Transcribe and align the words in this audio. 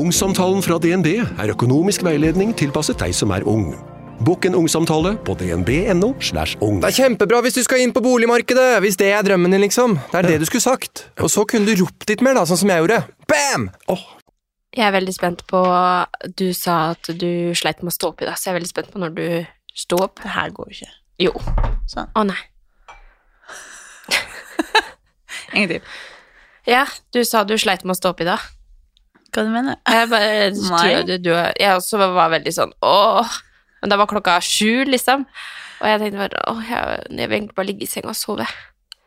Ungsamtalen 0.00 0.62
fra 0.64 0.78
DNB 0.80 1.08
er 1.20 1.50
økonomisk 1.52 2.04
veiledning 2.06 2.54
tilpasset 2.56 2.96
deg 3.02 3.12
som 3.12 3.32
er 3.36 3.44
ung. 3.48 3.74
Bokk 4.24 4.46
en 4.48 4.54
ungsamtale 4.56 5.10
på 5.26 5.34
dnb.no. 5.36 6.14
slash 6.24 6.56
ung. 6.64 6.78
Det 6.80 6.88
er 6.88 6.96
kjempebra 7.02 7.40
hvis 7.44 7.58
du 7.58 7.60
skal 7.66 7.82
inn 7.84 7.92
på 7.92 8.00
boligmarkedet, 8.04 8.78
hvis 8.80 8.96
det 9.00 9.10
er 9.12 9.26
drømmen 9.26 9.52
din, 9.52 9.60
liksom. 9.66 9.98
Det 10.12 10.22
er 10.22 10.28
det 10.28 10.38
du 10.40 10.46
skulle 10.48 10.64
sagt. 10.64 11.02
Og 11.20 11.28
så 11.32 11.44
kunne 11.48 11.68
du 11.68 11.82
ropt 11.82 12.08
litt 12.08 12.24
mer, 12.24 12.38
da, 12.38 12.46
sånn 12.48 12.62
som 12.62 12.72
jeg 12.72 12.80
gjorde. 12.80 13.00
Bam! 13.28 13.66
Jeg 14.70 14.86
er 14.86 14.94
veldig 14.94 15.14
spent 15.16 15.42
på 15.50 15.60
Du 16.38 16.46
sa 16.56 16.76
at 16.92 17.10
du 17.20 17.52
sleit 17.58 17.82
med 17.82 17.92
å 17.92 17.96
stå 17.96 18.12
opp 18.12 18.22
i 18.22 18.28
dag, 18.28 18.38
så 18.38 18.48
jeg 18.48 18.54
er 18.54 18.58
veldig 18.60 18.70
spent 18.70 18.92
på 18.94 19.02
når 19.02 19.16
du 19.18 19.26
sto 19.82 19.98
opp. 20.00 20.22
Det 20.22 20.32
her 20.36 20.54
går 20.56 20.70
jo 20.70 20.78
ikke. 20.78 20.94
Jo. 21.26 21.34
Sånn. 21.90 22.08
Å 22.16 22.24
nei. 22.30 22.38
Ingenting. 25.56 25.84
Ja, 26.68 26.86
du 27.12 27.20
sa 27.28 27.44
du 27.44 27.58
sleit 27.60 27.84
med 27.84 27.98
å 27.98 28.00
stå 28.00 28.14
opp 28.14 28.24
i 28.24 28.30
dag. 28.30 28.48
Hva 29.30 29.44
du 29.46 29.52
mener 29.52 29.78
Jeg 29.86 30.08
bare 30.10 30.50
tror 30.56 31.06
du, 31.08 31.14
du, 31.22 31.30
er 31.36 31.52
Jeg 31.60 31.76
også 31.76 32.00
var 32.02 32.32
veldig 32.34 32.54
sånn 32.56 32.74
åh. 32.86 33.38
Men 33.80 33.92
da 33.92 33.96
var 33.96 34.10
klokka 34.10 34.36
sju, 34.44 34.84
liksom. 34.88 35.22
Og 35.80 35.86
jeg 35.88 36.00
tenkte 36.02 36.20
bare 36.20 36.42
åh, 36.50 36.64
jeg, 36.68 37.04
jeg 37.08 37.30
vil 37.30 37.38
egentlig 37.38 37.56
bare 37.56 37.70
ligge 37.70 37.86
i 37.86 37.88
senga 37.88 38.12
og 38.12 38.18
sove. 38.18 38.46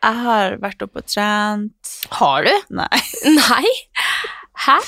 Jeg 0.03 0.21
har 0.25 0.55
vært 0.63 0.81
oppe 0.83 1.03
og 1.03 1.07
trent. 1.07 1.91
Har 2.17 2.47
du? 2.47 2.53
Nei. 2.73 3.01
Nei? 3.37 3.73
Hæ? 4.65 4.79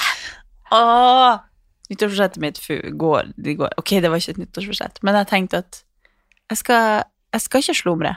Åh! 0.76 1.44
Nyttårsforsettet 1.90 2.42
mitt 2.42 2.60
går, 2.98 3.28
de 3.38 3.54
går 3.60 3.76
Ok, 3.78 4.00
det 4.02 4.10
var 4.10 4.18
ikke 4.18 4.34
et 4.34 4.40
nyttårsforsett, 4.42 5.04
men 5.06 5.20
jeg 5.20 5.28
tenkte 5.30 5.62
at 5.62 5.84
jeg 6.50 6.58
skal, 6.58 7.04
jeg 7.34 7.44
skal 7.44 7.62
ikke 7.62 7.76
slumre. 7.78 8.16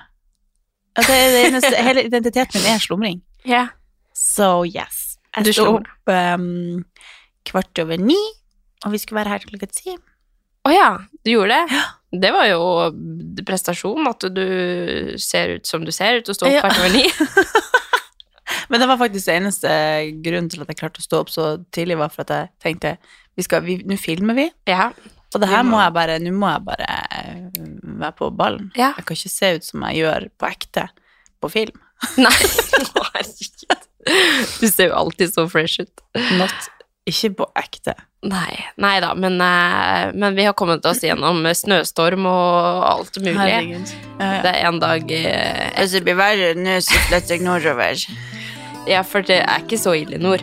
Det, 0.97 1.06
det 1.06 1.42
eneste, 1.47 1.75
hele 1.84 2.05
identiteten 2.08 2.60
min 2.60 2.72
er 2.75 2.80
slumring. 2.82 3.20
Ja. 3.47 3.66
So 4.16 4.64
yes. 4.64 5.19
Jeg 5.36 5.55
sto 5.55 5.77
opp 5.78 6.10
um, 6.10 6.80
kvart 7.48 7.80
over 7.82 7.98
ni, 8.00 8.18
og 8.86 8.92
vi 8.94 9.00
skulle 9.02 9.22
være 9.22 9.34
her 9.36 9.46
klokka 9.48 9.68
ti. 9.72 9.96
Å 10.68 10.72
ja, 10.74 10.88
du 11.24 11.30
gjorde 11.32 11.56
det? 11.68 11.80
Det 12.24 12.30
var 12.34 12.46
jo 12.48 12.60
prestasjon, 13.46 14.06
at 14.10 14.24
du 14.32 14.44
ser 15.20 15.56
ut 15.58 15.69
som 15.69 15.84
du 15.84 15.92
ser 15.94 16.20
ut 16.20 16.28
og 16.32 16.36
står 16.36 16.48
opp 16.50 16.56
Ja. 16.58 16.62
kvart 16.66 16.80
over 16.82 16.94
ni. 16.94 17.04
Men 18.69 18.80
det 18.80 18.88
var 18.88 18.98
faktisk 19.00 19.28
det 19.28 19.36
eneste 19.38 19.70
grunnen 20.24 20.48
til 20.52 20.62
at 20.64 20.70
jeg 20.72 20.78
klarte 20.80 21.00
å 21.02 21.04
stå 21.04 21.20
opp 21.22 21.30
så 21.32 21.44
tidlig, 21.72 21.96
var 22.00 22.12
for 22.12 22.24
at 22.26 22.32
jeg 22.34 22.50
tenkte 22.64 22.94
vi 23.38 23.44
skal, 23.46 23.64
nå 23.86 23.96
filmer 24.00 24.34
vi, 24.36 24.48
Ja. 24.69 24.91
og 25.34 25.41
det 25.41 25.48
her 25.48 25.62
må- 25.62 25.76
må 25.76 25.82
jeg 25.84 25.92
bare, 25.94 26.16
nå 26.19 26.32
må 26.34 26.48
jeg 26.52 26.64
bare 26.64 26.88
eh, 26.88 27.48
være 28.02 28.16
på 28.19 28.30
ballen. 28.36 28.70
Ja. 28.76 28.92
Jeg 28.96 29.04
kan 29.06 29.16
ikke 29.16 29.30
se 29.30 29.52
ut 29.56 29.64
som 29.64 29.84
jeg 29.88 30.00
gjør 30.02 30.28
på 30.41 30.48
ekte 30.48 30.88
på 31.41 31.50
film. 31.52 31.76
Nei, 32.19 32.32
herregud. 33.14 33.84
Du 34.60 34.66
ser 34.69 34.88
jo 34.88 34.94
alltid 34.96 35.32
så 35.34 35.44
fresh 35.50 35.80
ut. 35.84 36.02
Not, 36.41 36.54
ikke 37.10 37.32
på 37.40 37.48
ekte. 37.58 37.94
Nei, 38.28 38.56
nei 38.82 38.96
da, 39.02 39.12
men, 39.14 39.36
eh, 39.40 40.10
men 40.14 40.34
vi 40.34 40.46
har 40.48 40.56
kommet 40.58 40.86
oss 40.90 41.04
gjennom 41.06 41.44
snøstorm 41.54 42.26
og 42.26 42.86
alt 42.88 43.20
mulig. 43.22 43.36
Herregud. 43.38 43.92
Ja, 44.18 44.30
ja. 44.32 44.40
Det 44.42 44.54
er 44.54 44.66
en 44.66 44.80
dag 44.82 45.12
eh, 45.14 45.68
Hvis 45.78 45.94
det 45.94 46.02
blir 46.08 46.18
verre 46.18 46.50
nå, 46.58 46.80
så 46.82 47.04
flytter 47.08 47.38
jeg 47.38 47.47
nordover. 47.47 48.04
Ja, 48.88 49.02
for 49.04 49.20
det 49.20 49.42
er 49.42 49.60
ikke 49.60 49.76
så 49.76 49.92
ille 49.98 50.16
i 50.16 50.22
nord. 50.22 50.41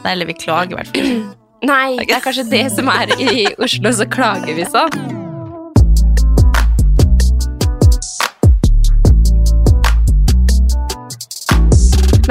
Nei, 0.00 0.14
eller 0.14 0.30
vi 0.30 0.36
klager 0.38 0.72
i 0.72 0.78
hvert 0.78 0.94
fall. 0.96 1.10
Nei, 1.72 1.98
det 2.00 2.14
er 2.16 2.24
kanskje 2.24 2.48
det 2.48 2.64
som 2.72 2.88
er 2.88 3.12
i 3.20 3.44
Oslo, 3.60 3.92
så 3.92 4.08
klager 4.08 4.56
vi 4.56 4.64
sånn. 4.64 5.21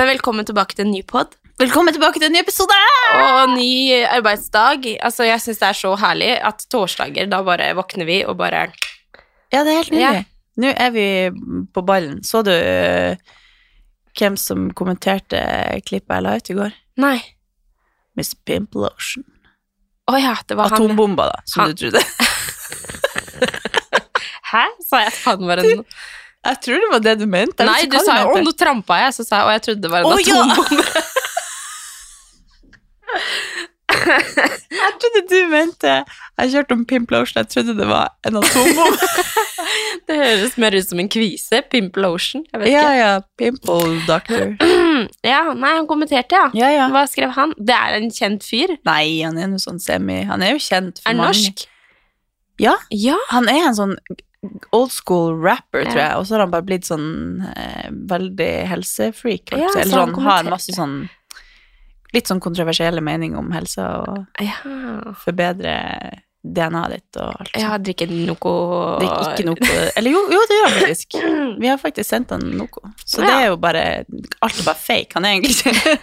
Men 0.02 0.08
velkommen 0.16 0.42
tilbake 0.50 0.74
til 0.74 0.88
en 0.88 0.96
ny 0.96 1.04
pod. 1.06 1.36
Velkommen 1.62 1.94
tilbake 1.94 2.18
til 2.18 2.26
en 2.26 2.34
ny 2.34 2.40
episode! 2.42 2.74
Og 3.22 3.52
ny 3.54 4.02
arbeidsdag. 4.10 4.88
Altså, 4.98 5.28
jeg 5.28 5.38
syns 5.44 5.60
det 5.62 5.68
er 5.68 5.78
så 5.78 5.92
herlig 6.02 6.30
at 6.50 6.64
torsdager, 6.74 7.28
da 7.30 7.44
bare 7.46 7.68
våkner 7.78 8.08
vi 8.10 8.16
og 8.26 8.34
bare 8.40 8.64
Ja, 9.54 9.62
det 9.62 9.68
er 9.68 9.78
helt 9.78 9.92
Ja. 9.94 10.10
nydelig. 10.10 10.26
Nå 10.58 10.72
er 10.74 10.90
vi 10.96 11.06
på 11.70 11.84
ballen. 11.86 12.24
Så 12.26 12.42
du 12.42 12.50
eh, 12.50 13.14
hvem 14.18 14.34
som 14.42 14.72
kommenterte 14.74 15.38
klippet 15.86 16.16
jeg 16.18 16.24
la 16.26 16.34
ut 16.42 16.50
i 16.50 16.58
går? 16.58 16.74
Nei. 16.98 17.22
Mr. 18.18 18.34
Pimplotion. 18.44 19.22
Å 20.10 20.18
ja, 20.18 20.34
det 20.48 20.58
var 20.58 20.74
han. 20.74 20.82
Atombomba, 20.82 21.30
da, 21.30 21.46
som 21.46 21.62
Han- 21.62 21.76
du 21.76 21.86
trodde. 21.86 22.02
Hæ? 24.52 24.66
Sa 24.82 25.06
jeg 25.06 25.14
at 25.14 25.22
han 25.30 25.46
var 25.46 25.62
en 25.62 25.86
Jeg 26.42 26.58
tror 26.66 26.80
det 26.82 26.90
var 26.92 27.02
det 27.06 27.16
du 27.20 27.26
mente. 27.30 27.66
Nei, 27.68 27.86
du 27.86 27.98
sa 28.02 28.22
jo 28.24 28.32
'å, 28.34 28.42
nå 28.42 28.52
trampa 28.58 28.98
jeg', 29.04 29.14
så 29.20 29.26
sa 29.28 29.42
jeg 29.42 29.46
'å, 29.46 29.52
jeg 29.58 29.62
trodde 29.68 29.82
det 29.82 29.92
var 29.92 30.00
en 30.02 30.06
ja. 30.26 30.42
atombombe'. 30.42 31.02
Jeg 34.72 34.94
trodde 35.02 35.22
du 35.30 35.50
mente 35.52 35.92
Jeg 36.40 36.52
kjørte 36.54 36.76
om 36.78 36.86
Pimplotion, 36.88 37.42
jeg 37.42 37.50
trodde 37.52 37.74
det 37.78 37.88
var 37.90 38.14
en 38.26 38.40
atombombe. 38.40 39.10
Det 40.08 40.16
høres 40.18 40.56
mer 40.58 40.74
ut 40.76 40.88
som 40.88 41.00
en 41.00 41.10
kvise. 41.12 41.60
pimplotion. 41.70 42.44
Jeg 42.52 42.60
vet 42.62 42.72
ja, 42.72 42.82
ikke. 42.82 42.96
ja. 42.98 43.12
Pimple 43.38 44.00
Doctor. 44.08 44.56
Ja, 45.26 45.54
nei, 45.58 45.72
han 45.78 45.88
kommenterte, 45.90 46.36
ja. 46.38 46.48
Ja, 46.58 46.70
ja. 46.74 46.88
Hva 46.94 47.04
skrev 47.10 47.32
han? 47.36 47.54
Det 47.58 47.74
er 47.76 47.96
en 48.00 48.10
kjent 48.14 48.44
fyr. 48.46 48.74
Nei, 48.88 49.22
han 49.26 49.38
er 49.42 49.48
noe 49.52 49.62
sånn 49.62 49.80
semi 49.82 50.20
Han 50.30 50.44
er 50.46 50.54
jo 50.56 50.60
kjent 50.62 51.00
for 51.02 51.10
Er 51.12 51.18
mange. 51.18 51.32
norsk. 51.34 51.64
Ja, 52.62 52.76
Ja. 52.94 53.18
han 53.32 53.50
er 53.50 53.68
en 53.70 53.78
sånn 53.78 53.96
old 54.72 54.92
school 54.92 55.36
rapper, 55.38 55.86
tror 55.86 56.02
jeg, 56.02 56.18
og 56.18 56.26
så 56.28 56.36
har 56.36 56.46
han 56.46 56.54
bare 56.54 56.66
blitt 56.66 56.88
sånn 56.90 57.44
eh, 57.54 57.90
veldig 58.10 58.52
helsefreak. 58.72 59.54
Ja, 59.54 59.70
Eller 59.76 60.02
han 60.02 60.16
sånn, 60.16 60.24
har 60.26 60.50
masse 60.50 60.78
sånn 60.78 61.02
Litt 62.12 62.28
sånn 62.28 62.42
kontroversielle 62.44 63.00
meninger 63.00 63.40
om 63.40 63.54
helse 63.56 63.86
og 63.88 64.42
ja. 64.44 64.58
forbedre 65.16 65.78
DNA-et 66.42 66.96
ditt 66.96 67.20
og 67.22 67.30
alt 67.30 67.52
sånt. 67.52 67.62
Ja, 67.62 67.78
drikket 67.78 68.12
noe 68.12 68.54
er 69.00 69.36
ikke 69.36 69.46
noe 69.46 69.76
Eller 69.96 70.16
jo, 70.16 70.24
jo, 70.34 70.42
det 70.50 70.58
gjør 70.58 70.66
han 70.68 70.78
faktisk. 70.80 71.18
Vi 71.62 71.70
har 71.70 71.80
faktisk 71.80 72.10
sendt 72.10 72.34
han 72.34 72.44
noe. 72.58 72.92
Så 73.06 73.22
det 73.24 73.32
er 73.32 73.46
jo 73.52 73.60
bare 73.62 73.84
Alt 74.42 74.60
er 74.60 74.66
bare 74.66 74.82
fake. 74.82 75.14
Han 75.16 75.28
er 75.28 75.38
egentlig 75.38 75.56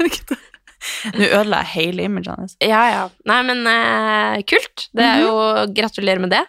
ikke 0.08 0.38
Nå 1.18 1.26
ødela 1.26 1.64
jeg 1.64 1.72
hele 1.74 2.04
imaget 2.06 2.30
hans. 2.30 2.54
Ja, 2.62 2.84
ja. 2.86 3.00
Nei, 3.26 3.38
men 3.48 3.64
uh, 3.66 4.38
kult. 4.46 4.86
Det 4.94 5.04
er 5.04 5.24
jo 5.24 5.32
Gratulerer 5.74 6.22
med 6.22 6.30
det. 6.36 6.44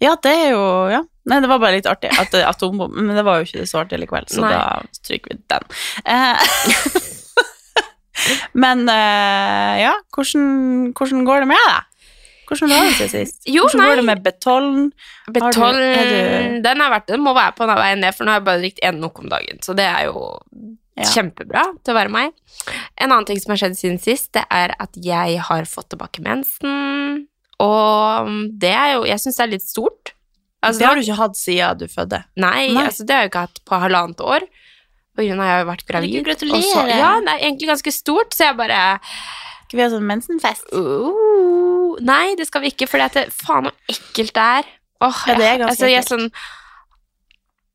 Ja, 0.00 0.14
det 0.22 0.32
er 0.32 0.50
jo 0.54 0.62
Ja. 0.90 1.02
Nei, 1.30 1.38
det 1.44 1.48
var 1.50 1.58
bare 1.60 1.76
litt 1.76 1.86
artig 1.86 2.08
at 2.18 2.30
det- 2.32 2.46
atombom 2.48 2.90
Men 2.96 3.14
det 3.14 3.22
var 3.24 3.38
jo 3.38 3.44
ikke 3.44 3.66
så 3.68 3.82
artig 3.84 3.98
likevel, 4.00 4.24
så 4.32 4.40
Nei. 4.40 4.50
da 4.50 4.82
stryker 4.96 5.34
vi 5.34 5.38
den. 5.52 5.66
Eh, 6.06 6.36
men 8.64 8.88
eh, 8.88 9.80
ja, 9.84 9.94
hvordan, 10.14 10.92
hvordan 10.96 11.24
går 11.28 11.44
det 11.44 11.48
med 11.52 11.62
deg? 11.68 11.86
Hvordan 12.50 12.72
var 12.72 12.88
det 12.88 12.96
til 12.98 13.10
sist? 13.12 13.38
Jo, 13.54 13.62
hvordan 13.68 13.80
nei. 13.80 13.88
går 13.92 14.00
det 14.00 14.06
med 14.08 14.22
betollen? 14.24 14.88
Betol, 15.30 15.78
du- 15.78 16.60
den, 16.64 16.80
har 16.82 16.90
vært, 16.96 17.06
den 17.12 17.22
må 17.22 17.34
være 17.36 17.54
på 17.56 17.68
den 17.70 17.78
veien 17.78 18.00
ned, 18.02 18.16
for 18.16 18.24
nå 18.26 18.34
har 18.34 18.40
jeg 18.40 18.48
bare 18.48 18.62
drukket 18.64 18.84
én 18.90 18.98
nok 19.04 19.20
om 19.22 19.28
dagen. 19.30 19.60
Så 19.64 19.76
det 19.78 19.86
er 19.86 20.08
jo 20.10 20.24
Ja. 21.00 21.04
kjempebra 21.06 21.62
til 21.84 21.94
å 21.94 21.96
være 21.96 22.10
meg. 22.12 22.32
En 22.98 23.12
annen 23.12 23.24
ting 23.24 23.38
som 23.40 23.52
har 23.54 23.60
skjedd 23.62 23.76
siden 23.78 24.00
sist, 24.02 24.32
det 24.36 24.42
er 24.52 24.74
at 24.78 24.90
jeg 25.00 25.38
har 25.46 25.62
fått 25.64 25.88
tilbake 25.94 26.20
mensen. 26.20 27.28
Og 27.60 28.30
det 28.62 28.72
er 28.72 28.94
jo 28.94 29.04
Jeg 29.08 29.20
syns 29.22 29.36
det 29.36 29.44
er 29.44 29.52
litt 29.54 29.66
stort. 29.66 30.14
Altså, 30.60 30.78
det 30.82 30.86
har 30.88 30.98
du 30.98 31.00
ikke 31.04 31.16
hatt 31.20 31.36
siden 31.40 31.78
du 31.80 31.86
fødte. 31.88 32.22
Nei, 32.36 32.68
Nei. 32.74 32.84
Altså, 32.88 33.04
det 33.08 33.14
har 33.16 33.22
jeg 33.24 33.30
ikke 33.32 33.44
hatt 33.46 33.60
på 33.68 33.78
halvannet 33.80 34.20
år. 34.20 34.44
På 35.16 35.24
grunn 35.24 35.40
av 35.40 35.44
at 35.46 35.50
jeg 35.50 35.60
har 35.60 35.68
vært 35.70 35.86
gravid. 35.88 36.18
Gratulerer. 36.26 36.90
Ja, 36.92 37.12
det 37.24 37.32
er 37.32 37.44
egentlig 37.48 37.68
ganske 37.72 37.92
stort, 37.96 38.36
så 38.36 38.50
jeg 38.50 38.58
bare 38.60 38.80
Skal 39.66 39.78
vi 39.78 39.82
ha 39.84 39.88
sånn 39.92 40.06
mensenfest? 40.08 40.68
uh, 40.76 41.96
Nei, 42.04 42.34
det 42.38 42.46
skal 42.48 42.64
vi 42.64 42.72
ikke, 42.74 42.88
for 42.90 43.00
det, 43.02 43.24
er 43.24 43.32
faen 43.34 43.68
så 43.70 43.94
ekkelt 43.94 44.34
det 44.36 44.46
er. 44.60 44.68
Åh, 45.00 45.22
Ja, 45.30 45.34
det 45.38 45.46
er 45.48 45.58
ganske 45.62 45.70
altså, 45.74 45.88
jeg 45.90 46.04
sånn 46.08 46.26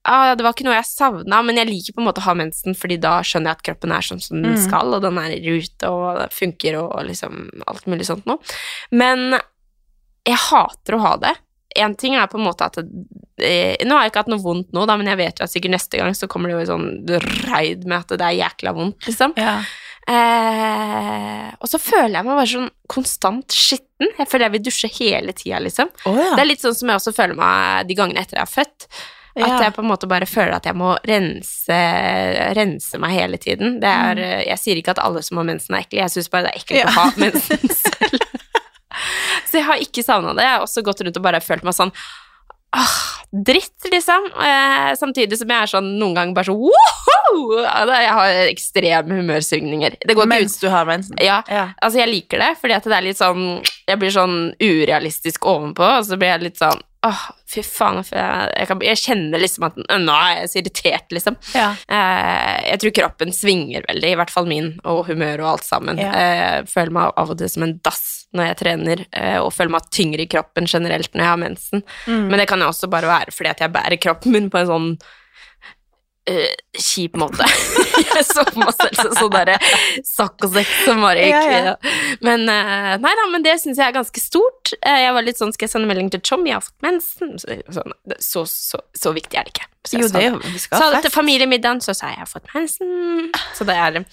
ah, 0.06 0.36
Det 0.38 0.46
var 0.46 0.54
ikke 0.54 0.68
noe 0.68 0.78
jeg 0.78 0.88
savna, 0.90 1.42
men 1.46 1.58
jeg 1.60 1.70
liker 1.72 1.96
på 1.98 2.04
en 2.04 2.08
måte 2.10 2.22
å 2.24 2.28
ha 2.28 2.36
mensen, 2.38 2.78
fordi 2.78 3.00
da 3.02 3.18
skjønner 3.26 3.52
jeg 3.54 3.60
at 3.60 3.66
kroppen 3.70 3.96
er 3.96 4.06
sånn 4.06 4.22
som 4.22 4.42
den 4.42 4.54
Mm. 4.56 4.62
skal, 4.68 4.94
og 4.94 5.02
den 5.02 5.18
er 5.18 5.34
i 5.34 5.42
rute, 5.46 5.90
og 5.90 6.32
funker, 6.32 6.78
og 6.84 7.06
liksom 7.10 7.50
alt 7.68 7.86
mulig 7.90 8.06
sånt 8.06 8.26
noe. 8.30 8.38
Men 8.92 9.40
jeg 10.26 10.38
hater 10.50 10.96
å 10.98 11.02
ha 11.06 11.16
det. 11.22 11.34
En 11.76 11.96
ting 12.00 12.16
er 12.16 12.28
på 12.32 12.38
en 12.40 12.46
måte 12.48 12.64
at 12.70 12.78
eh, 12.80 13.76
Nå 13.84 13.96
har 13.98 14.06
jeg 14.06 14.12
ikke 14.14 14.22
hatt 14.24 14.30
noe 14.32 14.40
vondt 14.42 14.70
nå, 14.72 14.86
da, 14.88 14.96
men 14.98 15.10
jeg 15.12 15.18
vet 15.20 15.40
jo 15.42 15.44
at 15.44 15.52
sikkert 15.52 15.74
neste 15.76 16.00
gang 16.00 16.14
så 16.16 16.28
kommer 16.32 16.48
det 16.48 16.56
jo 16.56 16.62
en 16.64 16.70
sånn 16.72 17.20
raid 17.52 17.84
med 17.86 17.98
at 18.06 18.14
det 18.18 18.24
er 18.30 18.38
jækla 18.40 18.72
vondt, 18.78 19.10
liksom. 19.10 19.34
Ja. 19.36 19.58
Eh, 20.08 21.50
og 21.60 21.68
så 21.70 21.80
føler 21.82 22.14
jeg 22.20 22.28
meg 22.28 22.38
bare 22.38 22.50
sånn 22.52 22.70
konstant 22.92 23.56
skitten. 23.56 24.12
Jeg 24.20 24.28
føler 24.30 24.48
jeg 24.48 24.56
vil 24.56 24.66
dusje 24.70 24.90
hele 25.00 25.36
tida, 25.36 25.60
liksom. 25.64 25.92
Det 26.06 26.40
er 26.42 26.48
litt 26.50 26.64
sånn 26.64 26.76
som 26.78 26.92
jeg 26.92 27.00
også 27.02 27.14
føler 27.18 27.38
meg 27.40 27.90
de 27.90 27.98
gangene 27.98 28.24
etter 28.24 28.40
jeg 28.40 28.46
har 28.48 28.54
født. 28.54 28.88
At 29.36 29.50
Ja. 29.50 29.58
jeg 29.66 29.74
på 29.76 29.82
en 29.84 29.90
måte 29.90 30.08
bare 30.08 30.24
føler 30.26 30.54
at 30.56 30.64
jeg 30.64 30.78
må 30.80 30.94
rense, 31.04 31.80
rense 32.56 33.00
meg 33.04 33.12
hele 33.18 33.38
tiden. 33.38 33.80
Det 33.82 33.90
er, 33.92 34.16
Mm. 34.16 34.48
Jeg 34.48 34.58
sier 34.62 34.76
ikke 34.80 34.92
at 34.96 35.00
alle 35.04 35.22
som 35.24 35.38
har 35.38 35.44
mensen 35.50 35.76
er 35.76 35.84
ekle, 35.84 36.00
jeg 36.06 36.10
syns 36.14 36.30
bare 36.32 36.44
det 36.44 36.54
er 36.54 36.60
ekkelt 36.62 36.86
å 36.88 36.96
ha 36.96 37.12
mensen 37.18 37.70
selv. 37.84 38.22
Så 39.50 39.60
jeg 39.62 39.68
har 39.70 39.82
ikke 39.82 40.04
savna 40.06 40.34
det. 40.38 40.44
Jeg 40.48 40.58
har 40.58 40.66
også 40.66 40.84
gått 40.86 41.02
rundt 41.06 41.18
og 41.22 41.24
bare 41.26 41.42
følt 41.44 41.64
meg 41.68 41.76
sånn 41.78 41.92
åh, 42.76 42.96
dritt, 43.32 43.86
liksom. 43.88 44.26
Eh, 44.36 44.90
samtidig 45.00 45.38
som 45.40 45.48
jeg 45.54 45.64
er 45.64 45.70
sånn 45.72 45.86
noen 46.00 46.16
ganger 46.18 46.36
bare 46.36 46.50
sånn 46.50 46.58
woho! 46.60 47.62
Jeg 47.64 48.10
har 48.18 48.40
ekstreme 48.50 49.16
humørsvingninger. 49.22 49.96
Mens 50.28 50.58
du 50.60 50.68
har 50.72 50.84
mensen. 50.90 51.16
ja, 51.24 51.38
Ja. 51.52 51.70
altså 51.82 52.00
jeg 52.02 52.12
liker 52.12 52.40
det, 52.44 52.50
fordi 52.60 52.76
at 52.76 52.84
det 52.84 52.98
er 52.98 53.06
litt 53.08 53.20
sånn 53.22 53.46
Jeg 53.86 54.02
blir 54.02 54.14
sånn 54.14 54.38
urealistisk 54.58 55.46
ovenpå, 55.46 55.86
og 56.00 56.06
så 56.08 56.18
blir 56.18 56.34
jeg 56.34 56.46
litt 56.48 56.62
sånn 56.62 56.82
Åh, 57.06 57.26
fy 57.46 57.62
faen. 57.62 58.00
Jeg, 58.02 58.46
jeg, 58.50 58.66
kan, 58.70 58.80
jeg 58.82 58.98
kjenner 58.98 59.42
liksom 59.42 59.68
at 59.68 59.76
Nå 59.78 60.14
er 60.16 60.40
jeg 60.40 60.50
så 60.50 60.58
irritert, 60.62 61.12
liksom. 61.14 61.36
Ja. 61.54 61.68
Eh, 61.86 62.64
jeg 62.72 62.82
tror 62.82 62.96
kroppen 62.98 63.36
svinger 63.36 63.86
veldig, 63.86 64.14
i 64.16 64.18
hvert 64.18 64.34
fall 64.34 64.50
min, 64.50 64.72
og 64.90 65.04
humør 65.12 65.44
og 65.44 65.50
alt 65.52 65.68
sammen. 65.68 66.02
Ja. 66.02 66.14
Eh, 66.18 66.56
føler 66.70 66.96
meg 66.98 67.14
av 67.22 67.34
og 67.36 67.38
til 67.38 67.52
som 67.52 67.68
en 67.68 67.76
dass 67.86 68.08
når 68.36 68.50
jeg 68.50 68.60
trener, 68.64 69.04
eh, 69.14 69.38
og 69.38 69.54
føler 69.54 69.76
meg 69.76 69.92
tyngre 69.94 70.26
i 70.26 70.32
kroppen 70.32 70.66
generelt 70.72 71.14
når 71.14 71.24
jeg 71.24 71.32
har 71.32 71.44
mensen. 71.44 71.86
Mm. 72.08 72.26
Men 72.32 72.42
det 72.42 72.50
kan 72.50 72.66
jo 72.66 72.72
også 72.72 72.90
bare 72.92 73.12
være 73.12 73.36
fordi 73.36 73.54
at 73.54 73.62
jeg 73.64 73.76
bærer 73.78 74.02
kroppen 74.02 74.34
min 74.34 74.50
på 74.50 74.64
en 74.64 74.72
sånn 74.72 74.90
eh, 76.30 76.54
kjip 76.80 77.16
måte. 77.20 77.46
jeg 78.16 78.26
så 78.28 78.46
på 78.48 78.62
meg 78.62 78.74
selv 78.78 79.00
som 79.00 79.14
sånn 79.20 79.34
derre 79.34 79.58
saccosekk 80.06 80.72
som 80.86 81.04
bare 81.06 81.28
Ja, 81.28 81.42
gikk 81.44 81.70
ja. 81.70 81.76
Men 82.26 82.46
uh, 82.50 82.96
nei 83.02 83.14
da, 83.20 83.28
men 83.32 83.46
det 83.46 83.58
syns 83.62 83.80
jeg 83.82 83.88
er 83.90 83.96
ganske 83.96 84.24
stort. 84.24 84.74
Uh, 84.80 84.98
jeg 85.04 85.14
var 85.18 85.28
litt 85.28 85.42
sånn 85.42 85.54
Skal 85.56 85.68
jeg 85.68 85.76
sende 85.76 85.90
melding 85.90 86.12
til 86.14 86.24
Chom? 86.26 86.46
Jeg 86.50 86.58
har 86.58 86.66
fått 86.66 86.86
mensen. 86.86 87.36
Så, 87.42 87.60
sånn, 87.78 87.96
så, 88.20 88.46
så, 88.50 88.82
så 88.98 89.14
viktig 89.16 89.40
er 89.40 89.48
det 89.48 89.56
ikke. 89.56 89.70
Så 89.86 90.02
Jo, 90.02 90.10
det 90.10 90.24
er 90.26 90.40
Vi 90.42 90.62
skal 90.62 90.82
Sa 90.82 90.90
det 90.96 91.04
til 91.06 91.14
familiemiddagen, 91.14 91.84
så 91.86 91.94
sa 91.94 92.10
jeg 92.10 92.20
jeg 92.20 92.26
har 92.26 92.32
fått 92.32 92.50
mensen. 92.56 93.30
Så 93.58 93.68
det 93.68 93.76
er 93.76 94.00
Jeg 94.00 94.06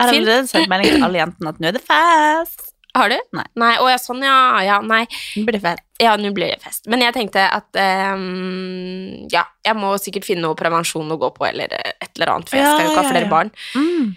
har 0.00 0.10
Fint. 0.10 0.16
allerede 0.16 0.50
sendt 0.50 0.72
melding 0.72 0.96
til 0.96 1.06
alle 1.06 1.22
jentene 1.22 1.54
at 1.54 1.62
nå 1.62 1.70
er 1.70 1.76
det 1.76 1.84
fest. 1.86 2.69
Har 2.96 3.12
du? 3.12 3.16
Nei. 3.36 3.44
Nei, 3.60 3.74
Å 3.78 3.86
ja, 3.92 3.98
sånn, 4.02 4.24
ja. 4.26 4.38
Ja, 4.66 4.80
nei. 4.82 5.04
Nå 5.38 5.44
blir 5.46 5.58
det 5.58 5.62
fest. 5.62 5.84
Ja, 6.02 6.16
nå 6.18 6.32
blir 6.34 6.50
det 6.54 6.58
fest. 6.64 6.88
Men 6.90 7.04
jeg 7.04 7.14
tenkte 7.14 7.44
at 7.46 7.78
um, 8.14 9.28
Ja, 9.30 9.44
jeg 9.66 9.78
må 9.78 9.92
sikkert 10.02 10.26
finne 10.26 10.46
noe 10.48 10.58
prevensjon 10.58 11.10
å 11.12 11.18
gå 11.20 11.30
på, 11.36 11.46
eller 11.50 11.70
et 11.70 12.10
eller 12.16 12.34
annet, 12.34 12.50
for 12.50 12.58
jeg 12.58 12.66
skal 12.66 12.84
jo 12.86 12.90
ikke 12.90 13.04
ha 13.04 13.12
flere 13.12 13.30
barn. 13.30 13.54
Mm. 13.78 14.10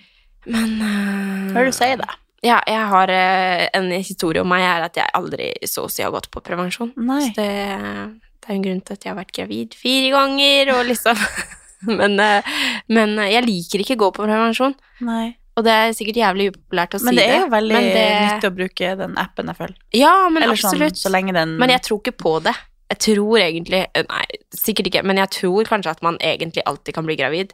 Men 0.53 0.73
eh, 0.83 1.53
Hør 1.55 1.69
du 1.69 1.75
sier 1.75 1.99
da. 2.01 2.09
Ja, 2.43 2.57
jeg 2.67 2.87
har 2.91 3.13
uh, 3.13 3.65
en 3.77 3.91
historie 3.93 4.41
om 4.43 4.49
meg 4.51 4.65
er 4.67 4.87
at 4.89 4.97
jeg 4.99 5.15
aldri 5.15 5.53
så 5.69 5.85
å 5.85 5.91
si 5.91 6.03
har 6.03 6.11
gått 6.11 6.27
på 6.33 6.43
prevensjon. 6.43 6.91
Nei. 6.99 7.21
Så 7.29 7.37
det, 7.37 7.51
det 8.43 8.49
er 8.49 8.57
en 8.57 8.65
grunn 8.65 8.81
til 8.83 8.97
at 8.97 9.05
jeg 9.05 9.13
har 9.13 9.21
vært 9.21 9.35
gravid 9.37 9.77
fire 9.79 10.09
ganger, 10.11 10.73
og 10.75 10.89
liksom 10.89 11.21
men, 12.01 12.17
uh, 12.19 12.57
men 12.91 13.15
jeg 13.29 13.47
liker 13.47 13.85
ikke 13.85 13.99
å 13.99 14.03
gå 14.07 14.11
på 14.17 14.27
prevensjon. 14.27 14.75
Nei. 15.05 15.35
Og 15.53 15.65
det 15.67 15.73
er 15.73 15.91
sikkert 15.93 16.17
jævlig 16.17 16.49
upopulært 16.53 16.95
å 16.97 17.01
Men 17.03 17.13
si 17.13 17.19
det 17.19 17.25
det. 17.27 17.33
er 17.33 17.41
jo 17.43 17.49
veldig 17.53 17.73
men 17.77 17.89
det, 17.93 18.05
nyttig 18.25 18.49
å 18.49 18.53
bruke 18.57 18.93
den 19.03 19.17
appen, 19.21 19.49
jeg 19.51 19.59
føler. 19.59 19.75
Ja, 19.93 20.13
men 20.33 20.45
Eller 20.45 20.57
sånn, 20.57 20.71
absolutt. 20.73 21.01
så 21.01 21.11
lenge 21.13 21.35
den 21.35 21.57
Men 21.61 21.73
jeg 21.73 21.83
tror 21.85 22.01
ikke 22.01 22.15
på 22.23 22.37
det. 22.45 22.55
Jeg 22.93 23.01
tror 23.05 23.41
egentlig 23.41 23.83
eh, 23.85 24.07
Nei, 24.09 24.23
sikkert 24.57 24.89
ikke, 24.89 25.03
men 25.05 25.21
jeg 25.21 25.29
tror 25.37 25.69
kanskje 25.69 25.93
at 25.93 26.01
man 26.05 26.17
egentlig 26.21 26.65
alltid 26.69 26.97
kan 26.97 27.05
bli 27.05 27.17
gravid. 27.19 27.53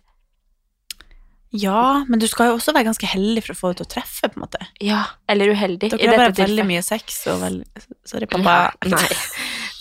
Ja, 1.50 2.06
men 2.08 2.22
du 2.22 2.28
skal 2.30 2.52
jo 2.52 2.58
også 2.60 2.76
være 2.76 2.86
ganske 2.92 3.08
heldig 3.10 3.42
for 3.42 3.56
å 3.56 3.58
få 3.58 3.70
det 3.72 3.80
til 3.80 3.88
å 3.88 3.92
treffe, 3.96 4.30
på 4.30 4.38
en 4.38 4.44
måte. 4.44 4.60
Ja, 4.86 5.02
eller 5.32 5.50
uheldig. 5.50 5.90
Dere 5.96 6.12
har 6.12 6.22
bare 6.22 6.36
veldig 6.38 6.66
mye 6.70 6.84
sex 6.86 7.24
og 7.32 7.42
veldig 7.42 7.86
Sorry, 8.06 8.28
pappa. 8.30 8.58
Nei, 8.86 8.92
nei. 8.94 9.08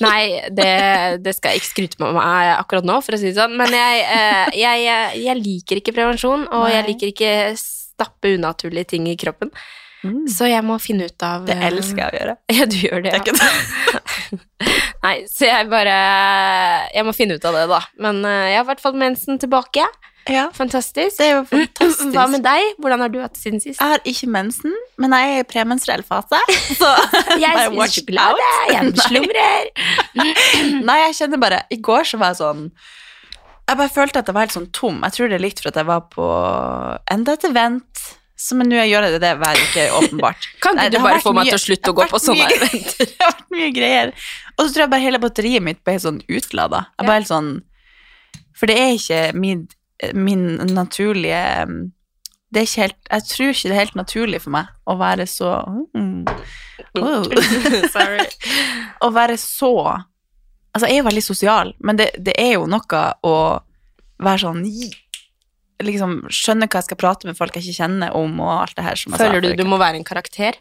nei 0.07 0.23
det, 0.57 0.71
det 1.27 1.35
skal 1.37 1.53
jeg 1.53 1.61
ikke 1.61 1.71
skryte 1.75 2.01
med 2.01 2.17
meg 2.17 2.55
akkurat 2.55 2.89
nå, 2.89 2.97
for 3.05 3.17
å 3.17 3.21
si 3.21 3.29
det 3.29 3.37
sånn. 3.37 3.59
Men 3.61 3.77
jeg, 3.77 4.07
eh, 4.17 4.57
jeg, 4.63 4.87
jeg, 5.21 5.43
liker 5.45 5.83
ikke 5.83 5.97
prevensjon, 5.99 6.49
og 6.57 6.71
jeg 6.73 6.89
liker 6.89 7.13
ikke 7.13 7.35
stappe 7.99 8.37
unaturlige 8.39 8.95
ting 8.95 9.09
i 9.11 9.17
kroppen. 9.19 9.51
Mm. 10.07 10.29
Så 10.31 10.47
jeg 10.47 10.63
må 10.63 10.77
finne 10.79 11.09
ut 11.11 11.23
av 11.27 11.43
Det 11.49 11.57
elsker 11.59 11.99
jeg 12.05 12.13
å 12.13 12.19
gjøre. 12.21 12.35
Ja, 12.55 12.67
du 12.71 12.77
gjør 12.79 13.01
det. 13.03 13.17
Ja. 13.19 13.23
Det 13.27 13.33
Ja. 13.89 14.39
Nei, 15.03 15.15
så 15.31 15.47
jeg 15.47 15.69
bare 15.71 15.95
Jeg 16.95 17.07
må 17.07 17.15
finne 17.17 17.39
ut 17.39 17.45
av 17.49 17.55
det, 17.57 17.65
da. 17.71 17.81
Men 18.03 18.21
eh, 18.27 18.51
jeg 18.53 18.59
har 18.61 18.67
i 18.67 18.69
hvert 18.73 18.83
fall 18.85 18.97
mensen 18.99 19.39
tilbake. 19.43 19.85
Ja, 20.29 20.51
Fantastisk. 20.53 21.17
det 21.17 21.25
er 21.25 21.39
jo 21.39 21.45
fantastisk. 21.49 22.11
Hva 22.17 22.27
med 22.29 22.43
deg? 22.45 22.75
Hvordan 22.83 23.01
har 23.01 23.13
du 23.15 23.17
hatt 23.23 23.35
det 23.39 23.41
siden 23.41 23.63
sist? 23.65 23.79
Jeg 23.81 23.95
har 23.95 24.03
ikke 24.11 24.29
mensen, 24.29 24.75
men 25.01 25.15
jeg 25.17 25.39
er 25.39 25.41
i 25.41 25.47
premenstruell 25.49 26.05
fase. 26.05 26.41
Så 26.77 26.91
Jeg 27.41 27.73
watch 27.79 28.03
out. 28.13 28.43
jeg 28.75 28.93
slumrer. 29.07 29.71
Nei, 30.85 30.99
jeg 31.07 31.17
kjenner 31.23 31.41
bare 31.41 31.63
I 31.73 31.81
går 31.81 32.05
så 32.11 32.21
var 32.21 32.35
jeg 32.35 32.43
sånn 32.43 32.67
Jeg 33.69 33.77
bare 33.77 33.93
følte 33.93 34.23
at 34.23 34.29
jeg 34.31 34.35
var 34.37 34.47
helt 34.47 34.55
sånn 34.57 34.71
tom. 34.73 35.03
Jeg 35.05 35.15
tror 35.17 35.29
det 35.29 35.37
er 35.37 35.45
litt 35.45 35.61
for 35.61 35.69
at 35.71 35.77
jeg 35.81 35.89
var 35.89 36.07
på 36.13 36.29
enda 37.13 37.35
et 37.37 37.45
event. 37.49 38.05
Så, 38.39 38.55
men 38.55 38.69
nå 38.71 38.79
gjør 38.79 39.09
jeg 39.09 39.19
det 39.21 39.33
hver 39.41 39.59
uke, 39.61 39.85
åpenbart. 39.99 40.45
Kan 40.63 40.79
ikke 40.79 40.85
Nei, 40.85 40.93
du 40.95 40.99
bare 41.03 41.23
få 41.25 41.33
meg 41.35 41.49
mye- 41.49 41.53
til 41.53 41.59
å 41.59 41.65
slutte 41.65 41.91
å 41.93 41.97
gå 41.99 42.07
på 42.09 42.21
sånne 42.23 42.47
eventer? 42.55 43.09
Det 43.11 43.19
har 43.25 43.33
vært 43.35 43.51
mye 43.57 43.71
greier. 43.75 44.13
Og 44.55 44.61
så 44.63 44.69
tror 44.71 44.85
jeg 44.85 44.93
bare 44.95 45.05
hele 45.05 45.21
batteriet 45.23 45.65
mitt 45.67 45.81
ble 45.85 45.97
sånn 46.01 46.21
utlada. 46.31 46.85
Jeg 46.97 47.09
bare 47.11 47.19
helt 47.19 47.31
sånn 47.33 47.51
For 48.59 48.71
det 48.71 48.77
er 48.79 48.93
ikke 48.95 49.21
min, 49.39 49.65
min 50.15 50.45
naturlige 50.75 51.43
Det 52.55 52.63
er 52.63 52.69
ikke 52.69 52.85
helt 52.87 53.11
Jeg 53.11 53.27
tror 53.33 53.53
ikke 53.53 53.69
det 53.69 53.75
er 53.77 53.83
helt 53.83 53.99
naturlig 53.99 54.41
for 54.47 54.55
meg 54.55 54.71
å 54.87 54.97
være 55.03 55.27
så 55.31 55.51
mm, 55.99 56.23
oh. 57.03 57.27
Sorry. 57.93 58.25
Å 59.03 59.11
være 59.15 59.37
så 59.43 59.75
Altså, 60.75 60.87
jeg 60.87 60.99
er 60.99 61.03
jo 61.03 61.09
veldig 61.09 61.25
sosial, 61.25 61.75
men 61.81 61.99
det, 61.99 62.11
det 62.23 62.35
er 62.39 62.57
jo 62.59 62.67
noe 62.71 63.05
å 63.27 63.37
være 64.23 64.43
sånn 64.47 64.65
Liksom 65.79 66.25
skjønne 66.35 66.67
hva 66.67 66.81
jeg 66.81 66.89
skal 66.89 66.99
prate 66.99 67.29
med 67.29 67.37
folk 67.39 67.55
jeg 67.55 67.69
ikke 67.69 67.85
kjenner 67.85 68.15
om, 68.19 68.33
og 68.43 68.51
alt 68.65 68.75
det 68.75 68.83
her 68.83 68.99
sa 68.99 69.21
Føler 69.21 69.45
du 69.45 69.53
du 69.61 69.63
må 69.69 69.79
være 69.79 70.01
en 70.01 70.07
karakter? 70.07 70.59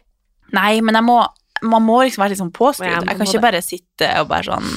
Nei, 0.54 0.78
men 0.80 0.94
jeg 0.94 1.04
må 1.04 1.18
man 1.66 1.84
må 1.84 2.02
liksom 2.04 2.22
være 2.22 2.34
litt 2.34 2.42
sånn 2.42 2.54
påskrudd. 2.54 2.90
Jeg, 2.90 3.02
jeg 3.02 3.18
kan 3.18 3.26
ikke 3.26 3.38
det. 3.38 3.46
bare 3.46 3.62
sitte 3.64 4.10
og 4.20 4.28
bare 4.30 4.46
sånn 4.46 4.68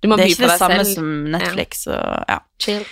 Det 0.00 0.16
er 0.16 0.30
ikke 0.30 0.46
det 0.46 0.58
samme 0.60 0.80
selv. 0.80 0.94
som 0.94 1.10
Netflix 1.34 1.86
og 1.90 2.32
ja. 2.32 2.38
Chill. 2.62 2.86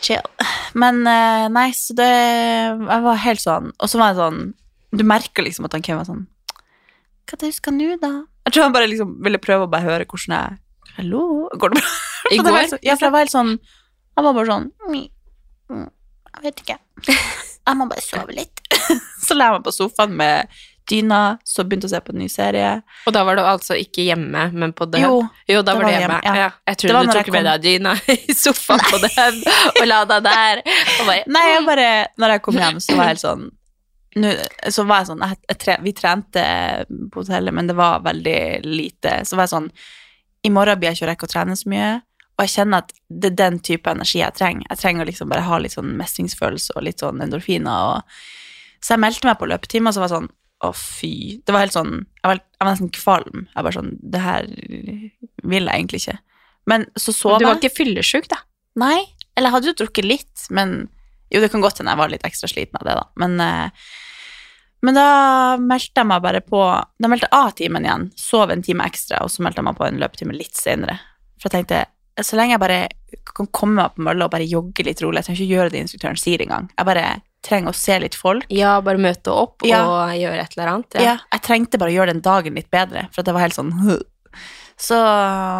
Chill. 0.00 0.48
Men 0.78 1.02
eh, 1.10 1.46
nei, 1.52 1.68
så 1.76 1.96
det 1.98 2.08
Jeg 2.08 3.04
var 3.04 3.18
helt 3.20 3.42
sånn 3.42 3.66
Og 3.76 3.90
så 3.90 4.00
var 4.00 4.14
jeg 4.14 4.20
sånn 4.20 4.38
Du 4.96 5.04
merker 5.04 5.44
liksom 5.44 5.66
at 5.68 5.76
han 5.76 5.84
Kevin 5.84 6.00
var 6.00 6.08
sånn 6.08 6.22
Hva 6.54 7.36
er 7.36 7.42
det 7.42 7.50
du 7.50 7.56
skal 7.58 7.76
nå, 7.76 7.90
da? 8.00 8.12
Jeg 8.46 8.54
tror 8.54 8.64
han 8.64 8.76
bare 8.78 8.88
liksom 8.88 9.18
ville 9.26 9.42
prøve 9.42 9.66
å 9.66 9.70
bare 9.70 9.84
høre 9.84 10.06
hvordan 10.08 10.36
jeg 10.38 10.60
Hallo? 11.00 11.48
Går 11.56 11.72
det 11.72 11.80
bra? 11.80 11.92
I 12.34 12.36
går? 12.38 12.50
var 12.52 12.78
Ja, 12.84 12.96
for 12.96 13.06
jeg 13.08 13.12
var 13.14 13.24
helt 13.24 13.32
sånn 13.32 13.54
Han 14.18 14.26
var 14.26 14.34
bare 14.36 14.50
sånn 14.50 14.66
«Mm, 14.84 15.06
mm, 15.72 15.86
Jeg 16.36 16.42
vet 16.44 16.60
ikke. 16.64 16.76
Jeg 17.70 17.76
må 17.78 17.86
bare 17.90 18.02
sove 18.02 18.34
litt. 18.34 18.60
så 19.26 19.36
la 19.36 19.46
jeg 19.50 19.54
meg 19.58 19.64
på 19.66 19.72
sofaen 19.74 20.14
med 20.16 20.48
dyna, 20.90 21.18
så 21.46 21.62
begynte 21.62 21.86
jeg 21.86 21.92
å 21.92 21.92
se 21.92 22.00
på 22.06 22.14
en 22.14 22.18
ny 22.18 22.26
serie. 22.32 22.70
Og 23.06 23.14
da 23.14 23.20
var 23.28 23.36
du 23.38 23.42
altså 23.46 23.76
ikke 23.78 24.02
hjemme, 24.08 24.46
men 24.56 24.72
på 24.74 24.88
The 24.90 25.02
Jo, 25.04 25.20
Jo, 25.46 25.60
da 25.62 25.74
det 25.76 25.76
var 25.76 25.84
var 25.84 25.92
du 25.92 25.94
hjemme. 25.94 26.16
hjemme, 26.24 26.40
ja. 26.40 26.48
Jeg 26.72 26.80
trodde 26.82 27.02
du 27.04 27.12
tok 27.12 27.28
kom... 27.28 27.36
med 27.36 27.46
deg 27.46 27.62
dyna 27.66 27.92
i 28.16 28.34
sofaen 28.34 28.82
på 28.88 28.98
den 29.04 29.38
og 29.76 29.84
la 29.86 30.00
deg 30.14 30.26
der. 30.26 30.62
Bare, 31.04 31.22
Nei, 31.36 31.44
jeg 31.52 31.62
bare 31.68 31.88
Når 32.24 32.34
jeg 32.34 32.44
kom 32.48 32.58
hjem, 32.64 32.80
så 32.82 32.96
var 32.96 33.04
jeg 33.04 33.12
helt 33.14 33.24
sånn 33.26 33.46
nå, 34.24 34.32
Så 34.74 34.86
var 34.88 35.04
jeg 35.04 35.10
sånn 35.12 35.22
jeg, 35.28 35.38
jeg 35.60 35.78
Vi 35.86 35.94
trente 36.00 36.44
på 37.12 37.22
hotellet, 37.22 37.54
men 37.60 37.70
det 37.70 37.76
var 37.78 38.02
veldig 38.08 38.40
lite. 38.66 39.20
Så 39.28 39.38
var 39.38 39.46
jeg 39.46 39.54
sånn 39.54 39.70
I 40.46 40.52
morgen 40.52 40.80
blir 40.80 40.90
jeg 40.90 41.00
ikke 41.00 41.06
å 41.06 41.10
rekke 41.10 41.28
å 41.28 41.32
trene 41.34 41.56
så 41.58 41.70
mye. 41.70 41.90
Og 42.38 42.46
jeg 42.46 42.54
kjenner 42.54 42.84
at 42.84 42.94
det 43.12 43.32
er 43.32 43.38
den 43.38 43.58
type 43.60 43.92
energi 43.92 44.22
jeg 44.22 44.36
trenger. 44.38 44.64
Jeg 44.70 44.80
trenger 44.80 45.04
å 45.04 45.08
liksom 45.10 45.32
bare 45.32 45.44
ha 45.44 45.58
litt 45.60 45.76
sånn 45.76 45.90
mestringsfølelse 45.98 46.76
og 46.76 46.86
litt 46.86 47.02
sånn 47.04 47.20
endorfiner. 47.20 47.90
Og... 47.90 48.22
Så 48.80 48.94
jeg 48.94 49.02
meldte 49.04 49.28
meg 49.28 49.36
på 49.40 49.48
løpetime, 49.50 49.90
og 49.90 49.96
så 49.96 50.00
var 50.00 50.08
jeg 50.08 50.16
sånn 50.16 50.30
Å, 50.60 50.70
fy. 50.76 51.12
Det 51.44 51.52
var 51.52 51.64
helt 51.64 51.72
sånn 51.76 51.92
Jeg 51.98 52.24
var, 52.24 52.40
jeg 52.40 52.64
var 52.64 52.70
nesten 52.70 52.92
kvalm. 52.96 53.44
Jeg 53.52 53.66
bare 53.66 53.76
sånn 53.76 53.90
Det 54.00 54.22
her 54.24 54.48
vil 54.48 55.68
jeg 55.68 55.74
egentlig 55.74 56.00
ikke. 56.00 56.16
Men 56.68 56.86
så 57.00 57.12
sov 57.16 57.38
du 57.40 57.46
var 57.48 57.60
ikke 57.60 57.72
fyllesyk, 57.76 58.28
da? 58.32 58.40
Nei, 58.80 58.98
eller 59.34 59.48
jeg 59.48 59.56
hadde 59.56 59.70
jo 59.70 59.78
drukket 59.80 60.06
litt, 60.06 60.46
men 60.54 60.74
jo, 61.32 61.40
det 61.40 61.48
kan 61.52 61.62
godt 61.64 61.80
hende 61.80 61.92
jeg 61.94 62.00
var 62.00 62.12
litt 62.12 62.26
ekstra 62.26 62.50
sliten 62.50 62.78
av 62.80 62.86
det, 62.86 62.96
da. 62.98 63.04
Men, 63.22 63.36
eh, 63.42 63.88
men 64.82 64.94
da 64.96 65.56
meldte 65.60 66.00
jeg 66.00 66.08
meg 66.08 66.22
bare 66.24 66.40
på 66.40 66.60
Da 67.02 67.08
meldte 67.10 67.28
jeg 67.28 67.36
av 67.36 67.50
timen 67.58 67.84
igjen, 67.84 68.06
sov 68.16 68.50
en 68.54 68.62
time 68.64 68.86
ekstra, 68.88 69.22
og 69.24 69.30
så 69.32 69.42
meldte 69.44 69.60
jeg 69.60 69.66
meg 69.68 69.76
på 69.76 69.86
en 69.88 69.98
løpetime 70.00 70.36
litt 70.36 70.56
senere. 70.56 70.98
For 71.40 71.48
jeg 71.50 71.66
tenkte, 71.66 71.84
så 72.24 72.36
lenge 72.36 72.54
jeg 72.56 72.60
bare 72.62 72.78
kan 73.36 73.46
komme 73.52 73.76
meg 73.82 73.94
på 73.96 74.02
mølla 74.06 74.26
og 74.26 74.32
bare 74.34 74.46
jogge 74.48 74.84
litt 74.84 75.00
rolig, 75.02 75.20
jeg 75.20 75.28
trenger 75.30 75.42
ikke 75.44 75.54
gjøre 75.56 75.70
det 75.74 75.82
instruktøren 75.84 76.18
sier 76.20 76.42
engang. 76.44 76.68
Jeg 76.76 76.88
bare 76.88 77.04
trenger 77.46 77.72
å 77.72 77.76
se 77.76 77.98
litt 78.02 78.16
folk. 78.18 78.44
Ja, 78.52 78.74
bare 78.84 79.00
møte 79.00 79.32
opp 79.32 79.64
Ja. 79.64 79.84
og 79.88 80.16
gjøre 80.20 80.40
et 80.42 80.56
eller 80.56 80.72
annet. 80.74 80.94
Ja. 81.00 81.18
jeg 81.32 81.42
trengte 81.46 81.78
bare 81.80 81.90
å 81.92 81.96
gjøre 81.96 82.12
den 82.12 82.20
dagen 82.24 82.54
litt 82.54 82.70
bedre, 82.70 83.06
for 83.14 83.22
det 83.24 83.32
var 83.36 83.40
helt 83.46 83.56
sånn 83.56 83.72
så, 84.80 84.98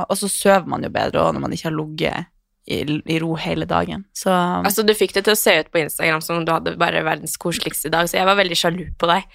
Og 0.08 0.16
så 0.20 0.28
sover 0.28 0.66
man 0.68 0.82
jo 0.84 0.90
bedre 0.92 1.20
òg 1.24 1.34
når 1.36 1.40
man 1.44 1.52
ikke 1.56 1.68
har 1.70 1.76
ligget 1.76 2.26
i, 2.70 2.80
i 3.10 3.18
ro 3.18 3.34
hele 3.40 3.66
dagen. 3.66 4.04
Så 4.14 4.30
Altså, 4.30 4.84
du 4.86 4.92
fikk 4.94 5.14
det 5.16 5.24
til 5.26 5.34
å 5.34 5.38
se 5.38 5.56
ut 5.58 5.70
på 5.74 5.80
Instagram 5.82 6.22
som 6.22 6.38
om 6.38 6.44
du 6.46 6.52
hadde 6.54 6.76
bare 6.78 7.02
verdens 7.06 7.34
koseligste 7.40 7.90
dag, 7.92 8.08
så 8.08 8.20
jeg 8.20 8.28
var 8.28 8.38
veldig 8.38 8.58
sjalu 8.58 8.84
på 9.00 9.08
deg. 9.10 9.26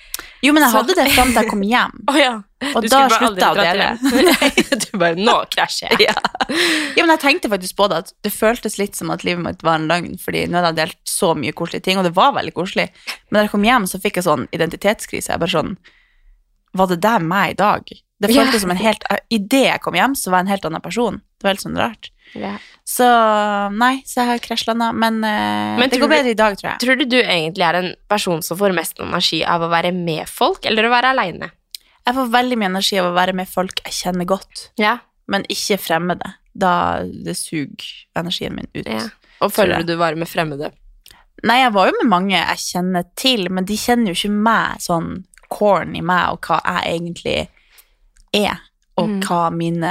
Jo, 0.45 0.53
men 0.55 0.63
jeg 0.63 0.71
så- 0.71 0.81
hadde 0.81 0.95
det 0.95 1.07
fram 1.11 1.33
til 1.33 1.41
jeg 1.41 1.51
kom 1.51 1.65
hjem. 1.67 1.97
oh, 2.11 2.19
ja. 2.19 2.35
Og 2.71 2.85
Du 2.85 2.87
da 2.89 3.01
slutta 3.11 3.49
jeg 3.51 3.51
å 3.51 3.65
dele. 3.67 3.89
Du 4.85 4.97
bare 5.01 5.19
Nå 5.19 5.35
krasjer 5.51 5.91
jeg. 5.91 6.07
Ja. 6.07 6.15
ja, 6.95 7.03
men 7.03 7.13
jeg 7.17 7.23
tenkte 7.25 7.51
faktisk 7.51 7.75
på 7.75 7.89
det, 7.91 7.99
at 8.05 8.13
det 8.23 8.31
føltes 8.33 8.79
litt 8.79 8.95
som 8.95 9.11
at 9.11 9.27
livet 9.27 9.43
mitt 9.43 9.65
var 9.67 9.81
en 9.81 9.89
løgn, 9.91 10.15
fordi 10.21 10.45
nå 10.47 10.61
hadde 10.61 10.71
jeg 10.73 10.79
delt 10.93 11.11
så 11.11 11.33
mye 11.35 11.53
koselige 11.57 11.89
ting, 11.89 11.99
og 11.99 12.07
det 12.07 12.15
var 12.15 12.33
veldig 12.39 12.55
koselig. 12.55 12.87
Men 13.27 13.41
da 13.41 13.45
jeg 13.45 13.53
kom 13.53 13.67
hjem, 13.67 13.89
så 13.91 13.99
fikk 14.01 14.21
jeg 14.21 14.29
sånn 14.29 14.47
identitetskrise. 14.55 15.35
Jeg 15.35 15.43
bare 15.43 15.57
sånn 15.57 15.75
Var 16.75 16.91
det 16.91 17.01
der 17.03 17.23
meg 17.23 17.53
i 17.55 17.59
dag? 17.59 17.83
Det 18.15 18.31
føltes 18.31 18.45
føltes 18.45 18.63
som 18.63 18.71
en 18.71 18.79
helt 18.79 19.03
Idet 19.33 19.65
jeg 19.67 19.81
kom 19.83 19.95
hjem, 19.99 20.15
så 20.15 20.31
var 20.31 20.39
jeg 20.39 20.47
en 20.47 20.53
helt 20.55 20.67
annen 20.71 20.83
person. 20.83 21.21
Det 21.35 21.43
var 21.47 21.55
helt 21.55 21.65
sånn 21.65 21.79
rart. 21.79 22.09
Ja. 22.35 22.57
Så 22.85 23.05
nei, 23.73 24.01
så 24.05 24.21
jeg 24.21 24.27
har 24.29 24.41
krasjlanda, 24.43 24.91
men, 24.93 25.15
uh, 25.23 25.79
Men 25.79 25.89
det 25.89 25.97
går 25.99 26.05
går 26.05 26.09
du- 26.11 26.15
bedre 26.15 26.31
i 26.35 26.37
dag, 26.37 26.57
tror 26.59 26.69
jeg. 26.71 26.79
Tror 26.83 26.97
du 26.99 27.05
du 27.05 27.17
egentlig 27.21 27.63
er 27.65 27.75
en 27.79 27.95
person 28.09 28.41
som 28.45 28.57
får 28.57 28.75
mest 28.77 28.99
energi 28.99 29.43
av 29.45 29.61
å 29.61 29.69
være 29.71 29.91
med 29.93 30.27
folk, 30.29 30.65
eller 30.65 30.83
å 30.85 30.91
være 30.93 31.13
aleine? 31.15 31.51
Jeg 32.05 32.13
får 32.13 32.29
veldig 32.29 32.57
mye 32.61 32.69
energi 32.69 32.99
av 33.01 33.05
å 33.09 33.15
være 33.15 33.33
med 33.33 33.47
folk 33.49 33.81
jeg 33.85 33.93
kjenner 33.93 34.25
godt, 34.29 34.69
Ja. 34.77 34.99
men 35.27 35.43
ikke 35.49 35.79
fremmede. 35.81 36.35
Da 36.55 37.01
det 37.03 37.35
suger 37.35 37.83
energien 38.15 38.53
min 38.55 38.67
ut. 38.75 38.85
ja. 38.85 39.09
Og 39.41 39.51
føler 39.51 39.79
du 39.83 39.93
du 39.93 39.97
var 39.97 40.15
med 40.15 40.27
fremmede? 40.27 40.71
Nei, 41.43 41.57
jeg 41.63 41.73
var 41.73 41.87
jo 41.87 41.97
med 42.03 42.09
mange 42.09 42.31
jeg 42.31 42.57
kjenner 42.57 43.03
til, 43.15 43.49
men 43.49 43.65
de 43.65 43.75
kjenner 43.75 44.13
jo 44.13 44.13
ikke 44.13 44.31
meg, 44.31 44.77
sånn 44.79 45.25
corn 45.49 45.95
i 45.95 46.01
meg, 46.01 46.29
og 46.31 46.39
hva 46.41 46.61
jeg 46.63 47.01
egentlig 47.01 47.47
er, 48.33 48.59
og 48.97 49.09
Mm. 49.09 49.19
hva 49.27 49.39
mine 49.51 49.89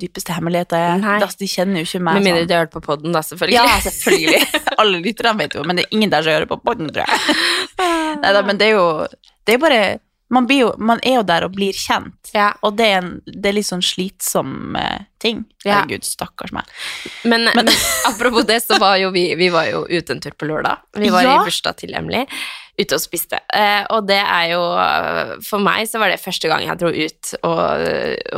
dypeste 0.00 0.34
hemmeligheter 0.34 0.76
er. 0.76 0.98
Nei. 0.98 1.20
Altså, 1.22 1.38
de 1.38 1.46
kjenner 1.46 1.78
jo 1.78 1.86
ikke 1.86 2.00
meg 2.02 2.14
Med 2.18 2.24
mindre 2.24 2.40
sånn. 2.42 2.48
de 2.48 2.54
har 2.56 2.64
hørt 2.66 2.72
på 2.74 2.82
poden, 2.82 3.12
da, 3.14 3.20
selvfølgelig. 3.22 3.54
Ja, 3.54 3.78
selvfølgelig. 3.86 4.40
Alle 4.82 4.98
lytterne 5.04 5.38
vet 5.38 5.54
jo, 5.54 5.62
men 5.64 5.76
det 5.76 5.84
er 5.86 5.94
ingen 5.96 6.10
der 6.10 6.22
som 6.26 6.32
hører 6.34 6.48
på 6.50 6.58
podden, 6.64 6.90
tror 6.90 7.06
jeg. 7.06 7.36
Neida, 8.24 8.42
men 8.46 8.58
det 8.58 8.66
er 8.72 8.74
jo 8.74 9.06
Det 9.46 9.54
er 9.54 9.58
bare 9.62 9.82
man, 10.30 10.46
blir 10.46 10.60
jo, 10.64 10.70
man 10.78 11.00
er 11.02 11.16
jo 11.20 11.22
der 11.26 11.44
og 11.48 11.52
blir 11.56 11.72
kjent, 11.76 12.30
Ja. 12.34 12.52
og 12.62 12.76
det 12.78 12.86
er, 12.86 12.98
en, 13.02 13.10
det 13.26 13.50
er 13.50 13.56
litt 13.58 13.66
sånn 13.68 13.82
slitsom 13.82 14.76
eh, 14.78 15.04
ting. 15.20 15.44
Ja. 15.64 15.80
Herregud, 15.82 16.06
stakkars 16.06 16.52
meg. 16.56 16.70
Men, 17.28 17.48
men 17.54 17.68
apropos 18.10 18.46
det, 18.48 18.60
så 18.64 18.78
var 18.80 18.96
jo 19.02 19.10
vi 19.14 19.34
Vi 19.36 19.48
var 19.52 19.66
jo 19.68 19.82
ute 19.90 20.14
en 20.16 20.20
tur 20.24 20.32
på 20.38 20.46
lørdag. 20.48 20.78
Vi 20.96 21.10
var 21.12 21.22
Ja. 21.26 21.36
i 21.40 21.44
bursdag 21.50 21.76
til 21.82 21.94
Emily. 21.98 22.24
Ute 22.80 22.96
og 22.96 23.02
spiste. 23.02 23.36
Eh, 23.52 23.82
og 23.92 24.06
det 24.08 24.20
er 24.22 24.46
jo 24.54 24.60
eh, 24.80 25.34
For 25.44 25.60
meg 25.60 25.84
så 25.90 25.98
var 26.00 26.08
det 26.14 26.20
første 26.22 26.48
gang 26.48 26.62
jeg 26.64 26.78
dro 26.80 26.88
ut 26.94 27.32
og, 27.42 27.88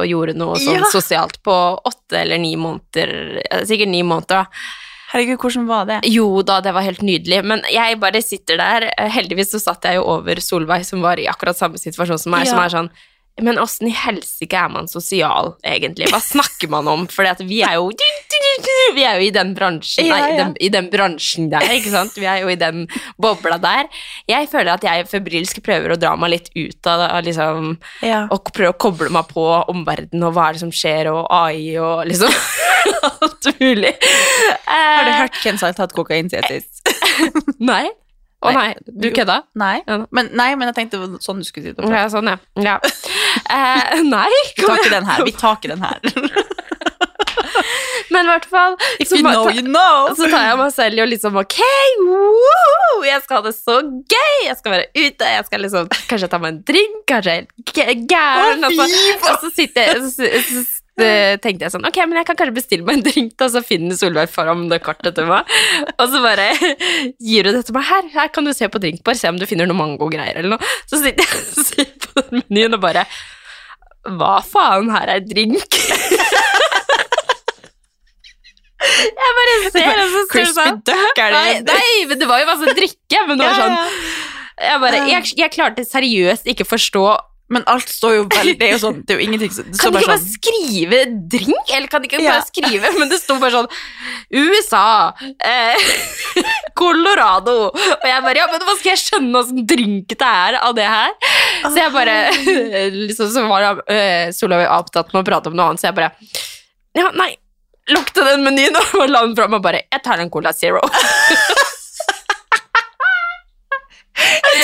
og 0.01 0.07
gjorde 0.11 0.35
noe 0.41 0.57
sånn 0.59 0.89
sosialt 0.91 1.39
på 1.47 1.55
åtte 1.87 2.19
eller 2.25 2.41
ni 2.43 2.57
måneder. 2.59 3.13
eh, 3.51 3.63
Sikkert 3.69 3.93
ni 3.93 4.01
måneder, 4.03 4.43
da. 4.43 4.91
Herregud, 5.13 5.39
hvordan 5.43 5.67
var 5.69 5.85
det? 5.91 5.99
Jo 6.09 6.41
da, 6.47 6.61
det 6.65 6.73
var 6.73 6.85
helt 6.87 7.03
nydelig, 7.05 7.43
men 7.45 7.61
jeg 7.69 7.99
bare 8.01 8.23
sitter 8.25 8.57
der. 8.57 8.87
Eh, 8.97 9.11
Heldigvis 9.13 9.51
så 9.53 9.61
satt 9.61 9.85
jeg 9.85 9.99
jo 10.01 10.07
over 10.09 10.41
Solveig, 10.41 10.87
som 10.89 11.03
var 11.05 11.21
i 11.21 11.27
akkurat 11.29 11.59
samme 11.59 11.77
situasjon 11.81 12.19
som 12.23 12.33
meg, 12.33 12.47
Ja. 12.47 12.51
som 12.55 12.63
er 12.65 12.73
sånn 12.73 12.91
men 13.43 13.59
åssen 13.59 13.89
i 13.91 13.95
helsike 13.97 14.57
er 14.59 14.71
man 14.73 14.89
sosial, 14.91 15.53
egentlig? 15.67 16.09
Hva 16.13 16.21
snakker 16.23 16.71
man 16.73 16.89
om? 16.91 17.07
For 17.11 17.27
vi 17.47 17.61
er 17.67 17.77
jo 17.79 17.91
Vi 18.95 19.05
er 19.07 19.19
jo 19.21 19.27
i 19.27 19.31
den 19.35 19.53
bransjen 19.57 20.09
Nei, 20.11 20.19
ja, 20.19 20.29
ja. 20.33 20.37
den, 20.43 20.55
i 20.61 20.69
den 20.73 20.89
bransjen 20.93 21.49
der, 21.53 21.65
ikke 21.77 21.93
sant? 21.93 22.17
Vi 22.19 22.27
er 22.29 22.43
jo 22.43 22.51
i 22.53 22.57
den 22.61 22.85
bobla 23.21 23.57
der. 23.63 23.89
Jeg 24.29 24.49
føler 24.53 24.75
at 24.75 24.85
jeg 24.87 25.07
febrilsk 25.11 25.63
prøver 25.65 25.95
å 25.95 25.99
dra 26.01 26.15
meg 26.21 26.35
litt 26.35 26.51
ut 26.57 26.91
av 26.91 27.23
liksom 27.25 27.77
Ja. 28.05 28.25
Og 28.35 28.51
prøve 28.53 28.75
å 28.75 28.79
koble 28.83 29.09
meg 29.15 29.31
på 29.33 29.45
omverdenen 29.73 30.27
og 30.29 30.35
hva 30.37 30.49
er 30.51 30.59
det 30.59 30.65
som 30.65 30.73
skjer, 30.75 31.09
og 31.13 31.27
AI 31.33 31.77
og 31.81 32.05
liksom 32.11 32.33
alt 33.09 33.49
mulig. 33.61 33.95
Har 34.67 35.05
du 35.07 35.11
Eh, 35.13 35.19
hørt 35.23 35.37
hvem 35.43 35.59
som 35.59 35.69
har 35.69 35.77
tatt 35.79 35.93
kokain 35.97 36.31
siden 36.33 36.49
sist? 36.63 36.83
Nei. 37.73 37.87
Å 38.43 38.51
nei, 38.57 38.73
du 38.83 39.07
kødda? 39.15 39.37
Nei. 39.59 39.77
Men, 39.87 40.33
nei, 40.35 40.49
men 40.59 40.73
jeg 40.73 40.79
tenkte 40.81 40.99
sånn 41.23 41.43
du 41.43 41.47
skulle 41.47 41.71
si 41.71 41.77
det. 41.77 41.91
Ja, 41.93 42.09
sånn, 42.11 42.33
ja. 42.33 42.39
ja. 42.63 42.79
Eh, 43.33 44.03
nei, 44.05 44.29
Vi 44.59 44.67
tar 44.67 44.77
ikke 44.77 44.91
den 44.93 45.07
her. 45.09 45.23
Vi 45.25 45.33
tar 45.33 45.55
ikke 45.57 45.69
den 45.71 45.81
her. 45.81 45.97
men 48.13 48.27
i 48.27 48.29
hvert 48.29 48.45
fall 48.49 48.75
If 49.01 49.09
så, 49.09 49.17
you 49.17 49.25
know, 49.25 49.49
you 49.49 49.63
know. 49.65 50.11
så 50.17 50.29
tar 50.29 50.45
jeg 50.51 50.59
meg 50.61 50.73
selv 50.75 51.01
i 51.01 51.03
å 51.05 51.07
liksom 51.09 51.37
Ok, 51.41 51.57
woo, 52.05 53.01
jeg 53.07 53.23
skal 53.25 53.41
ha 53.41 53.47
det 53.47 53.55
så 53.57 53.79
gøy! 53.83 54.37
Jeg 54.47 54.59
skal 54.61 54.77
være 54.77 54.87
ute, 54.99 55.31
jeg 55.37 55.49
skal 55.49 55.65
liksom 55.67 55.89
Kanskje 56.11 56.31
ta 56.33 56.41
meg 56.43 56.55
en 56.55 56.61
drink, 56.69 56.99
kanskje 57.09 57.39
jeg 57.39 57.89
er 57.89 58.05
gæren. 58.11 58.69
og, 58.69 58.77
så, 58.77 58.89
og 59.33 59.47
så 59.47 59.53
sitter 59.55 59.89
jeg 59.89 60.05
så, 60.05 60.31
så, 60.51 60.65
eh, 61.01 61.37
tenkte 61.41 61.65
jeg 61.67 61.73
sånn 61.73 61.87
Ok, 61.89 61.99
men 62.05 62.19
jeg 62.21 62.29
kan 62.29 62.37
kanskje 62.39 62.57
bestille 62.57 62.87
meg 62.87 62.99
en 62.99 63.05
drink, 63.07 63.33
da, 63.41 63.49
så 63.53 63.63
finner 63.65 63.97
Solveig 63.97 64.33
fram 64.33 64.67
det 64.73 64.83
kartet 64.85 65.17
til 65.17 65.29
meg. 65.31 65.49
Og 65.97 66.05
så 66.13 66.23
bare 66.25 66.51
gir 67.17 67.49
hun 67.49 67.57
det 67.57 67.65
til 67.69 67.77
meg. 67.79 67.87
Her, 67.89 68.11
her 68.17 68.33
kan 68.35 68.49
du 68.49 68.53
se 68.57 68.69
på 68.69 68.83
drinkbar, 68.83 69.17
se 69.19 69.31
om 69.33 69.41
du 69.41 69.47
finner 69.49 69.71
noe 69.71 69.79
mangogreier 69.79 70.41
eller 70.43 70.57
noe. 70.57 70.73
Så 70.91 71.01
sitter 71.03 71.25
jeg 71.25 71.41
og 71.41 71.67
ser 71.71 71.95
på 72.07 72.27
den 72.27 72.43
menyen 72.43 72.79
og 72.79 72.85
bare 72.85 73.07
Hva 74.19 74.41
faen, 74.45 74.91
her 74.93 75.17
er 75.17 75.25
drink? 75.25 75.79
Jeg 78.83 79.35
bare 79.37 79.53
ser, 79.71 79.99
og 80.03 80.09
så 80.11 80.21
ser 80.21 80.23
det 80.23 80.31
Crispy 80.33 80.55
sånn 80.57 80.79
duck, 80.87 81.19
er 81.23 81.31
det 81.31 81.39
Nei, 81.39 81.51
nei, 81.69 82.07
men 82.11 82.19
det 82.19 82.27
var 82.27 82.41
jo 82.43 82.49
masse 82.49 82.73
drikke, 82.75 83.21
men 83.29 83.39
det 83.39 83.47
var 83.47 83.61
sånn. 83.61 83.77
Jeg 84.63 84.81
bare, 84.83 85.03
jeg, 85.09 85.29
jeg 85.39 85.53
klarte 85.55 85.85
seriøst 85.87 86.49
ikke 86.51 86.67
forstå 86.69 87.05
Men 87.53 87.65
alt 87.69 87.91
står 87.93 88.15
jo 88.17 88.23
veldig 88.33 88.55
Det 88.61 88.67
er 88.69 88.73
jo 88.75 88.81
sånn, 88.81 89.01
det 89.05 89.13
er 89.15 89.19
jo 89.21 89.25
ingenting 89.27 89.51
som 89.53 89.67
Kan 89.77 89.93
de 89.97 90.01
ikke 90.01 90.11
bare 90.13 90.23
sånn 90.23 90.33
skrive 90.37 91.01
drink? 91.35 91.73
Eller 91.77 91.91
kan 91.93 92.03
de 92.05 92.09
ikke 92.09 92.21
Ja. 92.23 92.39
bare 92.39 92.47
skrive 92.49 92.93
Men 92.99 93.11
det 93.13 93.19
sto 93.21 93.37
bare 93.43 93.53
sånn 93.53 93.69
USA 94.41 94.85
eh, 95.45 95.91
Colorado 96.79 97.57
Og 97.73 98.07
jeg 98.09 98.25
bare, 98.25 98.39
ja, 98.41 98.49
men 98.53 98.65
hva 98.65 98.77
skal 98.79 98.93
jeg 98.95 99.03
skjønne 99.05 99.35
Hvordan 99.43 99.67
drink 99.75 100.17
det 100.17 100.31
er 100.31 100.59
av 100.63 100.75
det 100.79 100.89
her? 100.89 101.13
Så 101.67 101.75
jeg 101.77 101.93
bare 101.95 102.17
liksom, 103.03 103.31
Så 103.35 103.45
var 103.51 103.69
uh, 103.83 104.33
Solveig 104.37 104.71
opptatt 104.73 105.13
med 105.13 105.23
å 105.23 105.29
prate 105.29 105.53
om 105.53 105.59
noe 105.59 105.73
annet 105.73 105.83
Så 105.83 105.91
jeg 105.91 105.99
bare 106.01 106.13
Ja, 106.99 107.11
nei 107.19 107.35
Lukte 107.91 108.23
den 108.23 108.45
menyen 108.47 108.77
og 108.79 109.09
la 109.11 109.25
den 109.27 109.37
frem 109.37 109.59
og 109.59 109.65
bare 109.65 109.85
Jeg 109.91 110.05
tar 110.07 110.23
en 110.23 110.31
Cola 110.33 110.55
Zero 110.57 110.81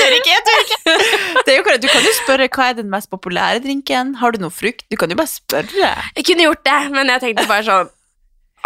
tør 0.08 0.16
ikke, 0.18 0.32
jeg 0.32 0.44
tør 0.48 0.64
ikke. 0.64 0.78
Det 1.46 1.52
er 1.54 1.58
jo. 1.60 1.76
Du 1.84 1.86
kan 1.92 2.02
jo 2.08 2.14
spørre 2.22 2.48
hva 2.48 2.70
er 2.72 2.78
den 2.80 2.88
mest 2.92 3.10
populære 3.12 3.60
drinken. 3.64 4.14
Har 4.22 4.32
du 4.34 4.40
noe 4.42 4.50
frukt? 4.54 4.84
Du 4.90 4.96
kan 5.00 5.12
jo 5.12 5.16
bare 5.20 5.30
spørre. 5.30 5.92
Jeg 6.16 6.24
kunne 6.28 6.48
gjort 6.48 6.64
det, 6.66 6.78
men 6.96 7.12
jeg 7.14 7.24
tenkte 7.26 7.46
bare 7.50 7.64
sånn 7.68 7.94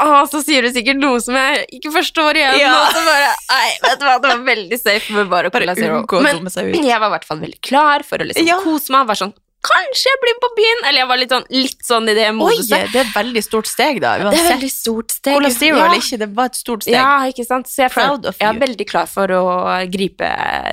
Å, 0.03 0.23
så 0.27 0.41
sier 0.41 0.65
du 0.65 0.71
sikkert 0.73 0.97
noe 1.03 1.19
som 1.21 1.37
jeg 1.37 1.67
ikke 1.77 1.91
forstår 1.93 2.39
igjen. 2.41 2.57
Ja. 2.63 2.71
Og 2.81 2.95
så 2.97 3.03
bare, 3.05 3.33
nei, 3.53 3.67
vet 3.85 3.99
du 4.01 4.07
hva, 4.09 4.15
Det 4.23 4.31
var 4.33 4.45
veldig 4.47 4.79
safe 4.81 5.13
med 5.19 5.29
bare 5.31 5.51
å 5.51 5.55
Cola 5.55 5.75
Zero. 5.77 6.01
Men 6.25 6.89
jeg 6.89 6.97
var 7.03 7.11
i 7.11 7.15
hvert 7.19 7.27
fall 7.29 7.43
veldig 7.43 7.61
klar 7.61 8.07
for 8.09 8.25
å 8.25 8.27
liksom 8.31 8.49
Ja. 8.49 8.57
kose 8.65 8.95
meg. 8.95 9.05
Var 9.11 9.21
sånn, 9.21 9.35
Kanskje 9.63 10.11
jeg 10.11 10.19
blir 10.23 10.35
med 10.35 10.43
på 10.43 10.49
byen? 10.57 10.81
Eller 10.89 10.99
jeg 11.05 11.09
var 11.13 11.21
litt 11.21 11.33
sånn, 11.35 11.45
litt 11.55 11.85
sånn 11.87 12.09
i 12.11 12.15
det 12.19 12.25
Oi, 12.35 12.55
det 12.67 12.79
er 12.83 12.97
et 13.05 13.13
veldig 13.15 13.43
stort 13.47 13.69
steg, 13.71 14.01
da. 14.03 14.17
Det 14.19 14.25
er 14.25 14.31
Uansett. 14.33 14.49
veldig 14.57 14.71
stort 14.75 15.15
steg. 15.15 15.37
Cola 15.37 15.51
Zero 15.55 15.77
ja. 15.79 15.85
eller 15.87 16.03
ikke, 16.03 16.19
det 16.19 16.29
var 16.35 16.51
et 16.51 16.59
stort 16.59 16.83
steg. 16.83 16.97
Ja, 16.97 17.13
ikke 17.31 17.47
sant? 17.47 17.71
Så 17.71 17.85
jeg, 17.85 17.93
Proud 17.95 18.27
jeg 18.33 18.49
er 18.49 18.59
veldig 18.65 18.87
klar 18.91 19.07
for 19.07 19.31
å 19.37 19.45
gripe 19.93 20.33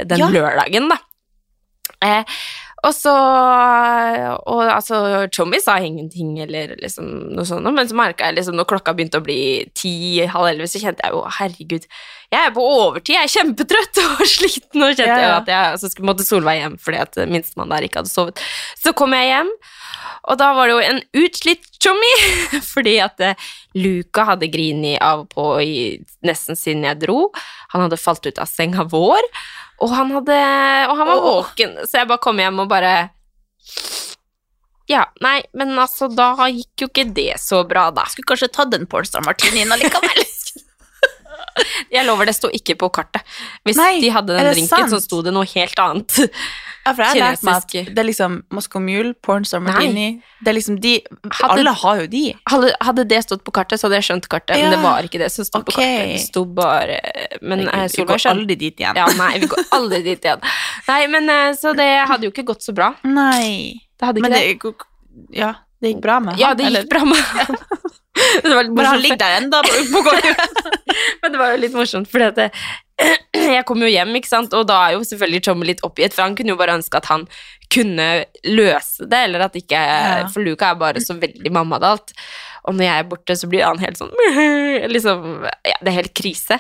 den 0.10 0.24
Ja. 0.24 0.32
lørdagen, 0.34 0.90
da. 0.90 0.98
Eh, 2.02 2.24
og 2.88 2.94
så 2.96 3.14
Og 4.48 4.62
altså, 4.64 5.28
Chommy 5.36 5.60
sa 5.64 5.78
ingenting 5.84 6.38
eller 6.44 6.76
liksom 6.80 7.10
noe 7.36 7.48
sånt, 7.48 7.68
men 7.76 7.90
så 7.90 7.98
merka 7.98 8.30
jeg 8.30 8.40
liksom 8.40 8.58
når 8.60 8.70
klokka 8.70 8.94
begynte 8.96 9.20
å 9.20 9.26
bli 9.26 9.42
ti, 9.78 9.94
halv 10.24 10.52
elleve, 10.52 10.70
så 10.72 10.82
kjente 10.82 11.04
jeg 11.06 11.16
jo 11.16 11.24
herregud, 11.40 11.88
jeg 12.30 12.46
er 12.46 12.54
på 12.56 12.64
overtid, 12.64 13.16
jeg 13.16 13.26
er 13.26 13.34
kjempetrøtt 13.34 14.02
og 14.06 14.24
sliten, 14.30 14.86
og 14.86 14.94
kjente 14.94 15.10
Ja, 15.10 15.20
ja. 15.26 15.36
at 15.42 15.52
jeg 15.52 15.82
så 15.82 15.92
skulle 15.92 16.12
måtte 16.12 16.28
Solveig 16.28 16.62
hjem 16.62 16.80
fordi 16.82 17.02
at 17.04 17.20
minstemann 17.32 17.74
der 17.74 17.88
ikke 17.88 18.04
hadde 18.04 18.14
sovet. 18.14 18.44
Så 18.80 18.94
kom 18.98 19.16
jeg 19.18 19.32
hjem. 19.32 19.50
Og 20.30 20.38
da 20.40 20.50
var 20.54 20.68
det 20.70 20.76
jo 20.76 20.84
en 20.86 21.02
utslitt 21.24 21.66
Chommy, 21.82 22.12
fordi 22.74 22.98
at 23.02 23.22
eh, 23.24 23.50
Luka 23.80 24.26
hadde 24.34 24.50
grini 24.52 24.98
av 25.02 25.24
og 25.24 25.32
på 25.34 25.46
i, 25.64 25.74
nesten 26.28 26.60
siden 26.60 26.86
jeg 26.88 27.02
dro. 27.06 27.30
Han 27.74 27.86
hadde 27.86 28.02
falt 28.02 28.28
ut 28.28 28.42
av 28.42 28.50
senga 28.52 28.86
vår, 28.92 29.26
og 29.80 29.94
han, 29.94 30.12
hadde, 30.18 30.40
og 30.90 30.98
han 31.00 31.10
var 31.10 31.24
våken. 31.24 31.78
Så 31.88 32.02
jeg 32.02 32.10
bare 32.10 32.24
kom 32.24 32.40
hjem 32.42 32.64
og 32.64 32.70
bare 32.72 32.94
Ja, 34.90 35.06
nei, 35.24 35.38
men 35.54 35.76
altså, 35.78 36.10
da 36.12 36.34
gikk 36.50 36.84
jo 36.84 36.90
ikke 36.90 37.08
det 37.16 37.36
så 37.44 37.62
bra, 37.70 37.90
da. 37.94 38.08
Skulle 38.10 38.32
kanskje 38.32 38.52
tatt 38.52 38.74
den 38.74 38.88
Pornstar-martinien 38.90 39.72
allikevel. 39.76 40.26
Jeg 41.94 42.06
lover, 42.08 42.30
det 42.30 42.36
sto 42.38 42.50
ikke 42.54 42.76
på 42.80 42.90
kartet. 42.94 43.26
Hvis 43.68 43.78
Nei, 43.80 44.00
de 44.04 44.12
hadde 44.14 44.36
den 44.36 44.48
drinken, 44.48 44.70
drinken, 44.70 44.92
så 44.94 45.00
sto 45.04 45.22
det 45.26 45.34
noe 45.36 45.48
helt 45.50 45.82
annet. 45.84 46.20
Ja, 46.90 46.94
for 46.98 47.06
jeg 47.06 47.14
har 47.14 47.32
lært 47.32 47.44
meg 47.46 47.56
at 47.62 47.96
det 47.96 48.02
er 48.02 48.08
liksom 48.10 48.38
Moscow 48.58 48.82
Mule, 48.84 49.14
Pornstar 49.26 49.62
Martini 49.64 50.08
Det 50.42 50.52
er 50.52 50.58
liksom 50.58 50.80
de 50.82 50.96
Hadde- 51.30 51.60
Alle 51.60 51.74
har 51.84 52.02
jo 52.02 52.08
de. 52.12 52.24
Hadde, 52.50 52.74
hadde 52.82 53.06
det 53.08 53.22
stått 53.26 53.44
på 53.46 53.54
kartet, 53.56 53.80
så 53.80 53.88
hadde 53.88 54.00
jeg 54.02 54.08
skjønt 54.10 54.28
kartet, 54.32 54.58
men 54.58 54.74
det 54.74 54.82
var 54.84 55.06
ikke 55.08 55.22
det 55.22 55.32
som 55.32 55.46
sto 55.46 55.62
på 55.62 55.76
kartet. 55.78 56.14
Det 56.16 56.20
sto 56.26 56.46
bare 56.46 57.00
Men 57.42 57.66
jeg 57.68 57.90
Vi 57.90 57.96
Solveig 57.96 58.08
går 58.18 58.30
aldri 58.34 58.56
dit 58.66 58.76
igjen. 58.84 58.96
Ja, 59.00 59.08
nei, 59.22 59.32
vi 59.40 59.48
går 59.54 59.64
aldri 59.78 60.02
dit 60.04 60.26
igjen. 60.28 60.42
Nei, 60.88 61.02
men 61.08 61.30
eh, 61.30 61.54
Så 61.54 61.76
det 61.78 61.90
hadde 62.10 62.28
jo 62.28 62.32
ikke 62.34 62.46
gått 62.52 62.66
så 62.66 62.74
bra. 62.76 62.94
Nei. 63.04 63.80
Det 64.00 64.06
hadde 64.08 64.20
ikke 64.22 64.30
Men 64.30 64.32
det. 64.32 64.60
det, 64.60 65.38
ja, 65.38 65.54
det 65.82 65.94
gikk 65.94 66.02
bra 66.04 66.20
med 66.20 66.36
han? 66.36 66.42
Ja, 66.42 66.54
det 66.54 66.64
det 66.64 66.68
eller? 66.70 66.86
gikk 66.86 66.94
bra 66.94 67.06
med 67.08 67.20
Det 68.44 68.52
var 68.52 68.64
litt 68.66 68.74
morsomt. 68.76 68.88
han 68.90 69.02
ligger 69.04 69.20
der 69.22 69.36
ennå 69.38 69.60
på 69.64 69.76
på 69.94 70.02
gulvet. 70.10 70.58
Men 71.22 71.32
det 71.32 71.40
var 71.40 71.54
jo 71.54 71.60
litt 71.62 71.76
morsomt, 71.78 72.10
for 72.12 72.26
det, 72.36 72.50
jeg 73.56 73.64
kom 73.70 73.80
jo 73.86 73.88
hjem, 73.92 74.12
ikke 74.20 74.28
sant, 74.28 74.54
og 74.58 74.66
da 74.68 74.80
er 74.90 74.98
jo 74.98 75.06
selvfølgelig 75.08 75.44
Tommy 75.48 75.70
litt 75.70 75.84
oppgitt, 75.88 76.16
for 76.16 76.26
han 76.26 76.36
kunne 76.36 76.52
jo 76.52 76.60
bare 76.60 76.76
ønske 76.80 77.00
at 77.00 77.08
han 77.12 77.24
kunne 77.72 78.08
løse 78.50 79.08
det, 79.08 79.22
eller 79.30 79.46
at 79.46 79.56
ikke 79.56 79.80
Ja. 79.80 80.28
For 80.34 80.44
Luca 80.44 80.74
er 80.74 80.80
bare 80.82 81.04
så 81.06 81.16
veldig 81.16 81.52
mammadalt. 81.54 82.12
Og 82.68 82.76
når 82.76 82.86
jeg 82.90 83.04
er 83.04 83.08
borte, 83.14 83.36
så 83.40 83.48
blir 83.48 83.64
han 83.64 83.80
helt 83.80 83.98
sånn 84.02 84.12
liksom, 84.96 85.46
ja, 85.64 85.78
Det 85.80 85.94
er 85.94 86.00
helt 86.02 86.16
krise. 86.18 86.60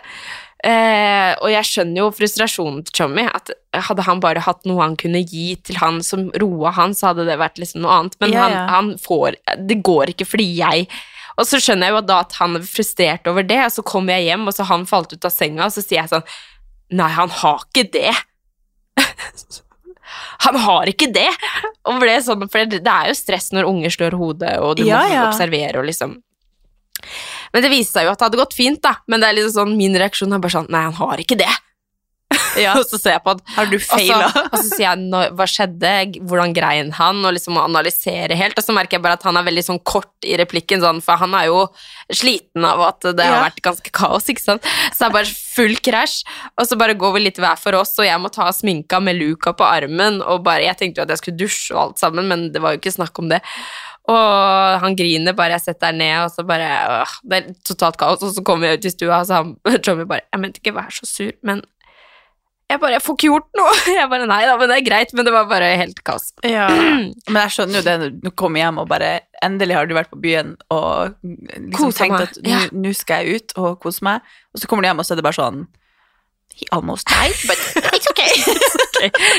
Eh, 0.59 1.31
og 1.39 1.47
jeg 1.53 1.63
skjønner 1.69 2.01
jo 2.01 2.09
frustrasjonen 2.11 2.81
til 2.87 2.95
Tommy. 2.99 3.23
At 3.31 3.51
hadde 3.87 4.03
han 4.07 4.19
bare 4.23 4.41
hatt 4.43 4.65
noe 4.67 4.81
han 4.83 4.97
kunne 4.99 5.21
gi 5.23 5.53
til 5.63 5.77
han 5.79 6.01
som 6.03 6.27
roa 6.41 6.73
han, 6.75 6.91
så 6.97 7.11
hadde 7.13 7.27
det 7.29 7.37
vært 7.39 7.61
liksom 7.61 7.85
noe 7.85 7.95
annet. 8.01 8.17
Men 8.19 8.33
Ja, 8.35 8.41
han, 8.43 8.55
ja. 8.57 8.65
han 8.73 8.89
får 8.99 9.37
Det 9.69 9.79
går 9.87 10.11
ikke 10.15 10.27
fordi 10.27 10.49
jeg 10.57 10.89
Og 11.39 11.47
så 11.47 11.61
skjønner 11.63 11.87
jeg 11.87 11.95
jo 11.95 12.01
da 12.09 12.17
at 12.25 12.35
han 12.41 12.57
er 12.59 12.65
frustrert 12.67 13.27
over 13.31 13.45
det, 13.47 13.61
og 13.63 13.71
så 13.71 13.85
kommer 13.87 14.17
jeg 14.17 14.27
hjem, 14.33 14.47
og 14.51 14.55
så 14.57 14.65
han 14.67 14.83
falt 14.89 15.13
ut 15.15 15.23
av 15.29 15.31
senga, 15.31 15.69
og 15.69 15.71
så 15.71 15.79
sier 15.85 16.01
jeg 16.01 16.11
sånn 16.11 16.27
Nei, 16.99 17.07
han 17.15 17.29
har 17.29 17.63
ikke 17.69 17.85
det. 17.93 18.11
Han 20.41 20.55
har 20.57 20.89
ikke 20.89 21.09
det! 21.13 21.27
Og 21.85 21.99
ble 22.01 22.15
sånn, 22.25 22.47
for 22.49 22.65
det, 22.65 22.79
det 22.85 22.91
er 22.93 23.11
jo 23.11 23.17
stress 23.17 23.51
når 23.53 23.67
unger 23.69 23.93
slår 23.93 24.15
hodet, 24.17 24.55
og 24.63 24.77
du 24.79 24.85
Ja, 24.87 25.03
må 25.05 25.13
ja. 25.13 25.25
observere 25.29 25.81
og 25.81 25.85
liksom 25.85 26.15
Men 27.53 27.65
det 27.65 27.71
viste 27.73 27.99
seg 27.99 28.05
jo 28.07 28.11
at 28.13 28.19
det 28.21 28.29
hadde 28.29 28.41
gått 28.43 28.57
fint, 28.57 28.81
da. 28.83 28.95
Men 29.07 29.19
det 29.23 29.29
er 29.31 29.39
liksom 29.39 29.55
sånn, 29.61 29.77
min 29.79 29.97
reaksjon 29.97 30.33
er 30.33 30.39
bare 30.43 30.57
sånn 30.59 30.69
Nei, 30.69 30.83
han 30.89 30.93
har 30.99 31.17
ikke 31.23 31.37
det. 31.39 31.49
og 32.77 32.83
så 32.85 32.97
ser 33.01 33.15
jeg 33.15 33.21
på 33.25 33.31
at 33.33 33.39
Har 33.55 33.69
du 33.71 33.79
feila? 33.81 34.27
og 34.51 34.57
så 34.59 34.67
sier 34.67 34.83
jeg 34.83 34.99
"Nå- 35.09 35.31
hva 35.33 35.45
skjedde, 35.49 35.93
hvordan 36.29 36.51
grein 36.53 36.91
han, 36.93 37.23
og 37.25 37.33
liksom 37.33 37.57
å 37.57 37.63
analysere 37.65 38.37
helt. 38.37 38.53
Og 38.59 38.65
så 38.65 38.75
merker 38.75 38.97
jeg 38.99 39.01
bare 39.05 39.17
at 39.17 39.25
han 39.25 39.39
er 39.39 39.47
veldig 39.47 39.63
sånn 39.65 39.79
kort 39.81 40.11
i 40.29 40.35
replikken, 40.37 40.83
sånn, 40.83 41.01
for 41.01 41.17
han 41.17 41.33
er 41.33 41.47
jo 41.49 41.63
sliten 42.13 42.65
av 42.69 42.83
at 42.85 43.07
det 43.17 43.25
har 43.25 43.41
vært 43.47 43.61
ganske 43.65 43.89
kaos, 43.95 44.29
ikke 44.29 44.45
sant. 44.45 44.69
Så 44.93 44.99
det 45.01 45.07
er 45.09 45.15
bare 45.17 45.33
full 45.55 45.75
krasj, 45.89 46.21
og 46.53 46.69
så 46.69 46.77
bare 46.77 46.93
går 47.01 47.13
vi 47.17 47.25
litt 47.25 47.41
hver 47.41 47.57
for 47.57 47.73
oss, 47.79 47.95
og 47.97 48.05
jeg 48.05 48.21
må 48.21 48.29
ta 48.33 48.51
sminka 48.53 49.01
med 49.01 49.17
luka 49.17 49.55
på 49.57 49.65
armen, 49.65 50.21
og 50.21 50.43
bare 50.45 50.67
Jeg 50.69 50.77
tenkte 50.77 51.01
jo 51.01 51.07
at 51.07 51.15
jeg 51.15 51.23
skulle 51.23 51.41
dusje 51.41 51.73
og 51.73 51.81
alt 51.87 51.97
sammen, 52.05 52.27
men 52.29 52.51
det 52.53 52.61
var 52.61 52.75
jo 52.75 52.81
ikke 52.83 52.93
snakk 52.99 53.17
om 53.23 53.29
det. 53.33 53.41
Og 54.09 54.79
han 54.83 54.95
griner 54.97 55.35
bare 55.37 55.57
jeg 55.57 55.67
setter 55.67 55.93
ned, 55.93 56.15
og 56.23 56.31
så 56.33 56.45
bare 56.47 56.69
øh, 57.01 57.17
Det 57.29 57.41
er 57.41 57.51
totalt 57.67 57.99
kaos. 57.99 58.23
Og 58.25 58.31
så 58.35 58.43
kommer 58.45 58.69
jeg 58.69 58.79
ut 58.79 58.87
i 58.89 58.93
stua, 58.93 59.19
og 59.19 59.27
så 59.29 59.41
han 59.41 59.57
Tommy 59.85 60.07
bare 60.09 60.25
Jeg 60.31 60.41
mente 60.41 60.63
ikke 60.63 60.77
vær 60.77 60.89
så 60.93 61.05
sur, 61.09 61.35
men 61.43 61.61
jeg 62.69 62.77
bare 62.83 62.93
Jeg 62.93 63.01
får 63.01 63.15
ikke 63.17 63.29
gjort 63.31 63.47
noe. 63.57 63.77
Jeg 63.99 64.09
bare 64.11 64.27
Nei 64.29 64.43
da, 64.45 64.55
men 64.61 64.69
det 64.69 64.75
er 64.77 64.85
greit. 64.85 65.13
Men 65.17 65.25
det 65.25 65.33
var 65.33 65.47
bare 65.49 65.71
helt 65.79 66.03
kaos. 66.05 66.29
Ja. 66.45 66.67
Men 67.31 67.39
jeg 67.41 67.53
skjønner 67.55 67.79
jo 67.79 67.85
det 67.87 67.95
når 68.03 68.11
du 68.21 68.29
kommer 68.37 68.61
hjem 68.61 68.81
og 68.83 68.85
bare 68.91 69.09
Endelig 69.45 69.77
har 69.77 69.89
du 69.89 69.95
vært 69.97 70.11
på 70.11 70.19
byen 70.21 70.53
og 70.73 71.15
liksom 71.23 71.93
tenkt 71.95 72.17
meg. 72.19 72.27
at 72.27 72.71
nå 72.75 72.91
ja. 72.91 72.97
skal 72.97 73.23
jeg 73.23 73.39
ut 73.39 73.53
og 73.57 73.77
kose 73.81 74.03
meg, 74.03 74.25
og 74.51 74.61
så 74.61 74.67
kommer 74.67 74.83
du 74.83 74.89
hjem, 74.89 74.99
og 74.99 75.07
så 75.07 75.15
er 75.15 75.21
det 75.21 75.25
bare 75.25 75.37
sånn 75.37 75.61
He 76.59 76.65
almost 76.75 77.07
died, 77.07 77.35
but 77.47 77.57
it's 77.95 78.09
okay. 78.11 78.31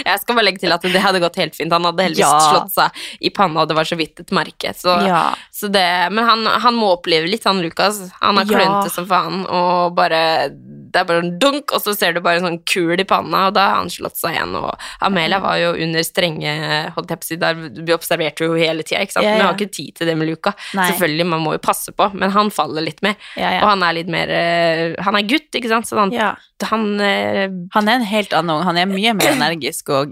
Jeg 0.06 0.20
skal 0.22 0.34
bare 0.38 0.44
legge 0.46 0.62
til 0.62 0.72
at 0.72 0.80
det 0.86 1.02
hadde 1.04 1.20
gått 1.20 1.36
helt 1.36 1.56
fint. 1.58 1.72
Han 1.72 1.84
hadde 1.84 2.06
heldigvis 2.06 2.24
Ja. 2.24 2.38
slått 2.54 2.72
seg 2.72 3.02
i 3.20 3.30
panna, 3.36 3.60
og 3.64 3.68
det 3.68 3.76
var 3.76 3.84
så 3.84 3.98
vidt 4.00 4.22
et 4.24 4.32
merke. 4.32 4.72
Så, 4.76 4.94
Ja. 5.04 5.34
Så 5.60 5.68
det, 5.72 5.86
men 6.16 6.24
han, 6.24 6.46
han 6.64 6.76
må 6.78 6.94
oppleve 6.96 7.28
litt, 7.28 7.44
han 7.44 7.60
Lukas. 7.60 7.98
Han 8.22 8.38
er 8.40 8.46
Ja. 8.48 8.56
klønete 8.56 8.90
som 8.94 9.06
faen, 9.10 9.42
og 9.46 9.94
bare 9.98 10.48
Det 10.90 10.98
er 10.98 11.04
bare 11.06 11.20
en 11.22 11.36
dunk, 11.38 11.70
og 11.76 11.78
så 11.84 11.92
ser 11.94 12.16
du 12.16 12.20
bare 12.24 12.40
en 12.40 12.46
sånn 12.48 12.56
kul 12.66 12.98
i 12.98 13.04
panna, 13.06 13.44
og 13.46 13.52
da 13.54 13.66
har 13.68 13.76
han 13.76 13.90
slått 13.92 14.16
seg 14.18 14.32
igjen. 14.34 14.56
Og 14.58 14.72
Amelia 15.06 15.38
var 15.38 15.58
jo 15.60 15.68
under 15.84 16.02
strenge 16.02 16.50
holdt 16.96 17.12
der 17.38 17.54
Vi 17.54 17.92
observerte 17.94 18.48
jo 18.48 18.56
hele 18.58 18.82
tida, 18.82 19.04
ikke 19.04 19.14
sant. 19.14 19.24
Ja, 19.28 19.36
Men 19.36 19.38
jeg 19.38 19.46
har 19.46 19.54
ikke 19.60 19.76
tid 19.76 19.94
til 20.00 20.10
det 20.10 20.16
med 20.18 20.26
Luka. 20.32 20.54
Nei. 20.74 20.88
Selvfølgelig, 20.90 21.26
man 21.30 21.44
må 21.44 21.52
jo 21.54 21.62
passe 21.62 21.92
på, 21.94 22.10
men 22.14 22.30
han 22.34 22.50
faller 22.50 22.82
litt 22.82 23.02
mer. 23.06 23.14
Ja, 23.36 23.52
ja. 23.54 23.62
Og 23.62 23.68
han 23.70 23.82
er 23.86 23.92
litt 24.00 24.10
mer 24.10 24.28
eh, 24.34 24.94
Han 25.04 25.14
er 25.20 25.28
gutt, 25.30 25.50
ikke 25.54 25.68
sant, 25.70 25.86
så 25.86 26.00
han, 26.00 26.10
ja. 26.16 26.32
han 26.72 26.88
eh, 27.00 27.46
Han 27.76 27.88
er 27.88 28.00
en 28.00 28.08
helt 28.10 28.32
annen 28.34 28.56
ung. 28.56 28.64
Han 28.66 28.76
er 28.80 28.90
mye 28.90 29.14
mer 29.14 29.34
energisk 29.38 29.92
og 29.94 30.10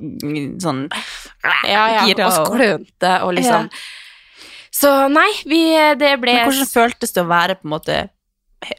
sånn 0.62 0.87
Ja, 1.67 1.88
ja, 2.05 2.05
og 2.28 2.45
og- 2.47 2.55
klønete 2.55 3.23
og 3.25 3.35
liksom 3.35 3.67
Så 4.78 4.92
nei, 5.11 5.28
vi, 5.49 5.62
det 5.99 6.14
ble 6.23 6.37
Men 6.37 6.48
hvordan 6.50 6.70
føltes 6.70 7.14
det 7.16 7.24
å 7.24 7.29
være 7.31 7.59
på 7.59 7.68
en 7.68 7.74
måte 7.74 7.98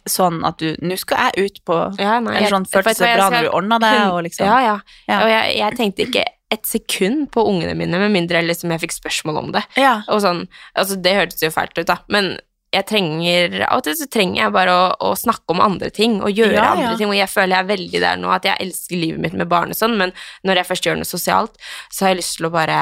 sånn 0.09 0.41
at 0.47 0.59
du 0.59 0.73
Nå 0.83 0.97
skal 0.99 1.29
jeg 1.29 1.47
ut 1.47 1.61
på 1.67 1.77
ja, 1.99 2.17
nei, 2.23 2.35
Eller 2.39 2.51
sånn 2.51 2.67
føltes 2.67 2.99
det 2.99 3.13
bra 3.15 3.29
når 3.31 3.47
du 3.47 3.53
ordna 3.55 3.79
deg 3.83 4.01
og 4.11 4.21
liksom 4.27 4.47
Ja, 4.47 4.59
ja. 4.65 4.75
Ja. 5.07 5.21
Og 5.23 5.31
jeg, 5.31 5.55
jeg 5.59 5.79
tenkte 5.79 6.05
ikke 6.07 6.25
et 6.49 6.65
sekund 6.65 7.27
på 7.29 7.43
ungene 7.45 7.75
mine, 7.77 7.99
med 8.01 8.09
mindre 8.09 8.41
liksom 8.41 8.71
jeg 8.73 8.81
fikk 8.81 8.95
spørsmål 8.95 9.35
om 9.37 9.49
det. 9.53 9.61
Ja. 9.77 9.99
Og 10.09 10.23
sånn, 10.23 10.47
altså 10.73 10.97
Det 10.97 11.11
hørtes 11.13 11.43
jo 11.45 11.51
fælt 11.53 11.77
ut, 11.77 11.85
da, 11.85 11.99
men 12.09 12.31
jeg 12.73 12.85
trenger, 12.89 13.55
av 13.65 13.79
og 13.81 13.85
til 13.85 13.95
så 13.97 14.05
trenger 14.13 14.43
jeg 14.43 14.53
bare 14.53 14.73
å, 14.73 14.87
å 15.09 15.11
snakke 15.17 15.53
om 15.53 15.61
andre 15.61 15.89
ting 15.93 16.19
og 16.21 16.33
gjøre 16.33 16.57
Ja, 16.57 16.63
ja. 16.65 16.73
andre 16.73 16.97
ting. 16.99 17.09
Og 17.09 17.17
jeg 17.17 17.29
føler 17.31 17.55
jeg 17.55 17.65
er 17.65 17.69
veldig 17.69 18.01
der 18.03 18.19
nå 18.21 18.33
at 18.33 18.45
jeg 18.45 18.61
elsker 18.65 18.97
livet 18.97 19.23
mitt 19.23 19.37
med 19.37 19.49
barn 19.49 19.73
og 19.73 19.77
sånn, 19.77 19.95
men 20.01 20.13
når 20.45 20.61
jeg 20.61 20.69
først 20.69 20.89
gjør 20.89 20.99
noe 20.99 21.09
sosialt, 21.09 21.61
så 21.93 22.05
har 22.05 22.13
jeg 22.13 22.21
lyst 22.23 22.37
til 22.37 22.49
å 22.49 22.53
bare 22.53 22.81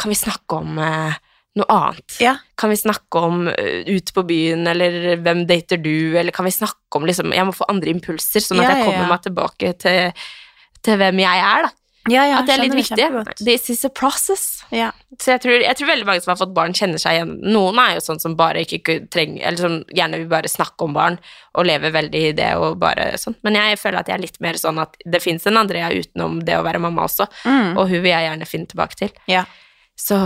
Kan 0.00 0.10
vi 0.10 0.16
snakke 0.18 0.56
om 0.58 0.80
eh, 0.82 1.14
noe 1.58 1.66
annet? 1.70 2.16
Ja. 2.20 2.36
Kan 2.58 2.70
vi 2.72 2.76
snakke 2.80 3.22
om 3.28 3.46
uh, 3.48 3.80
ut 3.86 4.12
på 4.16 4.24
byen, 4.26 4.66
eller 4.70 5.16
hvem 5.22 5.44
dater 5.46 5.78
du, 5.78 6.16
eller 6.18 6.34
kan 6.34 6.44
vi 6.48 6.50
snakke 6.54 6.98
om 6.98 7.06
liksom 7.06 7.32
Jeg 7.34 7.46
må 7.46 7.54
få 7.54 7.68
andre 7.70 7.90
impulser, 7.94 8.40
sånn 8.42 8.60
at 8.62 8.68
Ja, 8.70 8.76
jeg 8.78 8.84
kommer 8.90 9.06
ja. 9.06 9.12
meg 9.14 9.22
tilbake 9.28 9.72
til, 9.78 10.28
til 10.82 11.00
hvem 11.00 11.18
jeg 11.24 11.42
er, 11.54 11.68
da. 11.68 11.74
Ja, 12.12 12.26
ja, 12.28 12.40
at 12.42 12.44
det 12.44 12.52
er 12.58 12.60
litt 12.66 12.74
viktig. 12.76 13.04
This 13.46 13.70
is 13.72 13.80
a 13.86 13.88
process. 13.88 14.42
Ja. 14.68 14.90
Så 15.16 15.30
jeg 15.32 15.40
tror, 15.40 15.54
jeg 15.64 15.76
tror 15.78 15.88
veldig 15.88 16.04
mange 16.04 16.20
som 16.20 16.34
har 16.34 16.36
fått 16.36 16.52
barn, 16.52 16.74
kjenner 16.76 17.00
seg 17.00 17.16
igjen. 17.16 17.30
Noen 17.54 17.78
er 17.80 17.94
jo 17.96 18.02
sånn 18.04 18.20
som 18.20 18.34
bare 18.36 18.60
ikke 18.60 18.98
trenger 19.08 19.46
Eller 19.48 19.56
som 19.62 19.78
gjerne 19.88 20.18
vil 20.20 20.28
bare 20.28 20.50
snakke 20.52 20.84
om 20.84 20.92
barn, 20.92 21.16
og 21.56 21.64
leve 21.64 21.88
veldig 21.94 22.20
i 22.28 22.34
det 22.36 22.50
og 22.60 22.76
bare 22.82 23.14
sånn. 23.16 23.38
Men 23.46 23.56
jeg 23.56 23.80
føler 23.80 24.02
at 24.02 24.10
jeg 24.12 24.18
er 24.18 24.24
litt 24.26 24.36
mer 24.44 24.60
sånn 24.60 24.82
at 24.84 25.00
det 25.00 25.22
fins 25.24 25.48
en 25.48 25.56
Andrea 25.62 25.88
utenom 25.96 26.42
det 26.44 26.58
å 26.60 26.66
være 26.66 26.82
mamma 26.84 27.06
også, 27.08 27.24
Mm. 27.48 27.72
og 27.78 27.88
hun 27.88 28.02
vil 28.02 28.12
jeg 28.12 28.28
gjerne 28.28 28.50
finne 28.52 28.68
tilbake 28.74 29.00
til. 29.00 29.16
Ja. 29.32 29.46
Så 29.96 30.16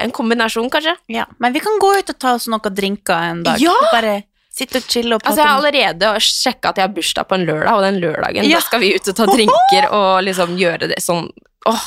en 0.00 0.10
kombinasjon, 0.14 0.70
kanskje. 0.72 0.96
ja. 1.12 1.26
Men 1.38 1.52
vi 1.52 1.60
kan 1.60 1.76
gå 1.80 1.90
ut 1.98 2.10
og 2.10 2.18
ta 2.18 2.34
oss 2.38 2.46
noen 2.48 2.74
drinker 2.74 3.30
en 3.30 3.42
dag. 3.44 3.60
Ja! 3.60 3.74
Bare 3.92 4.22
sitte 4.56 4.80
og 4.80 4.86
chille 4.88 5.12
og 5.14 5.20
prate 5.20 5.34
Altså, 5.34 5.42
jeg 5.42 5.50
har 5.52 5.58
allerede 5.60 6.20
sjekka 6.24 6.70
at 6.72 6.78
jeg 6.80 6.88
har 6.88 6.94
bursdag 6.96 7.26
på 7.28 7.36
en 7.36 7.44
lørdag, 7.44 7.74
og 7.76 7.82
den 7.84 7.98
lørdagen 8.00 8.46
Ja. 8.48 8.56
da 8.56 8.64
skal 8.64 8.80
vi 8.80 8.94
ut 8.96 9.08
og 9.12 9.16
ta 9.18 9.26
drinker 9.28 9.88
og 9.98 10.22
liksom 10.24 10.54
gjøre 10.56 10.88
det 10.94 11.00
sånn 11.04 11.28
Åh, 11.68 11.84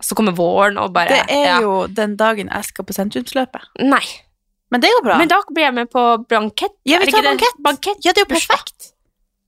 så 0.00 0.14
kommer 0.14 0.36
våren 0.38 0.78
og 0.78 0.92
bare 0.94 1.08
Det 1.08 1.34
er 1.34 1.48
ja. 1.48 1.56
jo 1.64 1.86
den 1.90 2.14
dagen 2.20 2.46
jeg 2.52 2.64
skal 2.68 2.84
på 2.86 2.94
sentrumsløpet. 2.94 3.64
Nei. 3.82 4.04
Men 4.70 4.80
det 4.80 4.88
går 4.94 5.02
bra. 5.04 5.16
Men 5.18 5.28
da 5.28 5.40
blir 5.50 5.66
jeg 5.66 5.74
med 5.76 5.90
på 5.92 6.02
blankett. 6.28 6.72
Ja, 6.88 6.98
vi 7.02 7.10
tar 7.12 7.22
bankett. 7.26 7.58
bankett. 7.60 7.98
ja, 8.04 8.12
det 8.12 8.22
er 8.22 8.24
jo 8.24 8.30
perfekt. 8.34 8.92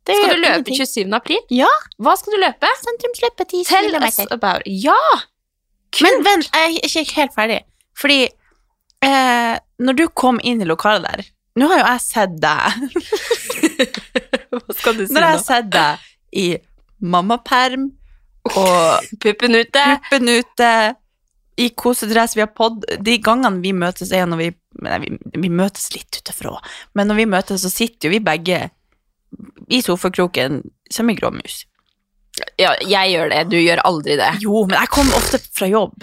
Det 0.04 0.12
er 0.12 0.20
Skal 0.20 0.34
du 0.34 0.40
løpe 0.42 0.56
ingenting. 0.68 1.06
27. 1.08 1.14
april? 1.16 1.38
Ja. 1.50 1.70
Hva 2.02 2.16
skal 2.20 2.34
du 2.36 2.40
løpe? 2.42 2.72
Sentrumsløpet 2.82 3.54
10 3.54 3.64
Tell 3.70 3.94
us 4.02 4.18
Ja! 5.94 6.08
Men 6.08 6.24
vent, 6.26 6.50
jeg 6.50 6.80
er 6.80 6.98
ikke 7.04 7.20
helt 7.20 7.34
ferdig. 7.36 7.60
Fordi 7.98 8.20
eh, 9.06 9.54
når 9.78 9.98
du 9.98 10.04
kom 10.16 10.40
inn 10.42 10.62
i 10.62 10.68
lokalet 10.68 11.06
der 11.06 11.30
Nå 11.54 11.68
har 11.70 11.78
jo 11.78 11.84
jeg 11.86 12.02
sett 12.02 12.32
deg 12.42 12.64
Hva 14.54 14.74
skal 14.74 14.96
du 14.98 15.04
si 15.04 15.12
nå? 15.12 15.14
Når 15.14 15.22
jeg 15.22 15.30
har 15.30 15.44
sett 15.44 15.70
deg 15.70 16.08
i 16.34 16.46
mammaperm 17.04 17.92
og 18.58 19.06
Puppen 19.22 19.54
ute. 19.56 19.84
puppen 20.10 20.28
ute, 20.34 20.70
i 21.56 21.68
kosedress 21.78 22.34
Vi 22.36 22.42
har 22.42 22.50
podd 22.52 22.82
De 23.06 23.14
gangene 23.22 23.62
vi 23.62 23.70
møtes, 23.76 24.10
er 24.12 24.26
når 24.28 24.42
vi 24.42 24.50
Nei, 24.84 24.98
vi, 25.04 25.12
vi 25.38 25.48
møtes 25.54 25.86
litt 25.94 26.18
utenfra, 26.18 26.56
men 26.98 27.06
når 27.06 27.20
vi 27.20 27.28
møtes, 27.30 27.62
så 27.62 27.70
sitter 27.70 28.08
jo 28.08 28.16
vi 28.16 28.18
begge 28.26 28.56
i 29.70 29.78
sofakroken 29.86 30.64
som 30.90 31.12
ei 31.12 31.14
gråmus. 31.14 31.60
Ja, 32.58 32.72
jeg 32.82 33.10
gjør 33.14 33.28
det. 33.30 33.40
Du 33.52 33.56
gjør 33.60 33.80
aldri 33.86 34.16
det. 34.18 34.32
Jo, 34.42 34.64
men 34.66 34.74
jeg 34.80 34.88
kommer 34.94 35.14
ofte 35.18 35.38
fra 35.54 35.66
jobb. 35.70 35.94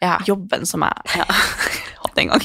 Ja. 0.00 0.16
Jobben 0.24 0.62
som 0.68 0.82
jeg 0.86 0.94
ja, 1.20 1.24
hadde 2.04 2.20
en 2.22 2.30
gang. 2.32 2.44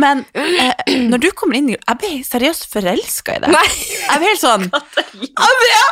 Men 0.00 0.16
eh, 0.32 0.72
når 1.10 1.18
du 1.20 1.28
kommer 1.36 1.54
inn 1.58 1.68
i 1.68 1.74
Jeg 1.76 1.96
ble 2.00 2.12
seriøst 2.24 2.64
forelska 2.72 3.34
i 3.36 3.40
deg. 3.44 3.50
Nei. 3.52 3.68
Jeg 4.06 4.18
ble 4.22 4.28
helt 4.30 4.40
sånn 4.40 4.64
Andrea! 5.48 5.84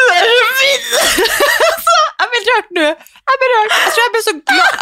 Jeg 0.00 0.08
ble 2.30 2.38
rørt 2.48 2.70
nå. 2.78 2.86
Jeg 2.86 3.36
ble 3.42 3.48
rørt. 3.52 3.72
Jeg 3.74 3.90
tror 3.90 4.02
jeg 4.04 4.12
ble 4.14 4.22
så 4.24 4.32
glad. 4.52 4.74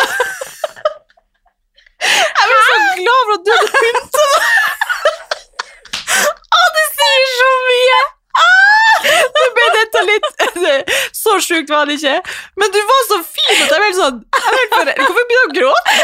Jeg 1.98 2.46
ble 2.52 2.60
så 2.68 2.76
glad 3.00 3.20
for 3.24 3.34
at 3.34 3.42
du 3.42 3.50
hadde 3.56 3.72
pynta 3.78 4.22
deg. 4.28 4.42
Å, 6.58 6.60
det 6.76 6.84
sier 6.92 7.24
så 7.34 7.50
mye! 7.66 7.98
Ah! 8.38 8.94
Nå 9.34 9.42
ble 9.56 9.66
dette 9.74 10.00
litt 10.06 10.26
Så 11.16 11.32
sjukt 11.48 11.70
var 11.72 11.88
det 11.88 11.96
ikke. 11.98 12.16
Men 12.60 12.74
du 12.74 12.80
var 12.92 13.02
så 13.12 13.18
fin 13.26 13.54
at 13.56 13.72
jeg 13.72 13.78
ble 13.80 13.86
helt 13.88 14.00
sånn 14.02 14.20
jeg 14.22 14.54
ble 14.54 14.66
for, 14.74 14.92
Hvorfor 15.04 15.24
begynner 15.32 15.48
du 15.48 15.48
å 15.48 15.56
gråte? 15.60 15.96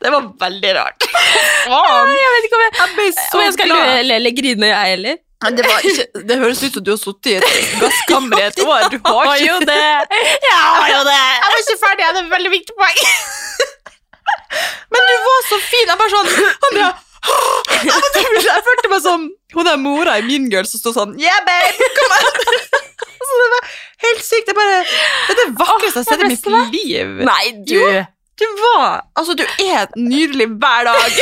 Det 0.00 0.10
var 0.10 0.22
veldig 0.40 0.70
rart. 0.78 1.04
Faen. 1.68 2.10
Jeg 2.16 2.30
vet 2.34 2.46
ikke 2.48 2.58
om 2.58 2.62
jeg, 2.64 2.72
Jeg 2.78 2.92
ble 2.96 3.06
så 3.18 3.40
jeg 3.44 3.52
skal 3.56 3.68
glad. 3.70 3.88
le 4.08 4.14
eller 4.18 4.32
grine, 4.36 4.70
jeg 4.70 4.92
heller. 4.94 5.16
Det, 5.54 5.62
var 5.68 5.84
ikke, 5.86 6.04
det 6.28 6.36
høres 6.40 6.62
ut 6.66 6.74
som 6.74 6.82
du 6.82 6.90
har 6.90 6.98
sittet 6.98 7.28
i 7.30 7.34
et 7.38 7.74
gasskammer 7.78 8.40
i 8.40 8.46
et 8.48 8.58
år. 8.64 8.88
Du 8.90 8.96
har 9.04 9.28
Har 9.28 9.36
ikke 9.36 9.50
jo 9.52 9.58
det. 9.68 9.76
Jeg 9.78 10.56
har 10.58 10.88
jo 10.96 11.02
det. 11.06 11.18
Jeg 11.36 11.52
var 11.52 11.60
ikke 11.62 11.76
ferdig, 11.84 12.02
jeg 12.02 12.08
hadde 12.10 12.22
et 12.24 12.32
veldig 12.32 12.52
viktig 12.56 12.74
poeng. 12.80 12.98
Men 14.96 15.06
du 15.10 15.14
var 15.28 15.44
så 15.52 15.58
fin. 15.68 15.86
Jeg 15.92 16.00
bare 16.00 16.12
sånn 16.16 16.30
Andrea, 16.70 16.90
Jeg, 17.78 18.62
følte 18.66 18.88
meg 18.90 19.02
som 19.04 19.24
hun 19.54 19.66
der 19.66 19.76
mora 19.80 20.16
i 20.18 20.22
Mean 20.26 20.48
Girls 20.52 20.72
som 20.74 20.80
står 20.82 20.94
sånn 20.96 21.12
Yeah, 21.20 21.38
babe! 21.46 21.88
Kom 21.98 22.14
an! 22.16 22.28
Så 23.28 23.38
det 23.42 23.48
var 23.52 23.66
helt 24.06 24.24
sykt. 24.24 24.46
Det 24.48 24.54
bare 24.56 24.78
Det 24.84 25.34
er 25.34 25.38
det 25.42 25.48
vakreste 25.60 26.00
jeg 26.00 26.06
har 26.06 26.08
sett 26.08 26.24
i 26.24 26.30
mitt 26.32 26.46
liv. 26.78 27.12
Nei, 27.28 27.44
du 27.68 27.74
Jo. 27.76 27.90
Du 28.38 28.44
var 28.62 29.02
Altså, 29.18 29.34
du 29.38 29.44
er 29.44 29.88
nydelig 29.98 30.46
hver 30.62 30.86
dag. 30.88 31.20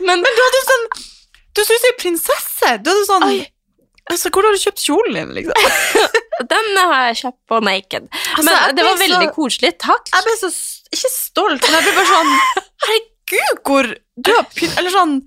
Men, 0.00 0.20
Men 0.24 0.36
du 0.36 0.42
hadde 0.42 0.62
sånn 0.66 0.86
Du 1.56 1.62
så 1.64 1.74
ut 1.76 1.80
som 1.84 1.88
ei 1.92 1.96
prinsesse. 2.00 2.74
Du 2.84 2.90
hadde 2.92 3.06
sånn 3.08 3.26
Oi. 3.28 3.38
Altså, 4.10 4.32
Hvor 4.34 4.42
har 4.48 4.56
du 4.56 4.58
kjøpt 4.64 4.82
kjolen 4.82 5.14
din, 5.20 5.30
liksom? 5.36 5.54
den 6.52 6.70
har 6.80 7.10
jeg 7.10 7.18
kjøpt 7.20 7.40
på 7.52 7.60
Naked. 7.62 8.08
Altså, 8.10 8.48
Men 8.48 8.74
det 8.78 8.86
var 8.88 8.98
veldig 9.04 9.28
så- 9.28 9.34
koselig. 9.36 9.72
Takk. 9.84 10.10
Jeg 10.16 10.26
ble 10.26 10.36
så 10.40 10.50
Ikke 10.96 11.12
stolt, 11.14 11.62
men 11.68 11.76
jeg 11.78 11.86
ble 11.86 11.94
bare 12.00 12.10
sånn 12.10 12.32
Herregud, 12.86 13.09
hvor 13.64 13.86
du 14.16 14.30
har 14.36 14.46
pynt 14.54 14.78
Eller 14.78 14.90
sånn 14.94 15.20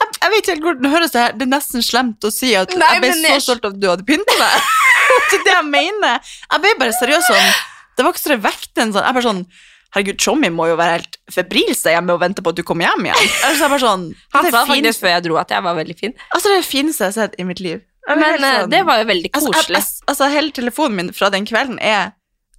jeg, 0.00 0.08
jeg 0.22 0.30
vet 0.32 0.38
ikke 0.40 0.52
helt 0.54 0.62
hvordan 0.64 0.82
det 0.86 0.90
høres 0.94 1.10
det 1.12 1.20
her. 1.20 1.32
Det 1.36 1.44
er 1.44 1.50
nesten 1.52 1.82
slemt 1.84 2.24
å 2.24 2.30
si 2.32 2.54
at 2.56 2.70
Nei, 2.72 2.86
jeg 2.94 3.00
ble 3.02 3.10
så 3.18 3.32
jeg- 3.34 3.42
stolt 3.44 3.64
av 3.68 3.74
at 3.74 3.80
du 3.82 3.88
hadde 3.90 4.06
pynta 4.08 4.36
deg. 4.40 4.68
det 5.30 5.38
er 5.40 5.44
det 5.44 5.52
jeg 5.58 5.66
mener. 5.68 6.30
Jeg 6.52 6.62
ble 6.64 6.70
bare 6.80 6.94
seriøst 6.96 7.28
sånn 7.28 7.50
Det 7.98 8.04
var 8.06 8.14
ikke 8.14 8.22
så 8.22 8.32
det 8.32 8.38
vekte 8.46 8.80
en 8.86 8.92
sånn 8.94 9.04
Jeg 9.04 9.16
bare 9.18 9.26
sånn 9.28 9.42
Herregud, 9.90 10.18
Tjommi 10.22 10.48
må 10.54 10.68
jo 10.70 10.76
være 10.78 11.00
helt 11.00 11.16
febrilsk 11.34 11.88
hjemme 11.90 12.14
og 12.14 12.20
vente 12.22 12.40
på 12.46 12.52
at 12.54 12.56
du 12.56 12.62
kommer 12.62 12.86
hjem 12.86 13.08
igjen. 13.08 13.30
Altså, 13.42 13.64
jeg 13.64 13.70
bare 13.74 13.82
sånn, 13.82 14.04
Han 14.36 14.46
sa 14.54 14.60
faktisk 14.70 15.00
før 15.02 15.10
jeg 15.16 15.24
dro 15.26 15.38
at 15.40 15.50
jeg 15.50 15.64
var 15.66 15.74
veldig 15.80 15.96
fin. 15.98 16.12
altså, 16.30 16.46
det 16.52 16.60
det 16.62 16.68
fineste 16.70 17.02
jeg 17.02 17.10
har 17.10 17.16
sett 17.16 17.34
i 17.42 17.46
mitt 17.48 17.58
liv. 17.60 17.80
Men 18.06 18.22
eh, 18.22 18.36
sånn- 18.38 18.70
det 18.70 18.84
var 18.86 19.00
jo 19.02 19.08
veldig 19.10 19.30
Altså, 19.34 19.50
koselig. 19.52 19.80
jeg, 19.82 20.06
altså, 20.14 20.28
hele 20.30 20.54
telefonen 20.54 20.96
min 20.96 21.10
fra 21.12 21.28
den 21.34 21.44
kvelden 21.44 21.80
er 21.82 22.12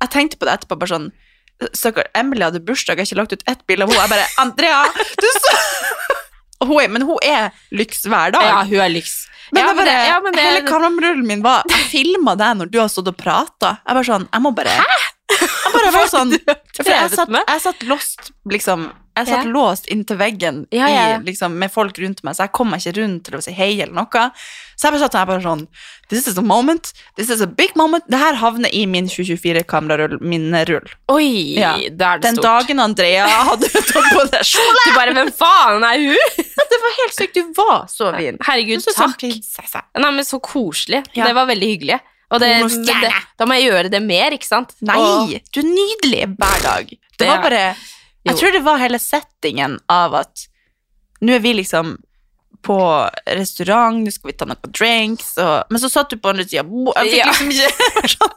Jeg 0.04 0.10
tenkte 0.12 0.38
på 0.42 0.46
det 0.50 0.58
etterpå, 0.60 0.78
bare 0.84 0.92
sånn 0.92 1.08
Stakkar, 1.78 2.08
Emily 2.18 2.42
hadde 2.44 2.60
bursdag, 2.66 2.98
jeg 2.98 3.06
har 3.06 3.10
ikke 3.12 3.20
lagt 3.22 3.34
ut 3.34 3.44
ett 3.48 3.66
bilde 3.70 3.84
av 3.86 3.92
henne. 3.92 4.02
Jeg 4.02 4.10
bare 4.10 4.28
Andrea, 4.42 4.84
du 5.22 5.28
så 5.38 5.58
hun 6.68 6.78
er, 6.84 6.88
Men 6.94 7.02
hun 7.08 7.18
er 7.26 7.52
lyks 7.74 8.04
hver 8.06 8.34
dag. 8.36 8.44
Ja, 8.46 8.64
hun 8.70 8.80
er 8.86 8.90
lyks. 8.94 9.14
men, 9.52 9.64
ja, 9.64 9.74
bare, 9.74 9.86
det- 9.86 10.08
ja, 10.08 10.20
men 10.24 10.34
det- 10.34 10.44
hele 10.46 10.62
kamerarullen 10.68 11.26
min 11.28 11.42
var 11.42 11.64
Jeg 11.70 11.88
filma 11.92 12.36
deg 12.38 12.58
når 12.58 12.72
du 12.72 12.80
har 12.80 12.88
stått 12.88 13.08
og 13.08 13.18
prata. 13.18 13.80
Jeg 13.88 13.96
bare 13.96 14.04
sånn 14.06 14.28
Jeg 14.32 14.42
må 14.42 14.52
bare 14.56 14.70
Hæ? 14.70 15.00
Jeg 15.42 15.74
bare 15.74 15.92
var 15.92 16.08
sånn 16.12 16.32
for 16.76 16.92
jeg, 16.92 17.10
satt, 17.12 17.30
jeg 17.30 17.62
satt 17.62 17.84
lost, 17.88 18.32
liksom 18.48 18.92
Jeg 19.22 19.30
satt 19.36 19.46
Ja. 19.46 19.52
låst 19.54 19.88
inntil 19.94 20.18
veggen 20.18 20.66
Ja, 20.72 20.88
ja. 20.88 21.06
I, 21.18 21.24
liksom, 21.24 21.56
med 21.62 21.72
folk 21.72 21.98
rundt 22.02 22.24
meg, 22.24 22.36
så 22.36 22.44
jeg 22.48 22.52
kom 22.58 22.70
meg 22.74 22.82
ikke 22.82 22.98
rundt 23.02 23.24
til 23.28 23.38
å 23.38 23.42
si 23.46 23.52
hei 23.56 23.72
eller 23.82 23.94
noe. 23.94 24.32
Så 24.76 24.88
jeg 24.88 24.94
bare 24.96 25.02
satt 25.06 25.16
der 25.18 25.26
bare 25.30 25.42
sånn 25.46 25.68
This 26.12 26.28
is 26.28 26.38
a 26.38 26.42
moment. 26.44 26.92
This 27.16 27.30
is 27.30 27.40
a 27.42 27.48
big 27.48 27.76
moment. 27.80 28.04
Det 28.12 28.20
her 28.20 28.36
havner 28.36 28.68
i 28.76 28.86
min 28.86 29.08
2024-kamerarull, 29.08 30.18
minnerull. 30.22 30.90
Oi, 31.10 31.56
Ja. 31.58 31.78
da 31.90 32.14
er 32.16 32.20
det 32.20 32.22
Den 32.28 32.36
stort. 32.36 32.44
dagen 32.68 32.80
Andrea 32.84 33.28
hadde 33.28 33.70
tatt 33.72 34.10
på 34.12 34.26
seg 34.28 34.44
kjole. 34.52 34.84
Du 34.86 34.94
bare, 34.98 35.14
hvem 35.16 35.32
faen 35.32 35.84
er 35.88 35.98
hun? 36.00 36.46
Det 36.72 36.80
var 36.84 36.96
helt 36.98 37.16
sykt. 37.16 37.34
Du 37.36 37.54
var 37.56 37.86
så 37.92 38.12
fin. 38.18 38.38
Herregud, 38.44 38.82
så 38.84 38.94
takk. 38.96 39.20
Sånn 39.22 39.82
Nei, 40.02 40.12
men 40.12 40.26
så 40.28 40.40
koselig. 40.44 41.04
Ja. 41.16 41.26
Det 41.30 41.36
var 41.36 41.46
veldig 41.48 41.70
hyggelig. 41.76 42.00
Og 42.32 42.40
det, 42.40 42.50
det, 42.88 43.12
da 43.38 43.46
må 43.46 43.58
jeg 43.60 43.70
gjøre 43.72 43.90
det 43.92 44.00
mer, 44.04 44.32
ikke 44.32 44.48
sant? 44.48 44.72
Nei, 44.88 44.96
Og, 44.98 45.34
du 45.52 45.60
er 45.60 45.68
nydelig 45.68 46.22
hver 46.40 46.62
dag. 46.64 46.88
Det 46.90 47.20
Det 47.20 47.28
var 47.28 47.42
bare 47.44 47.64
Jeg 48.28 48.38
tror 48.38 48.54
det 48.54 48.62
var 48.66 48.82
hele 48.82 49.00
settingen 49.02 49.80
av 49.90 50.14
at 50.22 50.48
nå 51.22 51.34
er 51.38 51.44
vi 51.44 51.54
liksom 51.58 51.96
på 52.62 52.78
restaurant, 53.26 54.04
nå 54.06 54.12
skal 54.14 54.30
vi 54.30 54.36
ta 54.38 54.46
noen 54.46 54.74
drinks, 54.78 55.32
og, 55.42 55.72
men 55.74 55.82
så 55.82 55.90
satt 55.90 56.12
du 56.14 56.20
på 56.22 56.30
andre 56.30 56.46
sida. 56.46 56.62
Jeg 56.62 57.10
fikk 57.16 57.30
liksom 57.32 57.54
ikke 57.56 58.12
sånn, 58.14 58.36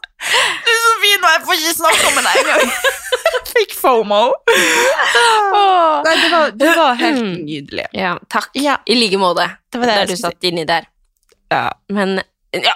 Du 0.64 0.70
er 0.72 0.78
så 0.80 0.92
fin, 1.02 1.18
og 1.18 1.28
jeg 1.34 1.42
får 1.48 1.58
ikke 1.60 1.74
snakke 1.80 2.12
med 2.16 2.28
deg 2.28 2.40
engang. 2.40 2.76
Fikk 3.54 3.74
FOMO. 3.78 4.22
Nei, 6.06 6.14
det 6.18 6.30
var, 6.32 6.54
det 6.58 6.70
var 6.78 6.96
helt 6.98 7.26
nydelig. 7.44 7.84
ja, 7.94 8.14
takk. 8.32 8.48
Ja. 8.58 8.78
I 8.88 8.96
like 8.96 9.20
måte. 9.20 9.46
Det 9.70 9.78
var 9.82 9.92
det 9.92 9.98
der 10.00 10.10
du 10.10 10.16
satt 10.18 10.38
si. 10.40 10.48
inni 10.50 10.64
der. 10.68 10.88
Ja. 11.52 11.68
Men 11.92 12.16
Ja, 12.54 12.74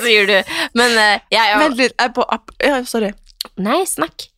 sier 0.00 0.28
du. 0.30 0.54
Men 0.78 0.94
eh, 1.00 1.18
jeg 1.32 1.50
ja, 1.50 1.58
Vent 1.60 1.76
litt, 1.80 1.92
jeg 1.98 2.06
er 2.06 2.14
på 2.16 2.24
app... 2.36 2.54
Ja, 2.62 2.78
sorry. 2.88 3.10
Nei, 3.60 3.82
snakk. 3.88 4.28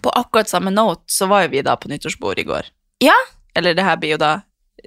På 0.00 0.12
akkurat 0.16 0.48
samme 0.48 0.72
note 0.72 1.04
så 1.12 1.28
var 1.30 1.44
jo 1.44 1.52
vi 1.52 1.64
da 1.66 1.76
på 1.76 1.90
nyttårsbord 1.90 2.40
i 2.40 2.46
går. 2.48 2.70
Ja. 3.04 3.16
Eller 3.58 3.76
det 3.76 3.84
her 3.84 4.00
blir 4.00 4.16
jo 4.16 4.22
da 4.22 4.38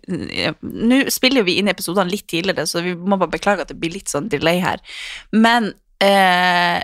Nå 0.10 0.98
spiller 1.14 1.40
jo 1.40 1.48
vi 1.48 1.54
inn 1.62 1.70
episodene 1.72 2.12
litt 2.12 2.26
tidligere, 2.28 2.66
så 2.68 2.82
vi 2.84 2.96
må 2.98 3.16
bare 3.22 3.32
beklage 3.32 3.64
at 3.64 3.70
det 3.72 3.78
blir 3.80 3.94
litt 3.94 4.12
sånn 4.12 4.28
delay 4.28 4.58
her. 4.60 4.82
Men 5.32 5.70
eh, 6.04 6.82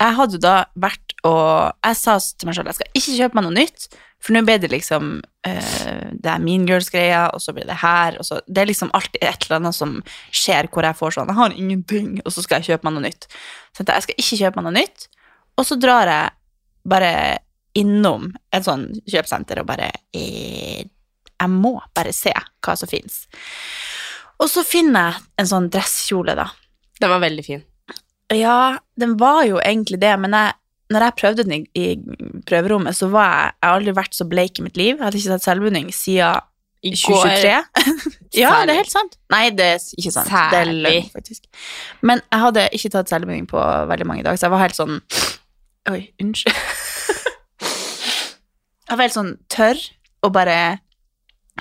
jeg 0.00 0.16
hadde 0.16 0.38
jo 0.38 0.42
da 0.42 0.54
vært 0.80 1.14
og 1.28 1.76
Jeg 1.84 1.98
sa 2.00 2.14
til 2.16 2.48
meg 2.48 2.56
selv 2.56 2.70
jeg 2.70 2.78
skal 2.78 2.96
ikke 2.96 3.16
kjøpe 3.18 3.36
meg 3.36 3.44
noe 3.44 3.56
nytt, 3.58 3.86
for 4.20 4.32
nå 4.32 4.40
ble 4.46 4.56
det 4.62 4.70
liksom 4.72 5.10
eh, 5.46 6.08
Det 6.16 6.32
er 6.32 6.42
Mean 6.42 6.64
Girls-greia, 6.68 7.26
og 7.36 7.44
så 7.44 7.52
blir 7.56 7.68
det 7.68 7.76
her, 7.82 8.16
og 8.16 8.26
så 8.26 8.40
Det 8.46 8.62
er 8.62 8.70
liksom 8.70 8.92
alltid 8.96 9.20
et 9.20 9.44
eller 9.46 9.60
annet 9.60 9.76
som 9.76 9.98
skjer 10.32 10.70
hvor 10.72 10.88
jeg 10.88 10.96
får 10.96 11.16
sånn 11.16 11.32
Jeg 11.32 11.40
har 11.42 11.56
ingenting, 11.56 12.10
og 12.24 12.32
så 12.32 12.44
skal 12.44 12.60
jeg 12.60 12.72
kjøpe 12.72 12.88
meg 12.88 12.96
noe 12.96 13.06
nytt. 13.10 13.28
Så 13.76 13.84
jeg 13.84 14.06
skal 14.06 14.24
ikke 14.24 14.40
kjøpe 14.42 14.60
meg 14.60 14.68
noe 14.68 14.78
nytt, 14.80 15.06
og 15.60 15.68
så 15.68 15.78
drar 15.80 16.08
jeg 16.08 16.34
bare 16.88 17.12
innom 17.78 18.30
et 18.54 18.66
sånn 18.66 18.88
kjøpesenter 19.06 19.60
og 19.62 19.68
bare 19.68 19.90
eh, 20.16 20.82
Jeg 20.82 21.50
må 21.52 21.76
bare 21.96 22.12
se 22.12 22.32
hva 22.34 22.76
som 22.76 22.90
fins. 22.90 23.22
Og 24.40 24.48
så 24.50 24.64
finner 24.66 25.10
jeg 25.10 25.26
en 25.42 25.50
sånn 25.50 25.68
dresskjole, 25.72 26.34
da. 26.36 26.48
Den 27.00 27.12
var 27.12 27.22
veldig 27.22 27.44
fin. 27.44 27.62
Ja, 28.34 28.78
den 29.00 29.16
var 29.20 29.42
jo 29.48 29.58
egentlig 29.62 29.98
det, 30.02 30.12
men 30.20 30.36
jeg, 30.36 30.54
når 30.92 31.06
jeg 31.06 31.16
prøvde 31.20 31.46
den 31.46 31.56
i, 31.56 31.64
i 31.74 32.42
prøverommet, 32.46 32.96
så 32.96 33.10
var 33.10 33.30
jeg 33.30 33.50
Jeg 33.50 33.68
har 33.68 33.80
aldri 33.80 33.96
vært 33.96 34.16
så 34.16 34.26
bleik 34.28 34.58
i 34.58 34.64
mitt 34.66 34.76
liv. 34.80 34.94
Jeg 34.96 35.04
hadde 35.04 35.20
ikke 35.20 35.34
tatt 35.34 35.48
selvbunding 35.48 35.90
siden 35.94 36.46
I 36.82 36.94
2023. 36.96 37.50
ja, 38.40 38.52
det 38.64 38.74
er 38.74 38.80
helt 38.80 38.92
sant. 38.92 39.18
Nei, 39.32 39.42
det 39.52 39.66
er 39.74 39.82
ikke 40.00 40.14
sant. 40.14 40.30
Det 40.30 40.62
er 40.62 40.72
løgn, 40.72 41.10
faktisk. 41.12 41.44
Men 42.00 42.22
jeg 42.24 42.44
hadde 42.46 42.68
ikke 42.78 42.92
tatt 42.96 43.12
selvbunding 43.12 43.48
på 43.50 43.64
veldig 43.92 44.08
mange 44.08 44.24
dager, 44.24 44.40
så 44.40 44.48
jeg 44.48 44.56
var 44.56 44.64
helt 44.64 44.78
sånn 44.78 45.00
Oi, 45.90 46.00
unnskyld. 46.20 46.56
jeg 48.90 48.98
var 48.98 49.06
helt 49.06 49.16
sånn 49.16 49.36
tørr 49.52 49.80
og 50.26 50.34
bare 50.34 50.56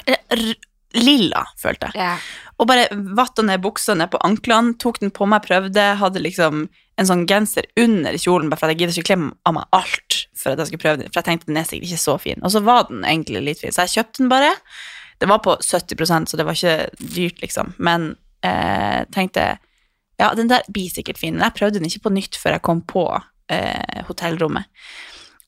r- 0.10 0.58
Lilla, 0.98 1.44
følte 1.62 1.92
jeg. 1.92 2.02
Yeah. 2.02 2.22
Og 2.58 2.66
bare 2.68 2.88
vatta 3.14 3.44
ned 3.46 3.62
buksa 3.62 3.94
ned 3.94 4.10
på 4.10 4.18
anklene, 4.26 4.74
tok 4.82 4.98
den 5.04 5.12
på 5.14 5.28
meg, 5.30 5.44
prøvde, 5.46 5.84
hadde 6.00 6.24
liksom 6.26 6.64
en 7.00 7.08
sånn 7.08 7.28
genser 7.30 7.68
under 7.80 8.18
kjolen, 8.20 8.50
bare 8.50 8.60
for 8.60 8.68
at 8.68 8.74
jeg 8.74 8.82
gidder 8.82 8.98
ikke 8.98 9.12
kle 9.14 9.28
av 9.48 9.56
meg 9.56 9.70
alt 9.78 10.18
for 10.36 10.52
at 10.52 10.60
jeg 10.64 10.72
skulle 10.72 10.82
prøve 10.82 11.00
den, 11.04 11.12
for 11.14 11.22
jeg 11.22 11.28
tenkte 11.30 11.52
den 11.52 11.60
er 11.62 11.68
sikkert 11.70 11.92
ikke 11.92 12.02
så 12.02 12.16
fin. 12.20 12.42
Og 12.42 12.52
så 12.56 12.64
var 12.66 12.88
den 12.90 13.06
egentlig 13.06 13.44
litt 13.46 13.62
fin, 13.62 13.76
så 13.76 13.86
jeg 13.86 14.00
kjøpte 14.00 14.24
den 14.24 14.32
bare. 14.34 14.50
Det 15.22 15.30
var 15.30 15.44
på 15.46 15.56
70% 15.62 16.32
så 16.34 16.40
det 16.40 16.48
var 16.50 16.58
ikke 16.58 17.08
dyrt, 17.14 17.40
liksom. 17.46 17.74
Men 17.78 18.10
eh, 18.42 19.06
tenkte 19.14 19.46
ja, 20.20 20.34
den 20.36 20.50
der 20.52 20.66
blir 20.74 20.90
sikkert 20.92 21.22
fin. 21.22 21.38
Men 21.38 21.46
jeg 21.48 21.58
prøvde 21.62 21.80
den 21.80 21.88
ikke 21.88 22.08
på 22.10 22.16
nytt 22.18 22.36
før 22.42 22.58
jeg 22.58 22.66
kom 22.66 22.82
på 22.88 23.06
eh, 23.54 24.02
hotellrommet. 24.10 24.68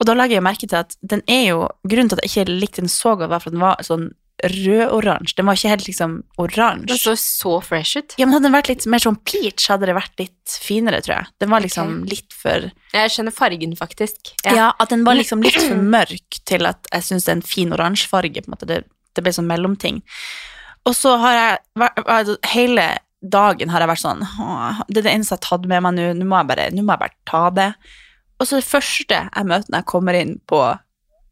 Og 0.01 0.07
da 0.09 0.15
legger 0.17 0.39
jeg 0.39 0.45
merke 0.45 0.65
til 0.65 0.79
at 0.79 0.97
den 1.05 1.21
er 1.29 1.43
jo 1.51 1.67
Grunnen 1.85 2.09
til 2.09 2.17
at 2.17 2.25
jeg 2.25 2.33
ikke 2.47 2.57
likte 2.57 2.81
den 2.81 2.91
så 2.91 3.13
godt, 3.15 3.29
var 3.29 3.43
for 3.43 3.51
at 3.51 3.57
den 3.57 3.63
var 3.63 3.85
sånn 3.85 4.09
rød-oransje. 4.41 5.35
Den 5.37 5.45
var 5.45 5.57
ikke 5.57 5.69
helt 5.69 5.87
liksom 5.87 6.13
oransje. 6.41 6.87
Den 6.89 6.97
så 6.97 7.13
så 7.19 7.51
fresh 7.61 7.99
ut. 7.99 8.15
Ja, 8.17 8.25
men 8.25 8.33
hadde 8.33 8.47
den 8.47 8.55
vært 8.55 8.71
litt 8.71 8.87
mer 8.89 9.03
sånn 9.03 9.19
peach, 9.27 9.67
hadde 9.69 9.89
det 9.89 9.95
vært 9.97 10.15
litt 10.21 10.55
finere, 10.63 11.01
tror 11.05 11.19
jeg. 11.19 11.33
Den 11.43 11.51
var 11.53 11.61
liksom 11.61 11.91
okay. 11.99 12.15
litt 12.15 12.37
for 12.37 12.69
Jeg 12.95 13.13
skjønner 13.13 13.35
fargen, 13.35 13.75
faktisk. 13.77 14.33
ja. 14.45 14.71
at 14.73 14.93
den 14.93 15.05
var 15.05 15.19
liksom 15.19 15.45
litt 15.45 15.59
for 15.59 15.77
mørk 15.77 16.41
til 16.49 16.69
at 16.69 16.89
jeg 16.89 17.07
syns 17.07 17.27
det 17.27 17.33
er 17.35 17.39
en 17.39 17.45
fin 17.53 17.77
oransje 17.77 18.09
farge, 18.09 18.41
på 18.41 18.49
en 18.49 18.55
måte. 18.57 18.69
Det, 18.69 18.81
det 19.13 19.25
ble 19.25 19.35
sånn 19.35 19.49
mellomting. 19.49 20.01
Og 20.89 20.97
så 20.97 21.13
har 21.21 21.37
jeg 21.37 21.89
altså, 22.01 22.39
Hele 22.55 22.87
dagen 23.21 23.69
har 23.69 23.83
jeg 23.83 23.89
vært 23.91 24.01
sånn 24.01 24.23
Det 24.89 24.97
er 24.97 25.03
det 25.05 25.11
eneste 25.11 25.35
jeg 25.35 25.43
har 25.43 25.43
tatt 25.45 25.67
med 25.69 25.83
meg 25.85 25.93
nå. 25.93 26.07
Nå 26.17 26.25
må 26.25 26.39
jeg 26.39 26.49
bare, 26.49 26.71
nå 26.73 26.81
må 26.81 26.95
jeg 26.95 27.03
bare 27.03 27.19
ta 27.29 27.43
det. 27.53 27.67
Og 28.41 28.47
så 28.49 28.57
det 28.57 28.65
første 28.65 29.19
jeg 29.21 29.47
møter 29.47 29.69
når 29.69 29.83
jeg 29.83 29.89
kommer 29.91 30.17
inn 30.17 30.33
på 30.49 30.59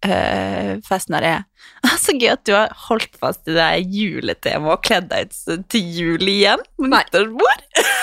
øh, 0.05 0.73
festen 0.85 1.17
her, 1.17 1.47
er 1.89 1.97
Så 1.97 2.13
gøy 2.15 2.35
at 2.35 2.45
du 2.45 2.53
har 2.53 2.69
holdt 2.87 3.17
fast 3.19 3.49
i 3.49 3.57
det 3.57 3.69
juletemaet 3.89 4.77
og 4.77 4.85
kledd 4.85 5.09
deg 5.11 5.33
ut 5.33 5.65
til 5.73 5.89
jul 5.97 6.29
igjen 6.29 6.61
på 6.77 6.91
nyttårsbord. 6.93 7.65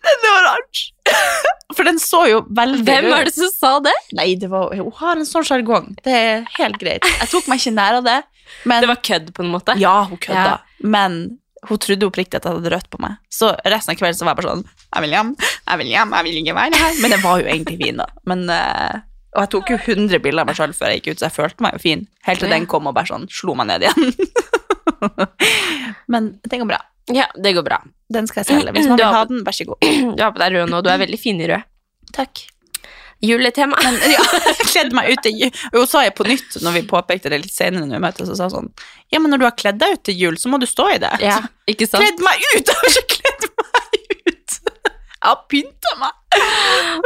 Den 0.00 0.26
er 0.26 0.36
oransje. 0.36 0.92
For 1.76 1.86
den 1.86 2.00
så 2.02 2.24
jo 2.26 2.40
veldig 2.56 2.82
Hvem 2.86 3.06
var 3.12 3.28
det 3.28 3.34
som 3.36 3.50
sa 3.52 3.70
det? 3.84 3.92
Nei, 4.16 4.32
det 4.40 4.48
var, 4.50 4.72
hun 4.74 4.90
har 4.98 5.20
en 5.20 5.28
sånn 5.28 5.44
sjargong. 5.46 5.92
Det 6.02 6.14
er 6.16 6.40
helt 6.56 6.80
greit. 6.80 7.06
Jeg 7.06 7.30
tok 7.30 7.46
meg 7.50 7.62
ikke 7.62 7.72
nær 7.76 8.00
av 8.00 8.08
det. 8.08 8.16
Men, 8.66 8.82
Det 8.82 8.90
var 8.90 8.98
kødd, 9.06 9.28
på 9.36 9.44
en 9.44 9.52
måte. 9.52 9.76
Ja, 9.78 10.00
hun 10.10 10.18
kødda. 10.18 10.56
Ja. 10.58 10.82
Men 10.82 11.20
hun 11.68 11.80
trodde 11.82 12.08
oppriktig 12.08 12.38
at 12.38 12.46
jeg 12.48 12.56
hadde 12.56 12.72
rødt 12.72 12.88
på 12.92 13.00
meg. 13.02 13.18
Så 13.32 13.50
resten 13.68 13.92
av 13.92 14.00
kvelden 14.00 14.16
så 14.18 14.26
var 14.26 14.32
jeg 14.34 14.40
bare 14.40 14.54
sånn 14.54 14.64
Jeg 14.64 15.04
vil 15.04 15.14
hjem, 15.16 15.30
jeg 15.68 15.80
vil 15.82 15.92
hjem, 15.92 16.14
jeg 16.16 16.26
vil 16.26 16.38
ikke 16.40 16.56
være 16.56 16.80
her. 16.80 16.98
Men 17.02 17.14
det 17.14 17.20
var 17.24 17.42
jo 17.42 17.48
egentlig 17.52 17.78
fin, 17.82 18.00
da. 18.00 18.06
Men, 18.32 18.44
eh, 18.54 19.00
og 19.36 19.42
jeg 19.44 19.52
tok 19.54 19.72
jo 19.74 19.80
100 19.80 20.22
bilder 20.24 20.42
av 20.42 20.50
meg 20.50 20.58
sjøl 20.58 20.72
før 20.76 20.94
jeg 20.94 21.02
gikk 21.02 21.12
ut, 21.12 21.20
så 21.20 21.28
jeg 21.28 21.36
følte 21.36 21.66
meg 21.66 21.76
jo 21.76 21.82
fin. 21.84 22.06
Helt 22.26 22.42
til 22.42 22.54
den 22.54 22.68
kom 22.70 22.88
og 22.90 22.96
bare 22.96 23.12
sånn 23.12 23.28
slo 23.30 23.54
meg 23.58 23.68
ned 23.70 23.86
igjen. 23.86 24.14
Men 26.12 26.32
det 26.42 26.62
går 26.62 26.70
bra. 26.72 26.80
Ja, 27.14 27.26
det 27.34 27.52
går 27.56 27.66
bra. 27.66 27.80
Den 28.12 28.26
skal 28.30 28.42
jeg 28.42 28.50
selge. 28.50 28.74
Hvis 28.74 28.88
man 28.90 28.98
vil 29.00 29.14
ha 29.14 29.24
den, 29.28 29.44
vær 29.46 29.56
så 29.56 29.66
god. 29.68 29.84
Du 30.16 30.24
har 30.24 30.32
på 30.34 30.42
deg 30.42 30.56
rød 30.56 30.72
nå, 30.72 30.80
du 30.84 30.90
er 30.92 31.02
veldig 31.02 31.20
fin 31.20 31.40
i 31.42 31.48
rød. 31.50 31.68
Takk. 32.16 32.46
Juletema. 33.20 33.76
Men 33.84 33.98
ja, 34.14 34.22
kledd 34.72 34.94
meg 34.96 35.10
ut 35.12 35.22
til 35.26 35.34
jul. 35.42 35.50
Og 35.74 35.78
hun 35.82 35.88
sa 35.90 36.04
jeg 36.06 36.14
på 36.16 36.24
nytt, 36.28 36.56
når 36.64 36.78
vi 36.78 36.82
påpekte 36.88 37.28
det 37.32 37.42
litt 37.42 37.52
senere, 37.54 37.84
når 37.84 37.98
vi 37.98 38.04
møttes, 38.06 38.30
så 38.30 38.36
sa 38.38 38.48
sånn 38.52 38.70
Ja, 39.12 39.20
men 39.20 39.28
når 39.34 39.42
du 39.42 39.44
har 39.48 39.56
kledd 39.60 39.80
deg 39.82 39.98
ut 39.98 40.04
til 40.08 40.16
jul, 40.22 40.38
så 40.40 40.48
må 40.52 40.60
du 40.62 40.66
stå 40.70 40.86
i 40.94 40.98
det. 41.02 41.12
Ja, 41.24 41.36
ikke 41.68 41.88
sant? 41.90 42.00
Kledd 42.04 42.22
meg 42.24 42.40
ut! 42.54 42.70
Jeg 42.70 42.76
har 42.80 42.88
ikke 42.94 43.18
kledd 43.18 43.48
meg 43.60 44.00
ut! 44.30 44.58
Jeg 45.20 45.28
har 45.28 45.40
pynta 45.52 45.90
meg. 46.00 46.14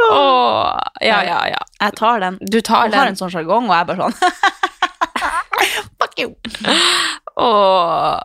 Åh, 0.07 0.71
ja, 1.03 1.17
ja, 1.27 1.39
ja. 1.51 1.61
Jeg 1.81 1.97
tar 1.99 2.21
den. 2.23 2.37
Du 2.47 2.61
tar 2.61 2.85
Hun 2.87 2.93
har 2.95 3.09
den. 3.09 3.15
en 3.15 3.19
sånn 3.19 3.33
sjargong, 3.33 3.67
og 3.67 3.75
jeg 3.75 3.81
er 3.83 3.89
bare 3.89 4.01
sånn 4.05 4.15
Fuck 5.99 6.19
you. 6.21 6.31
Åh. 7.35 8.21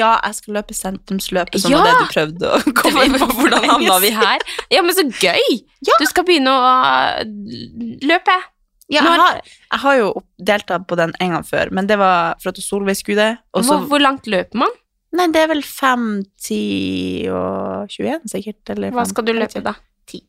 Ja, 0.00 0.14
jeg 0.24 0.38
skal 0.40 0.56
løpe 0.58 0.76
sentrumsløpet, 0.76 1.60
som 1.62 1.74
Ja! 1.74 1.82
var 1.84 1.90
det 1.90 1.98
du 2.00 2.14
prøvde 2.14 2.54
å 2.56 2.72
komme 2.80 3.04
inn 3.08 3.18
på. 3.20 3.28
hvordan 3.38 3.68
havna 3.74 3.98
vi 4.02 4.10
her? 4.16 4.44
Ja, 4.72 4.82
men 4.86 4.96
så 4.96 5.04
gøy! 5.20 5.60
Ja. 5.86 5.96
Du 6.00 6.06
skal 6.10 6.26
begynne 6.28 6.52
å 6.56 6.72
uh, 6.72 7.20
løpe. 8.08 8.36
Ja, 8.90 9.04
jeg, 9.06 9.20
har- 9.22 9.40
jeg 9.46 9.78
har 9.84 9.96
jo 10.00 10.06
deltatt 10.50 10.88
på 10.90 10.96
den 10.98 11.12
en 11.22 11.36
gang 11.36 11.44
før, 11.46 11.70
men 11.76 11.86
det 11.86 12.00
var 12.00 12.34
for 12.42 12.50
at 12.50 12.58
Solveig 12.64 12.98
skulle 12.98 13.22
det. 13.22 13.34
Hvor, 13.54 13.84
hvor 13.92 14.02
langt 14.02 14.26
løper 14.30 14.64
man? 14.66 14.72
nei, 15.14 15.24
det 15.34 15.40
er 15.42 15.48
vel 15.50 15.62
5, 15.66 16.02
10 16.38 17.30
og 17.34 17.90
21 17.90 18.28
sikkert. 18.30 18.60
Eller 18.74 18.92
Hva 18.94 19.02
skal 19.10 19.26
du 19.26 19.32
løpe 19.34 19.62
da? 19.64 19.72
Ti. 20.10 20.20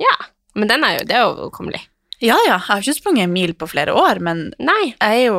Ja, 0.00 0.10
men 0.58 0.68
den 0.68 0.84
er 0.84 0.98
jo, 0.98 1.06
det 1.08 1.16
er 1.16 1.22
jo 1.26 1.30
overkommelig. 1.36 1.80
Ja, 2.20 2.34
ja, 2.48 2.56
jeg 2.56 2.64
har 2.66 2.80
ikke 2.82 2.96
sprunget 2.98 3.24
en 3.28 3.32
mil 3.32 3.52
på 3.56 3.68
flere 3.70 3.92
år, 3.94 4.18
men 4.24 4.48
Nei, 4.58 4.88
jeg 4.90 5.20
er 5.20 5.24
jo 5.28 5.36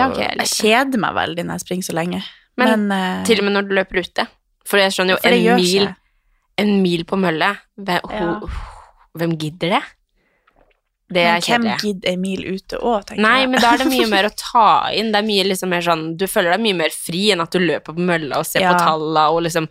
jeg 0.00 0.38
Jeg 0.40 0.50
kjeder 0.54 1.02
meg 1.02 1.14
veldig 1.18 1.44
når 1.44 1.58
jeg 1.58 1.64
springer 1.66 1.86
så 1.90 1.96
lenge. 1.98 2.22
Men 2.56 2.86
Men, 2.88 2.92
uh, 3.20 3.24
til 3.26 3.38
og 3.40 3.44
med 3.48 3.52
når 3.56 3.68
du 3.68 3.74
løper 3.74 3.98
ute. 4.04 4.26
For 4.64 4.78
jeg 4.80 4.92
skjønner 4.94 5.16
jo, 5.16 5.28
en 5.28 5.56
mil, 5.58 5.88
en 6.62 6.82
mil 6.82 7.04
på 7.04 7.16
mølle, 7.20 7.50
hvem, 7.76 8.00
Ja. 8.10 8.20
ho, 8.40 8.48
hvem 9.18 9.34
gidder 9.38 9.74
det? 9.78 9.82
Det 11.14 11.20
Men 11.20 11.34
er 11.36 11.40
hvem 11.44 11.66
gidder 11.82 12.08
en 12.14 12.20
mil 12.22 12.40
ute 12.54 12.78
òg, 12.80 13.04
tenker 13.06 13.20
Nei, 13.22 13.40
jeg. 13.42 13.50
men 13.50 13.60
da 13.60 13.74
er 13.74 13.82
det 13.82 13.90
mye 13.92 14.06
mer 14.08 14.24
å 14.30 14.32
ta 14.40 14.68
inn. 14.96 15.10
Det 15.12 15.20
er 15.20 15.26
mye 15.26 15.44
liksom 15.50 15.68
mer 15.74 15.84
sånn 15.84 16.16
Du 16.16 16.24
føler 16.26 16.54
deg 16.54 16.62
mye 16.64 16.78
mer 16.78 16.94
fri 16.96 17.26
enn 17.34 17.42
at 17.44 17.52
du 17.52 17.58
løper 17.60 17.92
på 17.92 18.00
mølla 18.08 18.38
og 18.40 18.46
ser 18.48 18.64
Ja. 18.64 18.72
på 18.72 18.80
talla 18.86 19.26
og 19.34 19.42
liksom 19.48 19.68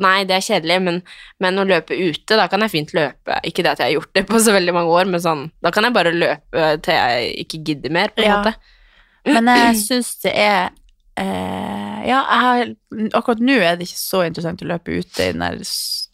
Nei, 0.00 0.24
det 0.24 0.32
er 0.38 0.40
kjedelig, 0.40 0.78
men, 0.80 1.02
men 1.44 1.58
å 1.60 1.64
løpe 1.68 1.92
ute, 1.92 2.38
da 2.40 2.46
kan 2.48 2.62
jeg 2.64 2.70
fint 2.72 2.94
løpe. 2.96 3.34
Ikke 3.44 3.60
det 3.62 3.74
at 3.74 3.82
jeg 3.82 3.90
har 3.90 3.96
gjort 3.98 4.14
det 4.16 4.22
på 4.30 4.38
så 4.40 4.54
veldig 4.56 4.72
mange 4.72 4.88
år, 4.96 5.04
men 5.12 5.20
sånn 5.20 5.42
Da 5.60 5.70
kan 5.70 5.84
jeg 5.84 5.92
bare 5.92 6.14
løpe 6.16 6.62
til 6.80 6.94
jeg 6.96 7.34
ikke 7.44 7.60
gidder 7.68 7.92
mer, 7.92 8.08
på 8.16 8.24
en 8.24 8.30
Ja. 8.30 8.38
måte. 8.40 8.54
Men 9.26 9.44
jeg 9.52 9.76
syns 9.90 10.14
det 10.24 10.32
er 10.32 10.70
eh, 11.16 12.02
Ja, 12.08 12.20
jeg 12.58 12.76
akkurat 13.14 13.40
nå 13.40 13.56
er 13.60 13.76
det 13.78 13.88
ikke 13.88 14.00
så 14.00 14.24
interessant 14.26 14.62
å 14.62 14.68
løpe 14.68 14.92
ute 15.00 15.28
i 15.28 15.32
den 15.32 15.40
der 15.44 15.58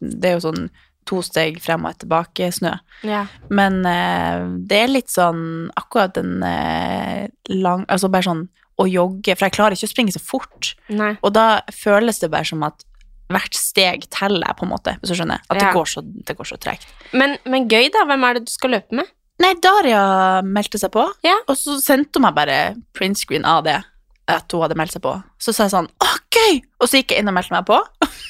Det 0.00 0.30
er 0.30 0.36
jo 0.38 0.44
sånn 0.48 0.70
to 1.08 1.22
steg 1.26 1.56
frem 1.64 1.84
og 1.88 1.90
et 1.94 1.98
tilbake 2.04 2.50
snø. 2.54 2.74
Ja. 3.08 3.24
Men 3.50 3.80
eh, 3.88 4.44
det 4.68 4.82
er 4.84 4.92
litt 4.92 5.10
sånn 5.10 5.70
akkurat 5.80 6.14
den 6.14 6.42
eh, 6.46 7.26
lang 7.48 7.86
Altså 7.88 8.10
bare 8.12 8.28
sånn 8.28 8.44
å 8.80 8.86
jogge, 8.88 9.34
for 9.36 9.44
jeg 9.48 9.56
klarer 9.56 9.74
ikke 9.76 9.88
å 9.88 9.92
springe 9.92 10.12
så 10.14 10.22
fort. 10.24 10.70
Nei. 10.88 11.10
Og 11.26 11.34
da 11.36 11.60
føles 11.74 12.20
det 12.22 12.30
bare 12.32 12.48
som 12.48 12.62
at 12.64 12.84
hvert 13.30 13.54
steg 13.58 14.06
teller, 14.10 14.54
på 14.56 14.64
en 14.64 14.70
måte, 14.72 14.94
hvis 15.02 15.12
du 15.12 15.18
skjønner. 15.18 15.42
At 15.50 15.58
Ja. 15.60 15.66
det, 15.66 15.74
går 15.76 15.90
så, 15.90 16.00
det 16.02 16.36
går 16.38 16.48
så 16.48 16.56
tregt. 16.58 16.86
Men, 17.12 17.36
men 17.44 17.68
gøy, 17.68 17.90
da. 17.92 18.06
Hvem 18.08 18.24
er 18.24 18.38
det 18.38 18.46
du 18.48 18.52
skal 18.54 18.72
løpe 18.78 18.96
med? 18.96 19.10
Nei, 19.40 19.52
Daria 19.60 20.40
meldte 20.44 20.80
seg 20.80 20.90
på, 20.92 21.04
Ja. 21.24 21.36
og 21.48 21.56
så 21.60 21.76
sendte 21.80 22.16
hun 22.18 22.24
meg 22.28 22.34
bare 22.40 22.56
printscreen 22.96 23.44
av 23.48 23.64
det, 23.68 23.76
at 24.38 24.52
hun 24.52 24.62
hadde 24.64 24.76
meldt 24.78 24.94
seg 24.96 25.02
på. 25.04 25.14
Så 25.40 25.52
sa 25.56 25.66
jeg 25.66 25.74
sånn, 25.74 25.88
å, 26.02 26.08
gøy! 26.34 26.60
Og 26.80 26.88
så 26.90 27.00
gikk 27.00 27.14
jeg 27.14 27.22
inn 27.24 27.30
og 27.32 27.36
meldte 27.36 27.54
meg 27.56 27.66
på. 27.68 27.78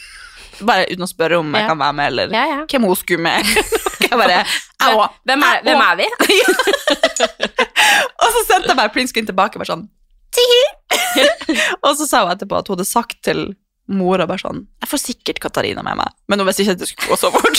bare 0.71 0.89
uten 0.91 1.07
å 1.07 1.09
spørre 1.09 1.39
om 1.41 1.55
jeg 1.55 1.63
Ja. 1.65 1.69
kan 1.73 1.79
være 1.81 1.95
med, 1.97 2.07
eller 2.13 2.35
Ja, 2.37 2.45
ja. 2.47 2.59
hvem 2.69 2.85
hun 2.89 2.97
skulle 2.97 3.23
med. 3.25 3.47
jeg 4.05 4.19
bare. 4.19 4.43
Hvem 5.25 5.43
er, 5.47 5.63
hvem 5.65 5.81
er 5.87 5.97
vi? 6.03 6.09
Og 8.21 8.29
så 8.35 8.43
sendte 8.47 8.71
jeg 8.73 8.79
bare 8.79 8.93
printscreen 8.95 9.29
tilbake, 9.29 9.61
bare 9.61 9.71
sånn, 9.73 9.89
og 11.83 11.97
så 11.99 12.07
sa 12.07 12.21
hun 12.25 12.31
etterpå 12.33 12.55
at 12.61 12.69
hun 12.71 12.77
hadde 12.79 12.87
sagt 12.89 13.17
til 13.27 13.41
mora 13.91 14.27
bare 14.31 14.39
sånn, 14.43 14.61
jeg 14.81 14.89
får 14.93 15.01
sikkert 15.03 15.41
Katarina 15.43 15.83
med 15.83 15.99
meg, 15.99 16.13
men 16.31 16.41
hun 16.41 16.47
visste 16.49 16.63
ikke 16.65 16.77
at 16.77 16.83
det 16.85 16.89
skulle 16.91 17.11
gå 17.11 17.19
så 17.19 17.31
fort. 17.35 17.59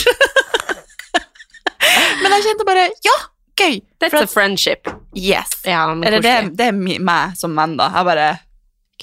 men 2.22 2.32
jeg 2.38 2.46
kjente 2.48 2.66
bare, 2.68 2.86
ja, 3.04 3.16
gøy! 3.60 3.74
That's 4.00 4.16
a 4.22 4.26
friendship. 4.30 4.88
Yes. 5.14 5.50
Ja, 5.68 5.84
Eller 5.92 6.20
det, 6.24 6.56
det 6.56 6.66
er 6.70 6.72
meg 6.72 7.36
som 7.36 7.54
venn, 7.56 7.76
da. 7.76 7.90
Jeg 7.92 8.04
bare 8.08 8.30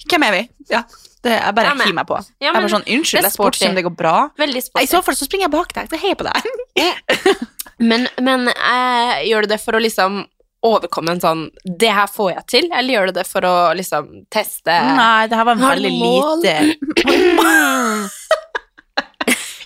Hvem 0.10 0.24
er 0.24 0.32
vi? 0.32 0.42
Ja. 0.72 0.84
Det, 1.22 1.34
jeg 1.36 1.56
bare 1.56 1.74
er 1.74 1.76
hiver 1.84 1.96
meg 1.98 2.08
på. 2.08 2.18
Ja, 2.40 2.48
jeg 2.48 2.54
bare 2.56 2.70
sånn, 2.72 2.86
det 2.88 2.96
Unnskyld, 2.96 3.26
jeg 3.28 3.34
spurte 3.36 3.68
om 3.68 3.76
det 3.76 3.84
går 3.84 3.96
bra. 4.00 4.16
I 4.80 4.88
så 4.88 5.02
fall 5.04 5.18
så 5.20 5.26
springer 5.28 5.50
jeg 5.50 5.54
bak 5.58 5.74
deg. 5.76 5.90
Så 5.92 6.00
heier 6.00 6.16
på 6.16 6.24
deg. 6.30 6.38
Men, 7.80 8.08
men 8.24 8.48
jeg 8.52 9.28
gjør 9.30 9.42
du 9.46 9.52
det 9.54 9.60
for 9.64 9.76
å 9.76 9.82
liksom 9.84 10.22
overkomme 10.68 11.14
en 11.16 11.22
sånn 11.24 11.42
'det 11.64 11.92
her 11.96 12.08
får 12.12 12.34
jeg 12.34 12.44
til', 12.52 12.70
eller 12.76 12.92
gjør 12.94 13.06
du 13.08 13.12
det 13.20 13.28
for 13.28 13.42
å 13.48 13.54
liksom 13.80 14.10
teste 14.32 14.76
Nei, 14.76 15.28
det 15.32 15.38
her 15.40 15.46
var 15.48 15.56
en 15.56 15.64
veldig 15.64 15.92
mål? 15.96 16.42
lite 16.44 16.76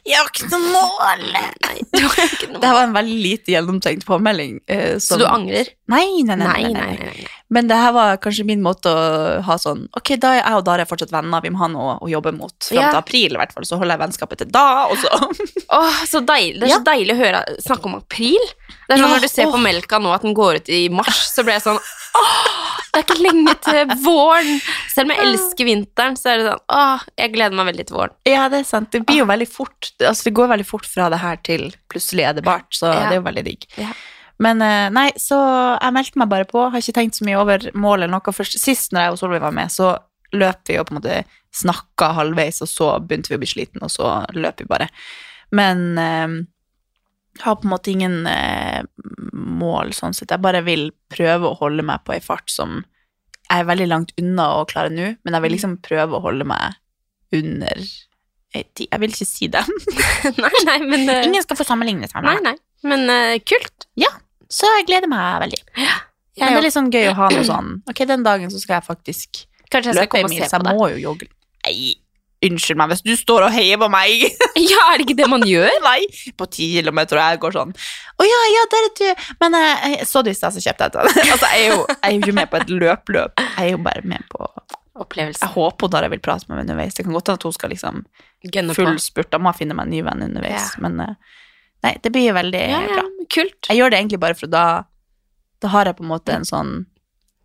Jeg 0.03 0.19
har 0.19 0.27
ikke 0.27 0.49
noe 0.51 0.67
mål! 0.67 1.21
Nei, 1.31 1.77
du 1.95 2.01
har 2.03 2.25
ikke 2.27 2.49
noe 2.51 2.59
Det 2.59 2.67
her 2.67 2.75
var 2.75 2.85
en 2.89 2.95
veldig 2.97 3.19
lite 3.23 3.53
gjennomtenkt 3.53 4.05
påmelding. 4.05 4.57
eh, 4.67 4.97
Så 4.99 5.17
du 5.17 5.23
angrer? 5.25 5.69
Nei 5.93 6.23
nei 6.27 6.35
nei, 6.39 6.47
Nei, 6.47 6.73
nei, 6.73 6.97
nei. 7.03 7.27
Men 7.53 7.67
det 7.69 7.77
her 7.77 7.91
var 7.93 8.17
kanskje 8.23 8.45
min 8.49 8.63
måte 8.65 8.89
å 8.89 9.41
ha 9.45 9.55
sånn 9.61 9.83
Ok, 9.99 10.15
da 10.21 10.31
er 10.33 10.39
jeg 10.41 10.57
og 10.57 10.63
Dara 10.65 10.85
fortsatt 10.89 11.11
venner, 11.13 11.41
vi 11.43 11.51
må 11.53 11.59
ha 11.61 11.67
noe 11.69 11.95
å 12.01 12.09
jobbe 12.09 12.31
mot. 12.33 12.55
Fram 12.65 12.79
Ja. 12.81 12.89
til 12.89 12.97
april, 13.03 13.35
i 13.35 13.41
hvert 13.43 13.53
fall. 13.53 13.67
Så 13.69 13.77
holder 13.77 13.93
jeg 13.97 14.03
vennskapet 14.07 14.41
til 14.41 14.49
da, 14.55 14.65
og 14.89 14.97
så 14.97 15.11
Åh, 15.77 15.99
så 16.09 16.21
deilig. 16.25 16.61
Det 16.63 16.71
er 16.71 16.79
så 16.79 16.83
deilig 16.87 17.13
å 17.13 17.21
høre 17.21 17.43
snakke 17.61 17.89
om 17.91 17.95
april. 17.99 18.41
Det 18.87 18.95
er 18.95 18.97
sånn 18.97 19.05
Ja, 19.05 19.13
Når 19.15 19.21
du 19.27 19.29
ser 19.31 19.51
på 19.53 19.61
melka 19.61 19.99
nå 20.01 20.13
at 20.15 20.25
den 20.25 20.33
går 20.37 20.61
ut 20.63 20.69
i 20.73 20.87
mars, 20.89 21.21
så 21.35 21.45
blir 21.45 21.57
jeg 21.59 21.65
sånn 21.67 21.79
Åh, 22.13 22.79
det 22.93 22.99
er 22.99 23.05
ikke 23.07 23.21
lenge 23.25 23.53
til 23.65 23.93
våren. 24.05 24.51
Selv 24.93 25.07
om 25.09 25.13
jeg 25.15 25.23
elsker 25.27 25.65
vinteren, 25.69 26.17
så 26.19 26.29
er 26.33 26.41
det 26.41 26.47
sånn 26.51 26.63
Åh, 26.79 27.05
jeg 27.21 27.33
gleder 27.37 27.57
meg 27.57 27.69
veldig 27.71 27.85
til 27.89 27.97
våren. 27.97 28.15
Ja, 28.29 28.47
det 28.53 28.59
er 28.63 28.67
sant. 28.69 28.91
Det 28.93 29.01
blir 29.05 29.21
jo 29.23 29.29
veldig 29.29 29.47
fort. 29.49 29.91
Altså, 30.01 30.27
det 30.29 30.33
går 30.37 30.51
veldig 30.55 30.67
fort 30.69 30.85
fra 30.89 31.07
det 31.13 31.21
her 31.23 31.37
til 31.45 31.69
plutselig 31.89 32.25
er 32.29 32.33
det 32.37 32.43
bart, 32.45 32.69
så 32.73 32.89
Ja. 32.93 33.07
det 33.09 33.17
er 33.17 33.21
jo 33.21 33.25
veldig 33.29 33.45
digg. 33.49 33.65
Ja. 33.81 33.93
Men 34.43 34.63
eh, 34.65 34.87
nei, 34.93 35.09
så 35.19 35.37
jeg 35.77 35.95
meldte 35.95 36.19
meg 36.21 36.31
bare 36.31 36.47
på. 36.49 36.65
Har 36.71 36.81
ikke 36.81 36.97
tenkt 36.97 37.19
så 37.19 37.27
mye 37.27 37.39
over 37.41 37.69
mål 37.75 38.01
eller 38.03 38.13
noe. 38.15 38.35
Først, 38.35 38.57
sist 38.61 38.95
når 38.95 39.07
jeg 39.07 39.15
og 39.15 39.21
Solveig 39.21 39.43
var 39.43 39.55
med, 39.55 39.73
så 39.73 39.93
løp 40.33 40.69
vi 40.69 40.79
og 40.81 40.87
på 40.89 40.95
en 40.95 40.99
måte 40.99 41.19
snakka 41.53 42.15
halvveis, 42.17 42.63
og 42.65 42.69
så 42.71 42.87
begynte 43.03 43.29
vi 43.29 43.37
å 43.37 43.43
bli 43.43 43.51
sliten, 43.51 43.83
og 43.85 43.91
så 43.93 44.15
løp 44.33 44.63
vi 44.63 44.69
bare. 44.69 44.87
Men 45.53 45.83
eh, 46.01 46.39
har 47.43 47.59
på 47.59 47.67
en 47.67 47.73
måte 47.73 47.93
ingen 47.93 48.23
eh, 48.29 48.81
mål 49.33 49.93
sånn 49.97 50.15
sett. 50.17 50.33
Jeg 50.33 50.43
bare 50.43 50.63
vil 50.65 50.89
prøve 51.13 51.49
å 51.49 51.59
holde 51.61 51.85
meg 51.85 52.03
på 52.05 52.15
ei 52.15 52.23
fart 52.23 52.49
som 52.51 52.81
jeg 53.43 53.61
er 53.61 53.67
veldig 53.67 53.89
langt 53.91 54.13
unna 54.17 54.47
å 54.57 54.65
klare 54.69 54.89
nå, 54.93 55.13
men 55.21 55.35
jeg 55.35 55.45
vil 55.45 55.53
liksom 55.53 55.77
prøve 55.85 56.17
å 56.17 56.23
holde 56.23 56.47
meg 56.47 56.79
under 57.35 57.81
ei 58.53 58.63
tid. 58.73 58.87
Jeg 58.87 59.01
vil 59.01 59.13
ikke 59.13 59.27
si 59.29 59.49
det. 59.51 59.63
nei, 60.43 60.53
nei, 60.69 60.77
men 60.85 61.09
eh, 61.09 61.25
Ingen 61.27 61.45
skal 61.45 61.59
få 61.59 61.67
sammenlignes 61.67 62.15
med 62.17 62.27
meg. 62.27 62.41
nei. 62.41 62.53
nei. 62.53 62.69
Men 62.83 63.05
uh, 63.07 63.37
kult. 63.47 63.87
Så 64.53 64.69
jeg 64.77 64.87
gleder 64.89 65.09
meg 65.11 65.41
veldig. 65.47 65.59
Jeg 65.73 66.43
Men 66.43 66.55
det 66.55 66.61
er 66.61 66.65
litt 66.67 66.75
sånn 66.75 66.91
gøy 66.93 67.09
å 67.11 67.17
ha 67.17 67.27
noe 67.29 67.43
sånn 67.45 67.67
Ok, 67.89 67.99
den 68.09 68.23
dagen 68.25 68.49
så 68.49 68.57
skal 68.61 68.79
jeg 68.79 68.85
faktisk 68.87 69.43
Kanskje 69.73 69.91
jeg 69.91 69.97
skal 69.97 70.07
løpe 70.07 70.21
en 70.21 70.31
mil, 70.31 70.45
så 70.49 70.57
jeg 70.59 70.77
må 70.77 70.87
jo 70.93 70.97
jogge. 71.01 71.27
Nei, 71.65 71.93
unnskyld 72.45 72.77
meg 72.77 72.91
hvis 72.91 73.01
du 73.05 73.13
står 73.17 73.47
og 73.47 73.53
heier 73.55 73.79
på 73.81 73.87
meg. 73.89 74.25
Ja, 74.63 74.83
er 74.91 74.99
det 75.01 75.07
ikke 75.07 75.17
det 75.17 75.29
man 75.31 75.45
gjør? 75.49 75.71
Nei, 75.87 76.05
på 76.37 76.45
ti 76.53 76.67
kilometer, 76.75 77.17
og 77.17 77.25
jeg 77.33 77.41
går 77.41 77.55
sånn 77.57 77.73
Å 77.73 78.27
ja, 78.27 78.41
ja, 78.53 78.67
der 78.73 78.87
er 78.89 78.93
du. 78.99 79.25
Men 79.41 79.57
eh, 79.57 79.87
jeg 79.95 80.07
så 80.09 80.21
du 80.25 80.29
i 80.29 80.35
stad, 80.37 80.53
så 80.53 80.61
kjøpte 80.61 80.89
jeg 80.89 80.95
den. 80.97 81.09
Altså, 81.33 81.49
jeg 81.49 81.65
er 81.65 81.73
jo 81.73 81.79
jeg 81.89 82.03
er 82.03 82.13
jo 82.13 82.21
ikke 82.21 82.37
med 82.37 82.51
på 82.51 82.61
et 82.61 82.73
løp-løp. 82.73 83.43
Jeg 83.43 83.65
er 83.65 83.73
jo 83.73 83.81
bare 83.89 84.05
med 84.13 84.29
på 84.29 84.49
Opplevelse. 84.93 85.41
Jeg 85.41 85.55
håper 85.55 85.89
Dara 85.89 86.09
vil 86.13 86.21
prate 86.21 86.45
med 86.47 86.59
meg 86.59 86.67
underveis. 86.67 86.93
Det 86.93 87.07
kan 87.07 87.15
godt 87.17 87.31
hende 87.31 87.41
at 87.41 87.47
hun 87.47 87.55
skal 87.55 87.71
liksom 87.73 88.03
full 88.77 88.99
spurt. 89.01 89.31
Da 89.33 89.39
må 89.41 89.49
jeg 89.49 89.63
finne 89.63 89.77
meg 89.77 89.89
en 89.89 89.95
ny 89.95 90.03
venn 90.05 90.21
underveis. 90.27 90.75
Ja. 90.75 90.83
Men 90.85 91.01
eh, 91.01 91.39
nei, 91.83 91.93
det 92.03 92.11
blir 92.15 92.33
veldig 92.35 92.63
Ja, 92.71 92.81
ja, 92.87 93.01
bra. 93.01 93.03
kult. 93.33 93.59
Jeg 93.69 93.77
gjør 93.81 93.91
det 93.93 93.99
egentlig 94.01 94.19
bare 94.23 94.37
for 94.39 94.47
da 94.51 94.65
Da 95.63 95.69
har 95.71 95.85
jeg 95.87 95.95
på 95.99 96.03
en 96.03 96.11
måte 96.13 96.33
en 96.35 96.47
sånn 96.47 96.73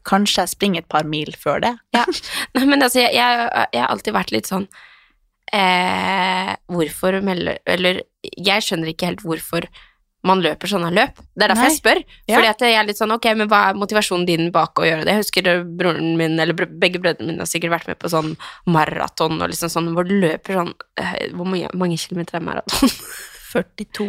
Kanskje 0.09 0.41
jeg 0.47 0.55
springer 0.55 0.81
et 0.85 0.89
par 0.89 1.05
mil 1.05 1.35
før 1.37 1.61
det. 1.61 1.75
Nei, 1.93 2.65
men 2.65 2.81
altså, 2.81 3.03
jeg, 3.03 3.13
jeg, 3.19 3.51
jeg 3.75 3.83
har 3.83 3.91
alltid 3.93 4.15
vært 4.17 4.31
litt 4.33 4.49
sånn 4.49 4.65
eh, 5.53 6.55
Hvorfor 6.73 7.19
melder 7.25 7.59
Eller 7.69 8.03
jeg 8.25 8.65
skjønner 8.65 8.91
ikke 8.95 9.11
helt 9.13 9.23
hvorfor 9.27 9.67
man 10.27 10.41
løper 10.43 10.67
sånne 10.69 10.89
løp. 10.91 11.21
Det 11.39 11.45
er 11.47 11.53
derfor 11.53 11.63
Nei. 11.63 11.69
jeg 11.71 11.79
spør. 11.79 11.99
Ja. 12.27 12.35
Fordi 12.41 12.49
at 12.51 12.63
jeg 12.67 12.75
er 12.75 12.87
litt 12.89 12.99
sånn, 12.99 13.13
ok, 13.15 13.27
men 13.39 13.49
hva 13.49 13.61
er 13.71 13.77
motivasjonen 13.79 14.27
din 14.27 14.49
bak 14.53 14.81
å 14.83 14.85
gjøre 14.85 15.05
det? 15.07 15.13
Jeg 15.15 15.23
husker 15.23 15.61
broren 15.79 16.17
min, 16.19 16.35
eller 16.43 16.59
begge 16.67 16.99
brødrene 17.01 17.31
mine 17.31 17.45
har 17.45 17.49
sikkert 17.49 17.71
vært 17.77 17.87
med 17.93 18.01
på 18.03 18.11
sånn 18.13 18.33
maraton 18.67 19.39
og 19.39 19.53
liksom 19.53 19.71
sånn, 19.73 19.93
hvor 19.95 20.09
du 20.09 20.17
løper 20.19 20.59
sånn 20.59 20.73
eh, 20.99 21.15
Hvor 21.39 21.47
mange, 21.49 21.71
mange 21.79 22.01
kilometer 22.03 22.41
er 22.41 22.45
maraton? 22.51 22.91
42. 23.55 24.09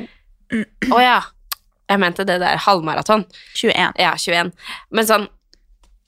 Å 0.94 1.02
ja. 1.04 1.20
Jeg 1.90 2.00
mente 2.04 2.26
det 2.30 2.40
der 2.42 2.58
halvmaraton. 2.62 3.26
21. 3.58 3.98
Ja, 3.98 4.14
21. 4.18 4.54
Men 4.94 5.08
sånn 5.10 5.28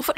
Hvorfor, 0.01 0.17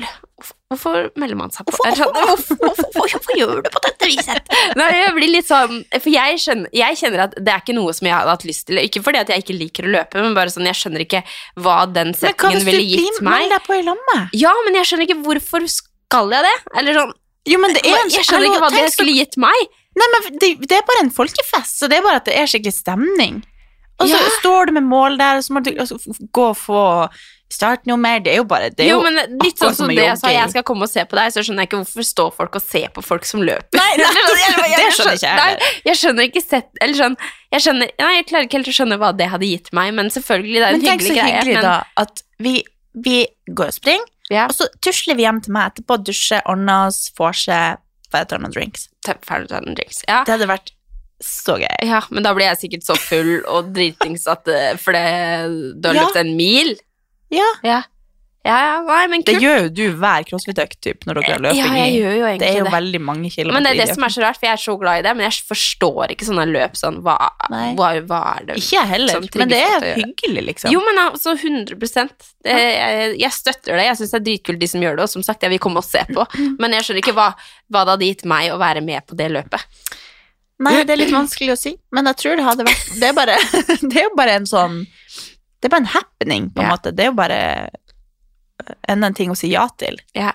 Hvorfor 0.71 1.09
melder 1.19 1.35
man 1.35 1.51
seg 1.51 1.67
på? 1.67 1.73
Hvorfor, 1.75 1.97
sånn, 1.99 2.59
hvorfor, 2.63 2.87
hvorfor, 2.95 3.35
gjør 3.37 3.59
du 3.65 3.69
på 3.71 3.81
dette 3.83 4.07
viset? 4.07 4.47
Nei, 4.79 4.87
jeg 4.95 5.11
blir 5.17 5.31
litt 5.33 5.47
sånn 5.49 5.81
For 5.97 6.07
jeg 6.11 6.39
skjønner, 6.39 6.71
jeg 6.75 6.99
kjenner 7.01 7.25
at 7.25 7.35
det 7.35 7.51
er 7.51 7.63
ikke 7.63 7.75
noe 7.75 7.91
som 7.95 8.07
jeg 8.07 8.15
hadde 8.15 8.31
hatt 8.35 8.45
lyst 8.47 8.65
til. 8.69 8.79
Ikke 8.79 9.03
fordi 9.03 9.19
at 9.21 9.31
jeg 9.33 9.43
ikke 9.43 9.57
liker 9.59 9.87
å 9.87 9.93
løpe, 9.97 10.23
men 10.23 10.35
bare 10.37 10.53
sånn 10.55 10.67
jeg 10.69 10.79
skjønner 10.79 11.03
ikke 11.03 11.21
hva 11.59 11.77
den 11.91 12.13
Men 12.13 12.15
hva 12.15 12.21
settingen 12.23 12.59
hvis 12.59 12.63
du 12.63 12.71
ville 12.71 12.87
gitt 12.93 13.03
blir- 13.19 13.27
meg. 13.27 13.43
melder 13.43 13.55
deg 13.57 13.67
på 13.67 13.77
i 13.77 13.85
lammet? 13.91 14.35
Ja, 14.39 14.53
men 14.65 14.79
jeg 14.79 14.89
skjønner 14.89 15.07
ikke 15.09 15.21
hvorfor 15.27 15.67
skal 15.75 16.35
jeg 16.37 16.47
det? 16.47 16.55
Eller 16.79 16.99
sånn 17.01 17.13
Jo, 17.53 17.59
men 17.59 17.75
det 17.75 17.83
er 17.83 17.99
en 17.99 18.13
Jeg 18.15 18.27
skjønner 18.29 18.49
ikke 18.53 18.63
hva 18.63 18.71
det 18.71 18.85
skulle 18.95 19.17
gitt 19.19 19.39
meg. 19.43 19.71
Nei, 19.99 20.07
men 20.15 20.37
det, 20.41 20.53
det 20.63 20.79
er 20.79 20.85
bare 20.87 21.03
en 21.05 21.11
folkefest, 21.13 21.75
så 21.83 21.91
det 21.91 21.99
er 21.99 22.05
bare 22.07 22.23
at 22.23 22.29
det 22.31 22.39
er 22.39 22.47
skikkelig 22.49 22.79
stemning. 22.79 23.43
Og 24.01 24.09
så 24.09 24.17
Ja. 24.17 24.29
står 24.39 24.65
du 24.67 24.71
med 24.79 24.83
mål 24.89 25.17
der, 25.17 25.37
og 25.37 25.43
så 25.45 25.53
må 25.53 25.61
du 25.63 25.69
altså, 25.77 25.97
gå 26.33 26.49
og 26.49 26.57
få 26.57 27.09
starte 27.53 27.85
noe 27.85 27.97
mer. 28.01 28.19
Det 28.25 28.31
er 28.33 28.37
jo 28.41 28.45
bare 28.49 28.69
det 28.73 28.79
er 28.85 28.89
Jo, 28.89 28.97
jo 28.97 29.03
men 29.05 29.37
litt 29.43 29.59
sånn 29.61 29.75
som 29.77 29.87
det 29.87 30.01
jeg 30.01 30.17
sa, 30.17 30.31
jeg 30.33 30.49
skal 30.49 30.63
komme 30.65 30.87
og 30.87 30.89
se 30.89 31.03
på 31.05 31.15
deg, 31.19 31.29
så 31.35 31.43
skjønner 31.45 31.61
jeg 31.63 31.69
ikke 31.69 31.81
hvorfor 31.83 32.07
står 32.09 32.31
folk 32.39 32.55
og 32.57 32.63
ser 32.65 32.87
på 32.95 33.03
folk 33.05 33.27
som 33.29 33.43
løper. 33.45 33.77
Nei, 33.77 33.91
nei, 34.01 34.09
det 34.79 34.87
skjønner 34.97 35.13
ikke 35.13 35.29
jeg 35.29 35.59
jeg 35.85 35.99
skjønner 36.01 36.23
ikke 36.31 36.41
sett 36.41 36.81
Eller 36.81 36.97
sånn 36.97 37.17
jeg, 37.53 37.61
skjønner, 37.61 37.91
nei, 38.01 38.11
jeg 38.17 38.25
klarer 38.31 38.47
ikke 38.49 38.57
helt 38.57 38.71
å 38.73 38.75
skjønne 38.79 38.97
hva 38.97 39.11
det 39.15 39.29
hadde 39.29 39.45
gitt 39.51 39.69
meg, 39.77 39.93
men 39.93 40.09
selvfølgelig, 40.09 40.57
det 40.57 40.65
er 40.65 40.73
en 40.73 40.81
Men 40.81 40.89
tenk 40.89 41.05
så 41.05 41.13
hyggelig 41.13 41.53
greie. 41.53 41.61
da, 41.61 41.75
at 42.01 42.23
vi, 42.39 42.55
vi 43.05 43.17
går 43.53 43.69
og 43.69 43.77
springer, 43.77 44.09
Ja, 44.33 44.47
og 44.49 44.55
så 44.57 44.65
tusler 44.81 45.15
vi 45.19 45.27
hjem 45.27 45.41
til 45.45 45.53
meg 45.53 45.71
etterpå, 45.75 45.99
dusjer, 46.09 46.41
ordner 46.49 46.87
oss, 46.89 47.11
får 47.15 47.33
seg 47.45 47.77
Ferdig 48.13 48.25
å 48.25 48.29
ta 48.29 48.37
noen 48.37 49.73
drinks. 49.77 50.03
Ja. 50.07 50.19
Det 50.23 50.35
hadde 50.35 50.45
vært 50.45 50.67
så 51.23 51.55
gøy. 51.61 51.87
ja, 51.87 52.01
men 52.11 52.23
da 52.27 52.33
blir 52.37 52.49
jeg 52.51 52.61
sikkert 52.65 52.85
så 52.87 52.97
full 52.99 53.33
og 53.47 53.71
dritings 53.75 54.27
at 54.31 54.47
eh, 54.51 54.75
For 54.77 54.93
det, 54.95 55.07
du 55.81 55.89
har 55.89 55.95
Ja. 55.95 56.05
løpt 56.07 56.21
en 56.21 56.35
mil. 56.37 56.75
Ja, 57.33 57.49
Ja. 57.63 57.81
ja, 58.45 58.57
ja, 58.59 58.71
nei, 58.83 59.07
men 59.07 59.21
det 59.23 59.37
gjør 59.39 59.61
jo 59.63 59.69
du 59.73 59.83
hver 59.97 60.25
crossfit-økt 60.27 61.05
når 61.07 61.15
dere 61.21 61.31
har 61.31 61.39
løping 61.45 61.57
Ja, 61.61 61.69
jeg 61.79 61.93
gjør 61.95 62.15
jo 62.19 62.25
Det 62.41 62.47
er 62.49 62.57
jo 62.59 62.65
det. 62.67 62.73
veldig 62.73 62.99
mange 63.01 63.29
kilometer 63.31 63.53
Men 63.55 63.63
det 63.63 63.71
er 63.71 63.85
det 63.85 63.95
som 63.95 64.03
er 64.03 64.11
så 64.13 64.21
rart, 64.25 64.35
for 64.37 64.45
jeg 64.49 64.53
er 64.57 64.61
så 64.61 64.75
glad 64.81 64.99
i 64.99 65.05
det, 65.07 65.13
men 65.15 65.23
jeg 65.31 65.37
forstår 65.47 66.11
ikke 66.11 66.27
sånne 66.27 66.45
løp 66.51 66.75
sånn 66.75 66.99
Hva, 67.05 67.15
hva, 67.79 67.87
hva 68.03 68.19
er 68.35 68.45
det 68.49 68.57
Ikke 68.59 68.75
jeg 68.75 68.87
heller, 68.91 69.23
men 69.39 69.49
det 69.53 69.61
er 69.63 69.87
hyggelig, 70.01 70.43
liksom. 70.51 70.71
Jo, 70.75 70.83
men 70.83 70.99
altså 71.07 71.37
100 71.39 71.79
det, 72.43 72.51
jeg, 72.51 73.17
jeg 73.23 73.31
støtter 73.31 73.77
det. 73.79 73.85
Jeg 73.87 73.95
syns 74.01 74.11
det 74.11 74.19
er 74.19 74.25
dritkult 74.27 74.59
de 74.59 74.67
som 74.67 74.81
gjør 74.83 74.97
det, 74.99 75.03
og 75.07 75.09
som 75.13 75.23
sagt, 75.23 75.41
jeg 75.47 75.49
vil 75.53 75.59
komme 75.63 75.79
og 75.79 75.85
se 75.87 76.03
på. 76.11 76.25
Men 76.59 76.73
jeg 76.75 76.83
skjønner 76.83 76.99
ikke 76.99 77.13
hva, 77.15 77.29
hva 77.71 77.83
det 77.87 77.93
hadde 77.95 78.09
gitt 78.09 78.25
meg 78.27 78.51
å 78.51 78.57
være 78.59 78.81
med 78.83 79.05
på 79.07 79.15
det 79.15 79.29
løpet. 79.31 79.63
Nei, 80.59 80.83
det 80.85 80.93
er 80.93 80.99
litt 81.01 81.11
vanskelig 81.13 81.53
å 81.55 81.57
si, 81.57 81.71
men 81.91 82.05
jeg 82.11 82.15
tror 82.21 82.35
det 82.37 82.43
hadde 82.45 82.65
vært 82.67 82.91
Det 83.01 83.07
er, 83.09 83.13
bare, 83.17 83.37
det 83.89 83.97
er 83.97 84.03
jo 84.05 84.11
bare 84.15 84.35
en 84.37 84.45
sånn 84.45 84.75
Det 84.85 85.65
er 85.67 85.73
bare 85.73 85.81
en 85.81 85.91
happening, 85.95 86.49
på 86.53 86.61
en 86.61 86.67
Ja. 86.69 86.75
måte. 86.75 86.91
Det 86.93 87.03
er 87.07 87.09
jo 87.09 87.17
bare 87.17 87.39
enda 88.87 89.07
en 89.09 89.13
ting 89.17 89.31
å 89.33 89.35
si 89.35 89.49
ja 89.51 89.65
til. 89.81 89.97
Ja. 90.15 90.33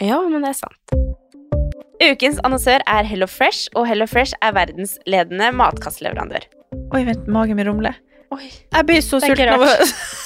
ja, 0.00 0.20
men 0.28 0.42
det 0.46 0.52
er 0.54 0.58
sant. 0.62 0.96
Ukens 2.00 2.38
annonsør 2.44 2.84
er 2.86 3.04
Hello 3.08 3.26
Fresh, 3.26 3.68
og 3.74 3.86
Hello 3.88 4.06
Fresh 4.06 4.36
er 4.44 4.52
verdensledende 4.56 5.50
matkastleverandør. 5.56 6.44
Oi, 6.94 7.02
vent, 7.08 7.26
magen 7.26 7.56
min 7.58 7.66
rumler. 7.68 7.96
Jeg 8.36 8.84
blir 8.88 9.00
så 9.04 9.20
sulten 9.22 9.48
av 9.54 9.62
å 9.64 9.68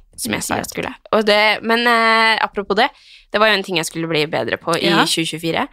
som 0.21 0.35
jeg 0.37 0.45
sa 0.45 0.59
jeg 0.61 0.69
skulle. 0.71 0.91
Og 1.15 1.25
det, 1.27 1.41
men 1.67 1.85
eh, 1.89 2.35
apropos 2.43 2.77
det, 2.79 2.89
det 3.31 3.41
var 3.41 3.51
jo 3.51 3.57
en 3.59 3.65
ting 3.65 3.79
jeg 3.79 3.87
skulle 3.89 4.09
bli 4.11 4.25
bedre 4.31 4.59
på 4.61 4.75
i 4.77 4.87
Ja. 4.91 5.01
2024. 5.05 5.65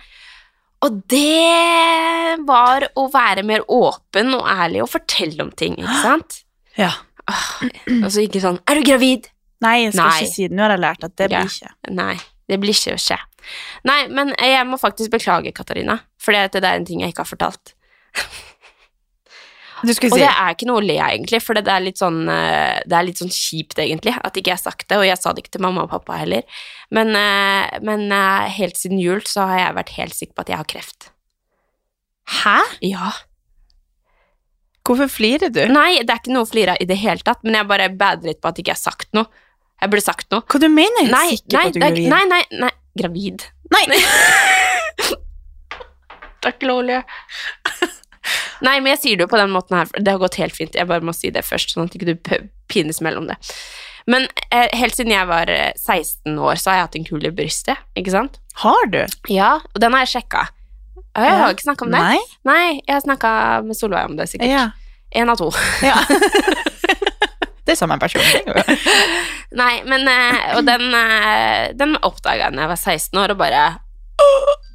Og 0.86 1.00
det 1.10 2.38
var 2.46 2.86
å 2.96 3.08
være 3.10 3.42
mer 3.46 3.64
åpen 3.66 4.30
og 4.36 4.46
ærlig 4.46 4.84
og 4.84 4.92
fortelle 4.92 5.42
om 5.42 5.50
ting, 5.52 5.78
ikke 5.80 6.02
sant? 6.04 6.42
Ja. 6.78 6.92
Og 7.28 8.06
så 8.14 8.22
ikke 8.22 8.40
sånn 8.40 8.60
'Er 8.64 8.78
du 8.78 8.84
gravid?' 8.86 9.26
Nei, 9.60 9.82
jeg 9.82 9.92
skal 9.92 10.06
Nei. 10.06 10.18
ikke 10.22 10.32
si 10.32 10.44
det. 10.46 10.54
Nå 10.54 10.62
har 10.62 10.70
jeg 10.70 10.80
lært 10.84 11.04
at 11.04 11.16
det 11.18 11.26
blir 11.32 11.48
ikke. 11.50 11.70
Nei, 11.90 12.14
det 12.48 12.58
blir 12.62 12.70
ikke 12.70 12.94
å 12.94 13.00
skje. 13.02 13.16
Nei, 13.84 13.96
men 14.06 14.30
jeg 14.38 14.66
må 14.70 14.78
faktisk 14.78 15.10
beklage, 15.10 15.50
Katarina, 15.52 15.98
for 16.22 16.30
det 16.32 16.62
er 16.62 16.76
en 16.76 16.86
ting 16.86 17.00
jeg 17.02 17.10
ikke 17.10 17.24
har 17.26 17.32
fortalt. 17.32 17.74
Og 19.82 19.90
si 19.94 20.08
det 20.10 20.26
er 20.28 20.54
ikke 20.54 20.66
noe 20.68 20.80
å 20.80 20.84
le 20.84 20.96
av, 20.98 21.12
egentlig, 21.14 21.40
for 21.44 21.58
det 21.58 21.70
er 21.70 21.84
litt 21.84 22.00
sånn, 22.00 22.20
eh, 22.32 22.80
det 22.88 22.96
er 22.98 23.06
litt 23.06 23.20
sånn 23.20 23.32
kjipt, 23.32 23.78
egentlig, 23.82 24.14
at 24.16 24.36
ikke 24.36 24.52
jeg 24.52 24.58
har 24.58 24.64
sagt 24.64 24.88
det, 24.90 24.98
og 24.98 25.06
jeg 25.06 25.20
sa 25.20 25.32
det 25.32 25.44
ikke 25.44 25.54
til 25.56 25.64
mamma 25.64 25.84
og 25.86 25.92
pappa 25.92 26.18
heller. 26.20 26.60
Men, 26.94 27.14
eh, 27.18 27.78
men 27.86 28.06
eh, 28.14 28.48
helt 28.58 28.80
siden 28.80 29.00
jul 29.02 29.22
så 29.28 29.46
har 29.50 29.62
jeg 29.62 29.78
vært 29.78 29.94
helt 29.98 30.18
sikker 30.18 30.34
på 30.34 30.46
at 30.46 30.52
jeg 30.52 30.60
har 30.62 30.70
kreft. 30.74 31.10
Hæ? 32.42 32.58
Ja. 32.84 33.12
Hvorfor 34.88 35.10
flirer 35.12 35.52
du? 35.52 35.62
Nei, 35.70 36.00
det 36.00 36.12
er 36.12 36.22
ikke 36.22 36.34
noe 36.34 36.46
å 36.46 36.50
flire 36.50 36.74
av 36.74 36.82
i 36.82 36.88
det 36.88 36.98
hele 36.98 37.24
tatt, 37.24 37.44
men 37.44 37.58
jeg 37.58 37.68
bare 37.70 37.90
bader 37.92 38.32
litt 38.32 38.42
på 38.42 38.50
at 38.50 38.58
ikke 38.60 38.72
jeg 38.72 38.80
har 38.80 38.86
sagt 38.88 39.12
noe. 39.16 39.30
Jeg 39.78 39.92
burde 39.92 40.02
sagt 40.04 40.32
noe. 40.34 40.42
Hva 40.42 40.58
du 40.58 40.68
mener 40.72 41.06
du? 41.06 41.12
Nei, 41.14 41.26
sikker 41.36 41.54
nei, 41.54 41.62
på 41.62 41.68
at 41.68 41.74
du 41.74 41.82
er 41.82 41.90
gravid? 41.92 42.10
nei, 42.10 42.24
nei, 42.26 42.42
nei, 42.66 42.74
gravid. 42.98 43.48
Nei. 43.74 43.84
Takk, 46.44 46.62
Lolje. 46.62 47.02
Nei, 48.64 48.78
men 48.80 48.92
jeg 48.94 49.00
sier 49.02 49.18
det 49.18 49.26
jo 49.26 49.32
på 49.32 49.40
den 49.40 49.52
måten 49.54 49.78
her, 49.78 49.90
det 49.98 50.14
har 50.14 50.22
gått 50.22 50.38
helt 50.40 50.56
fint. 50.56 50.74
Jeg 50.74 50.88
bare 50.90 51.04
må 51.04 51.14
si 51.16 51.30
det 51.34 51.44
først, 51.46 51.74
sånn 51.74 51.86
at 51.86 51.94
ikke 51.94 52.10
du 52.10 52.48
pines 52.70 53.00
mellom 53.04 53.28
det. 53.30 53.38
Men 54.08 54.24
eh, 54.50 54.70
helt 54.78 54.96
siden 54.96 55.12
jeg 55.12 55.28
var 55.28 55.50
eh, 55.52 55.72
16 55.76 56.38
år, 56.40 56.56
så 56.56 56.70
har 56.72 56.78
jeg 56.78 56.86
hatt 56.86 56.98
en 57.00 57.08
kul 57.10 57.28
i 57.28 57.32
brystet, 57.34 57.82
ikke 57.98 58.14
sant? 58.14 58.38
Har 58.62 58.88
du? 58.90 59.02
Ja, 59.30 59.58
og 59.60 59.82
den 59.84 59.94
har 59.94 60.06
jeg 60.06 60.14
sjekka. 60.16 60.46
Og 61.18 61.26
jeg 61.26 61.38
har 61.40 61.52
ikke 61.54 61.66
snakka 61.66 61.86
om 61.86 61.92
det. 61.92 62.00
Nei? 62.00 62.18
Nei, 62.48 62.66
jeg 62.86 62.94
har 62.94 63.04
snakka 63.04 63.30
med 63.66 63.76
Solveig 63.78 64.10
om 64.10 64.16
det, 64.18 64.28
sikkert. 64.30 64.52
Ja. 64.52 64.64
En 65.18 65.32
av 65.32 65.38
to. 65.40 65.50
ja. 65.84 65.98
det 67.68 67.74
er 67.74 67.78
samme 67.78 67.98
person. 68.00 68.24
er 68.24 68.64
Nei, 69.60 69.74
men 69.88 70.08
eh, 70.08 70.56
Og 70.56 70.64
den, 70.68 70.88
eh, 70.94 71.70
den 71.76 71.96
oppdaga 72.04 72.48
jeg 72.48 72.56
da 72.56 72.64
jeg 72.64 72.72
var 72.72 72.80
16 72.80 73.22
år, 73.22 73.34
og 73.34 73.40
bare 73.40 73.62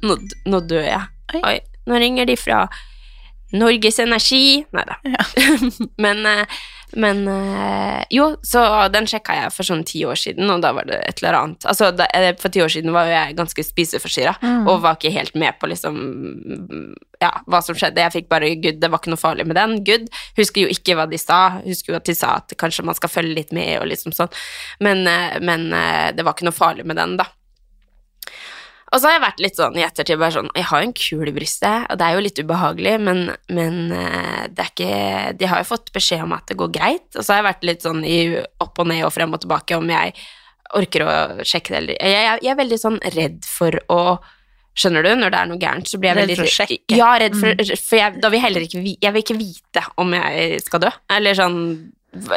Nå, 0.04 0.18
nå 0.50 0.60
dør 0.68 0.84
jeg. 0.84 1.06
Oi. 1.34 1.40
Oi. 1.42 1.56
Nå 1.88 1.98
ringer 2.00 2.28
de 2.28 2.36
fra 2.38 2.64
Norges 3.54 3.98
Energi 4.02 4.64
Nei 4.74 4.84
da. 4.88 4.96
men 6.04 6.26
eh, 6.26 6.46
men 6.94 7.24
eh, 7.26 8.04
jo, 8.14 8.36
så 8.46 8.60
den 8.94 9.08
sjekka 9.10 9.34
jeg 9.34 9.50
for 9.50 9.66
sånn 9.66 9.80
ti 9.82 10.04
år 10.06 10.14
siden, 10.14 10.46
og 10.52 10.60
da 10.62 10.70
var 10.76 10.86
det 10.86 11.00
et 11.08 11.18
eller 11.24 11.34
annet. 11.40 11.66
Altså, 11.66 11.88
da, 11.90 12.06
eh, 12.14 12.28
for 12.38 12.54
ti 12.54 12.62
år 12.62 12.70
siden 12.70 12.94
var 12.94 13.08
jo 13.08 13.16
jeg 13.16 13.34
ganske 13.40 13.64
spiseforstyrra, 13.66 14.36
Mm. 14.44 14.68
og 14.70 14.78
var 14.84 14.94
ikke 14.94 15.10
helt 15.10 15.34
med 15.34 15.58
på 15.58 15.66
liksom 15.72 15.98
Ja, 17.18 17.32
hva 17.48 17.62
som 17.66 17.74
skjedde. 17.74 17.98
Jeg 17.98 18.12
fikk 18.12 18.28
bare 18.28 18.54
good, 18.62 18.78
det 18.78 18.90
var 18.92 19.02
ikke 19.02 19.10
noe 19.10 19.18
farlig 19.18 19.46
med 19.48 19.56
den. 19.56 19.78
Good. 19.82 20.06
Husker 20.36 20.68
jo 20.68 20.68
ikke 20.70 20.94
hva 20.94 21.08
de 21.10 21.18
sa. 21.18 21.58
Husker 21.64 21.94
jo 21.94 21.96
at 21.96 22.04
de 22.06 22.14
sa 22.14 22.36
at 22.36 22.54
kanskje 22.60 22.84
man 22.84 22.94
skal 22.94 23.10
følge 23.10 23.34
litt 23.38 23.52
med 23.52 23.80
og 23.80 23.88
liksom 23.90 24.12
sånn, 24.14 24.30
men, 24.84 25.02
men 25.42 25.70
det 26.14 26.22
var 26.22 26.34
ikke 26.36 26.46
noe 26.46 26.54
farlig 26.54 26.84
med 26.86 27.00
den, 27.00 27.16
da. 27.16 27.26
Og 28.94 29.00
så 29.02 29.08
har 29.08 29.16
jeg 29.16 29.24
vært 29.24 29.40
litt 29.42 29.58
sånn 29.58 29.76
i 29.78 29.82
ettertid 29.82 30.20
bare 30.20 30.36
sånn 30.36 30.52
Jeg 30.54 30.68
har 30.68 30.82
jo 30.82 30.88
en 30.88 30.96
kul 30.98 31.30
i 31.30 31.34
brystet, 31.34 31.88
og 31.90 31.98
det 31.98 32.06
er 32.06 32.14
jo 32.14 32.22
litt 32.22 32.38
ubehagelig, 32.38 32.94
men, 33.02 33.24
men 33.50 33.80
eh, 33.96 34.44
det 34.54 34.62
er 34.62 34.70
ikke 34.70 35.34
De 35.40 35.50
har 35.50 35.64
jo 35.64 35.70
fått 35.72 35.90
beskjed 35.94 36.22
om 36.26 36.36
at 36.36 36.46
det 36.50 36.58
går 36.60 36.70
greit, 36.76 37.08
og 37.16 37.20
så 37.20 37.34
har 37.34 37.42
jeg 37.42 37.48
vært 37.48 37.66
litt 37.70 37.86
sånn 37.86 38.04
i 38.06 38.18
opp 38.62 38.78
og 38.78 38.88
ned 38.92 39.02
og 39.06 39.12
frem 39.14 39.34
og 39.34 39.42
tilbake 39.42 39.80
om 39.80 39.90
jeg 39.90 40.14
orker 40.74 41.04
å 41.04 41.10
sjekke 41.46 41.74
det 41.74 41.80
eller 41.80 41.98
jeg, 41.98 42.22
jeg, 42.24 42.38
jeg 42.46 42.52
er 42.54 42.62
veldig 42.62 42.80
sånn 42.80 43.02
redd 43.18 43.44
for 43.48 43.82
å 43.92 44.00
Skjønner 44.74 45.04
du? 45.06 45.12
Når 45.14 45.30
det 45.30 45.38
er 45.38 45.46
noe 45.46 45.62
gærent, 45.62 45.86
så 45.86 45.98
blir 46.02 46.10
jeg 46.10 46.16
Redd 46.16 46.24
veldig 46.24 46.36
for 46.40 46.48
å 46.48 46.50
sjekke? 46.50 46.78
Mm. 46.90 46.94
Ja, 46.98 47.10
redd 47.22 47.36
for, 47.38 47.60
for 47.78 47.98
jeg, 48.00 48.14
da 48.18 48.30
vil 48.32 48.40
jeg 48.40 48.44
heller 48.48 48.64
ikke 48.66 48.80
Jeg 48.82 49.14
vil 49.14 49.22
ikke 49.22 49.36
vite 49.38 49.82
om 50.02 50.16
jeg 50.16 50.62
skal 50.64 50.82
dø, 50.82 50.90
eller 51.14 51.38
sånn 51.38 51.60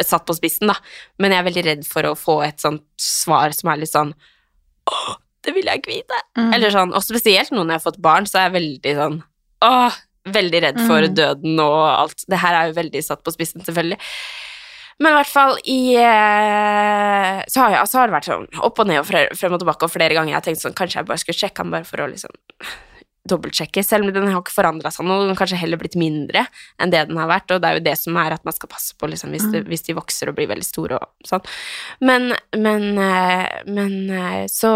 satt 0.05 0.26
på 0.26 0.36
spissen, 0.38 0.70
da, 0.70 0.76
men 1.22 1.34
jeg 1.34 1.41
er 1.41 1.47
veldig 1.47 1.64
redd 1.66 1.82
for 1.86 2.05
å 2.10 2.14
få 2.18 2.39
et 2.45 2.62
sånt 2.62 2.86
svar 3.01 3.53
som 3.58 3.72
er 3.74 3.82
litt 3.82 3.91
sånn 3.93 4.14
Åh, 4.88 5.10
det 5.48 5.54
vil 5.56 5.70
jeg 5.72 5.80
ikke 5.82 5.93
vite. 5.95 6.18
Mm. 6.38 6.50
Eller 6.58 6.74
sånn, 6.76 6.91
og 6.93 7.04
spesielt 7.06 7.54
nå 7.56 7.64
når 7.64 7.78
jeg 7.78 7.82
har 7.82 7.86
fått 7.88 8.02
barn, 8.04 8.28
så 8.28 8.41
er 8.41 8.50
jeg 8.50 8.58
veldig 8.60 8.95
sånn 9.00 9.18
Åh, 9.66 9.95
veldig 10.38 10.60
redd 10.68 10.82
for 10.86 11.02
Mm. 11.08 11.14
døden 11.18 11.60
og 11.64 11.78
alt. 11.88 12.26
Det 12.30 12.38
her 12.43 12.54
er 12.60 12.68
jo 12.70 12.76
veldig 12.78 13.02
satt 13.06 13.24
på 13.26 13.32
spissen, 13.34 13.64
selvfølgelig. 13.66 13.98
Men 15.00 15.14
i 15.14 15.18
hvert 15.18 15.30
fall 15.32 15.56
i 15.70 15.80
eh, 15.95 17.43
så, 17.48 17.62
har 17.64 17.72
jeg, 17.76 17.88
så 17.89 18.00
har 18.02 18.10
det 18.10 18.16
vært 18.18 18.30
sånn 18.30 18.48
opp 18.66 18.80
og 18.82 18.88
ned 18.89 19.00
og 19.02 19.08
frem 19.08 19.54
og 19.56 19.62
tilbake, 19.62 19.88
og 19.88 19.93
flere 19.93 20.18
ganger 20.18 20.34
jeg 20.34 20.38
har 20.39 20.45
tenkt 20.48 20.62
sånn 20.64 20.76
Kanskje 20.78 21.00
jeg 21.02 21.10
bare 21.10 21.22
skulle 21.22 21.38
sjekke 21.41 21.64
han 21.64 21.74
bare 21.74 21.88
for 21.88 22.02
å 22.04 22.10
liksom 22.12 22.34
dobbeltsjekke, 23.30 23.84
selv 23.86 24.08
om 24.08 24.14
den 24.14 24.30
har 24.30 24.40
ikke 24.40 24.56
forandra 24.56 24.92
seg 24.94 25.08
noe, 25.08 25.24
den 25.24 25.34
har 25.34 25.40
kanskje 25.40 25.60
heller 25.62 25.80
blitt 25.82 25.98
mindre 26.00 26.46
enn 26.82 26.94
det 26.94 27.04
den 27.10 27.20
har 27.20 27.30
vært, 27.30 27.52
og 27.54 27.62
det 27.64 27.70
er 27.70 27.80
jo 27.80 27.86
det 27.88 27.96
som 28.00 28.18
er 28.22 28.36
at 28.38 28.46
man 28.48 28.56
skal 28.56 28.72
passe 28.72 28.96
på 28.98 29.10
liksom, 29.12 29.34
hvis, 29.36 29.48
det, 29.54 29.64
hvis 29.70 29.86
de 29.88 29.98
vokser 29.98 30.32
og 30.32 30.38
blir 30.38 30.50
veldig 30.52 30.68
store 30.68 31.00
og 31.02 31.28
sånn. 31.28 31.46
Men, 32.08 32.32
men, 32.56 32.88
eh, 33.04 33.62
men 33.70 33.96
eh, 34.14 34.44
så, 34.52 34.74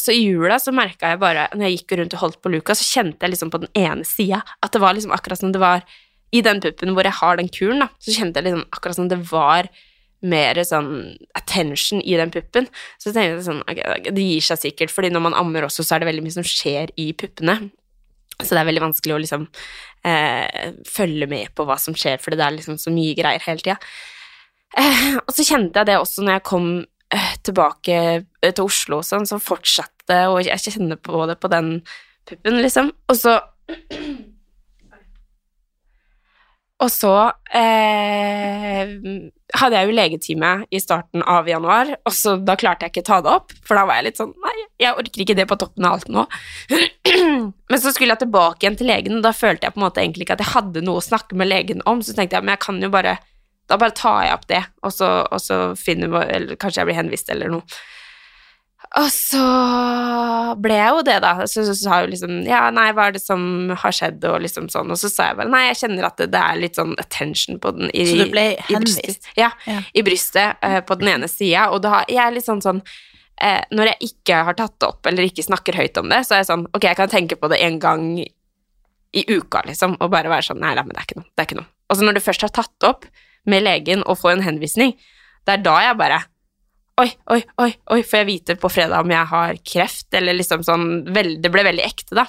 så 0.00 0.14
i 0.14 0.24
jula 0.24 0.60
så 0.62 0.74
merka 0.74 1.14
jeg 1.14 1.22
bare, 1.22 1.48
når 1.54 1.68
jeg 1.68 1.80
gikk 1.80 1.98
rundt 2.00 2.18
og 2.18 2.24
holdt 2.26 2.40
på 2.44 2.54
luka, 2.54 2.76
så 2.78 2.86
kjente 2.86 3.26
jeg 3.26 3.34
liksom 3.34 3.52
på 3.54 3.64
den 3.64 3.72
ene 3.78 4.06
sida 4.08 4.42
at 4.44 4.74
det 4.74 4.82
var 4.82 4.96
liksom 4.96 5.14
akkurat 5.14 5.40
som 5.40 5.54
det 5.54 5.62
var 5.62 5.84
i 6.34 6.42
den 6.42 6.60
puppen 6.62 6.94
hvor 6.94 7.06
jeg 7.06 7.18
har 7.20 7.38
den 7.38 7.50
kuren, 7.52 7.84
da, 7.84 7.90
så 8.02 8.14
kjente 8.14 8.40
jeg 8.40 8.48
liksom 8.48 8.64
akkurat 8.74 8.98
som 8.98 9.10
det 9.10 9.20
var 9.30 9.70
mer 10.24 10.58
sånn 10.64 10.90
attention 11.38 12.02
i 12.02 12.16
den 12.18 12.32
puppen. 12.34 12.68
Så 12.98 13.12
tenkte 13.12 13.38
jeg 13.38 13.46
sånn, 13.46 13.62
okay, 13.68 14.10
det 14.14 14.24
gir 14.24 14.44
seg 14.44 14.62
sikkert, 14.62 14.92
fordi 14.94 15.12
når 15.12 15.26
man 15.28 15.38
ammer 15.38 15.68
også, 15.68 15.84
så 15.84 15.96
er 15.96 16.04
det 16.04 16.10
veldig 16.10 16.24
mye 16.24 16.36
som 16.38 16.46
skjer 16.48 16.94
i 17.00 17.10
puppene. 17.18 17.58
Så 18.40 18.50
det 18.50 18.62
er 18.62 18.68
veldig 18.70 18.82
vanskelig 18.88 19.14
å 19.14 19.20
liksom 19.22 19.46
eh, 20.08 20.72
følge 20.88 21.28
med 21.30 21.52
på 21.54 21.66
hva 21.68 21.76
som 21.80 21.96
skjer, 21.98 22.18
fordi 22.22 22.40
det 22.40 22.46
er 22.48 22.56
liksom 22.56 22.80
så 22.80 22.92
mye 22.94 23.14
greier 23.18 23.44
hele 23.46 23.62
tida. 23.62 23.78
Eh, 24.80 25.10
og 25.20 25.30
så 25.34 25.46
kjente 25.46 25.80
jeg 25.80 25.92
det 25.92 26.00
også 26.00 26.24
når 26.24 26.38
jeg 26.38 26.46
kom 26.50 26.68
eh, 27.14 27.32
tilbake 27.46 27.98
eh, 28.18 28.50
til 28.50 28.66
Oslo 28.66 29.00
sånn, 29.06 29.28
så 29.28 29.38
fortsatte 29.42 30.08
det, 30.10 30.24
og 30.28 30.42
jeg 30.44 30.74
kjenner 30.74 30.98
på 31.00 31.24
det 31.30 31.38
på 31.40 31.48
den 31.52 31.76
puppen, 32.28 32.58
liksom. 32.64 32.90
Og 33.08 33.20
så 33.20 33.38
Og 36.84 36.90
så 36.92 37.12
eh, 37.56 38.90
hadde 39.56 39.78
jeg 39.78 39.88
jo 39.88 39.94
legetime 39.96 40.50
i 40.74 40.80
starten 40.82 41.22
av 41.30 41.48
januar, 41.48 41.94
og 42.04 42.12
så 42.12 42.34
da 42.36 42.56
klarte 42.60 42.84
jeg 42.84 42.92
ikke 42.92 43.06
ta 43.06 43.20
det 43.24 43.30
opp, 43.32 43.54
for 43.64 43.78
da 43.78 43.86
var 43.88 44.00
jeg 44.00 44.08
litt 44.10 44.20
sånn 44.20 44.34
Nei, 44.44 44.54
jeg 44.82 44.98
orker 45.00 45.24
ikke 45.24 45.36
det 45.38 45.46
på 45.48 45.58
toppen 45.60 45.86
av 45.88 45.96
alt 45.96 46.10
nå. 46.12 46.26
Men 47.70 47.80
så 47.80 47.94
skulle 47.94 48.12
jeg 48.12 48.24
tilbake 48.26 48.66
igjen 48.66 48.78
til 48.80 48.90
legen, 48.90 49.16
og 49.18 49.24
da 49.24 49.32
følte 49.36 49.68
jeg 49.68 49.76
på 49.76 49.80
en 49.80 49.86
måte 49.86 50.04
egentlig 50.04 50.28
ikke 50.28 50.36
at 50.36 50.44
jeg 50.44 50.52
hadde 50.52 50.84
noe 50.84 51.00
å 51.00 51.06
snakke 51.08 51.38
med 51.40 51.50
legen 51.50 51.80
om, 51.88 52.04
så 52.04 52.16
tenkte 52.16 52.36
jeg 52.36 52.44
men 52.46 52.56
jeg 52.56 52.64
kan 52.66 52.82
jo 52.82 52.92
bare 52.92 53.16
Da 53.64 53.78
bare 53.80 53.96
tar 53.96 54.26
jeg 54.26 54.36
opp 54.36 54.48
det, 54.50 54.60
og 54.84 54.92
så, 54.92 55.10
og 55.24 55.40
så 55.40 55.58
finner 55.80 56.18
Eller 56.26 56.58
kanskje 56.60 56.82
jeg 56.82 56.90
blir 56.90 57.00
henvist 57.00 57.30
eller 57.32 57.48
noe. 57.48 57.78
Og 59.00 59.08
så 59.10 59.42
ble 60.62 60.76
jeg 60.78 60.90
jo 60.94 61.00
det, 61.06 61.16
da. 61.24 61.32
Så, 61.50 61.64
så 61.66 61.74
sa 61.74 61.96
jo 62.04 62.10
liksom 62.12 62.44
Ja, 62.46 62.68
nei, 62.74 62.86
hva 62.94 63.08
er 63.08 63.16
det 63.16 63.22
som 63.24 63.72
har 63.80 63.94
skjedd, 63.94 64.22
og 64.30 64.36
liksom 64.44 64.68
sånn. 64.70 64.92
Og 64.94 65.00
så 65.00 65.10
sa 65.10 65.30
jeg 65.32 65.38
bare 65.40 65.50
nei, 65.50 65.64
jeg 65.70 65.80
kjenner 65.82 66.06
at 66.06 66.20
det, 66.20 66.28
det 66.34 66.42
er 66.42 66.60
litt 66.62 66.78
sånn 66.78 66.94
attention 67.02 67.58
på 67.62 67.72
den 67.74 67.90
i 67.90 68.04
Så 68.06 68.20
du 68.20 68.28
ble 68.34 68.44
henvist? 68.68 69.26
Ja, 69.40 69.50
Ja. 69.66 69.80
i 69.94 70.04
brystet 70.06 70.62
uh, 70.62 70.78
på 70.86 70.98
den 71.00 71.10
ene 71.16 71.30
sida. 71.30 71.66
Og 71.74 71.82
da 71.86 72.04
jeg 72.06 72.22
er 72.22 72.36
litt 72.36 72.46
sånn 72.46 72.62
sånn 72.64 72.78
uh, 72.84 73.62
Når 73.74 73.90
jeg 73.94 74.10
ikke 74.12 74.44
har 74.46 74.58
tatt 74.60 74.76
det 74.78 74.90
opp, 74.92 75.10
eller 75.10 75.26
ikke 75.26 75.46
snakker 75.46 75.80
høyt 75.80 75.98
om 75.98 76.12
det, 76.12 76.22
så 76.28 76.36
er 76.36 76.44
jeg 76.44 76.50
sånn 76.52 76.68
Ok, 76.70 76.86
jeg 76.86 77.00
kan 77.00 77.10
tenke 77.12 77.38
på 77.40 77.50
det 77.50 77.58
en 77.66 77.80
gang 77.82 78.06
i 79.14 79.22
uka, 79.30 79.60
liksom, 79.66 79.96
og 80.02 80.10
bare 80.14 80.30
være 80.30 80.46
sånn 80.52 80.62
Nei, 80.62 80.74
nei, 80.78 80.82
men 80.86 80.94
det 80.94 81.02
er 81.02 81.08
ikke 81.10 81.18
noe. 81.20 81.28
Det 81.34 81.42
er 81.42 81.50
ikke 81.50 81.58
noe. 81.62 81.70
Og 81.90 81.98
så 81.98 82.06
når 82.06 82.16
du 82.16 82.22
først 82.24 82.46
har 82.46 82.54
tatt 82.54 82.72
det 82.82 82.88
opp 82.94 83.04
med 83.50 83.62
legen 83.66 84.06
og 84.08 84.16
får 84.22 84.36
en 84.38 84.46
henvisning, 84.46 84.94
det 85.46 85.58
er 85.58 85.66
da 85.66 85.74
jeg 85.84 85.98
bare 86.00 86.22
Oi, 87.02 87.08
oi, 87.34 87.40
oi, 87.58 87.70
oi, 87.90 88.02
får 88.06 88.20
jeg 88.20 88.26
vite 88.28 88.54
på 88.62 88.68
fredag 88.70 89.02
om 89.02 89.10
jeg 89.10 89.26
har 89.26 89.56
kreft, 89.66 90.06
eller 90.14 90.36
liksom 90.38 90.62
sånn 90.62 90.84
vel, 91.14 91.40
Det 91.42 91.50
ble 91.50 91.64
veldig 91.66 91.82
ekte, 91.82 92.14
da. 92.14 92.26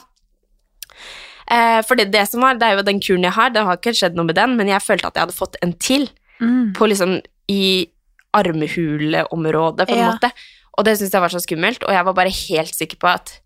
Eh, 1.52 1.82
for 1.86 1.94
det, 2.00 2.08
det 2.16 2.24
som 2.32 2.42
var, 2.42 2.58
det 2.58 2.66
er 2.66 2.80
jo 2.80 2.86
den 2.88 3.00
kuren 3.04 3.28
jeg 3.28 3.36
har, 3.36 3.52
det 3.54 3.62
har 3.68 3.78
ikke 3.78 3.94
skjedd 3.94 4.16
noe 4.18 4.26
med 4.26 4.36
den, 4.40 4.56
men 4.58 4.72
jeg 4.72 4.82
følte 4.82 5.12
at 5.12 5.20
jeg 5.20 5.28
hadde 5.28 5.38
fått 5.38 5.60
en 5.62 5.74
til 5.74 6.10
Mm. 6.42 6.74
på 6.76 6.84
liksom 6.92 7.22
i 7.48 7.88
armhuleområdet, 8.36 9.86
på 9.88 9.94
en 9.94 9.98
Ja. 10.02 10.12
måte. 10.12 10.32
Og 10.78 10.84
det 10.84 10.98
syntes 10.98 11.14
jeg 11.14 11.22
var 11.22 11.30
så 11.30 11.40
skummelt, 11.40 11.84
og 11.84 11.92
jeg 11.94 12.04
var 12.04 12.14
bare 12.14 12.30
helt 12.30 12.74
sikker 12.76 12.98
på 13.00 13.08
at 13.08 13.40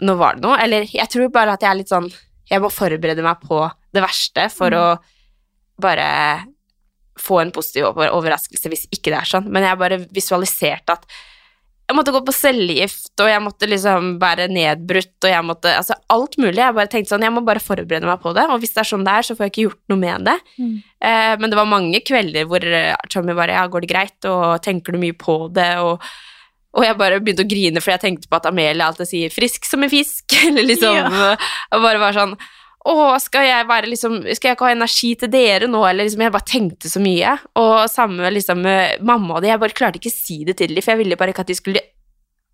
nå 0.00 0.14
var 0.16 0.34
det 0.36 0.42
noe. 0.42 0.56
Eller 0.62 0.82
jeg 0.86 1.08
tror 1.10 1.28
bare 1.32 1.52
at 1.54 1.60
jeg 1.62 1.70
er 1.70 1.74
litt 1.74 1.88
sånn 1.88 2.12
Jeg 2.50 2.60
må 2.60 2.68
forberede 2.70 3.22
meg 3.22 3.40
på 3.40 3.70
det 3.92 4.02
verste 4.02 4.50
for 4.50 4.70
å 4.70 4.98
bare 5.80 6.46
få 7.22 7.40
en 7.42 7.52
positiv 7.54 7.90
overraskelse 7.90 8.72
hvis 8.72 8.86
ikke 8.90 9.12
det 9.12 9.18
er 9.20 9.34
sånn. 9.34 9.50
Men 9.52 9.66
jeg 9.66 9.80
bare 9.80 10.00
visualiserte 10.10 10.96
at 10.96 11.06
jeg 11.90 11.96
måtte 11.98 12.12
gå 12.14 12.20
på 12.22 12.32
cellegift, 12.34 13.10
og 13.18 13.26
jeg 13.26 13.42
måtte 13.42 13.66
liksom 13.66 14.12
være 14.22 14.44
nedbrutt, 14.52 15.16
og 15.24 15.32
jeg 15.32 15.42
måtte 15.42 15.72
Altså 15.74 15.96
alt 16.14 16.36
mulig. 16.38 16.60
Jeg 16.60 16.76
bare 16.76 16.90
tenkte 16.92 17.10
sånn, 17.10 17.24
jeg 17.26 17.34
må 17.34 17.42
bare 17.42 17.62
forberede 17.62 18.06
meg 18.06 18.20
på 18.22 18.30
det, 18.36 18.44
og 18.46 18.62
hvis 18.62 18.76
det 18.76 18.84
er 18.84 18.90
sånn 18.92 19.06
det 19.06 19.14
er, 19.18 19.26
så 19.26 19.34
får 19.34 19.48
jeg 19.48 19.52
ikke 19.54 19.64
gjort 19.64 19.90
noe 19.90 19.98
med 19.98 20.28
det. 20.28 20.36
Mm. 20.60 20.76
Eh, 21.10 21.32
men 21.42 21.50
det 21.50 21.58
var 21.58 21.72
mange 21.72 22.02
kvelder 22.06 22.46
hvor 22.46 22.62
eh, 22.62 22.94
Tommy 23.10 23.34
bare 23.34 23.58
Ja, 23.58 23.66
går 23.66 23.82
det 23.82 23.90
greit, 23.90 24.28
og 24.30 24.62
tenker 24.62 24.94
du 24.94 25.02
mye 25.02 25.18
på 25.18 25.40
det, 25.56 25.72
og 25.82 26.04
og 26.70 26.84
jeg 26.86 26.94
bare 27.00 27.18
begynte 27.18 27.42
å 27.42 27.50
grine, 27.50 27.80
for 27.82 27.90
jeg 27.90 28.02
tenkte 28.04 28.28
på 28.30 28.38
at 28.38 28.44
Amelie 28.46 28.84
alltid 28.84 29.08
sier 29.10 29.32
'frisk 29.34 29.66
som 29.66 29.82
en 29.82 29.90
fisk', 29.90 30.36
eller 30.46 30.62
liksom 30.62 30.94
Ja. 30.94 31.34
Og 31.74 31.82
bare 31.82 31.98
var 31.98 32.14
sånn 32.14 32.36
å, 32.88 32.92
skal 33.20 33.44
jeg 33.44 33.66
være 33.68 33.90
liksom 33.90 34.14
Skal 34.32 34.50
jeg 34.50 34.56
ikke 34.56 34.64
ha 34.64 34.72
energi 34.72 35.10
til 35.20 35.28
dere 35.28 35.66
nå, 35.68 35.82
eller 35.84 36.06
liksom 36.06 36.22
Jeg 36.24 36.32
bare 36.32 36.48
tenkte 36.48 36.88
så 36.88 37.02
mye. 37.04 37.34
Og 37.60 37.74
samme 37.92 38.30
liksom 38.32 38.62
med 38.64 39.02
mamma 39.04 39.36
og 39.36 39.44
de, 39.44 39.50
jeg 39.52 39.60
bare 39.60 39.76
klarte 39.76 40.00
ikke 40.00 40.12
å 40.12 40.16
si 40.16 40.38
det 40.48 40.56
til 40.60 40.72
dem, 40.72 40.84
for 40.84 40.94
jeg 40.94 41.02
ville 41.02 41.18
bare 41.20 41.34
ikke 41.34 41.44
at 41.44 41.52
de 41.52 41.58
skulle 41.58 41.82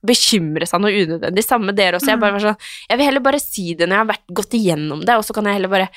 bekymre 0.06 0.66
seg 0.68 0.82
noe 0.82 0.92
unødvendig. 1.04 1.44
Samme 1.46 1.70
med 1.70 1.78
dere 1.78 2.00
også. 2.00 2.12
Jeg 2.12 2.22
bare 2.22 2.36
var 2.36 2.44
sånn 2.44 2.58
Jeg 2.90 2.98
vil 2.98 3.08
heller 3.08 3.24
bare 3.24 3.42
si 3.42 3.68
det 3.74 3.86
når 3.86 3.96
jeg 3.96 4.02
har 4.02 4.10
vært, 4.10 4.26
gått 4.42 4.58
igjennom 4.58 5.06
det, 5.06 5.18
og 5.18 5.26
så 5.26 5.36
kan 5.36 5.48
jeg 5.48 5.60
heller 5.60 5.72
bare 5.76 5.88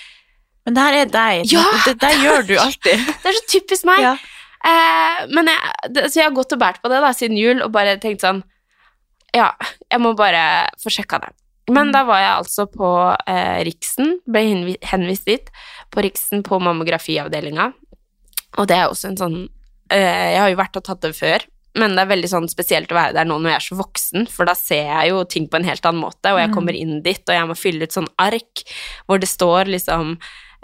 Men 0.68 0.78
det 0.78 0.86
her 0.86 1.00
er 1.00 1.12
deg. 1.18 1.56
Ja! 1.56 1.66
Det 1.88 1.98
der 2.04 2.22
gjør 2.22 2.46
du 2.52 2.56
alltid. 2.62 3.10
Det 3.24 3.34
er 3.34 3.40
så 3.40 3.46
typisk 3.50 3.90
meg. 3.90 4.06
Ja. 4.06 4.14
Eh, 4.70 5.20
men 5.34 5.50
jeg, 5.50 5.76
det, 5.96 6.08
så 6.12 6.20
jeg 6.20 6.28
har 6.28 6.36
gått 6.36 6.54
og 6.54 6.62
båret 6.62 6.82
på 6.84 6.92
det 6.92 7.02
da, 7.02 7.14
siden 7.16 7.38
jul, 7.40 7.62
og 7.64 7.72
bare 7.74 7.98
tenkt 8.02 8.26
sånn 8.26 8.44
Ja, 9.34 9.54
jeg 9.88 10.02
må 10.04 10.14
bare 10.20 10.68
få 10.82 10.92
sjekka 10.94 11.22
det. 11.24 11.34
Men 11.70 11.94
da 11.94 12.04
var 12.08 12.22
jeg 12.24 12.34
altså 12.34 12.66
på 12.72 12.90
eh, 13.30 13.60
Riksen, 13.68 14.18
ble 14.30 14.76
henvist 14.90 15.30
dit, 15.30 15.52
på 15.94 16.04
Riksen 16.06 16.44
på 16.46 16.60
mammografiavdelinga. 16.64 17.70
Og 18.58 18.68
det 18.70 18.78
er 18.78 18.90
også 18.90 19.12
en 19.12 19.20
sånn 19.20 19.40
eh, 19.94 20.34
Jeg 20.34 20.42
har 20.42 20.50
jo 20.50 20.60
vært 20.60 20.80
og 20.80 20.86
tatt 20.88 21.04
det 21.06 21.14
før, 21.18 21.46
men 21.78 21.94
det 21.94 22.04
er 22.04 22.10
veldig 22.10 22.32
sånn 22.32 22.50
spesielt 22.50 22.92
å 22.92 22.98
være 22.98 23.16
der 23.20 23.28
nå 23.30 23.38
når 23.38 23.54
jeg 23.54 23.60
er 23.60 23.68
så 23.68 23.78
voksen, 23.80 24.28
for 24.34 24.50
da 24.50 24.56
ser 24.58 24.90
jeg 24.90 25.12
jo 25.12 25.22
ting 25.30 25.46
på 25.50 25.60
en 25.60 25.68
helt 25.68 25.86
annen 25.86 26.02
måte, 26.02 26.34
og 26.34 26.42
jeg 26.42 26.54
kommer 26.56 26.78
inn 26.78 27.00
dit, 27.06 27.22
og 27.22 27.36
jeg 27.36 27.50
må 27.50 27.58
fylle 27.58 27.86
ut 27.86 27.96
sånn 27.96 28.10
ark 28.20 28.64
hvor 29.06 29.22
det 29.22 29.30
står 29.30 29.70
liksom 29.76 30.16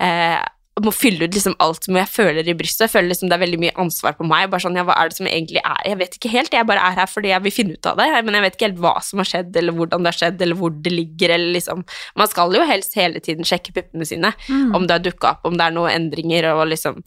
eh, 0.01 0.39
må 0.83 0.91
fylle 0.91 1.23
ut 1.23 1.35
liksom 1.35 1.53
alt 1.63 1.85
som 1.87 1.95
jeg 1.95 2.11
føler 2.11 2.47
i 2.51 2.55
brystet. 2.57 2.85
Jeg 2.85 2.91
føler 2.91 3.07
liksom 3.13 3.29
det 3.31 3.37
er 3.37 3.43
veldig 3.45 3.59
mye 3.61 3.75
ansvar 3.79 4.17
på 4.17 4.27
meg. 4.27 4.49
Bare 4.51 4.65
sånn, 4.65 4.75
ja, 4.75 4.83
Hva 4.83 4.97
er 4.99 5.11
det 5.11 5.17
som 5.19 5.29
egentlig 5.29 5.61
er 5.61 5.87
Jeg 5.87 5.99
vet 6.01 6.17
ikke 6.17 6.31
helt. 6.33 6.57
Jeg 6.57 6.67
bare 6.67 6.83
er 6.83 6.99
her 6.99 7.07
fordi 7.07 7.31
jeg 7.31 7.45
vil 7.45 7.55
finne 7.55 7.77
ut 7.77 7.89
av 7.91 8.01
det, 8.01 8.09
men 8.27 8.35
jeg 8.35 8.45
vet 8.45 8.57
ikke 8.57 8.67
helt 8.67 8.83
hva 8.83 8.93
som 9.05 9.23
har 9.23 9.29
skjedd, 9.29 9.55
eller 9.61 9.77
hvordan 9.77 10.03
det 10.03 10.11
har 10.11 10.19
skjedd, 10.19 10.43
eller 10.43 10.59
hvor 10.59 10.75
det 10.75 10.91
ligger, 10.91 11.35
eller 11.37 11.55
liksom 11.55 11.85
Man 12.19 12.31
skal 12.31 12.59
jo 12.59 12.67
helst 12.67 12.99
hele 12.99 13.23
tiden 13.23 13.47
sjekke 13.47 13.71
puppene 13.75 14.07
sine, 14.07 14.33
om 14.75 14.83
det 14.83 14.97
har 14.97 15.03
dukka 15.05 15.35
opp, 15.35 15.47
om 15.47 15.55
det 15.55 15.69
er 15.69 15.75
noen 15.75 15.95
endringer, 15.95 16.51
og 16.55 16.67
liksom 16.73 16.99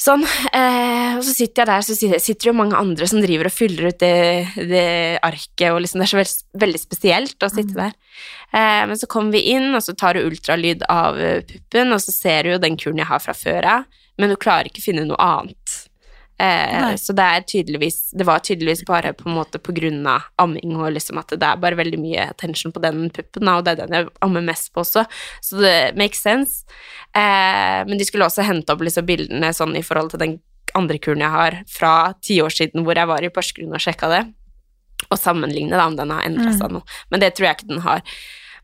Sånn, 0.00 0.24
eh, 0.26 1.14
og 1.14 1.22
så 1.22 1.32
sitter 1.32 1.62
jeg 1.62 1.70
der, 1.70 1.84
så 1.86 2.18
sitter 2.26 2.48
jo 2.50 2.56
mange 2.58 2.76
andre 2.76 3.06
som 3.06 3.22
driver 3.22 3.48
og 3.48 3.54
fyller 3.54 3.92
ut 3.92 4.00
det, 4.02 4.50
det 4.58 4.86
arket, 5.22 5.68
og 5.70 5.80
liksom 5.84 6.02
det 6.02 6.08
er 6.08 6.12
så 6.12 6.18
veld, 6.18 6.34
veldig 6.64 6.80
spesielt 6.82 7.46
å 7.46 7.50
sitte 7.52 7.78
der. 7.78 7.94
Eh, 8.50 8.82
men 8.90 8.98
så 8.98 9.08
kommer 9.10 9.36
vi 9.36 9.54
inn, 9.54 9.70
og 9.70 9.84
så 9.86 9.94
tar 9.98 10.18
du 10.18 10.26
ultralyd 10.26 10.82
av 10.90 11.20
puppen, 11.46 11.94
og 11.94 12.02
så 12.02 12.14
ser 12.14 12.42
du 12.42 12.54
jo 12.56 12.62
den 12.62 12.78
kuren 12.80 13.04
jeg 13.04 13.10
har 13.12 13.22
fra 13.22 13.36
før 13.38 13.70
av, 13.78 13.90
men 14.18 14.34
du 14.34 14.38
klarer 14.40 14.70
ikke 14.70 14.82
å 14.82 14.88
finne 14.90 15.06
noe 15.06 15.22
annet. 15.22 15.83
Eh, 16.38 16.96
så 16.98 17.14
det 17.14 17.22
er 17.22 17.44
tydeligvis 17.46 18.08
Det 18.10 18.24
var 18.26 18.40
tydeligvis 18.42 18.80
bare 18.88 19.12
på 19.14 19.28
en 19.28 19.36
måte 19.36 19.60
på 19.62 19.70
grunn 19.76 20.00
av 20.10 20.24
amming 20.42 20.72
og 20.74 20.88
liksom 20.96 21.20
at 21.20 21.30
det 21.30 21.46
er 21.46 21.60
bare 21.62 21.78
veldig 21.78 22.00
mye 22.02 22.24
attention 22.32 22.74
på 22.74 22.82
den 22.82 23.04
puppen, 23.14 23.50
og 23.52 23.62
det 23.62 23.76
er 23.76 23.84
den 23.84 23.94
jeg 23.94 24.08
ammer 24.26 24.42
mest 24.42 24.72
på 24.74 24.82
også, 24.82 25.04
så 25.44 25.60
det 25.62 25.76
makes 26.00 26.24
sense. 26.24 26.64
Eh, 27.14 27.84
men 27.86 28.00
de 28.00 28.06
skulle 28.08 28.26
også 28.26 28.46
hente 28.46 28.74
opp 28.74 28.82
liksom 28.82 29.06
bildene 29.06 29.52
sånn 29.54 29.76
i 29.78 29.84
forhold 29.86 30.10
til 30.14 30.24
den 30.24 30.38
andre 30.74 30.98
kuren 30.98 31.22
jeg 31.22 31.30
har 31.30 31.60
fra 31.70 31.92
ti 32.18 32.40
år 32.42 32.50
siden 32.50 32.82
hvor 32.82 32.98
jeg 32.98 33.10
var 33.10 33.22
i 33.22 33.30
Porsgrunn 33.30 33.76
og 33.76 33.82
sjekka 33.84 34.10
det, 34.10 34.24
og 35.06 35.20
sammenligne 35.20 35.76
da 35.76 35.86
om 35.86 35.94
den 35.98 36.10
har 36.10 36.26
endra 36.26 36.50
seg 36.56 36.74
noe. 36.74 36.96
Men 37.14 37.22
det 37.22 37.34
tror 37.36 37.50
jeg 37.50 37.60
ikke 37.60 37.70
den 37.70 37.84
har. 37.84 38.02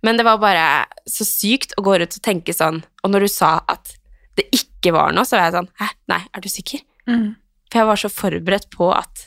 Men 0.02 0.18
det 0.18 0.24
var 0.26 0.40
bare 0.42 0.66
så 1.06 1.26
sykt 1.28 1.76
å 1.78 1.84
gå 1.86 1.98
ut 2.00 2.18
og 2.18 2.24
tenke 2.24 2.54
sånn, 2.56 2.82
og 3.04 3.14
når 3.14 3.26
du 3.26 3.32
sa 3.32 3.60
at 3.70 3.94
det 4.38 4.48
ikke 4.56 4.94
var 4.96 5.14
noe, 5.14 5.26
så 5.28 5.36
var 5.36 5.50
jeg 5.50 5.58
sånn 5.58 5.70
Hæ, 5.80 5.88
nei, 6.10 6.20
er 6.32 6.42
du 6.42 6.48
sikker? 6.50 6.82
Mm. 7.10 7.34
For 7.70 7.82
jeg 7.82 7.90
var 7.90 8.00
så 8.02 8.10
forberedt 8.12 8.70
på 8.74 8.90
at 8.94 9.26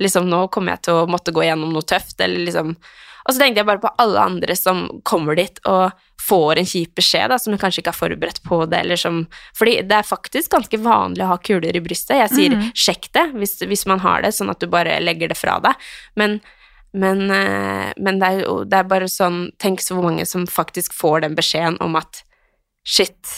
liksom 0.00 0.28
nå 0.30 0.46
kommer 0.52 0.76
jeg 0.76 0.86
til 0.88 1.02
å 1.02 1.08
måtte 1.10 1.34
gå 1.34 1.44
gjennom 1.44 1.72
noe 1.74 1.86
tøft, 1.86 2.18
eller 2.20 2.46
liksom 2.46 2.76
Og 3.22 3.34
så 3.34 3.38
tenkte 3.38 3.60
jeg 3.60 3.66
bare 3.68 3.78
på 3.78 3.90
alle 4.02 4.18
andre 4.18 4.54
som 4.58 4.88
kommer 5.06 5.36
dit 5.38 5.60
og 5.70 5.92
får 6.22 6.58
en 6.58 6.66
kjip 6.66 6.96
beskjed, 6.98 7.30
da, 7.30 7.38
som 7.38 7.54
kanskje 7.58 7.82
ikke 7.82 7.92
er 7.92 7.98
forberedt 7.98 8.40
på 8.42 8.64
det, 8.66 8.80
eller 8.82 8.98
som 8.98 9.26
Fordi 9.58 9.76
det 9.86 9.98
er 10.00 10.08
faktisk 10.08 10.50
ganske 10.56 10.80
vanlig 10.82 11.22
å 11.22 11.30
ha 11.34 11.38
kuler 11.38 11.76
i 11.76 11.84
brystet. 11.84 12.18
Jeg 12.18 12.32
sier 12.32 12.56
sjekk 12.74 13.12
det 13.14 13.28
hvis, 13.36 13.60
hvis 13.62 13.86
man 13.86 14.02
har 14.02 14.24
det, 14.24 14.32
sånn 14.34 14.50
at 14.50 14.58
du 14.58 14.66
bare 14.66 14.98
legger 15.00 15.30
det 15.30 15.38
fra 15.38 15.60
deg. 15.62 15.78
Men 16.18 16.40
men, 16.92 17.30
eh, 17.30 17.92
men 17.96 18.18
det, 18.20 18.26
er 18.26 18.42
jo, 18.44 18.56
det 18.68 18.82
er 18.82 18.88
bare 18.88 19.08
sånn 19.08 19.46
Tenk 19.62 19.80
så 19.80 19.96
mange 19.96 20.26
som 20.28 20.44
faktisk 20.44 20.92
får 20.92 21.22
den 21.24 21.36
beskjeden 21.38 21.78
om 21.80 21.96
at 21.96 22.20
shit, 22.84 23.30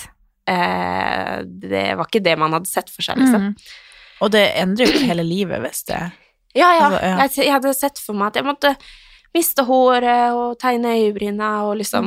eh, 0.51 1.45
det 1.45 1.85
var 1.95 2.09
ikke 2.09 2.25
det 2.25 2.35
man 2.41 2.57
hadde 2.57 2.71
sett 2.71 2.91
for 2.91 3.05
seg, 3.05 3.21
liksom. 3.21 3.53
Mm. 3.53 3.75
Og 4.23 4.31
det 4.35 4.45
endrer 4.61 4.91
jo 4.91 5.07
hele 5.09 5.27
livet 5.27 5.63
hvis 5.65 5.85
det 5.91 6.01
Ja, 6.55 6.71
ja. 6.79 6.87
Altså, 6.87 7.01
ja. 7.03 7.15
Jeg, 7.25 7.47
jeg 7.49 7.57
hadde 7.57 7.75
sett 7.75 7.99
for 8.03 8.19
meg 8.19 8.33
at 8.33 8.41
jeg 8.41 8.47
måtte 8.47 8.75
miste 9.35 9.65
håret 9.67 10.35
og 10.37 10.59
tegne 10.63 10.95
øyebryna 11.01 11.55
og 11.67 11.79
liksom 11.81 12.07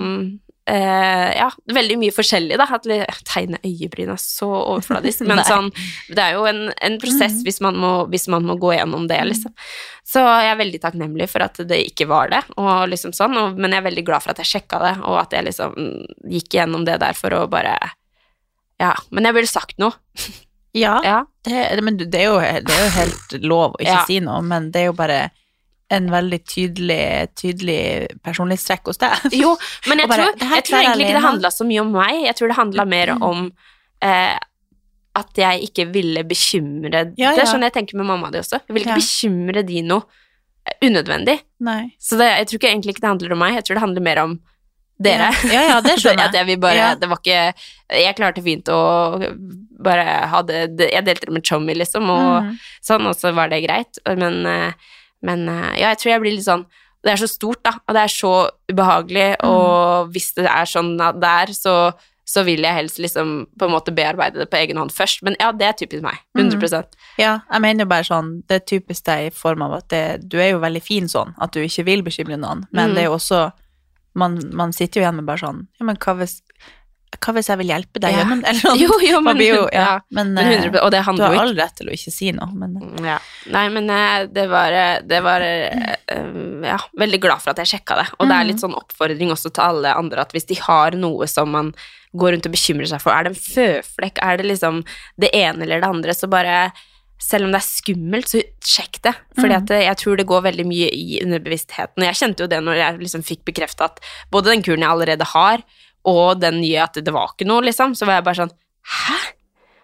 eh, 0.68 1.38
Ja, 1.38 1.50
veldig 1.74 1.98
mye 2.00 2.16
forskjellig, 2.16 2.58
da. 2.60 2.68
At 2.78 2.88
tegne 3.28 3.60
øyebryn 3.66 4.14
er 4.14 4.22
så 4.22 4.48
overfladisk, 4.48 5.26
men 5.30 5.44
sånn 5.48 5.70
Det 6.08 6.24
er 6.24 6.38
jo 6.38 6.48
en, 6.50 6.68
en 6.72 6.98
prosess 7.02 7.42
hvis, 7.46 7.60
man 7.64 7.80
må, 7.82 7.92
hvis 8.12 8.28
man 8.32 8.48
må 8.48 8.58
gå 8.62 8.74
gjennom 8.78 9.08
det, 9.12 9.20
liksom. 9.34 9.54
Så 10.08 10.24
jeg 10.24 10.54
er 10.54 10.60
veldig 10.62 10.82
takknemlig 10.84 11.30
for 11.32 11.44
at 11.44 11.60
det 11.68 11.82
ikke 11.90 12.08
var 12.08 12.32
det, 12.32 12.42
og 12.56 12.88
liksom 12.92 13.12
sånn, 13.16 13.36
og, 13.42 13.60
men 13.60 13.76
jeg 13.76 13.84
er 13.84 13.90
veldig 13.90 14.08
glad 14.08 14.24
for 14.24 14.32
at 14.32 14.44
jeg 14.44 14.54
sjekka 14.54 14.80
det, 14.86 14.96
og 15.04 15.20
at 15.20 15.36
jeg 15.36 15.50
liksom 15.50 15.76
gikk 16.32 16.60
gjennom 16.60 16.88
det 16.88 17.00
der 17.04 17.18
for 17.18 17.36
å 17.36 17.46
bare 17.52 17.78
Ja. 18.80 18.94
Men 19.12 19.26
jeg 19.26 19.36
ville 19.40 19.50
sagt 19.52 19.80
noe. 19.82 19.98
Ja, 20.78 20.96
Ja. 21.04 21.18
det, 21.48 21.84
men 21.84 21.98
det, 21.98 22.14
er 22.16 22.28
jo, 22.30 22.38
det 22.40 22.74
er 22.78 22.84
jo 22.86 22.94
helt 22.98 23.36
lov 23.44 23.76
å 23.76 23.82
ikke 23.82 23.94
Ja. 24.00 24.06
si 24.08 24.20
noe, 24.24 24.42
men 24.46 24.72
det 24.72 24.82
er 24.84 24.90
jo 24.92 24.98
bare 24.98 25.20
en 25.90 26.10
veldig 26.12 26.40
tydelig, 26.44 27.30
tydelig 27.40 27.80
personlighetstrekk 28.26 28.90
hos 28.92 28.98
deg. 29.00 29.28
Jo, 29.42 29.54
men 29.88 30.02
jeg 30.04 30.10
bare, 30.12 30.26
tror, 30.36 30.52
jeg 30.56 30.66
tror 30.68 30.80
egentlig 30.82 31.06
ikke 31.08 31.18
det 31.20 31.26
handla 31.30 31.52
så 31.56 31.68
mye 31.70 31.82
om 31.86 31.94
meg. 31.96 32.22
Jeg 32.26 32.36
tror 32.36 32.52
det 32.52 32.58
handla 32.60 32.86
mer 32.86 33.14
om 33.24 33.46
eh, 34.04 34.36
at 35.18 35.40
jeg 35.40 35.70
ikke 35.70 35.88
ville 35.96 36.22
bekymre 36.28 37.06
Ja, 37.18 37.32
Det 37.34 37.42
er 37.46 37.50
sånn 37.50 37.64
jeg 37.66 37.74
tenker 37.74 37.98
med 37.98 38.06
mamma 38.10 38.30
di 38.34 38.42
også. 38.44 38.60
Jeg 38.68 38.76
vil 38.76 38.84
ikke 38.84 39.00
bekymre 39.00 39.64
de 39.66 39.82
noe 39.88 40.04
eh, 40.68 40.76
unødvendig. 40.90 41.40
Nei. 41.64 41.80
Så 41.98 42.20
det, 42.20 42.28
jeg 42.44 42.50
tror 42.52 42.60
ikke 42.62 42.74
egentlig 42.76 42.94
ikke 42.98 43.06
det 43.08 43.14
handler 43.16 43.34
om 43.38 43.42
meg, 43.46 43.56
jeg 43.58 43.66
tror 43.70 43.80
det 43.80 43.86
handler 43.88 44.06
mer 44.12 44.24
om 44.28 44.36
dere. 45.00 45.30
Ja, 45.52 45.62
ja, 45.72 45.78
det 45.86 45.98
skjønner 46.02 46.30
at 46.30 46.34
jeg 46.38 46.46
vil 46.50 46.58
bare 46.64 46.76
Ja. 46.76 46.96
Det 46.96 47.10
var 47.12 47.20
ikke 47.22 47.54
Jeg 48.02 48.16
klarte 48.18 48.42
fint 48.44 48.68
å 48.74 48.80
bare 49.80 50.06
ha 50.32 50.42
det 50.48 50.64
Jeg 50.92 51.06
delte 51.06 51.28
det 51.30 51.36
med 51.38 51.46
Chommy, 51.46 51.76
liksom, 51.78 52.10
og 52.10 52.44
mm. 52.48 52.52
sånn, 52.82 53.06
og 53.08 53.16
så 53.16 53.32
var 53.38 53.50
det 53.54 53.62
greit. 53.68 54.00
Men, 54.18 54.40
eh, 54.50 54.74
men 55.22 55.48
eh, 55.50 55.72
ja, 55.84 55.92
jeg 55.94 56.02
tror 56.02 56.12
jeg 56.16 56.22
blir 56.26 56.36
litt 56.40 56.48
sånn 56.48 56.66
Det 57.06 57.14
er 57.14 57.22
så 57.22 57.30
stort, 57.30 57.62
da, 57.64 57.76
og 57.88 57.94
det 57.96 58.02
er 58.08 58.14
så 58.14 58.34
ubehagelig, 58.74 59.28
Mm. 59.38 59.50
og 59.50 60.10
hvis 60.12 60.34
det 60.36 60.48
er 60.50 60.66
sånn 60.66 60.96
det 60.98 61.30
er, 61.30 61.52
så, 61.56 61.76
så 62.28 62.44
vil 62.44 62.66
jeg 62.66 62.74
helst 62.76 62.98
liksom 63.00 63.46
på 63.58 63.68
en 63.68 63.72
måte 63.72 63.94
bearbeide 63.96 64.42
det 64.42 64.50
på 64.52 64.58
egen 64.60 64.78
hånd 64.82 64.92
først. 64.92 65.22
Men 65.24 65.38
ja, 65.40 65.52
det 65.56 65.68
er 65.70 65.78
typisk 65.78 66.04
meg. 66.04 66.18
Mm. 66.36 66.50
100% 66.50 66.98
Ja, 67.22 67.38
jeg 67.54 67.62
mener 67.64 67.86
jo 67.86 67.92
bare 67.94 68.04
sånn, 68.10 68.34
det 68.50 68.58
er 68.60 68.66
typisk 68.74 69.06
deg 69.08 69.30
i 69.30 69.32
form 69.32 69.62
av 69.70 69.78
at 69.78 69.88
det, 69.94 70.04
du 70.28 70.36
er 70.42 70.50
jo 70.56 70.60
veldig 70.60 70.82
fin 70.84 71.08
sånn, 71.08 71.32
at 71.40 71.54
du 71.54 71.62
ikke 71.64 71.86
vil 71.88 72.04
bekymre 72.04 72.36
noen, 72.42 72.66
men 72.74 72.90
Mhm. 72.90 72.96
det 72.98 73.04
er 73.06 73.08
jo 73.08 73.16
også, 73.16 73.44
man, 74.18 74.40
man 74.58 74.74
sitter 74.76 75.00
jo 75.02 75.06
igjen 75.06 75.20
med 75.22 75.28
bare 75.30 75.44
sånn, 75.46 75.64
ja, 75.80 75.86
men 75.88 75.98
hva 76.02 76.16
hvis, 76.20 76.40
hva 77.24 77.34
hvis 77.38 77.48
jeg 77.50 77.60
vil 77.62 77.70
hjelpe 77.72 78.02
deg 78.04 78.12
Ja. 78.14 78.20
gjennom 78.24 78.42
det? 78.44 78.50
Eller 78.52 78.64
sånn. 78.66 78.80
Jo, 78.82 78.98
jo, 79.06 79.22
men, 79.26 79.42
jo, 79.46 79.60
ja, 79.74 79.92
men, 80.14 80.34
men, 80.36 80.68
og 80.82 80.90
det 80.94 81.04
handler 81.08 81.24
jo 81.24 81.30
ikke 81.32 81.38
du 81.38 81.40
har 81.40 81.52
all 81.52 81.60
rett 81.62 81.76
til 81.80 81.92
å 81.92 81.96
ikke 81.96 82.14
si 82.14 82.32
noe, 82.36 82.50
men 82.58 82.76
ja. 83.06 83.18
Nei, 83.54 83.66
men 83.74 83.90
eh, 83.94 84.26
det 84.34 84.48
var 84.52 84.76
Det 85.08 85.22
var 85.26 85.46
eh, 85.46 85.94
eh, 86.14 86.42
Ja, 86.68 86.80
veldig 87.00 87.22
glad 87.24 87.42
for 87.46 87.54
at 87.54 87.62
jeg 87.64 87.72
sjekka 87.78 87.96
det. 88.02 88.08
Og 88.20 88.28
det 88.28 88.36
er 88.42 88.50
litt 88.50 88.64
sånn 88.64 88.76
oppfordring 88.78 89.32
også 89.34 89.54
til 89.56 89.64
alle 89.70 89.94
andre 89.96 90.26
at 90.26 90.34
hvis 90.36 90.50
de 90.50 90.58
har 90.66 90.98
noe 91.00 91.28
som 91.32 91.54
man 91.56 91.72
går 92.18 92.34
rundt 92.34 92.48
og 92.50 92.54
bekymrer 92.56 92.88
seg 92.90 93.02
for, 93.04 93.14
er 93.14 93.28
det 93.28 93.34
en 93.36 93.42
føflekk, 93.42 94.20
er 94.24 94.38
det 94.40 94.46
liksom 94.50 94.80
det 95.22 95.30
ene 95.38 95.66
eller 95.68 95.84
det 95.84 95.90
andre, 95.92 96.16
så 96.18 96.30
bare 96.32 96.72
selv 97.22 97.48
om 97.48 97.54
det 97.54 97.60
er 97.60 97.66
skummelt, 97.66 98.30
så 98.30 98.42
sjekk 98.64 99.02
det. 99.08 99.14
Fordi 99.40 99.58
eh, 99.76 99.86
jeg 99.88 100.00
tror 100.02 100.20
det 100.20 100.28
går 100.30 100.44
veldig 100.46 100.66
mye 100.70 100.90
i 100.94 101.22
underbevisstheten. 101.24 102.04
Og 102.04 102.08
jeg 102.08 102.20
kjente 102.20 102.46
jo 102.46 102.52
det 102.52 102.62
når 102.64 102.82
jeg 102.82 103.00
liksom 103.02 103.26
fikk 103.26 103.44
bekrefta 103.50 103.90
at 103.90 104.04
både 104.34 104.54
den 104.54 104.64
kuren 104.66 104.86
jeg 104.86 104.94
allerede 104.94 105.30
har, 105.34 105.66
og 106.08 106.40
den 106.40 106.62
nye 106.62 106.84
at 106.86 107.00
det 107.04 107.14
var 107.14 107.34
ikke 107.34 107.48
noe, 107.50 107.66
liksom, 107.66 107.98
så 107.98 108.08
var 108.08 108.20
jeg 108.20 108.30
bare 108.30 108.42
sånn 108.46 108.56
Hæ? 108.88 109.18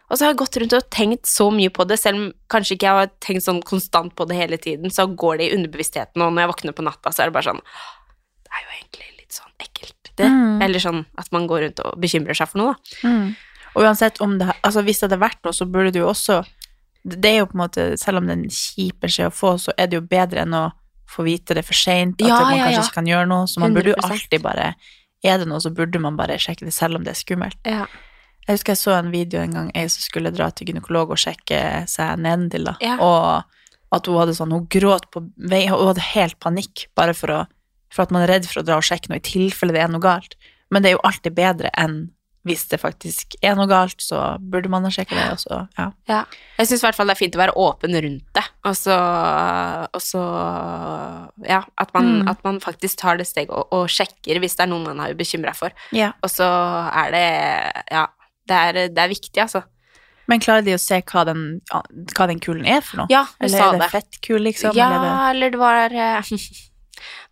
Og 0.07 0.15
så 0.15 0.23
har 0.23 0.31
jeg 0.31 0.39
gått 0.43 0.57
rundt 0.61 0.75
og 0.77 0.85
tenkt 0.93 1.27
så 1.27 1.47
mye 1.51 1.71
på 1.73 1.83
det, 1.89 1.97
selv 1.99 2.19
om 2.19 2.27
kanskje 2.51 2.77
ikke 2.77 2.85
jeg 2.85 2.99
har 3.01 3.09
tenkt 3.23 3.43
sånn 3.47 3.63
konstant 3.65 4.13
på 4.15 4.27
det 4.29 4.37
hele 4.37 4.59
tiden, 4.61 4.93
så 4.93 5.07
går 5.09 5.41
det 5.41 5.47
i 5.47 5.55
underbevisstheten, 5.57 6.21
og 6.21 6.35
når 6.35 6.45
jeg 6.45 6.51
våkner 6.53 6.75
på 6.77 6.85
natta, 6.85 7.11
så 7.11 7.23
er 7.23 7.31
det 7.31 7.35
bare 7.35 7.49
sånn 7.49 7.63
Det 7.63 8.53
er 8.53 8.61
jo 8.61 8.75
egentlig 8.77 9.09
litt 9.17 9.35
sånn 9.39 9.65
ekkelt, 9.65 10.11
det. 10.21 10.29
Eller 10.63 10.83
sånn 10.83 11.01
at 11.19 11.31
man 11.33 11.49
går 11.49 11.65
rundt 11.65 11.81
og 11.83 11.97
bekymrer 12.03 12.37
seg 12.37 12.51
for 12.51 12.61
noe, 12.61 12.75
da. 12.75 13.09
Mm. 13.09 13.33
Og 13.73 13.87
uansett 13.87 14.21
om 14.21 14.37
det, 14.37 14.51
altså 14.61 14.83
hvis 14.85 15.01
det 15.01 15.07
hadde 15.07 15.23
vært 15.23 15.41
noe, 15.41 15.55
så 15.57 15.65
burde 15.65 15.93
du 15.95 16.03
jo 16.03 16.11
også, 16.11 16.43
det 17.03 17.29
er 17.29 17.41
jo 17.41 17.49
på 17.51 17.57
en 17.57 17.63
måte, 17.65 17.85
selv 17.99 18.21
om 18.21 18.29
det 18.29 18.37
kjiper 18.55 19.11
seg 19.11 19.29
å 19.29 19.35
få, 19.35 19.57
så 19.59 19.75
er 19.77 19.89
det 19.91 19.99
jo 19.99 20.05
bedre 20.07 20.45
enn 20.45 20.55
å 20.55 20.69
få 21.13 21.25
vite 21.27 21.55
det 21.57 21.65
for 21.67 21.77
sent, 21.77 22.21
at 22.21 22.27
Ja, 22.27 22.39
man 22.39 22.55
kanskje 22.55 22.77
ja. 22.77 22.83
ikke 22.85 22.97
kan 23.01 23.09
gjøre 23.09 23.29
noe, 23.29 23.47
så 23.51 23.61
man 23.61 23.75
burde 23.75 23.91
jo 23.91 23.99
alltid 24.07 24.41
bare, 24.43 24.73
er 25.23 25.39
det 25.39 25.47
noe, 25.49 25.59
så 25.61 25.71
burde 25.75 26.01
man 26.01 26.17
bare 26.19 26.39
sjekke 26.41 26.65
det 26.67 26.73
selv 26.75 26.97
om 26.97 27.05
det 27.05 27.13
er 27.13 27.19
skummelt. 27.19 27.59
Ja. 27.67 27.85
Jeg 28.43 28.57
husker 28.57 28.73
jeg 28.73 28.81
så 28.81 28.95
en 28.97 29.11
video 29.13 29.39
en 29.39 29.53
gang, 29.55 29.67
jeg 29.75 29.91
som 29.93 30.03
skulle 30.03 30.31
dra 30.35 30.49
til 30.51 30.71
gynekolog 30.71 31.13
og 31.15 31.19
sjekke 31.21 31.59
seg 31.91 32.23
nedentil 32.23 32.71
da, 32.71 32.77
og 32.99 33.93
at 33.93 34.09
hun 34.09 34.19
hadde 34.19 34.33
sånn, 34.35 34.55
hun 34.55 34.65
gråt 34.71 35.05
på 35.13 35.21
vei, 35.37 35.67
hun 35.69 35.91
hadde 35.91 36.07
helt 36.13 36.39
panikk, 36.43 36.87
bare 36.97 37.13
for, 37.15 37.31
å, 37.31 37.43
for 37.93 38.07
at 38.07 38.15
man 38.15 38.25
er 38.25 38.35
redd 38.35 38.49
for 38.49 38.63
å 38.63 38.67
dra 38.67 38.79
og 38.79 38.87
sjekke 38.87 39.11
noe 39.11 39.21
i 39.21 39.27
tilfelle 39.27 39.75
det 39.75 39.83
er 39.83 39.91
noe 39.93 40.03
galt. 40.03 40.35
Men 40.73 40.83
det 40.83 40.91
er 40.91 40.97
jo 40.97 41.05
alltid 41.07 41.35
bedre 41.37 41.71
enn 41.77 42.07
hvis 42.43 42.65
det 42.67 42.79
faktisk 42.81 43.35
er 43.41 43.55
noe 43.55 43.67
galt, 43.71 44.01
så 44.03 44.37
burde 44.39 44.67
man 44.69 44.83
ha 44.83 44.89
sjekka 44.91 45.15
det, 45.15 45.27
Også, 45.37 45.59
ja. 45.79 45.85
Ja. 46.09 46.23
Jeg 46.59 46.67
syns 46.67 46.81
i 46.83 46.85
hvert 46.87 46.95
fall 46.97 47.07
det 47.07 47.15
er 47.15 47.21
fint 47.21 47.35
å 47.37 47.41
være 47.43 47.55
åpen 47.55 47.95
rundt 48.03 48.25
det, 48.35 48.43
og 48.67 48.75
så, 48.75 48.97
og 49.93 50.01
så 50.03 50.23
Ja, 51.47 51.61
at 51.79 51.93
man, 51.93 52.09
Mm. 52.23 52.27
at 52.29 52.43
man 52.43 52.59
faktisk 52.59 52.97
tar 52.99 53.17
det 53.17 53.27
steget 53.27 53.49
og, 53.49 53.67
og 53.71 53.87
sjekker 53.87 54.39
hvis 54.43 54.55
det 54.57 54.65
er 54.65 54.71
noen 54.73 54.83
man 54.83 54.99
er 54.99 55.13
bekymra 55.15 55.55
for. 55.55 55.71
ja. 55.91 56.11
Og 56.23 56.29
så 56.29 56.43
er 56.93 57.11
det 57.11 57.27
Ja, 57.91 58.07
det 58.47 58.55
er, 58.59 58.73
det 58.89 58.97
er 59.05 59.07
viktig, 59.09 59.39
altså. 59.41 59.63
Men 60.27 60.39
klarer 60.39 60.63
de 60.63 60.73
å 60.75 60.79
se 60.79 61.01
hva 61.01 61.25
den, 61.27 61.61
hva 62.15 62.27
den 62.27 62.39
kulen 62.39 62.65
er 62.67 62.79
for 62.81 63.01
noe? 63.01 63.07
Ja, 63.11 63.23
hun 63.25 63.43
Eller 63.47 63.57
sa 63.59 63.65
er 63.67 63.71
det 63.77 63.79
det. 63.81 63.89
fettkul, 63.91 64.39
liksom? 64.45 64.75
Ja, 64.75 64.87
Eller 64.89 65.07
er 65.09 65.29
eller 65.33 65.49
det 65.51 65.59
var 65.59 65.91
eh, 65.91 66.21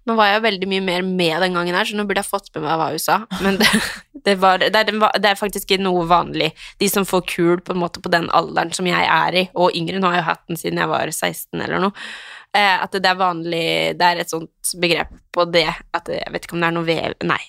Nå 0.10 0.16
var 0.18 0.32
jeg 0.32 0.44
veldig 0.48 0.68
mye 0.72 0.84
mer 0.84 1.06
med 1.06 1.44
den 1.44 1.58
gangen 1.58 1.78
her, 1.78 1.86
så 1.86 1.98
nå 1.98 2.08
burde 2.10 2.24
jeg 2.24 2.30
fått 2.32 2.50
med 2.56 2.66
meg 2.66 2.80
hva 2.80 2.90
hun 2.90 3.02
sa. 3.02 3.20
Men 3.46 3.60
det, 3.62 3.70
det, 4.28 4.36
var, 4.42 4.62
det, 4.64 4.74
er, 4.74 4.92
det 5.22 5.30
er 5.30 5.40
faktisk 5.40 5.70
ikke 5.70 5.84
noe 5.84 6.08
vanlig. 6.10 6.50
De 6.82 6.90
som 6.90 7.06
får 7.08 7.24
kul 7.30 7.62
på 7.62 7.76
en 7.76 7.82
måte 7.84 8.02
på 8.02 8.12
den 8.14 8.30
alderen 8.34 8.74
som 8.74 8.90
jeg 8.90 9.06
er 9.06 9.40
i, 9.44 9.48
og 9.54 9.78
yngre, 9.78 10.02
nå 10.02 10.10
har 10.10 10.22
jeg 10.22 10.30
hatt 10.32 10.46
den 10.50 10.62
siden 10.62 10.82
jeg 10.82 10.92
var 10.92 11.14
16 11.14 11.62
eller 11.62 11.86
noe, 11.86 12.06
eh, 12.58 12.76
at 12.82 12.98
det 12.98 13.08
er 13.08 13.20
vanlig 13.20 13.66
Det 14.00 14.08
er 14.08 14.24
et 14.24 14.34
sånt 14.34 14.74
begrep 14.82 15.14
på 15.32 15.46
det 15.48 15.70
at 15.70 16.10
Jeg 16.12 16.34
vet 16.34 16.46
ikke 16.46 16.58
om 16.58 16.64
det 16.64 16.68
er 16.68 16.76
noe 16.76 16.88
vev 16.88 17.14
Nei. 17.28 17.42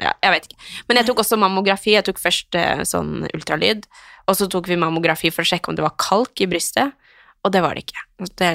Ja, 0.00 0.14
jeg 0.24 0.32
vet 0.32 0.46
ikke. 0.48 0.58
Men 0.88 0.98
jeg 0.98 1.06
tok 1.10 1.20
også 1.20 1.36
mammografi. 1.36 1.92
Jeg 1.92 2.06
tok 2.06 2.20
først 2.22 2.56
eh, 2.56 2.80
sånn 2.88 3.26
ultralyd, 3.34 3.84
og 4.24 4.38
så 4.38 4.48
tok 4.48 4.70
vi 4.70 4.80
mammografi 4.80 5.28
for 5.34 5.44
å 5.44 5.50
sjekke 5.50 5.68
om 5.68 5.76
det 5.76 5.84
var 5.84 5.98
kalk 6.00 6.40
i 6.40 6.48
brystet. 6.48 6.96
Og 7.44 7.52
det 7.54 7.62
var 7.64 7.74
det 7.74 7.86
ikke. 7.86 8.02
Det 8.36 8.50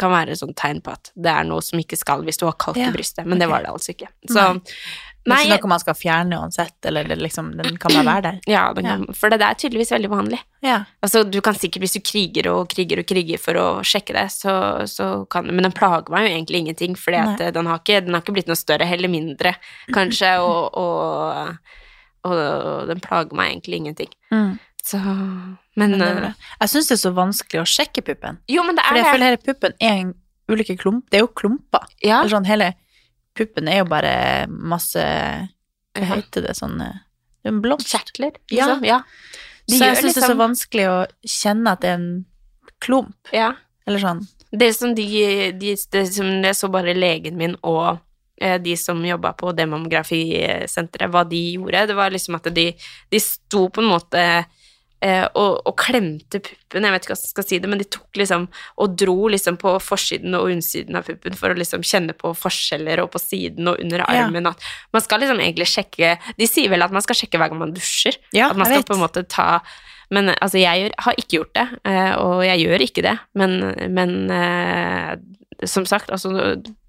kan 0.00 0.10
være 0.14 0.32
et 0.32 0.38
sånt 0.40 0.56
tegn 0.56 0.78
på 0.80 0.94
at 0.94 1.10
det 1.14 1.28
er 1.30 1.44
noe 1.44 1.60
som 1.60 1.78
ikke 1.82 1.98
skal 2.00 2.22
hvis 2.24 2.38
du 2.40 2.46
har 2.48 2.54
kalk 2.56 2.78
Ja, 2.80 2.88
i 2.88 2.94
brystet, 2.94 3.26
men 3.28 3.38
det 3.38 3.48
var 3.50 3.60
det 3.66 3.68
altså 3.74 3.92
ikke. 3.92 4.08
Så, 4.30 4.46
Det 5.20 5.34
er 5.36 5.42
ikke 5.58 5.66
noe 5.66 5.68
man 5.74 5.80
skal 5.82 5.94
fjerne 6.00 6.38
uansett, 6.40 6.78
eller 6.88 7.04
det 7.04 7.18
liksom, 7.20 7.50
den 7.58 7.76
kan 7.76 7.92
bare 7.92 8.06
være 8.08 8.22
der. 8.30 8.38
ja, 8.54 8.62
den 8.72 8.86
kan, 8.88 9.04
for 9.14 9.28
det 9.28 9.42
er 9.44 9.58
tydeligvis 9.60 9.92
veldig 9.92 10.08
vanlig. 10.10 10.38
Ja. 10.64 10.78
Altså, 11.04 11.22
du 11.28 11.36
kan 11.44 11.54
sikkert, 11.60 11.82
hvis 11.84 11.92
du 11.92 12.00
kriger 12.00 12.48
og 12.54 12.70
kriger 12.72 13.02
og 13.02 13.06
kriger 13.12 13.36
for 13.38 13.60
å 13.60 13.66
sjekke 13.84 14.16
det, 14.16 14.24
så, 14.32 14.54
så 14.88 15.10
kan 15.28 15.44
du 15.44 15.52
Men 15.52 15.68
den 15.68 15.76
plager 15.76 16.08
meg 16.08 16.24
jo 16.30 16.32
egentlig 16.38 16.62
ingenting, 16.64 16.96
for 16.96 17.12
den, 17.12 17.26
har 17.66 17.78
ikke- 17.84 18.00
den 18.06 18.14
har 18.16 18.22
ikke 18.24 18.32
blitt 18.38 18.48
noe 18.48 18.56
større, 18.56 18.88
heller 18.88 19.08
mindre, 19.12 19.52
kanskje, 19.92 20.32
og, 20.48 20.80
og, 20.80 21.56
og 22.24 22.88
den 22.88 23.00
plager 23.04 23.36
meg 23.36 23.52
egentlig 23.52 23.76
ingenting. 23.82 24.10
Mm. 24.32 24.58
Så 24.82 24.96
Men, 25.76 25.90
Men 25.90 25.98
det 25.98 26.08
eh. 26.30 26.32
Jeg 26.60 26.68
syns 26.72 26.88
det 26.88 26.94
er 26.96 27.02
så 27.02 27.12
vanskelig 27.14 27.60
å 27.62 27.68
sjekke 27.68 28.02
puppen. 28.06 28.38
Jo, 28.48 28.62
men 28.66 28.76
det 28.78 28.84
For 28.86 28.94
er 28.94 28.96
jeg 29.00 29.04
det. 29.04 29.12
føler 29.12 29.26
hele 29.30 29.42
puppen 29.44 29.74
er 29.80 29.92
en 30.00 30.14
ulike 30.50 30.76
klump. 30.80 31.04
Det 31.10 31.18
er 31.20 31.24
jo 31.26 31.28
klumper. 31.36 31.84
Ja. 32.02 32.20
Eller 32.20 32.32
sånn, 32.32 32.48
hele 32.48 32.72
puppen 33.38 33.68
er 33.70 33.78
jo 33.82 33.84
bare 33.90 34.46
masse 34.48 34.98
Hva 34.98 36.00
Ja. 36.00 36.14
heter 36.16 36.42
det 36.48 36.56
sånn 36.58 36.80
eh, 36.80 36.98
Det 37.42 37.48
er 37.50 37.54
en 37.54 37.62
blomst. 37.62 37.88
Kjertler, 37.92 38.32
liksom. 38.50 38.84
Ja. 38.84 39.02
De 39.68 39.76
så 39.78 39.84
jeg 39.84 39.96
syns 39.96 40.02
liksom... 40.02 40.02
det 40.02 40.10
er 40.10 40.12
så 40.12 40.26
liksom- 40.26 40.44
vanskelig 40.44 40.86
å 40.90 40.98
kjenne 41.36 41.72
at 41.72 41.80
det 41.80 41.88
er 41.90 41.94
en 42.00 42.24
klump. 42.80 43.16
ja. 43.32 43.52
Eller 43.86 43.98
sånn. 43.98 44.20
Det 44.52 44.72
som 44.76 44.94
de, 44.94 45.04
de 45.58 45.74
det 45.92 46.02
som 46.14 46.26
Jeg 46.42 46.54
så 46.58 46.68
bare 46.70 46.92
legen 46.94 47.36
min 47.36 47.56
og 47.62 47.98
eh, 48.40 48.58
de 48.58 48.74
som 48.76 48.98
jobba 49.04 49.32
på 49.38 49.52
demografisenteret, 49.56 51.10
hva 51.10 51.24
de 51.28 51.40
gjorde. 51.56 51.86
Det 51.88 51.96
var 51.96 52.10
liksom 52.10 52.36
at 52.38 52.48
de, 52.54 52.66
de 53.10 53.20
sto 53.22 53.68
på 53.70 53.80
en 53.82 53.90
måte 53.90 54.24
og, 55.34 55.62
og 55.64 55.74
klemte 55.80 56.40
puppen, 56.44 56.84
jeg 56.84 56.92
vet 56.92 57.04
ikke 57.06 57.14
hva 57.14 57.18
jeg 57.20 57.30
skal 57.30 57.46
si 57.48 57.58
det, 57.58 57.68
men 57.72 57.78
de 57.80 57.86
tok 57.88 58.18
liksom 58.20 58.42
og 58.84 58.96
dro 59.00 59.28
liksom 59.32 59.56
på 59.56 59.72
forsiden 59.80 60.34
og 60.36 60.50
undersiden 60.50 60.98
av 61.00 61.06
puppen 61.08 61.34
for 61.40 61.54
å 61.54 61.56
liksom 61.56 61.80
kjenne 61.86 62.12
på 62.18 62.34
forskjeller 62.36 63.00
og 63.00 63.08
på 63.14 63.18
siden 63.22 63.68
og 63.72 63.80
under 63.80 63.98
Ja. 64.04 64.26
armen. 64.26 64.46
At 64.46 64.60
man 64.92 65.00
skal 65.02 65.20
liksom 65.24 65.40
egentlig 65.40 65.66
sjekke 65.72 66.18
De 66.36 66.46
sier 66.46 66.68
vel 66.68 66.82
at 66.82 66.92
man 66.92 67.02
skal 67.02 67.16
sjekke 67.16 67.38
hver 67.40 67.48
gang 67.50 67.58
man 67.58 67.72
dusjer. 67.72 68.16
Ja, 68.36 68.50
at 68.50 68.56
man 68.60 68.66
skal 68.68 68.84
på 68.84 68.94
en 68.98 69.04
måte 69.06 69.24
ta 69.28 69.60
Men 70.10 70.28
altså, 70.40 70.58
jeg 70.58 70.82
gjør, 70.84 70.94
har 71.06 71.14
ikke 71.22 71.36
gjort 71.38 71.54
det, 71.54 71.66
eh, 71.86 72.12
og 72.18 72.40
jeg 72.44 72.58
gjør 72.66 72.82
ikke 72.82 73.02
det, 73.06 73.12
men, 73.38 73.52
men 73.94 74.14
eh, 74.34 75.12
som 75.70 75.84
sagt, 75.86 76.10
altså 76.10 76.32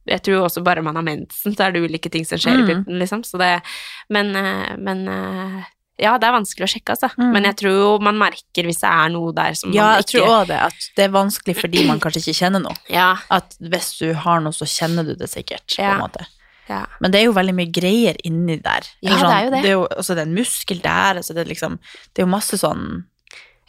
jeg 0.09 0.23
tror 0.25 0.47
også 0.47 0.63
bare 0.65 0.81
man 0.81 0.95
har 0.97 1.03
mensen, 1.05 1.53
så 1.53 1.67
er 1.67 1.71
det 1.75 1.83
ulike 1.85 2.09
ting 2.09 2.25
som 2.25 2.39
skjer 2.41 2.57
i 2.57 2.63
Mm. 2.63 2.67
puppen, 2.71 2.97
liksom. 2.99 3.21
Så 3.23 3.37
det 3.37 3.61
Men, 4.09 4.35
eh, 4.35 4.75
men 4.81 5.07
eh, 5.07 5.63
ja, 6.01 6.15
det 6.17 6.27
er 6.27 6.33
vanskelig 6.33 6.65
å 6.65 6.71
sjekke, 6.73 6.95
altså. 6.95 7.11
Mm. 7.19 7.29
Men 7.35 7.45
jeg 7.51 7.55
tror 7.61 7.75
jo 7.77 7.89
man 8.01 8.17
merker 8.17 8.65
hvis 8.67 8.81
det 8.81 8.89
er 8.89 9.09
noe 9.13 9.31
der 9.37 9.53
som 9.59 9.71
Ja, 9.75 9.91
man 9.91 10.01
jeg 10.01 10.07
tror 10.11 10.29
òg 10.39 10.47
det. 10.49 10.57
At 10.71 10.87
det 10.97 11.05
er 11.05 11.13
vanskelig 11.13 11.55
fordi 11.61 11.83
man 11.87 12.01
kanskje 12.03 12.23
ikke 12.25 12.39
kjenner 12.41 12.63
noe. 12.63 12.75
Ja. 12.89 13.11
At 13.29 13.53
hvis 13.61 13.91
du 14.01 14.07
har 14.25 14.41
noe, 14.41 14.55
så 14.57 14.65
kjenner 14.65 15.05
du 15.05 15.13
det 15.19 15.29
sikkert. 15.29 15.67
på 15.77 15.85
en 15.85 16.01
måte. 16.01 16.25
ja. 16.71 16.85
Men 16.99 17.11
det 17.13 17.21
er 17.21 17.25
jo 17.29 17.35
veldig 17.37 17.53
mye 17.57 17.69
greier 17.71 18.17
inni 18.25 18.57
der. 18.63 18.89
Ja, 19.05 19.17
sånn, 19.21 19.29
det 19.29 19.37
er 19.37 19.45
jo 19.45 19.51
det. 19.53 19.61
Det 19.61 19.69
er 19.69 19.77
jo 19.77 19.85
altså, 19.87 20.15
det 20.17 20.23
er 20.25 20.29
en 20.29 20.35
muskel 20.41 20.81
der, 20.81 21.21
altså 21.21 21.33
det 21.37 21.45
er 21.45 21.49
liksom 21.53 21.77
Det 22.11 22.21
er 22.21 22.25
jo 22.25 22.31
masse 22.33 22.57
sånn 22.57 22.85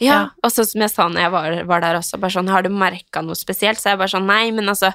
Ja, 0.00 0.06
Ja. 0.12 0.20
og 0.42 0.50
så 0.50 0.64
som 0.66 0.80
jeg 0.80 0.90
sa 0.90 1.08
når 1.08 1.20
jeg 1.20 1.30
var, 1.36 1.56
var 1.68 1.80
der 1.84 1.98
også, 2.00 2.18
bare 2.18 2.32
sånn, 2.34 2.48
har 2.50 2.62
du 2.64 2.70
merka 2.70 3.20
noe 3.22 3.36
spesielt? 3.38 3.78
Så 3.78 3.90
jeg 3.92 3.98
bare 4.00 4.08
sånn, 4.10 4.26
nei, 4.26 4.50
men 4.50 4.66
altså 4.72 4.90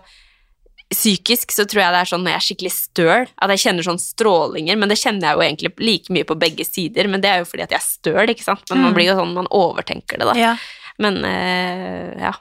Psykisk 0.90 1.52
så 1.52 1.66
tror 1.68 1.82
jeg 1.84 1.92
det 1.94 2.00
er 2.00 2.10
sånn 2.14 2.24
når 2.24 2.32
jeg 2.32 2.40
er 2.40 2.46
skikkelig 2.48 2.72
støl, 2.72 3.28
at 3.44 3.50
jeg 3.52 3.60
kjenner 3.66 3.84
sånn 3.84 4.00
strålinger, 4.00 4.78
men 4.80 4.88
det 4.88 4.98
kjenner 5.02 5.28
jeg 5.28 5.36
jo 5.36 5.44
egentlig 5.44 5.72
like 5.84 6.14
mye 6.16 6.24
på 6.30 6.38
begge 6.40 6.64
sider, 6.66 7.10
men 7.12 7.20
det 7.22 7.30
er 7.30 7.40
jo 7.42 7.46
fordi 7.50 7.64
at 7.66 7.74
jeg 7.76 7.82
er 7.82 7.88
støl, 7.88 8.32
ikke 8.32 8.44
sant? 8.46 8.64
Men 8.72 8.82
man 8.86 8.92
Mm. 8.94 8.96
blir 8.96 9.06
jo 9.10 9.16
sånn, 9.20 9.34
man 9.36 9.48
overtenker 9.52 10.18
det, 10.18 10.28
da. 10.32 10.34
Ja. 10.40 10.54
Men 10.98 11.24
eh, 11.26 12.20
ja. 12.24 12.32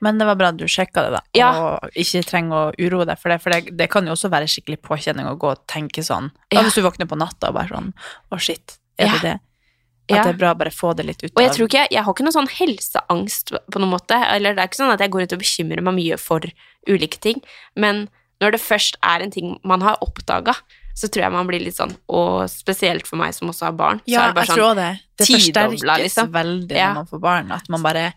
Men 0.00 0.16
det 0.16 0.24
var 0.24 0.36
bra 0.36 0.48
at 0.48 0.56
du 0.56 0.64
sjekka 0.64 1.02
det, 1.04 1.10
da, 1.18 1.20
Ja. 1.34 1.50
og 1.82 1.90
ikke 1.94 2.22
trenger 2.24 2.70
å 2.70 2.74
uroe 2.78 3.04
deg 3.04 3.18
for 3.18 3.28
det. 3.28 3.42
For 3.42 3.50
det, 3.50 3.76
det 3.76 3.90
kan 3.90 4.06
jo 4.06 4.12
også 4.12 4.30
være 4.30 4.46
skikkelig 4.48 4.78
påkjenning 4.80 5.26
å 5.26 5.36
gå 5.36 5.50
og 5.50 5.66
tenke 5.66 6.00
sånn. 6.06 6.30
Ja. 6.52 6.62
Hvis 6.62 6.74
du 6.78 6.82
våkner 6.82 7.06
på 7.10 7.18
natta 7.18 7.48
og 7.50 7.54
bare 7.54 7.68
sånn 7.68 7.92
Å, 8.32 8.38
shit, 8.40 8.78
er 8.98 9.06
Ja. 9.06 9.12
det 9.18 9.22
det? 9.22 9.40
At 10.10 10.16
Ja. 10.16 10.22
det 10.24 10.34
er 10.34 10.38
bra 10.38 10.54
å 10.54 10.58
bare 10.58 10.70
få 10.74 10.94
det 10.96 11.06
litt 11.06 11.22
ut 11.22 11.30
Og 11.36 11.42
jeg 11.42 11.50
av 11.50 11.56
tror 11.56 11.68
ikke, 11.68 11.86
jeg 11.90 12.02
har 12.04 12.12
ikke 12.14 12.24
noe 12.26 12.32
sånn 12.34 12.48
helseangst 12.50 13.52
på 13.70 13.78
noen 13.80 13.92
måte, 13.94 14.16
eller 14.34 14.54
det 14.54 14.62
er 14.64 14.68
ikke 14.68 14.80
sånn 14.82 14.92
at 14.92 15.00
jeg 15.00 15.10
går 15.10 15.20
rundt 15.24 15.32
og 15.36 15.38
bekymrer 15.44 15.82
meg 15.82 15.94
mye 15.94 16.18
for 16.18 16.40
ulike 16.88 17.20
ting, 17.20 17.40
men 17.76 18.08
når 18.40 18.52
det 18.52 18.60
først 18.60 18.96
er 19.02 19.20
en 19.22 19.30
ting 19.30 19.58
man 19.62 19.80
har 19.82 19.98
oppdaga, 20.00 20.54
så 20.96 21.08
tror 21.08 21.22
jeg 21.22 21.32
man 21.32 21.46
blir 21.46 21.60
litt 21.62 21.76
sånn, 21.76 21.94
og 22.08 22.48
spesielt 22.50 23.06
for 23.06 23.16
meg 23.16 23.32
som 23.34 23.48
også 23.48 23.66
har 23.68 23.72
barn, 23.72 24.00
så 24.00 24.08
Ja, 24.10 24.22
er 24.24 24.26
det 24.28 24.34
bare 24.34 24.46
jeg 24.46 24.50
sånn 24.50 24.56
tror 24.56 24.74
det. 24.74 25.00
Det 25.16 25.26
forsterkes 25.28 26.00
liksom. 26.00 26.32
veldig 26.32 26.76
Ja. 26.76 26.88
når 26.88 26.94
man 26.94 27.06
får 27.06 27.20
barn. 27.20 27.52
At 27.52 27.68
man 27.68 27.82
bare 27.82 28.12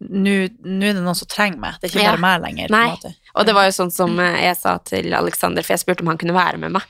Nå 0.00 0.30
er 0.44 0.48
det 0.92 0.96
noen 1.02 1.14
som 1.16 1.28
trenger 1.28 1.56
meg. 1.58 1.80
Det 1.80 1.88
er 1.88 1.98
ikke 1.98 2.02
Ja. 2.02 2.10
bare 2.16 2.20
meg 2.20 2.42
lenger. 2.42 2.66
på 2.68 2.70
Nei. 2.70 3.14
Og 3.36 3.46
det 3.46 3.54
var 3.54 3.64
jo 3.64 3.70
sånn 3.70 3.92
som 3.92 4.18
eh, 4.20 4.42
jeg 4.42 4.56
sa 4.56 4.76
til 4.78 5.14
Alexander, 5.14 5.62
for 5.62 5.72
jeg 5.72 5.80
spurte 5.80 6.00
om 6.02 6.08
han 6.08 6.18
kunne 6.18 6.34
være 6.34 6.58
med 6.58 6.72
meg. 6.72 6.82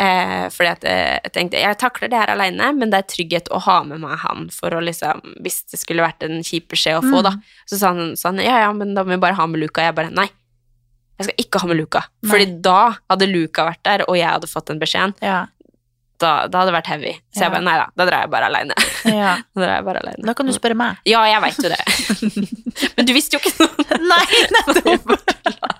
Eh, 0.00 0.46
fordi 0.48 0.68
at 0.72 0.84
eh, 0.88 1.18
jeg 1.20 1.32
tenkte 1.34 1.60
jeg 1.60 1.76
takler 1.76 2.08
det 2.08 2.16
her 2.16 2.30
aleine, 2.32 2.70
men 2.72 2.88
det 2.90 3.02
er 3.02 3.08
trygghet 3.12 3.50
å 3.52 3.58
ha 3.66 3.82
med 3.84 4.00
meg 4.00 4.22
han 4.22 4.46
for 4.48 4.72
å 4.72 4.80
liksom 4.80 5.20
Hvis 5.44 5.58
det 5.68 5.82
skulle 5.82 6.00
vært 6.06 6.24
en 6.24 6.38
kjip 6.42 6.70
beskjed 6.72 6.96
å 6.96 7.02
få, 7.04 7.20
da. 7.26 7.34
Så 7.68 7.76
sa 7.80 7.90
han, 7.92 8.14
sånn 8.16 8.40
ja 8.40 8.62
ja, 8.64 8.70
men 8.72 8.94
da 8.96 9.04
må 9.04 9.12
vi 9.12 9.20
bare 9.20 9.36
ha 9.36 9.46
med 9.46 9.60
Luca. 9.60 9.84
Jeg 9.84 9.94
bare 9.98 10.08
nei. 10.14 10.28
Jeg 11.20 11.28
skal 11.28 11.44
ikke 11.44 11.60
ha 11.62 11.68
med 11.68 11.76
Luca. 11.82 12.00
Fordi 12.26 12.46
da 12.64 12.78
hadde 13.12 13.28
Luca 13.28 13.68
vært 13.68 13.82
der, 13.84 14.04
og 14.08 14.16
jeg 14.16 14.30
hadde 14.32 14.48
fått 14.50 14.72
den 14.72 14.80
beskjeden. 14.80 15.12
Ja. 15.22 15.42
Da, 16.22 16.46
da 16.48 16.62
hadde 16.62 16.70
det 16.72 16.76
vært 16.78 16.88
heavy. 16.90 17.12
Så 17.34 17.42
Ja. 17.42 17.44
jeg 17.48 17.52
bare 17.58 17.64
nei 17.66 17.76
da, 17.82 17.86
da 17.98 18.04
drar 18.08 18.20
jeg 18.24 18.30
bare 18.32 18.48
aleine. 18.48 18.74
ja. 19.12 19.36
Da 19.54 19.60
drar 19.60 19.74
jeg 19.76 19.84
bare 19.90 20.02
alene. 20.06 20.24
Da 20.26 20.34
kan 20.38 20.46
du 20.48 20.52
spørre 20.56 20.78
meg. 20.78 20.98
Ja, 21.04 21.20
jeg 21.28 21.42
veit 21.44 21.58
jo 21.60 21.68
det. 21.68 21.82
men 22.96 23.06
du 23.08 23.12
visste 23.16 23.36
jo 23.36 23.42
ikke 23.42 23.66
noe. 23.66 23.98
Nei, 24.12 24.40
nettopp! 24.54 25.12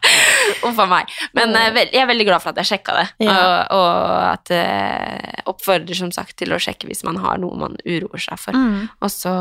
Uff 0.69 0.79
a 0.83 0.87
meg. 0.91 1.11
Men 1.37 1.55
eh, 1.59 1.81
jeg 1.89 2.03
er 2.03 2.09
veldig 2.11 2.27
glad 2.29 2.45
for 2.45 2.53
at 2.53 2.61
jeg 2.63 2.71
sjekka 2.75 2.97
det, 2.99 3.07
Ja. 3.27 3.35
og, 3.35 3.77
og 3.79 4.27
at 4.33 4.53
jeg 4.55 5.45
oppfordrer 5.53 5.99
som 5.99 6.13
sagt 6.15 6.37
til 6.41 6.55
å 6.55 6.61
sjekke 6.63 6.89
hvis 6.91 7.05
man 7.09 7.19
har 7.23 7.41
noe 7.43 7.59
man 7.59 7.77
uroer 7.87 8.23
seg 8.23 8.41
for. 8.41 8.57
Mm. 8.57 8.89
Og 9.03 9.13
så 9.13 9.33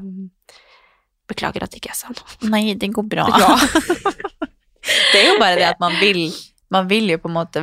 mm, 0.00 0.30
Beklager 1.24 1.64
at 1.64 1.72
ikke 1.72 1.88
jeg 1.88 1.96
sa 1.96 2.10
noe. 2.12 2.34
Nei, 2.52 2.74
det 2.76 2.90
går 2.92 3.06
bra. 3.08 3.24
Ja. 3.32 3.54
det 5.14 5.22
er 5.22 5.30
jo 5.30 5.38
bare 5.40 5.56
det 5.56 5.68
at 5.70 5.80
man 5.80 5.94
vil 6.00 6.26
Man 6.74 6.88
vil 6.90 7.08
jo 7.14 7.16
på 7.22 7.30
en 7.30 7.36
måte 7.38 7.62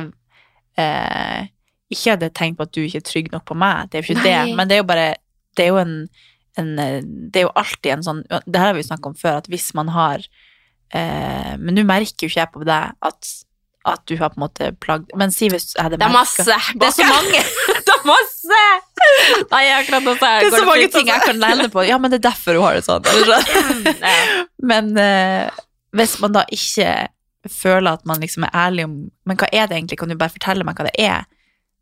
eh, 0.80 1.46
Ikke 1.92 2.16
hadde 2.16 2.32
tenkt 2.34 2.58
på 2.58 2.66
at 2.66 2.72
du 2.74 2.80
ikke 2.82 2.98
er 2.98 3.06
trygg 3.06 3.30
nok 3.30 3.44
på 3.46 3.54
meg, 3.58 3.86
det 3.92 4.00
er 4.00 4.02
jo 4.02 4.08
ikke 4.10 4.22
Nei. 4.24 4.32
det, 4.48 4.56
men 4.58 4.70
det 4.70 4.74
er 4.76 4.82
jo 4.82 4.88
bare 4.90 5.06
Det 5.54 5.66
er 5.66 5.70
jo 5.70 5.78
en, 5.82 5.94
en 6.60 6.72
eh, 6.78 6.98
Det 7.04 7.42
er 7.42 7.46
jo 7.46 7.54
alltid 7.56 7.92
en 7.94 8.04
sånn 8.06 8.24
Det 8.28 8.58
her 8.58 8.70
har 8.70 8.76
vi 8.76 8.82
jo 8.84 8.90
snakket 8.90 9.12
om 9.12 9.16
før, 9.18 9.38
at 9.40 9.48
hvis 9.52 9.70
man 9.78 9.92
har 9.94 10.24
eh, 10.92 11.54
Men 11.58 11.78
nå 11.78 11.86
merker 11.88 12.26
jo 12.26 12.32
ikke 12.32 12.42
jeg 12.42 12.52
på 12.52 12.66
deg 12.68 12.98
at 13.00 13.32
at 13.82 14.02
du 14.06 14.14
har 14.14 14.30
på 14.30 14.38
en 14.38 14.44
måte 14.44 14.68
plagd 14.82 15.10
Men 15.18 15.32
si 15.34 15.48
hvis 15.50 15.72
jeg 15.74 15.82
hadde 15.82 15.98
Det 15.98 16.06
er 16.06 16.14
masse! 16.14 16.44
Det 16.46 16.86
er 16.86 16.94
så 16.94 17.06
mange! 17.16 17.40
det 17.42 17.94
er 17.96 18.04
masse! 18.06 18.60
Nei, 19.50 19.62
nå 19.90 20.14
så 20.14 20.28
er 20.28 20.44
Det 20.44 20.52
er 20.52 20.54
så 20.54 20.68
mange 20.68 20.88
ting 20.94 21.10
jeg 21.10 21.24
kan 21.24 21.40
lene 21.42 21.66
på. 21.72 21.82
Ja, 21.86 21.98
men 21.98 22.12
det 22.12 22.20
er 22.20 22.28
derfor 22.30 22.58
hun 22.58 22.66
har 22.68 22.78
det 22.78 22.84
sånn. 22.86 23.08
Eller 23.10 23.42
sånn. 23.42 24.06
Men 24.70 24.92
eh, 25.00 25.50
hvis 25.98 26.14
man 26.22 26.36
da 26.36 26.44
ikke 26.54 26.92
føler 27.50 27.98
at 27.98 28.06
man 28.06 28.22
liksom 28.22 28.46
er 28.46 28.54
ærlig 28.54 28.86
om 28.86 28.96
Men 29.26 29.40
hva 29.40 29.48
er 29.50 29.66
det 29.66 29.80
egentlig, 29.80 29.98
kan 29.98 30.12
du 30.12 30.18
bare 30.20 30.34
fortelle 30.34 30.66
meg 30.68 30.78
hva 30.78 30.86
det 30.86 30.94
er? 31.02 31.26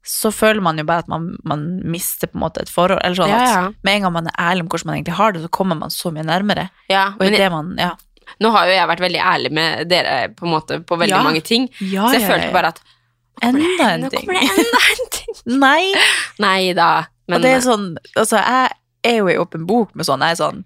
Så 0.02 0.30
føler 0.32 0.62
man 0.64 0.78
jo 0.80 0.84
bare 0.88 1.04
at 1.04 1.08
man, 1.12 1.36
man 1.44 1.64
mister 1.84 2.26
på 2.30 2.38
en 2.38 2.44
måte 2.46 2.62
et 2.62 2.70
forhold. 2.72 3.00
Eller 3.04 3.16
sånn 3.18 3.28
Ja, 3.28 3.66
at 3.68 3.74
med 3.84 3.94
en 3.98 4.02
gang 4.06 4.12
man 4.14 4.26
er 4.30 4.38
ærlig 4.40 4.62
om 4.64 4.68
hvordan 4.72 4.86
man 4.86 4.96
egentlig 4.96 5.16
har 5.18 5.32
det, 5.32 5.42
så 5.44 5.50
kommer 5.52 5.76
man 5.76 5.90
så 5.92 6.12
mye 6.14 6.24
nærmere. 6.24 6.68
Ja, 6.88 7.10
Og 7.18 7.26
i 7.26 7.30
det 7.34 7.50
man 7.52 7.74
Ja. 7.78 7.90
nå 8.40 8.50
har 8.54 8.66
jo 8.66 8.72
jeg 8.72 8.88
vært 8.88 9.00
veldig 9.04 9.20
ærlig 9.20 9.52
med 9.52 9.88
dere 9.90 10.28
på 10.34 10.46
en 10.46 10.52
måte 10.54 10.80
på 10.84 10.96
veldig 10.98 11.16
Ja. 11.18 11.22
mange 11.22 11.42
ting, 11.44 11.68
Ja, 11.80 12.06
så 12.08 12.18
jeg 12.18 12.28
følte 12.30 12.52
bare 12.52 12.68
at 12.68 12.80
Enda 13.42 13.60
en 13.94 14.02
nå 14.02 14.10
kommer 14.10 14.34
det 14.40 14.50
enda 14.50 14.80
en 14.90 15.10
ting. 15.10 15.34
Nei! 15.60 15.94
Nei 16.38 16.72
da. 16.74 17.04
Men 17.28 17.36
og 17.36 17.42
det 17.42 17.50
er 17.56 17.60
sånn 17.60 17.96
Altså, 18.16 18.36
jeg 18.36 18.70
er 19.04 19.16
jo 19.20 19.28
i 19.28 19.36
åpen 19.36 19.66
bok 19.66 19.94
med 19.94 20.04
sånn, 20.06 20.20
jeg 20.20 20.32
er 20.32 20.40
sånn 20.42 20.64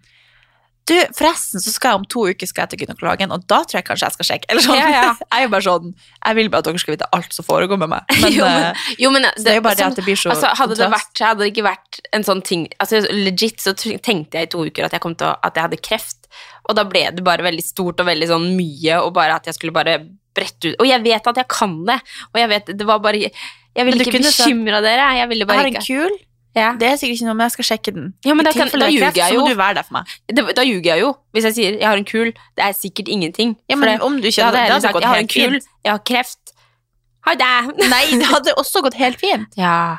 du, 0.84 0.94
forresten 1.16 1.62
så 1.64 1.72
skal 1.72 1.94
jeg 1.94 2.00
om 2.02 2.06
to 2.12 2.26
uker 2.28 2.48
skal 2.48 2.64
jeg 2.64 2.74
til 2.74 2.82
gynekologen, 2.84 3.32
og 3.32 3.44
da 3.48 3.62
tror 3.64 3.78
jeg 3.78 3.86
kanskje 3.86 4.08
jeg 4.08 4.16
skal 4.18 4.28
sjekke. 4.28 4.48
Eller 4.52 4.64
sånn. 4.66 4.76
Ja, 4.76 4.88
ja. 4.92 5.04
Jeg 5.34 5.40
er 5.40 5.46
jo 5.46 5.52
bare 5.52 5.64
sånn, 5.64 5.94
jeg 5.96 6.36
vil 6.38 6.48
bare 6.52 6.62
at 6.62 6.68
dere 6.68 6.80
skal 6.80 6.94
vite 6.94 7.06
alt 7.16 7.34
som 7.34 7.46
foregår 7.46 7.78
med 7.80 7.90
meg. 7.90 8.12
Men, 8.20 8.34
jo, 8.36 8.44
eh, 8.46 8.58
men, 8.60 8.98
jo, 9.00 9.10
men 9.14 9.24
det, 9.26 9.32
det 9.40 9.52
er 9.52 9.56
jo 9.58 9.64
bare 9.64 9.78
det 9.80 9.86
at 9.86 9.98
det 9.98 10.04
blir 10.06 10.18
så 10.20 10.30
altså, 10.32 10.50
hadde, 10.60 10.76
det 10.78 10.88
vært, 10.92 11.22
hadde 11.24 11.42
det 11.42 11.48
ikke 11.50 11.64
vært 11.66 12.00
en 12.16 12.26
sånn 12.26 12.42
ting 12.46 12.66
altså, 12.82 13.00
Legit 13.12 13.64
så 13.64 13.74
tenkte 13.74 14.38
jeg 14.38 14.48
i 14.48 14.52
to 14.54 14.62
uker 14.68 14.86
at 14.86 14.94
jeg, 14.94 15.02
å, 15.02 15.32
at 15.34 15.58
jeg 15.58 15.66
hadde 15.66 15.80
kreft, 15.84 16.28
og 16.68 16.78
da 16.78 16.84
ble 16.88 17.06
det 17.16 17.24
bare 17.26 17.46
veldig 17.46 17.64
stort 17.64 18.04
og 18.04 18.08
veldig 18.08 18.30
sånn 18.30 18.46
mye, 18.58 19.00
og 19.00 19.12
bare 19.16 19.40
at 19.40 19.50
jeg 19.50 19.58
skulle 19.58 19.74
bare 19.74 19.98
brette 20.34 20.72
ut 20.72 20.78
Og 20.82 20.88
jeg 20.88 21.02
vet 21.04 21.32
at 21.32 21.42
jeg 21.42 21.50
kan 21.50 21.74
det, 21.88 21.98
og 22.32 22.40
jeg 22.40 22.50
vet 22.50 22.72
Det 22.74 22.86
var 22.88 23.02
bare 23.04 23.20
Jeg 23.24 23.88
ville 23.88 24.06
ikke 24.06 24.22
bekymre 24.22 24.80
dere. 24.84 25.10
Jeg 25.18 25.30
ville 25.32 25.44
Jeg 25.44 25.50
bare 25.50 25.62
har 25.62 25.70
en 25.70 25.76
ikke 25.76 25.86
kul, 25.86 26.16
ja. 26.56 26.72
det 26.78 26.88
er 26.88 26.96
sikkert 26.96 27.16
ikke 27.18 27.26
noe, 27.26 27.34
men 27.34 27.44
jeg 27.48 27.52
skal 27.56 27.64
sjekke 27.70 27.92
den. 27.94 28.14
Ja, 28.24 28.34
men 28.34 28.46
I 28.46 28.50
da 28.50 28.52
kan- 28.52 28.68
da 28.80 28.86
er 28.86 28.90
ljuger 28.94 29.12
jeg 29.16 29.32
Så 29.32 29.38
må 29.40 29.48
jo. 29.48 29.54
du 29.54 29.58
være 29.60 29.74
der 29.74 29.82
for 29.82 29.92
meg. 29.98 30.04
det, 30.36 30.56
Da 30.56 30.62
ljuger 30.62 30.84
jeg 30.94 31.00
jo, 31.00 31.14
hvis 31.32 31.44
jeg 31.44 31.54
sier 31.54 31.78
jeg 31.78 31.88
har 31.88 31.96
en 31.96 32.04
kul. 32.04 32.32
Det 32.56 32.64
er 32.64 32.72
sikkert 32.72 33.08
ingenting. 33.08 33.56
Ja, 33.68 33.76
men 33.76 34.00
om 34.00 34.20
du 34.20 34.26
ikke 34.28 34.40
da 34.42 34.46
hadde 34.50 34.58
hadde 34.72 34.80
sagt 34.82 35.00
jeg 35.00 35.08
har 35.08 35.16
en 35.16 35.28
kul, 35.28 35.52
fint. 35.58 35.64
jeg 35.84 35.92
har 35.92 35.98
kreft. 35.98 36.38
Ha 37.26 37.32
det! 37.40 37.88
Nei, 37.88 38.04
det 38.20 38.26
hadde 38.28 38.52
også 38.60 38.82
gått 38.84 38.94
helt 39.00 39.18
fint. 39.18 39.48
Ja. 39.56 39.96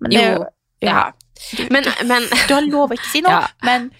Men 0.00 0.10
det 0.10 0.20
Jo. 0.22 0.44
ja. 0.82 0.88
Ja. 0.88 1.04
Men, 1.70 1.84
men 2.04 2.22
Du 2.48 2.52
har 2.54 2.60
lov 2.68 2.90
å 2.90 2.92
ikke 2.98 3.10
si 3.12 3.20
noe, 3.22 3.30
Ja. 3.32 3.46
men 3.64 3.90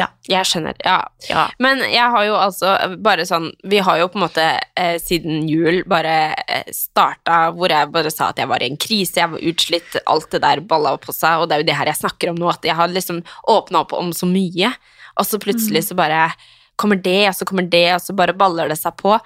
Ja. 0.00 0.08
Jeg 0.30 0.48
skjønner, 0.48 0.76
ja. 0.84 0.98
Ja. 1.28 1.46
Men 1.62 1.82
jeg 1.84 2.06
har 2.14 2.26
jo 2.26 2.36
altså 2.38 2.74
bare 3.02 3.26
sånn 3.28 3.50
Vi 3.68 3.80
har 3.84 3.98
jo 4.00 4.08
på 4.12 4.20
en 4.20 4.24
måte 4.24 4.46
eh, 4.78 4.96
siden 5.02 5.48
jul 5.50 5.82
bare 5.90 6.14
eh, 6.46 6.70
starta 6.74 7.42
hvor 7.56 7.72
jeg 7.72 7.90
bare 7.94 8.12
sa 8.12 8.30
at 8.30 8.40
jeg 8.40 8.50
var 8.50 8.62
i 8.64 8.70
en 8.70 8.80
krise, 8.80 9.18
jeg 9.20 9.32
var 9.34 9.50
utslitt, 9.52 9.98
alt 10.10 10.30
det 10.32 10.42
der 10.44 10.64
balla 10.70 10.94
på 11.00 11.14
seg, 11.14 11.42
og 11.42 11.50
det 11.50 11.56
er 11.56 11.64
jo 11.64 11.68
det 11.70 11.76
her 11.80 11.90
jeg 11.92 12.02
snakker 12.02 12.32
om 12.32 12.40
nå, 12.40 12.48
at 12.52 12.64
jeg 12.66 12.78
har 12.78 12.90
liksom 12.92 13.20
åpna 13.50 13.84
opp 13.84 13.94
om 13.98 14.14
så 14.16 14.28
mye, 14.30 14.72
og 15.18 15.28
så 15.28 15.40
plutselig 15.42 15.84
så 15.88 15.98
bare 15.98 16.30
kommer 16.80 16.96
det, 16.96 17.28
og 17.28 17.36
så 17.36 17.46
kommer 17.48 17.66
det, 17.68 17.86
og 17.94 18.02
så 18.02 18.16
bare 18.16 18.36
baller 18.36 18.70
det 18.70 18.78
seg 18.80 18.96
på. 19.00 19.16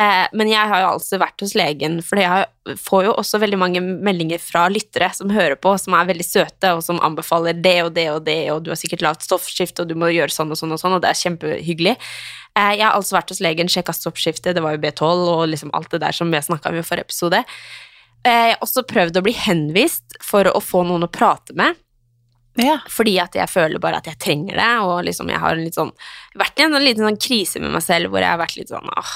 Eh, 0.00 0.26
men 0.32 0.48
jeg 0.48 0.68
har 0.70 0.80
jo 0.80 0.90
altså 0.94 1.18
vært 1.20 1.42
hos 1.44 1.52
legen, 1.58 1.98
for 2.04 2.16
jeg 2.22 2.76
får 2.80 3.02
jo 3.04 3.14
også 3.20 3.40
veldig 3.42 3.58
mange 3.60 3.82
meldinger 3.84 4.40
fra 4.40 4.62
lyttere 4.72 5.10
som 5.12 5.32
hører 5.34 5.58
på, 5.60 5.74
som 5.82 5.96
er 5.98 6.08
veldig 6.08 6.24
søte, 6.24 6.70
og 6.76 6.80
som 6.86 7.00
anbefaler 7.04 7.58
det 7.60 7.76
og 7.84 7.90
det 7.98 8.06
og 8.14 8.22
det, 8.24 8.38
og 8.54 8.62
du 8.64 8.70
har 8.72 8.80
sikkert 8.80 9.04
lavt 9.04 9.26
stoffskifte, 9.26 9.84
og 9.84 9.90
du 9.90 9.98
må 10.00 10.08
gjøre 10.14 10.32
sånn 10.32 10.54
og 10.54 10.60
sånn 10.60 10.72
og 10.72 10.80
sånn, 10.80 10.96
og 10.96 11.04
det 11.04 11.10
er 11.10 11.20
kjempehyggelig. 11.20 11.96
Eh, 12.56 12.72
jeg 12.78 12.86
har 12.86 12.96
altså 12.96 13.18
vært 13.18 13.34
hos 13.34 13.42
legen, 13.44 13.68
sjekka 13.68 13.92
stoffskiftet, 13.96 14.54
det 14.56 14.64
var 14.64 14.78
jo 14.78 14.82
B12 14.86 15.28
og 15.34 15.44
liksom 15.52 15.74
alt 15.76 15.92
det 15.92 16.00
der 16.06 16.16
som 16.16 16.32
vi 16.32 16.40
snakka 16.48 16.72
om 16.72 16.80
i 16.80 16.86
forrige 16.86 17.10
episode. 17.10 17.44
Eh, 18.24 18.30
Jeg 18.30 18.56
har 18.56 18.64
også 18.64 18.86
prøvd 18.88 19.20
å 19.20 19.24
bli 19.26 19.36
henvist 19.36 20.16
for 20.24 20.48
å 20.48 20.64
få 20.64 20.82
noen 20.88 21.04
å 21.04 21.12
prate 21.12 21.52
med. 21.56 21.76
Ja. 22.58 22.80
Fordi 22.90 23.14
at 23.22 23.36
jeg 23.38 23.48
føler 23.48 23.78
bare 23.80 24.00
at 24.00 24.08
jeg 24.08 24.18
trenger 24.20 24.56
det, 24.58 24.72
og 24.84 25.04
liksom 25.06 25.28
jeg 25.30 25.40
har 25.44 25.60
sånn, 25.76 25.92
vært 26.40 26.58
i 26.58 26.66
en 26.66 26.80
liten 26.80 27.06
sånn 27.06 27.20
krise 27.20 27.60
med 27.62 27.72
meg 27.76 27.84
selv 27.84 28.10
hvor 28.10 28.24
jeg 28.24 28.32
har 28.32 28.40
vært 28.40 28.58
litt 28.58 28.72
sånn 28.72 28.90
åh, 28.90 29.12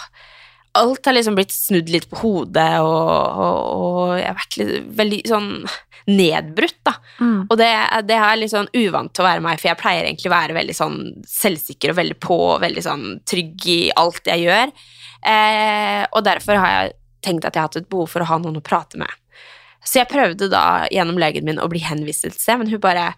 Alt 0.75 1.07
har 1.07 1.15
liksom 1.15 1.37
blitt 1.39 1.55
snudd 1.55 1.91
litt 1.93 2.09
på 2.11 2.21
hodet, 2.23 2.71
og, 2.83 3.41
og, 3.45 3.59
og 3.75 4.15
jeg 4.19 4.27
har 4.27 4.39
vært 4.41 4.57
litt 4.61 4.89
veldig 4.99 5.21
sånn 5.31 5.51
nedbrutt, 6.11 6.81
da. 6.85 6.95
Mm. 7.21 7.39
Og 7.47 7.55
det, 7.61 7.71
det 8.09 8.17
er 8.19 8.41
litt 8.41 8.53
sånn 8.53 8.69
uvant 8.75 9.13
til 9.15 9.25
å 9.25 9.29
være 9.29 9.45
meg, 9.45 9.61
for 9.61 9.71
jeg 9.71 9.81
pleier 9.81 10.09
egentlig 10.09 10.31
å 10.31 10.35
være 10.35 10.59
veldig 10.59 10.77
sånn 10.77 10.99
selvsikker 11.31 11.95
og 11.95 11.99
veldig 12.01 12.19
på, 12.23 12.39
og 12.57 12.65
veldig 12.65 12.85
sånn 12.85 13.07
trygg 13.29 13.69
i 13.71 13.81
alt 14.01 14.31
jeg 14.31 14.45
gjør. 14.45 14.75
Eh, 15.25 16.03
og 16.11 16.25
derfor 16.27 16.61
har 16.61 16.75
jeg 16.75 16.97
tenkt 17.25 17.47
at 17.49 17.57
jeg 17.57 17.63
har 17.63 17.71
hatt 17.71 17.81
et 17.81 17.93
behov 17.93 18.11
for 18.13 18.25
å 18.25 18.29
ha 18.29 18.41
noen 18.43 18.61
å 18.61 18.65
prate 18.65 19.01
med. 19.01 19.21
Så 19.85 20.01
jeg 20.01 20.11
prøvde 20.11 20.49
da 20.53 20.85
gjennom 20.93 21.21
legen 21.21 21.47
min 21.47 21.61
å 21.61 21.69
bli 21.73 21.83
henvist 21.85 22.27
et 22.29 22.37
sted, 22.37 22.59
men 22.61 22.73
hun 22.73 22.83
bare 22.83 23.13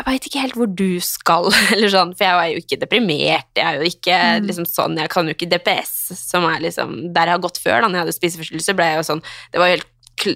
Jeg 0.00 0.06
veit 0.06 0.26
ikke 0.30 0.40
helt 0.40 0.56
hvor 0.56 0.68
du 0.72 1.00
skal, 1.04 1.50
eller 1.74 1.92
sånn, 1.92 2.14
for 2.16 2.24
jeg 2.24 2.40
er 2.40 2.54
jo 2.54 2.64
ikke 2.64 2.80
deprimert, 2.80 3.48
jeg 3.58 3.66
er 3.66 3.80
jo 3.80 3.88
ikke 3.90 4.18
liksom 4.46 4.66
sånn, 4.68 4.96
jeg 4.96 5.12
kan 5.12 5.28
jo 5.28 5.36
ikke 5.36 5.50
DPS, 5.50 5.94
som 6.16 6.46
er 6.48 6.62
liksom 6.64 6.94
Der 7.12 7.28
jeg 7.28 7.36
har 7.36 7.42
gått 7.44 7.60
før, 7.60 7.82
da 7.82 7.90
når 7.90 7.98
jeg 7.98 8.06
hadde 8.06 8.16
spiseforstyrrelse, 8.16 8.76
ble 8.78 8.86
jeg 8.88 9.00
jo 9.00 9.08
sånn 9.10 9.24
Det 9.52 9.60
var 9.60 9.72
jo 9.72 9.76
helt 9.78 9.88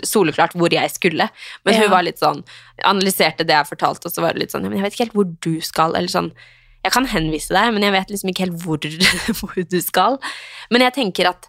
soleklart 0.09 0.55
hvor 0.57 0.73
jeg 0.73 0.93
skulle, 0.93 1.27
men 1.65 1.77
hun 1.77 1.91
var 1.93 2.05
litt 2.05 2.21
sånn 2.21 2.45
Analyserte 2.85 3.45
det 3.49 3.57
jeg 3.57 3.71
fortalte, 3.73 4.09
og 4.09 4.15
så 4.15 4.25
var 4.25 4.37
det 4.37 4.45
litt 4.45 4.55
sånn 4.55 4.65
ja, 4.65 4.73
Men 4.73 4.81
jeg 4.83 4.87
vet 4.87 4.99
ikke 4.99 5.07
helt 5.07 5.17
hvor 5.17 5.33
du 5.49 5.55
skal, 5.65 5.97
eller 5.97 6.13
sånn 6.13 6.35
jeg 6.85 6.93
kan 6.93 7.07
henvise 7.09 7.55
deg, 7.57 7.71
men 7.73 7.87
jeg 7.87 7.95
vet 7.95 8.11
liksom 8.13 8.31
ikke 8.31 8.45
helt 8.45 8.59
hvor, 8.61 8.83
hvor 9.39 9.55
du 9.57 9.79
skal. 9.81 10.19
Men 10.69 10.85
jeg 10.85 10.93
tenker 10.99 11.31
at 11.31 11.49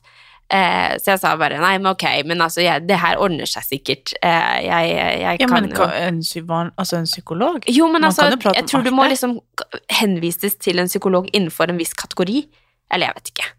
eh, 0.51 0.95
Så 1.01 1.11
jeg 1.15 1.19
sa 1.19 1.35
bare 1.39 1.57
nei, 1.61 1.77
men 1.77 1.91
ok, 1.91 2.05
men 2.25 2.41
altså, 2.41 2.61
jeg, 2.61 2.85
det 2.87 2.99
her 3.01 3.17
ordner 3.17 3.45
seg 3.49 3.63
sikkert. 3.63 4.13
Eh, 4.21 4.61
jeg, 4.67 4.93
jeg, 4.95 5.19
ja, 5.41 5.47
kan 5.47 5.61
men 5.65 5.71
jo 5.73 5.83
en, 5.87 6.19
psyvan- 6.21 6.71
altså 6.77 6.97
en 7.01 7.05
psykolog? 7.09 7.63
Jo, 7.67 7.87
men 7.87 8.01
Man 8.01 8.11
altså, 8.11 8.29
jeg 8.53 8.65
tror 8.69 8.81
du 8.85 8.91
må 8.95 9.07
liksom 9.09 9.39
henvises 9.99 10.55
til 10.61 10.79
en 10.79 10.87
psykolog 10.91 11.29
innenfor 11.33 11.69
en 11.69 11.77
viss 11.81 11.93
kategori. 11.93 12.45
Eller 12.93 13.07
jeg 13.09 13.15
vet 13.21 13.31
ikke. 13.33 13.51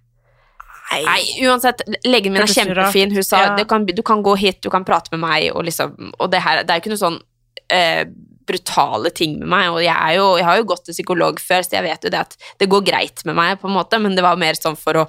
Nei, 0.86 1.22
uansett, 1.48 1.80
legen 2.06 2.30
min 2.32 2.44
er 2.44 2.46
kjempefin. 2.52 3.10
Hun 3.16 3.24
sa 3.26 3.40
Ja. 3.42 3.56
du, 3.56 3.64
kan, 3.66 3.84
du 3.86 4.02
kan 4.06 4.22
gå 4.22 4.36
hit, 4.38 4.60
du 4.62 4.70
kan 4.70 4.84
prate 4.86 5.10
med 5.10 5.18
meg, 5.24 5.48
og 5.52 5.64
liksom 5.66 6.12
Og 6.20 6.30
det 6.30 6.40
her 6.44 6.62
Det 6.62 6.70
er 6.70 6.78
jo 6.78 6.84
ikke 6.84 6.92
noe 6.94 7.00
sånn 7.02 7.16
eh, 7.74 8.04
brutale 8.46 9.10
ting 9.10 9.32
med 9.40 9.48
meg, 9.50 9.68
og 9.74 9.80
jeg, 9.82 10.14
jo, 10.14 10.26
jeg 10.38 10.44
har 10.46 10.56
jo 10.60 10.66
gått 10.70 10.84
til 10.86 10.94
psykolog 10.94 11.40
før, 11.42 11.64
så 11.66 11.74
jeg 11.80 11.82
vet 11.88 12.04
jo 12.06 12.10
det 12.14 12.20
at 12.20 12.36
det 12.62 12.68
går 12.70 12.84
greit 12.86 13.24
med 13.26 13.34
meg, 13.34 13.56
på 13.58 13.66
en 13.66 13.74
måte, 13.74 13.98
men 13.98 14.14
det 14.14 14.22
var 14.22 14.38
mer 14.38 14.54
sånn 14.54 14.76
for 14.78 15.00
å 15.00 15.02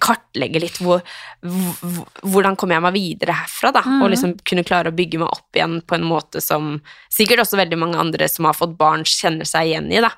kartlegge 0.00 0.62
litt 0.62 0.78
hvor, 0.80 1.02
hvor, 1.42 2.08
hvordan 2.22 2.56
kommer 2.56 2.78
jeg 2.78 2.84
meg 2.86 2.96
videre 2.96 3.36
herfra, 3.42 3.72
da, 3.76 3.82
og 4.00 4.10
liksom 4.12 4.36
kunne 4.48 4.64
klare 4.66 4.92
å 4.92 4.96
bygge 4.96 5.20
meg 5.20 5.28
opp 5.28 5.58
igjen 5.58 5.80
på 5.84 5.98
en 5.98 6.06
måte 6.08 6.40
som 6.44 6.74
sikkert 7.12 7.44
også 7.44 7.60
veldig 7.60 7.78
mange 7.80 8.00
andre 8.00 8.28
som 8.30 8.48
har 8.48 8.56
fått 8.56 8.78
barn, 8.78 9.04
kjenner 9.08 9.48
seg 9.48 9.70
igjen 9.70 9.90
i, 9.92 10.00
da. 10.04 10.12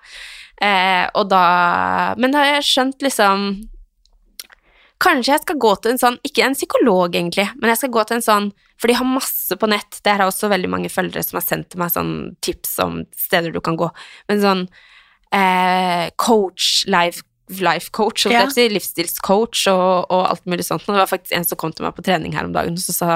Eh, 0.62 1.04
og 1.18 1.26
da 1.32 2.14
Men 2.14 2.30
da 2.30 2.44
har 2.44 2.52
jeg 2.52 2.66
skjønt 2.68 3.02
liksom 3.02 3.40
Kanskje 5.02 5.32
jeg 5.32 5.42
skal 5.42 5.58
gå 5.58 5.72
til 5.82 5.90
en 5.90 5.98
sånn, 5.98 6.16
ikke 6.22 6.44
en 6.46 6.54
psykolog 6.54 7.16
egentlig, 7.16 7.48
men 7.58 7.72
jeg 7.72 7.80
skal 7.80 7.90
gå 7.96 8.04
til 8.06 8.16
en 8.20 8.24
sånn, 8.24 8.46
for 8.80 8.88
de 8.88 8.94
har 8.96 9.08
masse 9.08 9.56
på 9.58 9.68
nett, 9.68 9.98
det 10.06 10.12
er 10.12 10.22
også 10.24 10.48
veldig 10.48 10.70
mange 10.70 10.90
følgere 10.92 11.24
som 11.26 11.40
har 11.40 11.44
sendt 11.44 11.72
til 11.72 11.82
meg 11.82 11.90
sånn 11.92 12.14
tips 12.46 12.76
om 12.80 13.00
steder 13.18 13.52
du 13.52 13.58
kan 13.60 13.76
gå, 13.76 13.90
men 14.30 14.40
sånn 14.40 14.62
eh, 15.34 16.06
coach, 16.16 16.86
life, 16.86 17.26
life 17.48 17.90
coach, 17.92 18.26
Ja. 18.30 18.46
si, 18.50 18.68
livsstilscoach 18.72 19.66
og, 19.72 20.06
og 20.10 20.22
alt 20.30 20.44
mulig 20.48 20.64
sånt, 20.64 20.86
og 20.88 20.94
det 20.94 21.02
var 21.02 21.10
faktisk 21.10 21.34
en 21.36 21.44
som 21.44 21.58
kom 21.60 21.72
til 21.76 21.84
meg 21.84 21.94
på 21.96 22.04
trening 22.06 22.32
her 22.36 22.46
om 22.48 22.54
dagen, 22.54 22.72
og 22.78 22.80
så 22.84 22.94
sa 22.96 23.10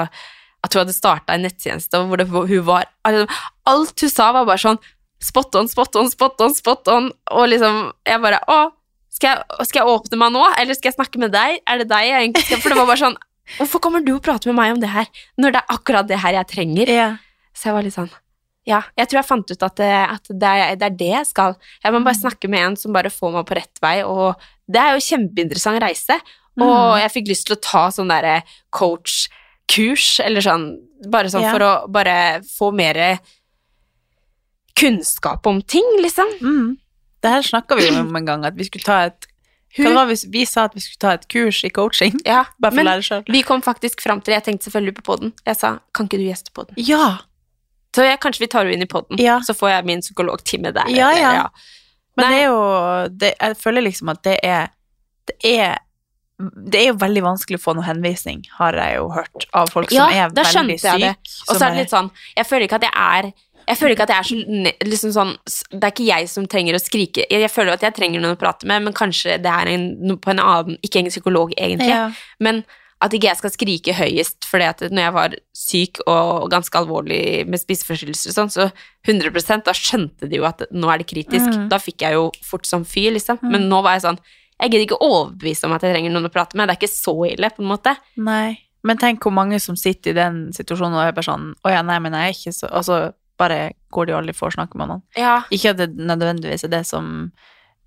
at 0.59 0.73
hun 0.75 0.81
hadde 0.83 0.93
startet 0.93 1.31
en 1.33 1.45
nettjeneste, 1.47 2.01
hvor 2.05 2.19
det, 2.19 2.27
hun 2.29 2.65
var, 2.67 2.85
altså, 3.07 3.25
alt 3.65 4.03
hun 4.03 4.11
sa 4.11 4.31
var 4.35 4.45
bare 4.49 4.61
sånn, 4.61 4.79
spot 5.23 5.55
on, 5.55 5.67
spot 5.71 5.95
on, 5.99 6.11
spot 6.11 6.41
on, 6.45 6.53
spot 6.55 6.91
on, 6.91 7.09
og 7.31 7.47
liksom, 7.51 7.89
jeg 8.07 8.21
bare, 8.23 8.41
å, 8.51 8.59
skal 9.15 9.33
jeg, 9.33 9.65
skal 9.71 9.81
jeg 9.81 9.95
åpne 9.95 10.19
meg 10.21 10.35
nå, 10.35 10.43
eller 10.61 10.77
skal 10.77 10.91
jeg 10.91 10.97
snakke 10.99 11.19
med 11.19 11.33
deg? 11.33 11.57
Er 11.67 11.81
det 11.81 11.89
deg 11.89 12.05
jeg 12.07 12.21
egentlig 12.27 12.43
skal 12.45 12.61
For 12.61 12.71
det 12.71 12.77
var 12.79 12.87
bare 12.87 13.01
sånn 13.01 13.17
Hvorfor 13.57 13.81
kommer 13.81 14.03
du 14.05 14.11
og 14.13 14.21
prater 14.23 14.51
med 14.51 14.59
meg 14.59 14.75
om 14.75 14.79
det 14.83 14.91
her, 14.93 15.07
når 15.41 15.55
det 15.55 15.59
er 15.63 15.73
akkurat 15.73 16.07
det 16.07 16.19
her 16.21 16.35
jeg 16.37 16.47
trenger? 16.51 16.91
Ja. 16.93 17.07
Så 17.57 17.71
jeg 17.71 17.75
var 17.75 17.87
litt 17.87 17.95
sånn 17.97 18.11
Ja, 18.69 18.83
jeg 18.99 19.09
tror 19.09 19.17
jeg 19.19 19.25
fant 19.29 19.49
ut 19.51 19.63
at 19.65 19.79
det, 19.81 19.89
at 20.13 20.29
det, 20.29 20.49
er, 20.49 20.75
det 20.77 20.87
er 20.91 20.97
det 20.99 21.09
jeg 21.09 21.27
skal. 21.31 21.55
Jeg 21.83 21.95
må 21.95 22.03
bare 22.05 22.19
snakke 22.19 22.49
med 22.51 22.61
en 22.67 22.75
som 22.77 22.93
bare 22.93 23.09
får 23.13 23.33
meg 23.33 23.47
på 23.49 23.57
rett 23.57 23.81
vei, 23.81 23.95
og 24.05 24.37
det 24.69 24.81
er 24.83 24.93
jo 24.93 25.05
kjempeinteressant 25.07 25.81
reise. 25.81 26.19
Og 26.59 26.97
jeg 26.99 27.13
fikk 27.13 27.29
lyst 27.31 27.47
til 27.47 27.55
å 27.55 27.61
ta 27.63 27.85
sånn 27.95 28.11
derre 28.11 28.41
coach-kurs, 28.75 30.19
eller 30.25 30.43
sånn, 30.43 30.67
bare 31.09 31.31
sånn 31.31 31.47
Ja. 31.47 31.53
for 31.55 31.65
å 31.65 31.71
bare 31.89 32.41
få 32.45 32.69
mer 32.75 33.19
kunnskap 34.79 35.47
om 35.47 35.61
ting, 35.61 35.87
liksom. 36.03 36.29
Mm. 36.41 36.77
Det 37.23 37.31
her 37.33 37.41
snakka 37.43 37.75
vi 37.79 37.89
om 37.99 38.15
en 38.15 38.25
gang, 38.25 38.45
at 38.45 38.55
vi 38.55 38.67
skulle 38.67 38.85
ta 38.85 39.01
et 39.09 39.27
hvis 39.77 40.25
vi 40.33 40.45
sa 40.49 40.63
at 40.65 40.73
vi 40.73 40.81
skulle 40.81 40.99
ta 41.03 41.11
et 41.13 41.27
kurs 41.29 41.63
i 41.63 41.69
coaching? 41.69 42.15
Ja, 42.25 42.45
Bare 42.59 42.71
for 42.71 42.75
men 42.79 42.87
å 42.87 42.89
lære 42.95 43.05
sjøl. 43.05 43.23
vi 43.29 43.43
kom 43.45 43.61
faktisk 43.61 44.01
fram 44.01 44.19
til 44.21 44.33
Jeg 44.33 44.43
tenkte 44.43 44.65
selvfølgelig 44.65 44.95
på 44.97 45.03
podden. 45.03 45.33
Jeg 45.45 45.55
sa 45.57 45.77
kan 45.93 46.07
ikke 46.07 46.17
du 46.17 46.25
gjeste 46.25 46.51
poden'? 46.51 46.73
Ja. 46.75 47.19
Så 47.95 48.03
jeg, 48.05 48.19
kanskje 48.21 48.39
vi 48.45 48.47
tar 48.47 48.65
henne 48.65 48.73
inn 48.77 48.85
i 48.85 48.85
podden, 48.85 49.17
Ja. 49.17 49.39
så 49.41 49.53
får 49.57 49.69
jeg 49.71 49.85
min 49.85 50.01
psykologtime 50.01 50.71
der. 50.73 50.89
Ja, 50.93 51.09
eller- 51.11 51.33
ja. 51.33 51.47
Men 52.17 52.25
Nei. 52.25 52.29
det 52.35 52.39
er 52.39 52.47
jo 52.49 53.07
det, 53.17 53.33
Jeg 53.41 53.55
føler 53.57 53.81
liksom 53.81 54.09
at 54.11 54.23
det 54.23 54.39
er 54.43 54.67
Det 55.27 55.59
er 55.59 55.77
det 56.39 56.75
er 56.79 56.85
jo 56.87 56.93
veldig 56.93 57.21
vanskelig 57.21 57.57
å 57.59 57.61
få 57.61 57.73
noen 57.75 57.83
henvisning, 57.83 58.45
har 58.57 58.71
jeg 58.71 58.95
jo 58.95 59.09
hørt, 59.09 59.45
av 59.53 59.67
folk 59.69 59.91
Ja, 59.91 60.05
som 60.07 60.13
er 60.15 60.29
da 60.29 60.43
skjønte 60.43 60.69
veldig 60.69 60.81
jeg 60.81 60.99
det. 61.01 61.15
syke. 61.27 61.49
Og 61.49 61.55
så 61.59 61.65
er 61.65 61.69
det 61.71 61.77
litt 61.79 61.89
sånn 61.91 62.11
Jeg 62.37 62.45
føler 62.47 62.63
ikke 62.67 62.75
at 62.75 62.81
jeg 62.81 62.91
er 62.95 63.33
jeg 63.67 63.77
føler 63.77 63.91
ikke 63.95 64.05
at 64.07 64.09
jeg 64.09 64.17
er 64.17 64.23
så 64.23 64.89
liksom 64.89 65.11
sånn 65.13 65.37
Det 65.69 65.83
er 65.83 65.91
ikke 65.91 66.05
jeg 66.07 66.29
som 66.29 66.47
trenger 66.47 66.73
å 66.73 66.79
skrike. 66.81 67.25
Jeg 67.29 67.51
føler 67.51 67.73
at 67.73 67.81
jeg 67.81 67.93
trenger 67.93 68.19
noen 68.21 68.35
å 68.35 68.39
prate 68.39 68.65
med, 68.65 68.81
men 68.83 68.93
kanskje 68.93 69.35
det 69.43 69.45
er 69.51 69.67
en, 69.67 70.17
på 70.17 70.29
en 70.31 70.39
annen 70.39 70.77
Ikke 70.81 70.99
en 71.03 71.09
psykolog, 71.11 71.51
egentlig. 71.57 71.89
Ja. 71.89 72.11
Men 72.39 72.63
at 72.99 73.13
ikke 73.15 73.29
jeg 73.29 73.39
skal 73.39 73.51
skrike 73.53 73.93
høyest, 73.95 74.43
fordi 74.49 74.65
at 74.67 74.81
når 74.91 75.05
jeg 75.05 75.15
var 75.15 75.35
syk 75.55 76.01
og 76.03 76.49
ganske 76.51 76.75
alvorlig 76.75 77.45
med 77.47 77.61
spiseforstyrrelser 77.61 78.33
og 78.33 78.35
sånn, 78.35 78.51
så 78.51 78.65
100% 79.07 79.67
da 79.67 79.75
skjønte 79.77 80.27
de 80.27 80.41
jo 80.41 80.47
at 80.49 80.65
nå 80.75 80.89
er 80.91 80.99
det 80.99 81.07
kritisk. 81.07 81.47
Mm. 81.47 81.69
Da 81.71 81.79
fikk 81.79 82.03
jeg 82.03 82.17
jo 82.17 82.25
fort 82.43 82.67
som 82.67 82.83
fy, 82.87 83.05
liksom. 83.15 83.39
Men 83.47 83.69
nå 83.71 83.79
var 83.85 83.95
jeg 83.97 84.07
sånn 84.09 84.19
Jeg 84.59 84.73
gidder 84.73 84.83
ikke 84.89 85.05
overbevise 85.05 85.63
om 85.69 85.71
at 85.71 85.85
jeg 85.85 85.93
trenger 85.93 86.11
noen 86.11 86.27
å 86.27 86.33
prate 86.33 86.57
med. 86.59 86.67
Det 86.67 86.73
er 86.73 86.79
ikke 86.81 86.91
så 86.91 87.13
ille, 87.29 87.47
på 87.55 87.63
en 87.63 87.69
måte. 87.69 87.93
Nei. 88.19 88.57
Men 88.83 88.99
tenk 88.99 89.23
hvor 89.23 89.31
mange 89.31 89.59
som 89.63 89.77
sitter 89.79 90.11
i 90.11 90.17
den 90.17 90.41
situasjonen 90.55 90.97
og 90.97 91.05
er 91.05 91.15
bare 91.15 91.27
sånn 91.27 91.49
Å 91.67 91.71
ja, 91.73 91.79
nei, 91.83 91.97
men 92.03 92.15
jeg 92.15 92.27
er 92.27 92.35
ikke 92.35 92.53
så 92.55 92.69
Altså, 92.79 92.99
bare 93.39 93.73
går 93.95 94.09
de 94.09 94.15
aldri 94.17 94.35
for 94.35 94.51
å 94.51 94.55
snakke 94.55 94.79
med 94.79 94.91
noen. 94.91 95.03
Ja. 95.19 95.39
Ikke 95.55 95.71
at 95.71 95.79
det 95.79 95.89
nødvendigvis 95.95 96.67
er 96.67 96.73
det 96.73 96.83
som 96.87 97.31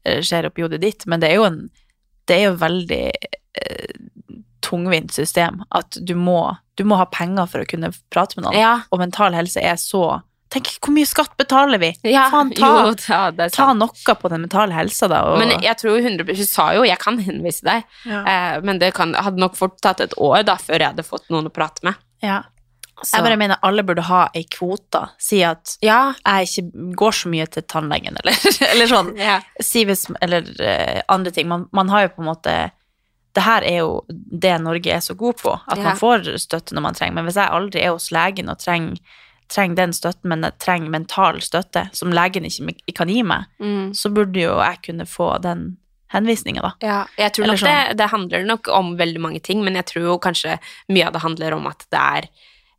eh, 0.05 0.21
skjer 0.25 0.49
oppi 0.49 0.65
hodet 0.65 0.81
ditt, 0.85 1.05
men 1.05 1.21
det 1.21 1.29
er 1.31 1.41
jo 1.41 1.49
en 1.51 1.63
Det 2.29 2.37
er 2.39 2.45
jo 2.49 2.57
veldig 2.57 3.05
eh, 3.13 4.02
tungvint 4.73 5.13
system 5.15 5.63
at 5.77 6.01
du 6.03 6.15
må, 6.19 6.41
du 6.81 6.85
må 6.89 6.97
ha 6.99 7.07
penger 7.13 7.47
for 7.53 7.63
å 7.63 7.69
kunne 7.69 7.93
prate 8.13 8.39
med 8.41 8.49
noen, 8.49 8.59
Ja. 8.59 8.75
og 8.91 9.03
mental 9.05 9.37
helse 9.37 9.61
er 9.63 9.77
så 9.81 10.23
Tenk, 10.53 10.67
hvor 10.85 10.93
mye 10.93 11.09
skatt 11.09 11.31
betaler 11.41 11.81
vi? 11.81 11.89
ja. 12.05 12.27
Faen, 12.29 12.51
ta, 12.53 12.73
Jo, 12.85 12.91
ta, 13.01 13.21
ta 13.49 13.71
noe 13.73 14.15
på 14.21 14.29
den 14.29 14.43
mentale 14.45 14.75
helsa, 14.77 15.09
da. 15.09 15.23
Og, 15.31 15.39
Men 15.41 15.55
jeg 15.65 15.79
tror 15.81 15.97
100 15.97 16.29
Hun 16.29 16.45
sa 16.45 16.67
jo 16.77 16.83
'jeg 16.85 16.99
kan 17.01 17.17
henvise 17.25 17.65
deg', 17.65 17.85
ja. 18.05 18.19
eh, 18.29 18.61
men 18.61 18.79
det 18.79 18.93
kan, 18.93 19.15
hadde 19.15 19.41
nok 19.41 19.57
fort 19.57 19.81
tatt 19.81 20.01
et 20.05 20.13
år 20.21 20.45
da 20.45 20.57
før 20.61 20.77
jeg 20.79 20.89
hadde 20.93 21.07
fått 21.09 21.31
noen 21.33 21.49
å 21.49 21.55
prate 21.55 21.81
med. 21.83 21.95
ja. 22.23 22.43
Så, 23.03 23.17
Jeg 23.17 23.25
bare 23.25 23.37
mener 23.41 23.57
alle 23.65 23.83
burde 23.83 24.03
ha 24.03 24.29
ei 24.35 24.45
kvote. 24.45 25.09
Si 25.19 25.41
at 25.43 25.79
ja, 25.83 26.13
jeg 26.27 26.47
ikke 26.47 26.95
går 27.01 27.11
så 27.13 27.29
mye 27.33 27.47
til 27.51 27.63
tannlegen, 27.63 28.15
eller, 28.21 28.37
eller 28.73 28.87
sånn. 28.87 29.17
ja. 29.19 29.41
Si 29.59 29.85
hvis, 29.89 30.05
eller 30.21 30.43
uh, 30.61 31.01
andre 31.09 31.33
ting. 31.33 31.49
Man, 31.49 31.65
man 31.73 31.89
har 31.89 32.03
jo 32.05 32.09
på 32.15 32.23
en 32.23 32.29
måte 32.29 32.71
Det 33.35 33.43
her 33.43 33.63
er 33.65 33.79
jo 33.79 34.05
det 34.11 34.61
Norge 34.61 34.93
er 34.93 35.01
så 35.01 35.15
god 35.17 35.37
på, 35.41 35.53
at 35.69 35.79
Ja. 35.79 35.83
man 35.85 35.97
får 35.97 36.27
støtte 36.39 36.75
når 36.75 36.83
man 36.83 36.95
trenger. 36.95 37.15
Men 37.15 37.25
hvis 37.25 37.37
jeg 37.41 37.49
aldri 37.49 37.81
er 37.83 37.91
hos 37.95 38.11
legen 38.13 38.49
og 38.51 38.59
trenger 38.59 38.97
trenger 39.53 39.77
den 39.77 39.93
støtten, 39.93 40.29
men 40.31 40.43
jeg 40.43 40.59
trenger 40.59 40.89
mental 40.89 41.41
støtte, 41.45 41.91
som 41.93 42.09
legen 42.11 42.45
ikke 42.49 42.95
kan 42.95 43.09
gi 43.09 43.23
meg, 43.23 43.45
Mm. 43.61 43.91
så 43.93 44.09
burde 44.13 44.41
jo 44.41 44.57
jeg 44.59 44.79
kunne 44.83 45.05
få 45.05 45.41
den 45.43 45.77
henvisninga, 46.09 46.61
da. 46.63 46.73
Ja, 46.81 47.05
jeg 47.19 47.33
tror 47.35 47.47
nok 47.47 47.61
nok 47.61 47.69
det, 47.89 47.97
det 47.99 48.09
handler 48.11 48.45
nok 48.47 48.69
om 48.69 48.97
veldig 48.97 49.21
mange 49.21 49.43
ting, 49.43 49.63
men 49.65 49.75
jeg 49.75 49.85
tror 49.87 50.19
kanskje 50.21 50.59
mye 50.89 51.07
av 51.07 51.13
det 51.13 51.21
handler 51.23 51.53
om 51.55 51.67
at 51.67 51.85
det 51.91 52.01
er 52.01 52.29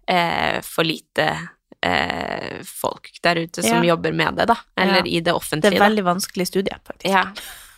eh, 0.07 0.61
for 0.61 0.83
lite 0.83 1.47
eh, 1.83 2.63
folk 2.63 3.09
der 3.21 3.35
ute 3.43 3.61
som 3.61 3.83
Ja. 3.83 3.93
jobber 3.95 4.11
med 4.13 4.35
det, 4.37 4.47
da. 4.47 4.55
Eller 4.77 5.05
i 5.05 5.19
det 5.19 5.33
offentlige. 5.33 5.71
Det 5.71 5.79
er 5.81 5.89
veldig 5.89 6.03
vanskelig 6.03 6.47
studie, 6.47 6.75
faktisk. 6.87 7.05
Ja. 7.13 7.25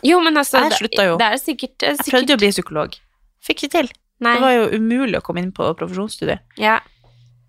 Jo, 0.02 0.20
men 0.20 0.36
altså 0.36 0.58
Jeg 0.64 0.72
slutta 0.80 1.04
jo. 1.06 1.16
Det 1.18 1.26
er 1.32 1.36
sikkert, 1.40 1.78
det 1.78 1.88
er 1.88 1.96
Jeg 1.96 2.12
prøvde 2.12 2.28
jo 2.28 2.36
å 2.36 2.42
bli 2.42 2.50
psykolog. 2.50 2.98
Fikk 3.46 3.62
ikke 3.64 3.70
til. 3.70 3.88
Nei. 4.20 4.34
Det 4.34 4.42
var 4.42 4.52
jo 4.52 4.68
umulig 4.78 5.16
å 5.18 5.22
komme 5.22 5.40
inn 5.42 5.52
på 5.52 5.70
profesjonsstudiet. 5.76 6.40
ja, 6.58 6.80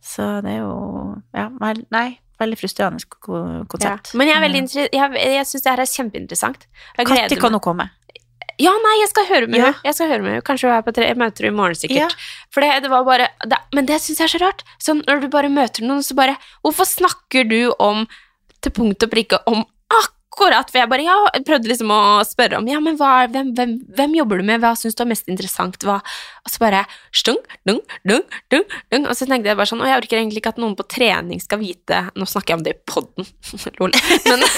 Så 0.04 0.42
det 0.44 0.52
er 0.52 0.58
jo 0.60 1.22
Ja, 1.34 1.50
nei, 1.50 2.20
veldig 2.40 2.58
frustrerende 2.58 3.04
konsept. 3.68 4.14
ja. 4.14 4.18
Men 4.18 4.28
jeg 4.28 4.42
veldig 4.42 4.62
inter- 4.62 4.90
jeg, 4.92 5.12
jeg 5.14 5.46
syns 5.46 5.64
det 5.64 5.72
her 5.72 5.80
er 5.80 5.86
kjempeinteressant. 5.86 6.68
Når 6.98 7.40
kan 7.40 7.52
jo 7.52 7.60
komme? 7.60 7.90
Ja, 8.60 8.72
nei, 8.72 8.96
jeg 9.02 9.10
skal 9.10 9.26
høre 9.26 9.48
med 9.48 9.60
Ja. 9.60 9.66
henne. 9.66 9.76
Jeg 9.86 9.94
skal 9.94 10.08
høre 10.10 10.22
med 10.24 10.32
henne. 10.32 10.42
Kanskje 10.42 10.68
hun 10.70 10.78
er 10.78 10.82
på 10.82 10.94
tre, 10.94 11.06
jeg 11.06 11.18
møter 11.18 11.46
i 11.46 11.50
morgen, 11.52 11.76
sikkert. 11.76 12.10
Ja. 12.10 12.10
For 12.50 12.62
det, 12.62 12.82
det 12.84 12.90
var 12.90 13.04
bare 13.06 13.28
det, 13.46 13.58
Men 13.72 13.86
det 13.86 14.02
syns 14.02 14.18
jeg 14.18 14.26
er 14.34 14.40
så 14.40 14.42
rart. 14.42 14.64
Sånn 14.80 15.04
når 15.06 15.22
du 15.22 15.28
bare 15.30 15.50
møter 15.50 15.82
noen, 15.86 16.02
så 16.02 16.16
bare 16.16 16.38
Hvorfor 16.66 16.86
snakker 16.86 17.48
du 17.48 17.72
om 17.80 18.08
til 18.62 18.72
punkt 18.72 19.04
og 19.04 19.12
prikke 19.12 19.40
om 19.46 19.64
akkurat 19.92 20.17
For 20.38 20.78
jeg 20.78 20.90
bare 20.92 21.06
Ja, 21.06 21.16
jeg 21.34 21.46
prøvde 21.48 21.72
liksom 21.72 21.92
å 21.94 22.02
spørre 22.28 22.60
om 22.60 22.68
Ja, 22.70 22.82
men 22.84 22.98
hva, 23.00 23.12
hvem, 23.32 23.54
hvem, 23.58 23.78
hvem 23.98 24.18
jobber 24.20 24.42
du 24.42 24.48
med? 24.48 24.62
Hva 24.62 24.74
syns 24.78 24.98
du 24.98 25.04
er 25.06 25.12
mest 25.12 25.32
interessant? 25.32 25.80
Hva 25.84 25.98
Og 26.00 26.54
så 26.54 26.62
bare 26.62 26.84
stung, 27.16 27.40
dung, 27.68 27.82
dung, 28.08 28.26
dung, 28.54 28.68
dung. 28.94 29.08
Og 29.08 29.18
så 29.18 29.26
tenkte 29.26 29.52
jeg 29.52 29.60
bare 29.60 29.70
sånn 29.70 29.82
og 29.82 29.90
jeg 29.90 30.04
orker 30.04 30.20
egentlig 30.20 30.44
ikke 30.44 30.54
at 30.56 30.62
noen 30.62 30.78
på 30.78 30.86
trening 30.90 31.42
skal 31.44 31.62
vite 31.62 32.06
Nå 32.16 32.28
snakker 32.30 32.54
jeg 32.54 32.60
om 32.60 32.68
det 32.68 32.76
i 32.76 32.82
podden, 32.88 33.28
lol. 33.82 33.96
Men 34.28 34.46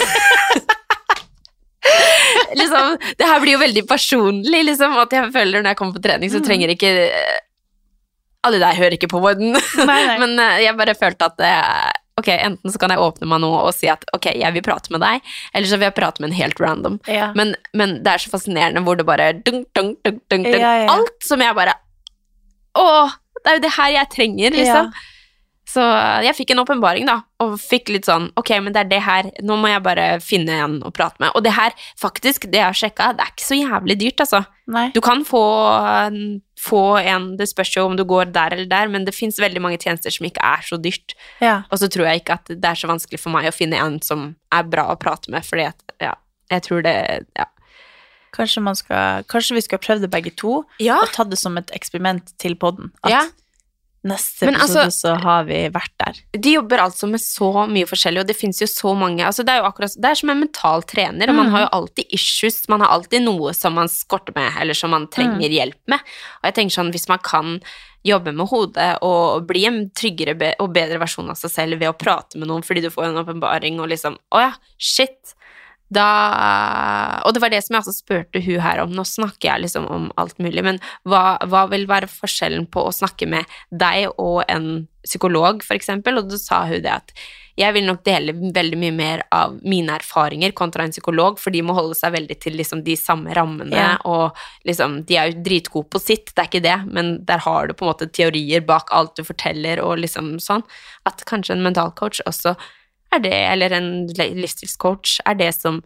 liksom, 2.59 2.97
det 3.17 3.27
her 3.27 3.43
blir 3.43 3.55
jo 3.55 3.63
veldig 3.63 3.85
personlig, 3.89 4.63
liksom, 4.71 4.97
at 5.01 5.15
jeg 5.15 5.31
føler 5.35 5.63
når 5.63 5.73
jeg 5.73 5.79
kommer 5.79 5.97
på 5.97 6.05
trening, 6.05 6.31
så 6.31 6.43
trenger 6.43 6.75
ikke 6.75 6.91
Alle 8.47 8.61
der 8.61 8.77
hører 8.77 8.95
ikke 8.95 9.11
på 9.11 9.21
nei. 9.39 10.17
Men 10.21 10.37
eh, 10.39 10.61
jeg 10.65 10.77
bare 10.79 10.97
følte 10.97 11.31
at 11.31 11.43
eh, 11.43 11.89
ok, 12.19 12.29
enten 12.35 12.73
så 12.73 12.81
kan 12.81 12.93
jeg 12.93 13.01
åpne 13.03 13.29
meg 13.31 13.41
nå 13.43 13.51
og 13.57 13.71
si 13.75 13.89
at 13.91 14.03
ok, 14.15 14.31
jeg 14.37 14.55
vil 14.55 14.65
prate 14.65 14.93
med 14.93 15.03
deg, 15.03 15.29
eller 15.53 15.71
så 15.71 15.79
vil 15.79 15.89
jeg 15.89 15.97
prate 15.97 16.23
med 16.23 16.31
en 16.31 16.39
helt 16.39 16.61
random. 16.63 16.99
Ja. 17.09 17.31
Men, 17.37 17.55
men 17.77 17.99
det 18.05 18.15
er 18.15 18.23
så 18.23 18.33
fascinerende 18.33 18.83
hvor 18.85 18.99
det 18.99 19.07
bare 19.09 19.31
dunk, 19.39 19.67
dunk, 19.77 19.97
dunk, 20.05 20.21
dunk, 20.31 20.45
dunk. 20.47 20.61
Ja. 20.61 20.89
Alt 20.93 21.25
som 21.25 21.41
jeg 21.43 21.57
bare 21.57 21.77
Å, 22.79 22.85
det 23.39 23.49
er 23.49 23.57
jo 23.57 23.63
det 23.63 23.71
her 23.75 23.95
jeg 23.95 24.11
trenger, 24.13 24.55
liksom. 24.55 24.91
Så 25.69 25.83
jeg 26.25 26.33
fikk 26.33 26.51
en 26.55 26.63
åpenbaring, 26.63 27.05
da, 27.05 27.19
og 27.43 27.51
fikk 27.61 27.91
litt 27.93 28.07
sånn 28.09 28.31
Ok, 28.39 28.49
men 28.57 28.73
det 28.73 28.79
er 28.81 28.87
det 28.89 29.01
her, 29.05 29.27
nå 29.45 29.53
må 29.61 29.69
jeg 29.69 29.83
bare 29.85 30.05
finne 30.23 30.55
en 30.65 30.77
å 30.81 30.89
prate 30.95 31.21
med. 31.21 31.29
Og 31.37 31.43
det 31.45 31.53
her, 31.53 31.75
faktisk, 32.01 32.47
det 32.49 32.57
jeg 32.57 32.65
har 32.65 32.79
sjekka, 32.79 33.11
det 33.13 33.21
er 33.27 33.33
ikke 33.35 33.45
så 33.45 33.57
jævlig 33.59 33.97
dyrt, 34.01 34.23
altså. 34.25 34.39
Nei. 34.69 34.87
Du 34.95 34.99
kan 35.05 35.21
få, 35.25 35.43
få 36.61 36.81
en 37.01 37.35
Det 37.37 37.47
spørs 37.49 37.71
jo 37.77 37.85
om 37.87 37.95
du 37.97 38.03
går 38.05 38.31
der 38.33 38.53
eller 38.57 38.69
der, 38.69 38.89
men 38.91 39.05
det 39.05 39.13
fins 39.17 39.37
veldig 39.41 39.61
mange 39.61 39.77
tjenester 39.81 40.13
som 40.13 40.25
ikke 40.25 40.41
er 40.45 40.65
så 40.65 40.77
dyrt. 40.81 41.13
Ja. 41.41 41.61
Og 41.69 41.81
så 41.81 41.89
tror 41.91 42.09
jeg 42.09 42.23
ikke 42.23 42.39
at 42.39 42.49
det 42.49 42.65
er 42.71 42.79
så 42.79 42.89
vanskelig 42.89 43.21
for 43.21 43.33
meg 43.33 43.49
å 43.49 43.55
finne 43.55 43.77
en 43.81 43.99
som 44.05 44.31
er 44.53 44.65
bra 44.69 44.89
å 44.89 44.97
prate 44.99 45.29
med, 45.33 45.45
fordi 45.45 45.69
at 45.69 45.85
Ja, 46.01 46.15
jeg 46.49 46.65
tror 46.65 46.83
det 46.83 46.97
Ja. 47.37 47.45
Kanskje, 48.33 48.61
man 48.61 48.75
skal, 48.77 49.23
kanskje 49.25 49.55
vi 49.57 49.61
skal 49.65 49.79
prøve 49.81 50.01
det 50.01 50.11
begge 50.13 50.29
to, 50.37 50.63
Ja. 50.79 50.99
og 51.01 51.09
ta 51.11 51.23
det 51.23 51.37
som 51.39 51.57
et 51.57 51.71
eksperiment 51.73 52.37
til 52.37 52.55
podden. 52.55 52.91
At 53.03 53.11
Ja. 53.11 53.21
Neste 54.07 54.45
Men 54.47 54.55
episode 54.55 54.85
altså- 54.85 55.15
så 55.15 55.21
har 55.21 55.43
vi 55.43 55.59
vært 55.69 55.91
der. 55.99 56.21
De 56.31 56.53
jobber 56.53 56.77
altså 56.79 57.09
med 57.09 57.19
så 57.19 57.67
mye 57.67 57.85
forskjellig, 57.89 58.21
og 58.21 58.27
det 58.27 58.37
fins 58.37 58.61
jo 58.61 58.67
så 58.67 58.95
mange 58.95 59.25
altså 59.25 59.43
Det 59.43 59.49
er 59.49 59.59
jo 59.59 59.67
akkurat 59.67 59.95
Det 59.99 60.09
er 60.09 60.15
som 60.15 60.29
en 60.29 60.39
mental 60.39 60.83
trener, 60.83 61.29
og 61.29 61.35
man 61.35 61.49
har 61.49 61.65
jo 61.65 61.69
alltid 61.73 62.05
issues, 62.11 62.67
man 62.69 62.81
har 62.81 62.89
alltid 62.89 63.21
noe 63.23 63.53
som 63.53 63.73
man 63.73 63.87
skorter 63.87 64.33
med, 64.35 64.53
eller 64.61 64.73
som 64.73 64.91
man 64.91 65.07
trenger 65.07 65.49
hjelp 65.49 65.79
med. 65.87 65.99
Og 65.99 66.43
jeg 66.45 66.55
tenker 66.55 66.75
sånn, 66.79 66.91
hvis 66.91 67.09
man 67.09 67.19
kan 67.19 67.59
jobbe 68.05 68.31
med 68.31 68.47
hodet 68.47 68.97
og 69.03 69.45
bli 69.49 69.65
en 69.67 69.89
tryggere 69.91 70.55
og 70.59 70.71
bedre 70.73 70.99
versjon 71.01 71.29
av 71.29 71.35
seg 71.35 71.51
selv 71.51 71.79
ved 71.81 71.89
å 71.89 71.97
prate 71.97 72.39
med 72.39 72.47
noen 72.47 72.63
fordi 72.63 72.85
du 72.85 72.89
får 72.89 73.09
en 73.09 73.19
åpenbaring 73.25 73.79
og 73.83 73.89
liksom 73.91 74.15
Å 74.31 74.39
ja, 74.39 74.53
shit. 74.77 75.35
Da 75.89 77.21
Og 77.25 77.33
det 77.33 77.41
var 77.41 77.49
det 77.53 77.63
som 77.65 77.75
jeg 77.75 77.83
også 77.83 77.95
spurte 77.97 78.41
hun 78.45 78.61
her 78.61 78.83
om. 78.83 78.93
Nå 78.93 79.05
snakker 79.07 79.49
jeg 79.49 79.65
liksom 79.65 79.87
om 79.89 80.07
alt 80.21 80.37
mulig, 80.41 80.63
men 80.65 80.79
hva, 81.09 81.39
hva 81.49 81.65
vil 81.71 81.87
være 81.89 82.09
forskjellen 82.11 82.67
på 82.71 82.85
å 82.85 82.93
snakke 82.95 83.27
med 83.29 83.49
deg 83.73 84.11
og 84.17 84.43
en 84.47 84.87
psykolog, 85.05 85.63
eksempel? 85.73 86.19
Og 86.21 86.29
da 86.29 86.37
sa 86.41 86.63
hun 86.69 86.83
det 86.85 86.93
at 86.93 87.13
jeg 87.59 87.73
vil 87.75 87.83
nok 87.89 88.05
dele 88.07 88.31
veldig 88.55 88.77
mye 88.79 88.93
mer 88.95 89.21
av 89.35 89.57
mine 89.67 89.97
erfaringer 89.99 90.53
kontra 90.55 90.85
en 90.85 90.93
psykolog, 90.93 91.39
for 91.41 91.51
de 91.51 91.59
må 91.65 91.73
holde 91.75 91.97
seg 91.97 92.13
veldig 92.15 92.37
til 92.39 92.55
liksom 92.55 92.85
de 92.85 92.95
samme 92.95 93.33
rammene, 93.35 93.75
Ja. 93.75 93.97
og 94.05 94.37
liksom 94.65 95.03
De 95.05 95.17
er 95.17 95.31
jo 95.31 95.41
dritgode 95.43 95.89
på 95.91 95.99
sitt, 95.99 96.31
det 96.35 96.39
er 96.45 96.47
ikke 96.47 96.63
det, 96.63 96.77
men 96.93 97.25
der 97.25 97.39
har 97.43 97.67
du 97.67 97.73
på 97.73 97.83
en 97.83 97.91
måte 97.91 98.07
teorier 98.15 98.61
bak 98.65 98.87
alt 98.95 99.15
du 99.17 99.23
forteller, 99.27 99.81
og 99.83 99.97
liksom 99.99 100.37
sånn. 100.39 100.63
At 101.05 101.25
kanskje 101.25 101.57
en 101.57 101.63
mentalcoach 101.65 102.21
også 102.25 102.55
er 103.15 103.23
det, 103.23 103.33
eller 103.33 103.73
en 103.77 103.89
livsstilscoach, 104.07 105.19
er 105.25 105.37
det 105.39 105.53
som 105.57 105.81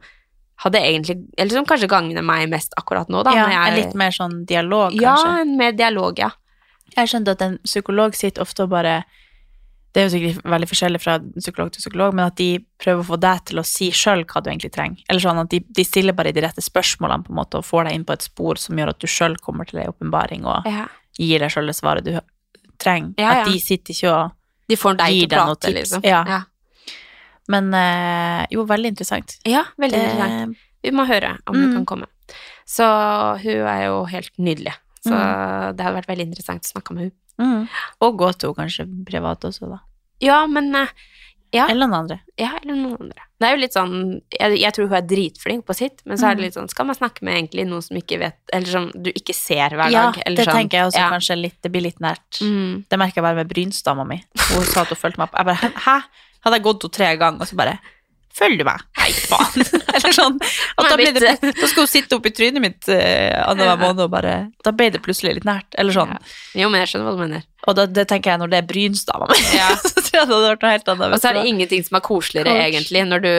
hadde 0.64 0.80
egentlig 0.80 1.18
Eller 1.38 1.58
som 1.58 1.66
kanskje 1.68 1.90
gagner 1.92 2.24
meg 2.26 2.46
mest 2.52 2.76
akkurat 2.80 3.10
nå, 3.12 3.24
da. 3.26 3.34
Ja, 3.36 3.48
jeg, 3.52 3.76
litt 3.80 3.98
mer 4.00 4.14
sånn 4.16 4.44
dialog, 4.48 4.94
Ja, 4.96 5.16
kanskje. 5.18 5.42
en 5.42 5.58
mer 5.60 5.76
dialog, 5.76 6.20
ja. 6.20 6.30
Jeg 6.94 7.10
skjønte 7.10 7.34
at 7.34 7.42
en 7.42 7.58
psykolog 7.66 8.16
sitter 8.16 8.44
ofte 8.46 8.68
og 8.68 8.70
bare 8.70 9.04
Det 9.94 10.02
er 10.02 10.08
jo 10.08 10.14
sikkert 10.14 10.46
veldig 10.50 10.70
forskjellig 10.70 11.02
fra 11.02 11.16
psykolog 11.22 11.72
til 11.74 11.84
psykolog, 11.84 12.14
men 12.18 12.26
at 12.26 12.38
de 12.38 12.48
prøver 12.82 13.04
å 13.04 13.08
få 13.12 13.18
deg 13.22 13.44
til 13.50 13.62
å 13.62 13.66
si 13.68 13.92
sjøl 13.94 14.24
hva 14.26 14.42
du 14.42 14.48
egentlig 14.50 14.72
trenger. 14.74 15.04
Eller 15.06 15.22
sånn 15.22 15.42
at 15.44 15.52
de, 15.52 15.60
de 15.70 15.86
stiller 15.86 16.16
bare 16.18 16.32
de 16.34 16.42
rette 16.42 16.64
spørsmålene 16.66 17.28
på 17.28 17.30
en 17.30 17.38
måte 17.38 17.60
og 17.60 17.68
får 17.68 17.86
deg 17.86 18.00
inn 18.00 18.06
på 18.08 18.16
et 18.16 18.26
spor 18.26 18.58
som 18.58 18.80
gjør 18.80 18.90
at 18.96 19.04
du 19.04 19.06
sjøl 19.06 19.38
kommer 19.38 19.70
til 19.70 19.84
ei 19.84 19.86
åpenbaring 19.92 20.48
og 20.50 20.66
ja. 20.66 20.88
gir 21.20 21.46
deg 21.46 21.54
sjøl 21.54 21.70
det 21.70 21.78
svaret 21.78 22.10
du 22.10 22.16
trenger. 22.82 23.14
Ja, 23.22 23.28
ja. 23.28 23.44
At 23.44 23.54
de 23.54 23.62
sitter 23.62 23.94
ikke 23.94 24.16
og 24.16 24.34
De 24.72 24.80
får 24.80 24.98
deg 24.98 25.14
Gir 25.14 25.30
til 25.30 25.38
å 25.38 25.44
deg 25.44 25.52
noe 25.52 25.62
tips. 25.62 25.78
liksom. 25.78 26.10
Ja. 26.10 26.42
Ja. 27.48 27.52
Men 27.52 27.74
eh, 27.74 28.46
jo, 28.52 28.64
veldig 28.66 28.94
interessant. 28.94 29.38
Ja, 29.46 29.66
veldig 29.78 29.92
Det- 30.00 30.12
interessant. 30.12 30.58
Vi 30.84 30.92
må 30.92 31.06
høre 31.08 31.38
om 31.48 31.56
hun 31.56 31.70
Mm. 31.70 31.74
kan 31.76 31.86
komme. 31.86 32.08
Så 32.68 32.84
hun 33.42 33.68
er 33.68 33.86
jo 33.86 34.06
helt 34.06 34.32
nydelig. 34.38 34.74
Så 35.06 35.12
det 35.76 35.84
hadde 35.84 35.96
vært 36.00 36.08
veldig 36.08 36.28
interessant 36.28 36.64
å 36.64 36.72
snakke 36.74 36.94
med 36.96 37.04
hun. 37.04 37.12
Mm. 37.40 37.68
Og 38.02 38.18
gå 38.18 38.28
henne 38.32 38.56
kanskje 38.56 38.86
privat 39.06 39.42
også, 39.44 39.70
da. 39.70 39.80
Ja, 40.22 40.46
men 40.48 40.74
eh, 40.76 40.88
Ja. 41.54 41.68
Eller 41.70 41.86
noen 41.88 41.94
andre. 42.10 42.20
Ja, 42.40 42.50
eller 42.64 42.74
noen 42.74 42.98
andre. 43.00 43.22
Det 43.40 43.46
er 43.48 43.52
jo 43.56 43.62
litt 43.62 43.74
sånn 43.74 44.22
Jeg, 44.40 44.58
jeg 44.60 44.74
tror 44.74 44.88
hun 44.88 44.98
er 44.98 45.02
dritflink 45.06 45.66
på 45.66 45.76
sitt, 45.76 46.02
men 46.06 46.18
så 46.18 46.32
er 46.32 46.36
det 46.36 46.42
litt 46.46 46.54
sånn 46.56 46.68
Skal 46.68 46.86
man 46.88 46.96
snakke 46.96 47.22
med 47.22 47.36
egentlig 47.36 47.68
noen 47.68 47.84
som 47.84 47.96
ikke 47.96 48.18
vet 48.18 48.38
Eller 48.52 48.66
som 48.66 48.88
du 48.96 49.12
ikke 49.12 49.36
ser 49.36 49.70
hver 49.70 49.92
Ja, 49.92 50.08
dag? 50.12 50.18
Eller 50.26 50.38
det 50.38 50.46
sånn. 50.48 50.56
tenker 50.56 50.78
jeg 50.80 50.88
også 50.88 50.98
ja. 50.98 51.10
kanskje 51.12 51.38
litt 51.40 51.62
Det 51.62 51.72
blir 51.72 51.84
litt 51.84 52.00
nært. 52.00 52.42
Mm. 52.42 52.86
Det 52.90 52.98
merker 52.98 53.22
jeg 53.22 53.24
bare 53.24 53.36
med 53.36 53.50
brynsdama 53.50 54.04
mi. 54.08 54.24
Hun 54.50 54.66
sa 54.66 54.82
at 54.82 54.88
hun 54.90 54.98
fulgte 54.98 55.18
meg 55.20 55.30
opp. 55.30 55.38
Jeg 55.38 55.46
bare 55.46 55.72
Hæ? 55.86 56.04
Hadde 56.44 56.60
jeg 56.60 56.66
gått 56.70 56.84
henne 56.88 56.98
tre 57.00 57.12
ganger, 57.18 57.42
og 57.42 57.48
så 57.52 57.60
bare 57.60 57.80
Følger 58.34 58.64
du 58.64 58.66
meg? 58.66 58.80
Nei, 58.98 59.12
faen. 59.30 59.62
Eller 59.94 60.14
sånn. 60.16 60.40
At 60.42 60.88
da, 60.90 60.96
ble 60.98 61.12
det, 61.14 61.34
da 61.54 61.68
skal 61.70 61.84
hun 61.84 61.90
sitte 61.92 62.18
oppi 62.18 62.32
trynet 62.34 62.64
mitt 62.64 62.88
uh, 62.90 63.44
annenhver 63.46 63.78
måned, 63.78 64.00
og 64.08 64.10
bare 64.10 64.32
Da 64.66 64.72
ble 64.74 64.88
det 64.96 65.04
plutselig 65.06 65.36
litt 65.38 65.46
nært. 65.46 65.68
Eller 65.78 65.94
sånn. 65.94 66.16
Jo, 66.58 66.72
men 66.74 66.82
jeg 66.82 66.90
skjønner 66.90 67.06
hva 67.06 67.14
du 67.14 67.22
mener. 67.22 67.44
Og 67.70 67.78
da, 67.78 67.86
det 67.86 68.08
tenker 68.10 68.34
jeg 68.34 68.42
når 68.42 68.50
det 68.50 68.58
er 68.64 68.66
brynsdama 68.72 69.28
mi. 69.30 69.38
Ja. 69.54 69.68
så 69.78 69.94
tror 70.00 70.18
jeg 70.18 70.26
det 70.32 70.34
hadde 70.34 70.50
vært 70.50 70.66
noe 70.66 70.72
helt 70.74 70.90
annet. 70.96 71.14
Og 71.14 71.22
så 71.22 71.30
er 71.30 71.38
det 71.38 71.44
ingenting 71.52 71.86
som 71.86 72.00
er 72.00 72.06
koseligere, 72.10 72.56
Kors. 72.58 72.64
egentlig, 72.72 73.04
når 73.12 73.22
du 73.28 73.30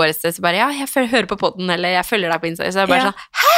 går 0.00 0.14
et 0.14 0.20
sted 0.22 0.38
så 0.38 0.46
bare 0.48 0.62
Ja, 0.62 0.70
jeg 0.80 1.12
hører 1.12 1.28
på 1.34 1.40
podden, 1.44 1.68
eller 1.76 1.92
jeg 1.98 2.08
følger 2.08 2.32
deg 2.32 2.40
på 2.46 2.48
Insta. 2.54 2.72
Så 2.72 2.80
er 2.80 2.88
det 2.88 2.94
bare 2.94 3.04
Ja. 3.04 3.12
sånn 3.12 3.44
Hæ? 3.44 3.54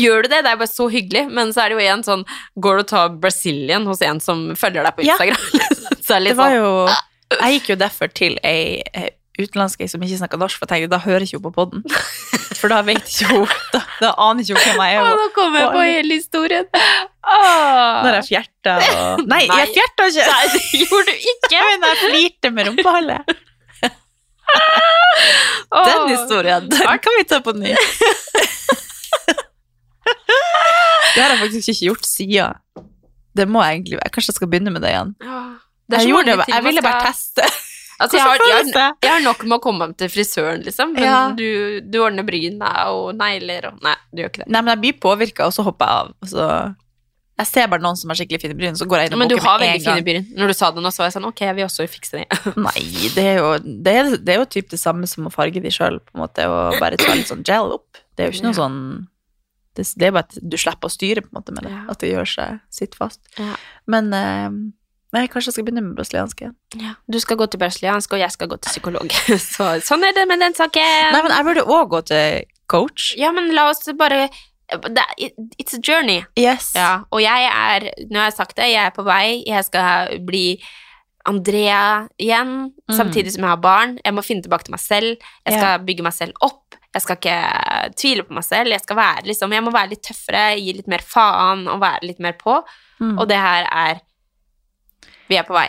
Gjør 0.00 0.22
du 0.24 0.28
det? 0.32 0.40
Det 0.46 0.54
er 0.54 0.58
bare 0.64 0.72
så 0.72 0.88
hyggelig. 0.96 1.26
Men 1.36 1.52
så 1.52 1.66
er 1.66 1.68
det 1.68 1.76
jo 1.76 1.84
igjen 1.84 2.06
sånn 2.08 2.24
Går 2.56 2.80
du 2.80 2.86
og 2.86 2.90
tar 2.96 3.12
Brazilian 3.20 3.84
hos 3.92 4.00
en 4.08 4.24
som 4.24 4.42
følger 4.56 4.88
deg 4.88 4.96
på 4.96 5.04
Ja. 5.04 5.20
Så 6.00 6.16
er 6.16 6.24
det 6.24 6.32
Det 6.32 6.36
var 6.40 6.56
sånn 6.56 6.62
jo 6.64 6.74
Jeg 7.30 7.60
gikk 7.60 7.68
jo 7.70 7.76
derfor 7.80 8.10
til 8.12 8.38
ei 8.44 8.82
utenlandske 9.40 9.86
utenlandsk 9.86 9.86
som 9.88 10.02
ikke 10.04 10.18
snakker 10.20 10.36
norsk, 10.40 10.58
for 10.58 10.66
jeg 10.66 10.82
tenkte 10.82 10.90
da 10.92 10.98
hører 11.04 11.22
ikke 11.24 11.38
hun 11.38 11.44
på 11.46 11.52
podden. 11.56 11.84
For 12.60 12.68
da 12.68 12.80
vet 12.84 13.06
ikke 13.08 13.28
hun 13.30 13.52
Da, 13.72 13.80
da 14.02 14.10
aner 14.20 14.42
ikke 14.44 14.56
hun 14.58 14.64
hvem 14.66 14.80
jeg 14.84 14.96
er. 14.98 15.00
Og- 15.06 15.20
nå 15.22 15.28
kommer 15.36 15.62
jeg 15.62 15.70
på 15.76 15.84
hele 15.86 16.18
historien. 16.18 16.66
Åh. 16.74 18.02
Når 18.04 18.18
jeg 18.18 18.26
fjerta 18.32 18.74
og 18.80 19.22
Nei, 19.30 19.44
Nei. 19.48 19.58
jeg 19.62 19.68
fjerta 19.78 20.08
ikke! 20.10 20.26
Nei, 20.26 20.44
det 20.56 20.62
gjorde 20.82 21.06
du 21.06 21.14
ikke. 21.32 21.62
Men 21.70 21.86
jeg 21.88 21.96
flirte 22.02 22.52
med 22.56 22.68
rumpehallet. 22.68 23.22
Den 25.70 26.08
historien, 26.10 26.68
den 26.68 26.98
kan 27.06 27.12
vi 27.16 27.24
ta 27.30 27.38
på 27.44 27.52
ny. 27.54 27.70
Det 31.14 31.22
har 31.22 31.32
jeg 31.34 31.40
faktisk 31.42 31.68
ikke 31.72 31.86
gjort 31.90 32.06
siden. 32.06 32.54
Det 33.36 33.46
må 33.48 33.62
jeg 33.64 33.78
egentlig 33.80 33.98
Kanskje 34.12 34.30
jeg 34.32 34.38
skal 34.40 34.50
begynne 34.50 34.72
med 34.74 34.82
det 34.84 34.90
igjen. 34.92 35.14
Det 35.90 35.98
er 35.98 36.04
så 36.04 36.08
Jeg, 36.08 36.14
mange 36.16 36.30
det, 36.30 36.46
ting 36.46 36.54
jeg 36.54 36.64
ville 36.68 36.82
bare 36.86 37.04
teste. 37.10 37.46
Altså, 38.00 38.16
jeg, 38.16 38.24
har, 38.24 38.42
jeg, 38.48 38.68
har, 38.72 38.92
jeg 39.04 39.10
har 39.12 39.20
nok 39.26 39.42
med 39.44 39.54
å 39.58 39.60
komme 39.60 39.86
til 40.00 40.08
frisøren, 40.08 40.62
liksom. 40.64 40.94
Men 40.96 41.04
Ja. 41.04 41.16
du, 41.36 41.80
du 41.84 41.98
ordner 42.00 42.24
bryn 42.24 42.62
og 42.64 43.10
negler 43.18 43.66
og 43.74 43.82
Nei, 43.84 43.92
du 44.14 44.22
gjør 44.22 44.30
ikke 44.32 44.40
det. 44.46 44.46
Nei, 44.54 44.62
men 44.64 44.72
jeg 44.72 44.80
blir 44.86 44.94
påvirka, 45.02 45.48
og 45.50 45.52
så 45.52 45.66
hopper 45.66 45.90
jeg 45.90 46.06
av. 46.06 46.14
Så 46.30 46.46
Jeg 47.40 47.48
ser 47.50 47.68
bare 47.72 47.80
noen 47.84 47.96
som 48.00 48.08
har 48.12 48.16
skikkelig 48.20 48.40
fine 48.40 48.56
bryn, 48.56 48.74
så 48.76 48.84
går 48.88 49.02
jeg 49.02 49.10
inn 49.10 49.14
og 49.18 49.20
Men 49.20 49.28
du 49.32 49.36
har 49.44 49.60
veldig 49.60 49.84
fine 49.84 50.04
bryn. 50.08 50.24
Når 50.36 50.48
du 50.48 50.56
sa 50.56 50.70
det 50.76 50.82
nå, 50.84 50.90
så 50.92 51.02
var 51.02 51.10
jeg 51.10 51.14
sånn 51.18 51.28
Ok, 51.28 51.44
jeg 51.44 51.56
vil 51.60 51.64
også 51.68 51.86
fikse 51.92 52.18
det. 52.22 52.26
Nei, 52.68 52.82
det 53.18 53.26
er 53.34 53.38
jo, 53.42 53.52
det 53.60 53.94
er, 54.00 54.10
det 54.16 54.34
er 54.34 54.40
jo 54.42 54.48
typ 54.56 54.72
det 54.72 54.80
samme 54.80 55.08
som 55.08 55.28
å 55.28 55.32
farge 55.36 55.60
de 55.64 55.72
sjøl, 55.76 56.00
på 56.00 56.16
en 56.16 56.24
måte, 56.24 56.48
og 56.48 56.80
bare 56.80 56.96
ta 57.00 57.12
litt 57.16 57.28
sånn 57.28 57.44
gel 57.44 57.76
opp. 57.76 58.00
Det 58.16 58.24
er 58.24 58.30
jo 58.32 58.38
ikke 58.38 58.48
noe 58.48 58.56
sånn 58.62 58.80
det, 59.76 59.84
det 60.00 60.08
er 60.08 60.12
bare 60.16 60.26
at 60.26 60.40
du 60.40 60.56
slipper 60.58 60.88
å 60.88 60.92
styre 60.92 61.22
på 61.24 61.30
en 61.30 61.36
måte 61.42 61.52
med 61.54 61.64
det, 61.68 61.70
Ja. 61.76 61.84
at 61.92 62.00
det 62.02 62.10
gjør 62.16 62.26
seg 62.32 62.60
sitt 62.74 62.96
fast. 62.98 63.20
Ja. 63.38 63.52
Men 63.88 64.08
eh, 64.16 64.48
nei, 65.16 65.24
kanskje 65.30 65.50
jeg 65.50 65.56
skal 65.58 65.66
begynne 65.66 65.82
med 65.88 65.96
brasiliansk 65.98 66.42
igjen. 66.44 66.54
Ja. 66.80 66.92
Du 67.10 67.18
skal 67.22 67.38
gå 67.40 67.48
til 67.50 67.60
brasiliansk, 67.62 68.12
og 68.14 68.22
jeg 68.22 68.30
skal 68.34 68.50
gå 68.52 68.58
til 68.60 68.70
psykolog. 68.74 69.16
Så 69.54 69.72
sånn 69.86 70.06
er 70.06 70.14
det 70.16 70.26
med 70.30 70.42
den 70.42 70.54
saken. 70.54 71.10
Nei, 71.14 71.22
men 71.26 71.34
jeg 71.34 71.48
burde 71.48 71.66
òg 71.66 71.90
gå 71.96 72.02
til 72.12 72.44
coach. 72.70 73.10
Ja, 73.18 73.32
men 73.34 73.50
la 73.56 73.70
oss 73.72 73.86
bare 73.98 74.28
It's 75.58 75.74
a 75.74 75.80
journey. 75.82 76.20
Yes. 76.38 76.68
Ja, 76.78 77.02
og 77.10 77.18
jeg 77.24 77.48
er 77.50 77.88
Nå 78.06 78.20
har 78.20 78.28
jeg 78.28 78.36
sagt 78.36 78.54
det, 78.54 78.68
jeg 78.70 78.84
er 78.86 78.92
på 78.94 79.02
vei. 79.02 79.40
Jeg 79.42 79.66
skal 79.66 80.20
bli 80.22 80.60
Andrea 81.26 82.06
igjen, 82.22 82.70
Mm. 82.88 82.96
samtidig 82.96 83.32
som 83.32 83.42
jeg 83.42 83.50
har 83.50 83.60
barn. 83.60 83.98
Jeg 84.04 84.14
må 84.14 84.22
finne 84.24 84.42
tilbake 84.42 84.64
til 84.64 84.72
meg 84.72 84.80
selv. 84.80 85.16
Jeg 85.44 85.52
skal 85.58 85.60
skal 85.60 85.84
bygge 85.86 86.02
meg 86.06 86.12
selv 86.14 86.32
opp. 86.40 86.74
Jeg 86.94 87.02
skal 87.02 87.16
ikke 87.16 87.94
tvile 87.94 88.22
på 88.26 88.34
meg 88.34 88.44
selv. 88.44 88.70
Jeg, 88.70 88.80
være, 88.88 89.26
liksom, 89.26 89.52
jeg 89.52 89.62
må 89.62 89.70
være 89.70 89.90
litt 89.90 90.02
tøffere, 90.02 90.58
gi 90.58 90.72
litt 90.72 90.88
mer 90.88 91.02
faen 91.06 91.68
og 91.68 91.80
være 91.80 92.06
litt 92.08 92.18
mer 92.18 92.32
på. 92.32 92.56
Mm. 93.00 93.18
Og 93.18 93.28
det 93.28 93.36
her 93.38 93.66
er 93.70 94.00
Vi 95.30 95.38
er 95.38 95.46
på 95.46 95.54
vei. 95.54 95.68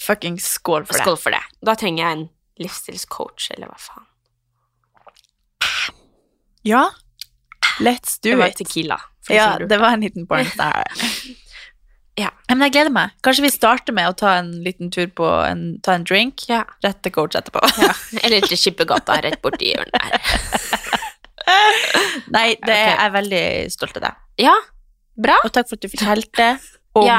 Fucking 0.00 0.38
skål 0.42 0.86
for 0.88 0.96
det. 0.96 1.02
Skål 1.04 1.18
for 1.20 1.34
det. 1.36 1.42
Da 1.64 1.74
trenger 1.78 2.02
jeg 2.06 2.16
en 2.18 2.24
livsstilscoach, 2.64 3.50
eller 3.54 3.68
hva 3.70 3.78
faen. 3.78 4.06
Ja. 6.64 6.86
Let's 7.80 8.18
do 8.22 8.30
it. 8.30 8.36
Det 8.36 8.40
var 8.40 8.50
tequila. 8.58 9.00
Ja, 9.28 9.48
det 9.58 9.78
var 9.80 9.92
en 9.96 10.00
liten 10.04 10.26
point 10.28 10.56
der. 10.60 10.84
Ja. 12.16 12.30
Men 12.48 12.62
jeg 12.66 12.72
gleder 12.76 12.92
meg. 12.94 13.14
Kanskje 13.26 13.42
vi 13.46 13.50
starter 13.52 13.92
med 13.96 14.06
å 14.08 14.14
ta 14.16 14.36
en 14.38 14.50
liten 14.64 14.90
tur 14.94 15.08
på 15.18 15.26
en, 15.44 15.64
ta 15.82 15.96
en 15.98 16.04
drink, 16.06 16.44
Ja. 16.48 16.62
rett 16.84 17.00
til 17.02 17.12
coach 17.12 17.34
etterpå. 17.38 17.60
ja. 17.82 17.90
Eller 18.24 18.44
til 18.46 18.56
Skippergata, 18.60 19.18
rett 19.24 19.40
borti 19.42 19.72
hjørnet 19.72 20.02
her. 20.02 20.20
Nei, 22.32 22.54
det 22.64 22.72
er 22.72 22.86
jeg 22.88 23.00
er 23.04 23.10
veldig 23.18 23.42
stolt 23.74 23.98
av 24.00 24.06
deg. 24.06 24.20
Ja, 24.46 24.54
bra. 25.20 25.36
Og 25.44 25.52
takk 25.52 25.68
for 25.68 25.76
at 25.76 25.84
du 25.84 25.90
fortalte 25.92 26.46
om 26.96 27.04
Ja. 27.08 27.18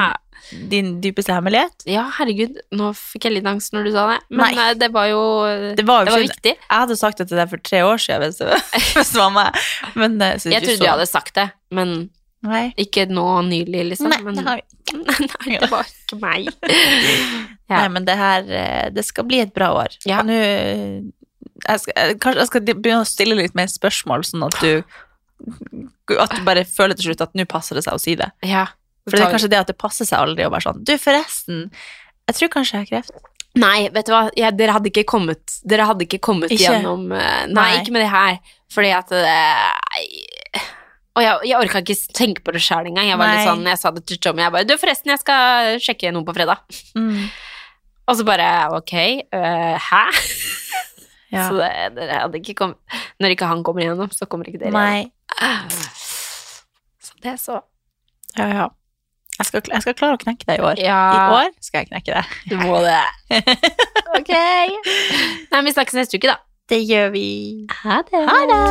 Din 0.71 0.99
dypeste 1.03 1.33
hemmelighet. 1.33 1.85
Ja, 1.89 2.05
herregud, 2.17 2.59
nå 2.75 2.91
fikk 2.97 3.27
jeg 3.27 3.37
litt 3.37 3.47
angst 3.49 3.73
når 3.75 3.87
du 3.87 3.91
sa 3.95 4.05
det. 4.11 4.19
Men 4.29 4.43
Nei. 4.55 4.67
eh, 4.69 4.73
det 4.81 4.91
var 4.93 5.07
jo 5.11 5.21
Det 5.77 5.85
var 5.87 6.03
jo 6.03 6.09
det 6.11 6.15
var 6.15 6.25
viktig. 6.27 6.53
Jeg 6.57 6.81
hadde 6.83 6.97
sagt 6.99 7.21
det 7.21 7.27
til 7.31 7.39
deg 7.41 7.49
for 7.53 7.63
tre 7.71 7.81
år 7.85 8.01
siden 8.01 8.25
hvis 8.25 8.41
hvis 8.97 9.15
meg. 9.35 9.59
Men, 9.95 10.19
eh, 10.21 10.37
så 10.41 10.53
Jeg 10.53 10.63
trodde 10.65 10.77
så- 10.77 10.85
jeg 10.87 10.93
hadde 10.93 11.09
sagt 11.09 11.33
det, 11.35 11.47
men 11.71 11.95
Nei. 12.45 12.73
ikke 12.77 13.07
nå 13.09 13.25
nylig, 13.47 13.89
liksom. 13.91 14.09
Nei, 14.13 14.21
men, 14.21 14.35
det 14.35 14.45
har 14.45 14.61
vi 14.61 14.63
Nei, 15.49 15.59
det 15.59 15.71
var 15.71 15.85
ikke 15.89 16.21
meg. 16.21 16.49
Ja. 17.65 17.79
Nei, 17.79 17.87
men 17.95 18.05
det 18.05 18.13
her 18.13 18.43
eh, 18.53 18.89
Det 18.93 19.01
skal 19.01 19.25
bli 19.25 19.39
et 19.41 19.49
bra 19.55 19.71
år. 19.73 19.95
Ja. 20.05 20.19
Nå 20.21 20.35
jeg 21.65 21.81
skal, 21.81 22.15
Kanskje 22.21 22.43
jeg 22.43 22.49
skal 22.51 22.65
begynne 22.67 23.01
å 23.01 23.09
stille 23.09 23.37
litt 23.39 23.55
mer 23.57 23.71
spørsmål, 23.71 24.21
sånn 24.27 24.45
at 24.45 24.59
du 24.61 24.83
At 26.21 26.35
du 26.35 26.43
bare 26.45 26.61
føler 26.69 26.93
til 26.97 27.09
slutt 27.09 27.23
at 27.25 27.33
nå 27.37 27.47
passer 27.49 27.77
det 27.79 27.85
seg 27.87 27.97
å 27.97 28.01
si 28.01 28.13
det. 28.19 28.29
Ja. 28.45 28.67
For 29.05 29.15
det 29.17 29.25
er 29.27 29.33
kanskje 29.35 29.51
det 29.53 29.61
at 29.61 29.69
det 29.69 29.77
passer 29.77 30.07
seg 30.09 30.17
aldri 30.17 30.45
å 30.47 30.51
være 30.53 30.65
sånn 30.65 30.83
Du, 30.87 30.95
forresten, 31.01 31.65
jeg 32.25 32.37
tror 32.39 32.49
kanskje 32.55 32.77
jeg 32.77 32.85
har 32.85 32.89
kreft. 32.89 33.31
Nei, 33.55 33.87
vet 33.93 34.07
du 34.07 34.11
hva, 34.11 34.23
ja, 34.35 34.49
dere 34.51 34.73
hadde 34.75 34.89
ikke 34.91 35.05
kommet 35.07 35.59
Dere 35.63 35.85
hadde 35.87 36.03
ikke 36.03 36.19
kommet 36.19 36.51
Ikke? 36.51 36.65
gjennom 36.65 37.05
eh, 37.15 37.45
nei, 37.47 37.53
Nei. 37.55 37.67
ikke 37.79 37.93
med 37.95 38.03
det 38.03 38.09
her. 38.11 38.39
Fordi 38.75 38.89
at 38.97 39.13
eh, 39.15 40.65
Og 41.15 41.23
jeg, 41.23 41.51
jeg 41.51 41.59
orka 41.61 41.79
ikke 41.85 41.95
tenke 42.17 42.43
på 42.43 42.51
det 42.55 42.63
sjøl 42.65 42.89
engang. 42.89 43.07
Jeg 43.07 43.19
var 43.21 43.31
litt 43.31 43.47
sånn, 43.47 43.63
jeg 43.69 43.79
sa 43.79 43.91
det 43.95 44.03
til 44.09 44.19
Tommy, 44.19 44.43
jeg 44.43 44.55
bare 44.57 44.67
Du, 44.67 44.75
forresten, 44.81 45.13
jeg 45.13 45.21
skal 45.23 45.79
sjekke 45.85 46.11
noe 46.15 46.27
på 46.27 46.35
fredag. 46.35 46.65
Mm. 46.99 47.29
Og 48.09 48.19
så 48.19 48.25
bare 48.27 48.49
ok, 48.75 48.95
øh, 49.33 49.89
hæ? 49.89 50.03
Ja. 51.33 51.47
Så 51.49 51.57
det, 51.57 51.69
dere 51.97 52.19
hadde 52.21 52.37
ikke 52.37 52.53
kommet 52.55 52.99
Når 53.19 53.33
ikke 53.33 53.47
han 53.49 53.63
kommer 53.65 53.81
gjennom, 53.83 54.11
så 54.13 54.27
kommer 54.29 54.47
ikke 54.47 54.61
dere 54.61 54.71
Nei. 54.75 54.99
igjennom. 55.01 55.87
Så 57.03 57.17
det 57.25 57.33
så 57.41 57.57
Ja, 58.37 58.45
ja. 58.51 58.67
Jeg 59.35 59.45
skal, 59.45 59.61
jeg 59.67 59.83
skal 59.83 59.95
klare 59.99 60.15
å 60.15 60.19
knekke 60.21 60.47
deg 60.47 60.61
i 60.61 60.63
år. 60.63 60.79
Ja. 60.79 60.99
I 61.11 61.33
år 61.41 61.49
skal 61.59 61.83
jeg 61.83 61.89
knekke 61.89 62.15
deg. 62.15 62.25
Du 62.47 62.55
må 62.61 62.79
det. 62.85 63.03
ok. 64.19 64.31
Nei, 65.51 65.59
vi 65.67 65.75
snakkes 65.75 65.97
neste 65.99 66.15
uke, 66.15 66.31
da. 66.31 66.39
Det 66.71 66.79
gjør 66.87 67.11
vi. 67.11 67.67
Ha 67.83 67.99
det. 68.07 68.23
Ha 68.31 68.39
det. 68.47 68.61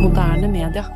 Moderne 0.00 0.48
media. 0.48 0.95